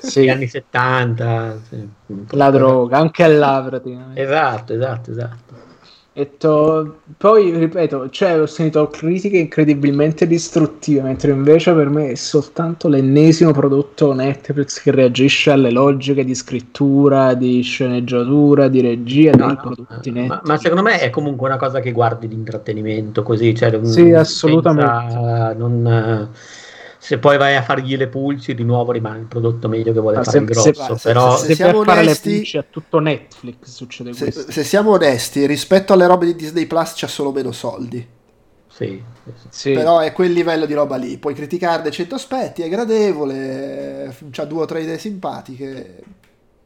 sì. 0.02 0.24
Gli 0.24 0.30
anni 0.30 0.48
70 0.48 1.60
sì. 1.70 1.88
la 2.32 2.50
droga 2.50 2.98
anche 2.98 3.28
là 3.28 3.64
praticamente 3.68 4.22
esatto 4.22 4.74
esatto 4.74 5.12
esatto 5.12 5.68
To... 6.38 6.98
poi 7.18 7.56
ripeto, 7.58 8.10
cioè, 8.10 8.42
ho 8.42 8.46
sentito 8.46 8.88
critiche 8.88 9.38
incredibilmente 9.38 10.28
distruttive, 10.28 11.02
mentre 11.02 11.32
invece 11.32 11.72
per 11.74 11.88
me 11.88 12.10
è 12.10 12.16
soltanto 12.16 12.90
l'ennesimo 12.90 13.52
prodotto 13.52 14.12
Netflix 14.14 14.82
che 14.82 14.92
reagisce 14.92 15.52
alle 15.52 15.72
logiche 15.72 16.26
di 16.26 16.36
scrittura, 16.36 17.36
di 17.36 17.62
sceneggiatura, 17.62 18.68
di 18.68 18.82
regia 18.82 19.32
no, 19.32 19.46
dei 19.46 19.56
no, 19.56 19.62
prodotti. 19.62 20.12
Ma, 20.12 20.42
ma, 20.44 20.58
secondo 20.58 20.84
me 20.84 21.00
è 21.00 21.10
comunque 21.10 21.48
una 21.48 21.58
cosa 21.58 21.80
che 21.80 21.92
guardi 21.94 22.28
di 22.28 22.36
intrattenimento 22.36 23.24
così, 23.24 23.56
cioè, 23.56 23.80
sì, 23.84 24.12
assolutamente. 24.12 25.56
Non, 25.56 26.30
se 27.10 27.18
poi 27.18 27.40
vai 27.40 27.56
a 27.56 27.64
fargli 27.64 27.98
le 27.98 28.08
pulci 28.08 28.54
di 28.54 28.64
nuovo 28.64 28.92
rimane 28.92 29.22
il 29.22 29.26
prodotto 29.26 29.68
meglio 29.68 29.92
che 29.92 30.00
vuole 30.00 30.18
ma 30.18 30.24
fare 30.24 30.38
se, 30.38 30.44
il 30.44 30.46
grosso 30.46 30.96
se, 30.96 31.10
però 31.10 31.38
se, 31.38 31.48
se, 31.48 31.56
se 31.56 31.64
per 31.64 31.76
fare 31.84 32.00
onesti, 32.02 32.30
le 32.30 32.36
pulci 32.36 32.58
a 32.60 32.66
tutto 32.70 33.00
Netflix 33.00 33.58
succede 33.64 34.14
se, 34.14 34.32
questo 34.32 34.52
se 34.52 34.64
siamo 34.64 34.92
onesti 34.92 35.48
rispetto 35.48 35.94
alle 35.94 36.06
robe 36.06 36.28
di 36.28 36.36
Disney 36.36 36.68
Plus 36.68 36.94
c'è 36.94 37.08
solo 37.08 37.32
meno 37.32 37.52
soldi 37.52 38.08
sì, 38.72 39.04
sì. 39.50 39.74
Però 39.74 39.98
è 39.98 40.14
quel 40.14 40.32
livello 40.32 40.66
di 40.66 40.74
roba 40.74 40.96
lì. 40.96 41.18
Puoi 41.18 41.34
criticarne 41.34 41.92
100 41.92 42.16
aspetti, 42.16 42.62
è 42.62 42.70
gradevole, 42.70 44.16
ha 44.38 44.46
due 44.46 44.62
o 44.62 44.66
tre 44.66 44.84
idee 44.84 44.98
simpatiche 44.98 46.02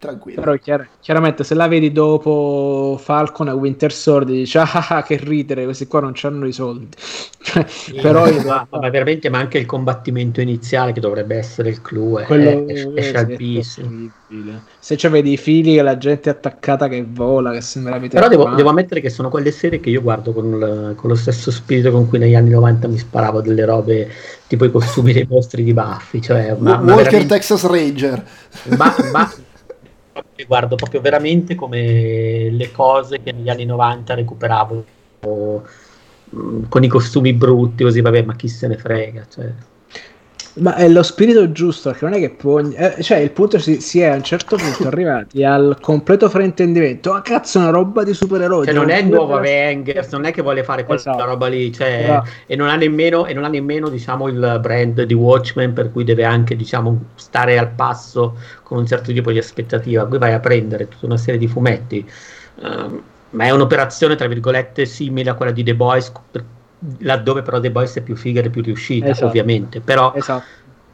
tranquillo. 0.04 0.42
Però 0.42 0.56
chiar- 0.58 0.88
chiaramente 1.00 1.44
se 1.44 1.54
la 1.56 1.68
vedi 1.68 1.92
dopo 1.92 3.00
Falcon 3.02 3.48
e 3.48 3.52
Winter 3.52 3.92
Sword 3.92 4.28
dici 4.28 4.58
ah, 4.58 4.88
ah 4.90 5.04
che 5.04 5.18
ridere, 5.18 5.64
questi 5.64 5.88
qua 5.88 6.02
non 6.02 6.14
hanno 6.22 6.46
i 6.46 6.54
soldi. 6.54 6.90
Sì, 7.68 8.00
però 8.02 8.26
ma, 8.46 8.66
ma, 8.70 8.90
veramente 8.90 9.30
ma 9.30 9.38
anche 9.38 9.60
il 9.60 9.66
combattimento 9.66 10.42
iniziale 10.42 10.92
che 10.92 11.00
dovrebbe 11.00 11.36
essere 11.36 11.70
il 11.70 11.82
clou 11.82 12.18
è, 12.18 12.24
Quello, 12.24 12.68
è, 12.68 12.94
è 12.94 13.02
scialpissimo. 13.02 14.10
Se 14.80 14.96
c'è 14.96 15.10
vedi 15.10 15.34
i 15.34 15.38
fili 15.38 15.78
e 15.78 15.82
la 15.82 15.98
gente 15.98 16.30
è 16.30 16.34
attaccata 16.34 16.88
che 16.88 17.06
vola, 17.08 17.52
che 17.52 17.62
sembra 17.62 17.98
vita 18.00 18.16
Però 18.16 18.28
devo, 18.28 18.56
devo, 18.56 18.70
ammettere 18.70 19.02
che 19.02 19.10
sono 19.10 19.30
quelle 19.30 19.52
serie 19.52 19.80
che 19.80 19.90
io 19.92 20.02
guardo 20.02 20.34
con, 20.34 20.46
il, 20.46 20.94
con, 20.96 21.10
lo 21.10 21.16
stesso 21.16 21.52
spirito 21.52 21.92
con 21.92 22.08
cui 22.08 22.18
negli 22.18 22.34
anni 22.34 22.50
90 22.50 22.88
mi 22.88 22.98
sparavo 22.98 23.42
delle 23.42 23.66
robe 23.66 24.10
tipo 24.48 24.66
i 24.66 24.72
costumi 24.72 25.14
dei 25.14 25.28
mostri 25.30 25.64
di 25.64 25.74
Buffy. 25.74 26.22
Cioè, 26.22 26.56
ma, 26.58 26.72
Walker 26.72 26.86
ma 26.86 26.96
veramente... 26.96 27.28
Texas 27.28 27.66
Ranger. 27.66 28.24
Ma, 28.78 28.96
ma 29.12 29.32
guardo 30.48 30.76
proprio 30.76 31.02
veramente 31.02 31.56
come 31.56 32.49
le 32.49 32.72
cose 32.72 33.22
che 33.22 33.31
negli 33.31 33.49
anni 33.49 33.65
90 33.65 34.14
recuperavo 34.14 34.85
mm, 35.27 36.64
con 36.69 36.84
i 36.84 36.88
costumi 36.88 37.34
brutti, 37.34 37.84
così 37.84 38.02
vabbè, 38.02 38.23
ma 38.23 38.35
chi 38.35 38.48
se 38.48 38.68
ne 38.68 38.77
frega. 38.77 39.26
Cioè. 39.27 39.53
Ma 40.56 40.76
è 40.76 40.88
lo 40.88 41.02
spirito 41.02 41.52
giusto, 41.52 41.90
perché 41.90 42.06
non 42.06 42.14
è 42.14 42.20
che 42.20 42.30
può. 42.30 42.60
Eh, 42.60 42.98
cioè, 43.02 43.18
il 43.18 43.32
punto 43.32 43.58
si, 43.58 43.82
si, 43.82 44.02
è 44.02 44.06
a 44.08 44.16
un 44.16 44.24
certo 44.24 44.56
punto 44.56 44.86
arrivati 44.88 45.44
al 45.44 45.78
completo 45.82 46.30
fraintendimento. 46.30 47.12
Ah, 47.12 47.22
cazzo, 47.22 47.58
una 47.58 47.72
roba 47.72 48.04
di 48.04 48.14
supereroi. 48.14 48.66
Cioè, 48.66 48.74
non 48.76 48.92
è 48.92 49.00
il 49.00 49.08
nuovo 49.08 49.36
Avengers, 49.36 50.12
non 50.12 50.26
è 50.26 50.32
che 50.32 50.44
vuole 50.44 50.64
fare 50.64 50.84
quella 50.86 51.00
esatto. 51.00 51.26
roba 51.26 51.48
lì, 51.48 51.72
cioè, 51.72 52.02
esatto. 52.04 52.30
e, 52.46 52.56
non 52.56 52.68
ha 52.68 52.76
nemmeno, 52.76 53.26
e 53.26 53.34
non 53.34 53.46
ha 53.46 53.48
nemmeno, 53.48 53.90
diciamo, 53.90 54.28
il 54.28 54.60
brand 54.62 55.02
di 55.02 55.14
Watchmen, 55.16 55.74
per 55.74 55.92
cui 55.92 56.04
deve 56.04 56.24
anche, 56.24 56.56
diciamo, 56.56 57.06
stare 57.16 57.58
al 57.58 57.72
passo 57.72 58.38
con 58.62 58.78
un 58.78 58.86
certo 58.86 59.12
tipo 59.12 59.32
di 59.32 59.40
aspettativa. 59.40 60.06
Qui 60.06 60.20
vai 60.20 60.34
a 60.34 60.40
prendere 60.40 60.88
tutta 60.88 61.08
una 61.08 61.18
serie 61.18 61.40
di 61.40 61.48
fumetti. 61.48 62.08
Um, 62.62 63.02
ma 63.32 63.46
è 63.46 63.50
un'operazione, 63.50 64.14
tra 64.14 64.28
virgolette, 64.28 64.86
simile 64.86 65.32
a 65.32 65.34
quella 65.34 65.52
di 65.52 65.64
The 65.64 65.74
Boys. 65.74 66.12
Per, 66.30 66.46
laddove 66.99 67.41
però 67.41 67.60
Boys 67.60 67.95
è 67.95 68.01
più 68.01 68.15
figa 68.15 68.41
e 68.41 68.49
più 68.49 68.61
riuscita, 68.61 69.07
esatto. 69.07 69.27
ovviamente. 69.27 69.80
Però 69.80 70.14
esatto. 70.15 70.45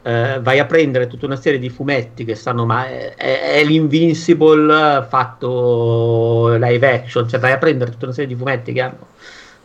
eh, 0.02 0.38
vai 0.40 0.58
a 0.58 0.66
prendere 0.66 1.06
tutta 1.06 1.26
una 1.26 1.36
serie 1.36 1.58
di 1.58 1.70
fumetti 1.70 2.24
che 2.24 2.34
stanno, 2.34 2.64
ma 2.64 2.86
è, 2.86 3.14
è, 3.14 3.64
l'Invincible 3.64 5.06
fatto 5.08 6.54
live 6.58 6.92
action, 6.92 7.28
cioè 7.28 7.40
vai 7.40 7.52
a 7.52 7.58
prendere 7.58 7.90
tutta 7.90 8.06
una 8.06 8.14
serie 8.14 8.28
di 8.28 8.36
fumetti 8.36 8.72
che 8.72 8.80
hanno 8.80 9.08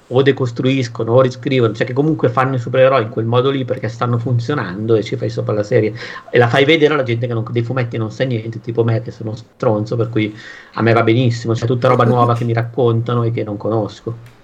o 0.07 0.21
decostruiscono 0.21 1.13
o 1.13 1.21
riscrivono, 1.21 1.73
cioè 1.73 1.87
che 1.87 1.93
comunque 1.93 2.29
fanno 2.29 2.55
i 2.55 2.59
supereroi 2.59 3.03
in 3.03 3.09
quel 3.09 3.25
modo 3.25 3.49
lì 3.49 3.65
perché 3.65 3.87
stanno 3.87 4.19
funzionando 4.19 4.93
e 4.95 5.03
ci 5.03 5.15
fai 5.15 5.29
sopra 5.29 5.53
la 5.53 5.63
serie 5.63 5.93
e 6.29 6.37
la 6.37 6.47
fai 6.47 6.63
vedere 6.63 6.93
alla 6.93 7.03
gente 7.03 7.25
che 7.25 7.33
non, 7.33 7.43
dei 7.49 7.63
fumetti 7.63 7.97
non 7.97 8.11
sa 8.11 8.23
niente, 8.23 8.61
tipo 8.61 8.83
me 8.83 9.01
che 9.01 9.11
sono 9.11 9.35
stronzo, 9.35 9.95
per 9.95 10.09
cui 10.09 10.35
a 10.73 10.81
me 10.81 10.93
va 10.93 11.01
benissimo, 11.01 11.53
c'è 11.53 11.65
tutta 11.65 11.87
roba 11.87 12.03
nuova 12.03 12.35
che 12.35 12.43
mi 12.43 12.53
raccontano 12.53 13.23
e 13.23 13.31
che 13.31 13.43
non 13.43 13.57
conosco. 13.57 14.34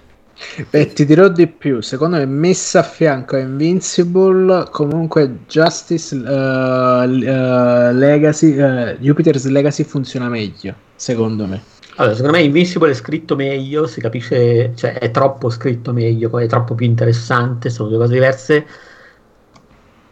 Beh, 0.70 0.92
ti 0.92 1.04
dirò 1.04 1.28
di 1.28 1.46
più. 1.46 1.80
Secondo 1.80 2.16
me, 2.16 2.26
messa 2.26 2.80
a 2.80 2.82
fianco 2.82 3.36
a 3.36 3.40
Invincible, 3.40 4.68
comunque 4.70 5.38
Justice 5.46 6.14
uh, 6.14 6.20
uh, 6.20 7.92
Legacy, 7.92 8.58
uh, 8.58 8.96
Jupiter's 8.98 9.46
Legacy 9.46 9.84
funziona 9.84 10.28
meglio. 10.28 10.74
Secondo 10.94 11.46
me. 11.46 11.62
Allora, 11.96 12.14
secondo 12.14 12.36
me 12.36 12.42
Invincible 12.42 12.90
è 12.90 12.94
scritto 12.94 13.36
meglio, 13.36 13.86
si 13.86 14.00
capisce, 14.00 14.72
cioè 14.74 14.98
è 14.98 15.10
troppo 15.10 15.50
scritto 15.50 15.92
meglio, 15.92 16.38
è 16.38 16.46
troppo 16.46 16.74
più 16.74 16.86
interessante, 16.86 17.70
sono 17.70 17.88
due 17.88 17.98
cose 17.98 18.12
diverse. 18.12 18.66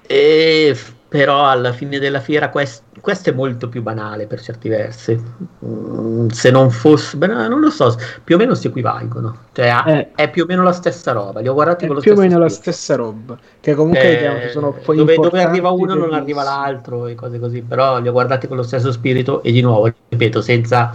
E 0.07 0.77
però 1.11 1.45
alla 1.49 1.73
fine 1.73 1.99
della 1.99 2.21
fiera 2.21 2.51
quest- 2.51 2.85
questo 3.01 3.31
è 3.31 3.33
molto 3.33 3.69
più 3.69 3.83
banale 3.83 4.29
per 4.29 4.41
certi 4.41 4.69
versi. 4.69 5.21
Mm, 5.67 6.29
se 6.29 6.53
non 6.53 6.71
fosse, 6.71 7.17
beh, 7.17 7.49
non 7.49 7.59
lo 7.59 7.69
so, 7.69 7.97
più 8.23 8.37
o 8.37 8.39
meno 8.39 8.55
si 8.55 8.69
equivalgono. 8.69 9.37
Cioè, 9.51 9.83
eh, 9.87 10.11
è 10.15 10.31
più 10.31 10.45
o 10.45 10.47
meno 10.47 10.63
la 10.63 10.71
stessa 10.71 11.11
roba. 11.11 11.41
Li 11.41 11.49
ho 11.49 11.53
guardati 11.53 11.89
con 11.89 11.97
lo 11.97 12.01
più 12.01 12.13
o 12.13 12.15
meno 12.15 12.35
spirito. 12.35 12.55
la 12.55 12.61
stessa 12.61 12.95
roba. 12.95 13.37
Che 13.59 13.75
comunque 13.75 14.45
eh, 14.45 14.49
sono 14.51 14.73
dove, 14.87 15.17
dove 15.17 15.43
arriva 15.43 15.71
uno 15.71 15.95
non 15.95 16.15
arriva 16.15 16.45
l'altro 16.45 17.09
e 17.09 17.17
cose 17.17 17.41
così. 17.41 17.61
Però 17.63 17.99
li 17.99 18.07
ho 18.07 18.13
guardati 18.13 18.47
con 18.47 18.57
lo 18.57 18.63
stesso 18.63 18.93
spirito 18.93 19.43
e 19.43 19.51
di 19.51 19.63
nuovo, 19.63 19.93
ripeto, 20.11 20.41
senza 20.41 20.95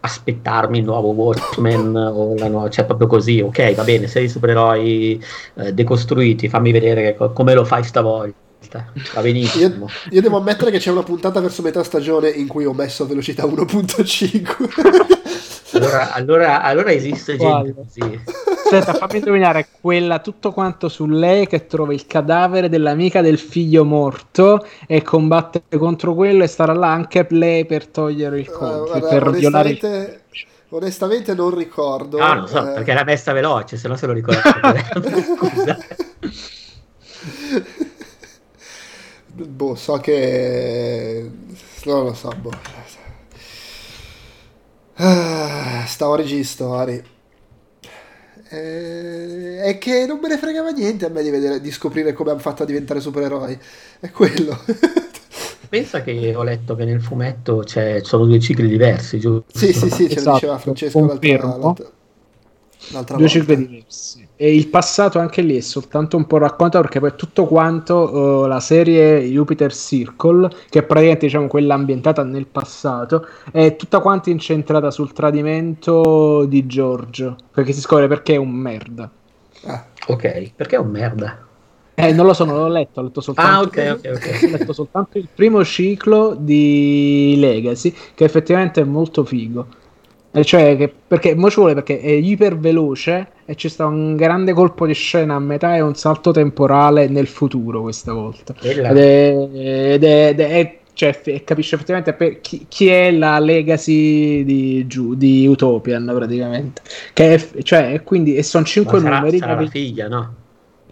aspettarmi 0.00 0.78
il 0.78 0.84
nuovo 0.84 1.10
Watchmen 1.10 1.94
o 1.94 2.34
la 2.38 2.48
nuova, 2.48 2.70
cioè 2.70 2.86
proprio 2.86 3.06
così, 3.06 3.40
ok, 3.42 3.74
va 3.74 3.84
bene, 3.84 4.06
sei 4.06 4.30
supereroi 4.30 5.22
eh, 5.56 5.74
decostruiti, 5.74 6.48
fammi 6.48 6.72
vedere 6.72 7.14
che, 7.14 7.30
come 7.34 7.52
lo 7.52 7.66
fai 7.66 7.84
stavolta 7.84 8.50
Va 9.14 9.20
benissimo. 9.20 9.86
Io, 9.86 10.10
io, 10.10 10.20
devo 10.20 10.38
ammettere 10.38 10.70
che 10.70 10.78
c'è 10.78 10.90
una 10.90 11.02
puntata 11.02 11.40
verso 11.40 11.62
metà 11.62 11.82
stagione 11.82 12.28
in 12.28 12.46
cui 12.46 12.64
ho 12.64 12.72
messo 12.72 13.06
velocità 13.06 13.44
1.5. 13.44 14.56
allora, 15.72 16.12
allora, 16.12 16.62
allora, 16.62 16.92
esiste 16.92 17.36
gente 17.36 17.74
così. 17.74 18.20
Aspetta, 18.64 18.94
fammi 18.94 19.18
indovinare 19.18 19.66
quella 19.80 20.20
tutto 20.20 20.52
quanto 20.52 20.88
su 20.88 21.06
lei 21.06 21.46
che 21.46 21.66
trova 21.66 21.92
il 21.92 22.06
cadavere 22.06 22.68
dell'amica 22.68 23.20
del 23.20 23.38
figlio 23.38 23.84
morto 23.84 24.66
e 24.86 25.02
combatte 25.02 25.64
contro 25.76 26.14
quello 26.14 26.44
e 26.44 26.46
starà 26.46 26.72
là 26.72 26.90
anche 26.90 27.26
lei 27.30 27.66
per 27.66 27.86
togliere 27.86 28.38
il 28.38 28.50
colpo, 28.50 28.96
uh, 28.96 29.00
per 29.00 29.30
violare 29.30 29.70
il 29.70 30.20
Onestamente 30.74 31.34
non 31.34 31.54
ricordo. 31.54 32.18
Ah, 32.18 32.32
non 32.32 32.48
so, 32.48 32.66
eh... 32.66 32.72
perché 32.72 32.92
era 32.92 33.04
messa 33.04 33.32
veloce, 33.32 33.76
se 33.76 33.88
no 33.88 33.96
se 33.96 34.06
lo 34.06 34.14
ricordo. 34.14 34.40
Scusa. 35.36 35.76
boh, 39.32 39.74
so 39.74 39.98
che... 39.98 41.30
Non 41.84 42.04
lo 42.04 42.14
so, 42.14 42.30
boh. 42.40 42.50
Ah, 44.94 45.84
stavo 45.86 46.14
registro, 46.14 46.74
Ari. 46.74 47.02
Eh, 48.50 49.62
è 49.62 49.78
che 49.78 50.04
non 50.06 50.18
me 50.20 50.28
ne 50.28 50.36
fregava 50.36 50.70
niente 50.70 51.06
a 51.06 51.08
me 51.08 51.22
di, 51.22 51.30
vedere, 51.30 51.60
di 51.60 51.70
scoprire 51.70 52.12
come 52.12 52.30
hanno 52.30 52.40
fatto 52.40 52.62
a 52.62 52.66
diventare 52.66 53.00
supereroi. 53.00 53.58
È 53.98 54.10
quello. 54.10 54.58
Pensa 55.68 56.02
che 56.02 56.34
ho 56.34 56.42
letto 56.42 56.74
che 56.74 56.84
nel 56.84 57.00
fumetto 57.00 57.64
ci 57.64 57.80
sono 58.02 58.26
due 58.26 58.38
cicli 58.38 58.68
diversi, 58.68 59.18
giusto? 59.18 59.58
Sì, 59.58 59.72
sì, 59.72 59.88
sì, 59.88 60.06
ce 60.06 60.16
esatto, 60.16 60.28
lo 60.28 60.34
diceva 60.34 60.58
Francesco 60.58 61.06
l'altra, 61.06 61.90
l'altra, 62.90 63.16
due 63.16 63.28
cicli 63.28 63.56
diversi. 63.56 64.26
E 64.36 64.54
il 64.54 64.68
passato 64.68 65.18
anche 65.18 65.42
lì 65.42 65.56
è 65.56 65.60
soltanto 65.60 66.16
un 66.16 66.26
po' 66.26 66.38
raccontato 66.38 66.80
perché 66.82 67.00
poi 67.00 67.12
tutto 67.16 67.46
quanto 67.46 68.42
uh, 68.42 68.46
la 68.46 68.60
serie 68.60 69.20
Jupiter 69.22 69.72
Circle 69.72 70.48
che 70.68 70.80
è 70.80 70.82
praticamente 70.82 71.26
diciamo 71.26 71.46
quella 71.46 71.74
ambientata 71.74 72.22
nel 72.24 72.46
passato 72.46 73.26
è 73.52 73.76
tutta 73.76 74.00
quanto 74.00 74.30
incentrata 74.30 74.90
sul 74.90 75.12
tradimento 75.12 76.44
di 76.46 76.66
Giorgio 76.66 77.36
perché 77.52 77.72
si 77.72 77.80
scopre 77.80 78.08
perché 78.08 78.34
è 78.34 78.38
un 78.38 78.50
merda. 78.50 79.10
Ah, 79.64 79.86
ok 80.08 80.52
perché 80.56 80.76
è 80.76 80.78
un 80.78 80.90
merda? 80.90 81.46
Eh, 81.94 82.12
non 82.12 82.24
lo 82.24 82.32
so, 82.32 82.44
non 82.44 82.56
l'ho 82.56 82.68
letto, 82.68 83.00
ho 83.00 83.02
letto 83.04 83.20
soltanto, 83.20 83.52
ah, 83.52 83.60
okay, 83.60 83.90
okay, 83.90 84.12
okay. 84.12 84.46
Ho 84.46 84.56
letto 84.56 84.72
soltanto 84.72 85.18
il 85.18 85.28
primo 85.32 85.62
ciclo 85.62 86.34
di 86.36 87.36
Legacy, 87.38 87.94
che 88.14 88.24
effettivamente 88.24 88.80
è 88.80 88.84
molto 88.84 89.24
figo. 89.24 89.66
E 90.34 90.44
cioè, 90.44 90.76
che, 90.76 90.92
perché 91.06 91.34
mo 91.34 91.50
ci 91.50 91.56
vuole 91.56 91.74
perché 91.74 92.00
è 92.00 92.10
iper 92.10 92.56
veloce 92.56 93.28
e 93.44 93.54
c'è 93.54 93.68
stato 93.68 93.90
un 93.90 94.16
grande 94.16 94.54
colpo 94.54 94.86
di 94.86 94.94
scena 94.94 95.34
a 95.34 95.38
metà 95.38 95.76
e 95.76 95.82
un 95.82 95.94
salto 95.94 96.30
temporale 96.30 97.06
nel 97.06 97.26
futuro 97.26 97.82
questa 97.82 98.14
volta. 98.14 98.54
Ed 98.60 98.78
è, 98.78 99.48
ed 99.52 100.04
è, 100.04 100.28
ed 100.28 100.40
è 100.40 100.78
cioè, 100.94 101.42
capisce 101.44 101.74
effettivamente 101.74 102.40
chi, 102.40 102.66
chi, 102.68 102.86
è 102.88 103.10
la 103.10 103.38
legacy 103.38 104.44
di, 104.44 104.86
di 104.86 105.46
Utopian 105.46 106.04
praticamente. 106.14 106.82
Che 107.12 107.34
è, 107.34 107.62
cioè, 107.62 108.02
quindi, 108.02 108.34
e 108.34 108.42
sono 108.42 108.64
cinque 108.64 109.00
sarà, 109.00 109.18
numeri. 109.18 109.38
Sarà 109.38 109.60
la 109.60 109.66
figlia, 109.66 110.08
no? 110.08 110.34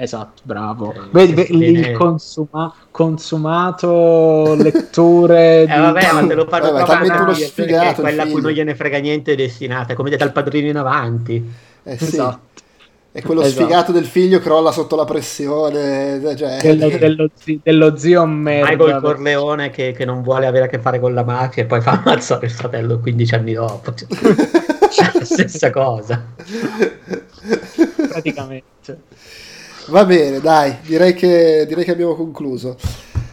Esatto, 0.02 0.40
bravo. 0.44 0.94
Eh, 0.94 1.01
Vedi, 1.10 1.35
vedi 1.35 1.78
il 1.78 1.93
consuma- 1.93 2.74
consumato 2.90 4.55
lettore. 4.59 5.64
eh, 5.64 5.66
vabbè, 5.66 6.12
ma 6.12 6.27
te 6.27 6.35
lo 6.35 6.47
fanno 6.47 6.72
vabbè, 6.72 6.85
trovare 6.86 7.20
uno 7.20 7.35
sfigato. 7.35 8.01
Quella 8.01 8.22
a 8.22 8.27
cui 8.27 8.40
non 8.40 8.51
gliene 8.51 8.74
frega 8.74 8.97
niente 8.97 9.32
è 9.32 9.35
destinata, 9.35 9.93
come 9.93 10.09
dal 10.16 10.32
padrino 10.32 10.68
in 10.68 10.78
avanti. 10.78 11.52
Eh, 11.82 11.98
sì. 11.98 12.05
Esatto. 12.05 12.48
E 13.12 13.20
quello 13.20 13.43
esatto. 13.43 13.60
sfigato 13.60 13.93
del 13.93 14.06
figlio 14.06 14.39
crolla 14.39 14.72
sotto 14.72 14.97
la 14.97 15.05
pressione. 15.05 16.18
Cioè... 16.35 16.60
Dello, 16.62 16.89
dello, 16.97 17.28
zi, 17.35 17.60
dello, 17.62 17.94
zio 17.98 18.24
merda. 18.24 18.70
Michael 18.70 19.02
Corleone 19.02 19.68
che, 19.68 19.93
che, 19.93 20.06
non 20.06 20.22
vuole 20.22 20.47
avere 20.47 20.64
a 20.64 20.68
che 20.68 20.78
fare 20.78 20.98
con 20.98 21.12
la 21.12 21.24
mafia 21.24 21.64
e 21.64 21.66
poi 21.66 21.82
fa 21.82 22.01
ammazzare 22.02 22.47
il 22.47 22.52
fratello 22.52 23.01
15 23.01 23.35
anni 23.35 23.52
dopo. 23.52 23.93
Cioè, 24.90 25.10
la 25.14 25.24
stessa 25.24 25.70
cosa. 25.70 26.24
Praticamente. 28.09 28.98
Va 29.91 30.05
bene, 30.05 30.39
dai, 30.39 30.77
direi 30.83 31.15
che, 31.15 31.65
direi 31.67 31.83
che 31.85 31.91
abbiamo 31.91 32.15
concluso. 32.15 32.77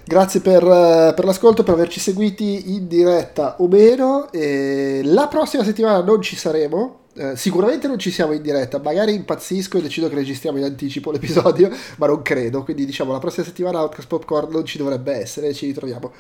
Grazie 0.04 0.40
per, 0.40 0.64
per, 0.64 1.24
l'ascolto, 1.24 1.62
per 1.62 1.76
averci 1.76 2.00
seguiti 2.00 2.74
in 2.74 2.88
diretta 2.88 3.58
o 3.60 3.68
meno. 3.68 4.32
E 4.32 5.02
la 5.04 5.28
prossima 5.28 5.64
settimana 5.64 6.02
non 6.02 6.20
ci 6.24 6.36
saremo. 6.36 7.02
Eh, 7.14 7.36
sicuramente 7.36 7.88
non 7.88 8.00
ci 8.00 8.10
siamo 8.10 8.34
in 8.34 8.42
diretta. 8.42 8.80
Magari 8.80 9.14
impazzisco 9.14 9.78
e 9.78 9.84
decido 9.84 10.10
che 10.10 10.16
registriamo 10.16 10.58
in 10.58 10.64
anticipo 10.64 11.12
l'episodio, 11.14 11.70
ma 11.98 12.08
non 12.08 12.24
credo. 12.24 12.64
Quindi, 12.64 12.86
diciamo, 12.86 13.12
la 13.12 13.20
prossima 13.20 13.46
settimana 13.46 13.80
Outcast 13.82 14.08
Popcorn 14.08 14.52
non 14.52 14.66
ci 14.66 14.80
dovrebbe 14.80 15.14
essere. 15.14 15.54
Ci 15.54 15.68
ritroviamo 15.68 16.12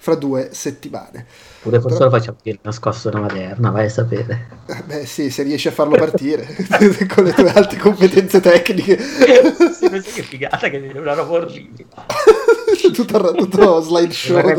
fra 0.00 0.14
due 0.14 0.48
settimane. 0.52 1.26
Pure 1.60 1.78
forse 1.78 1.98
Però... 1.98 2.08
lo 2.08 2.16
facciamo 2.16 2.38
dire 2.42 2.58
nascosto 2.62 3.10
una 3.10 3.20
materna, 3.20 3.70
vai 3.70 3.84
a 3.84 3.90
sapere. 3.90 4.62
Eh, 4.64 4.82
beh 4.82 5.04
sì, 5.04 5.30
se 5.30 5.42
riesci 5.42 5.68
a 5.68 5.72
farlo 5.72 5.96
partire 5.96 6.46
con 7.06 7.24
le 7.24 7.32
tue 7.34 7.52
alte 7.52 7.76
competenze 7.76 8.40
tecniche. 8.40 8.98
sì, 8.98 9.90
penso 9.90 10.10
che 10.14 10.22
figata 10.22 10.70
che 10.70 10.90
è 10.90 10.98
una 10.98 11.12
roba 11.12 11.32
orribile. 11.32 11.88
tutto, 12.94 13.34
tutto 13.34 13.80
slideshow. 13.82 14.40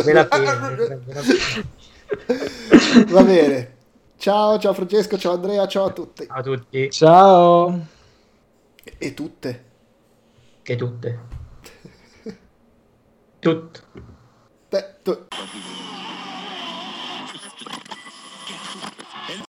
Va 3.08 3.24
bene. 3.24 3.78
Ciao, 4.18 4.60
ciao 4.60 4.74
Francesco, 4.74 5.18
ciao 5.18 5.34
Andrea, 5.34 5.68
ciao 5.68 5.86
a 5.86 5.92
tutti. 5.92 6.28
Ciao 6.28 6.38
a 6.38 6.44
tutti. 6.44 6.92
Ciao. 6.92 7.86
E 9.00 9.14
tutte. 9.16 9.64
Che 10.62 10.76
tutte. 10.76 11.20
Tutte. 13.40 14.10
Beh, 15.06 15.16
tu... 15.16 15.91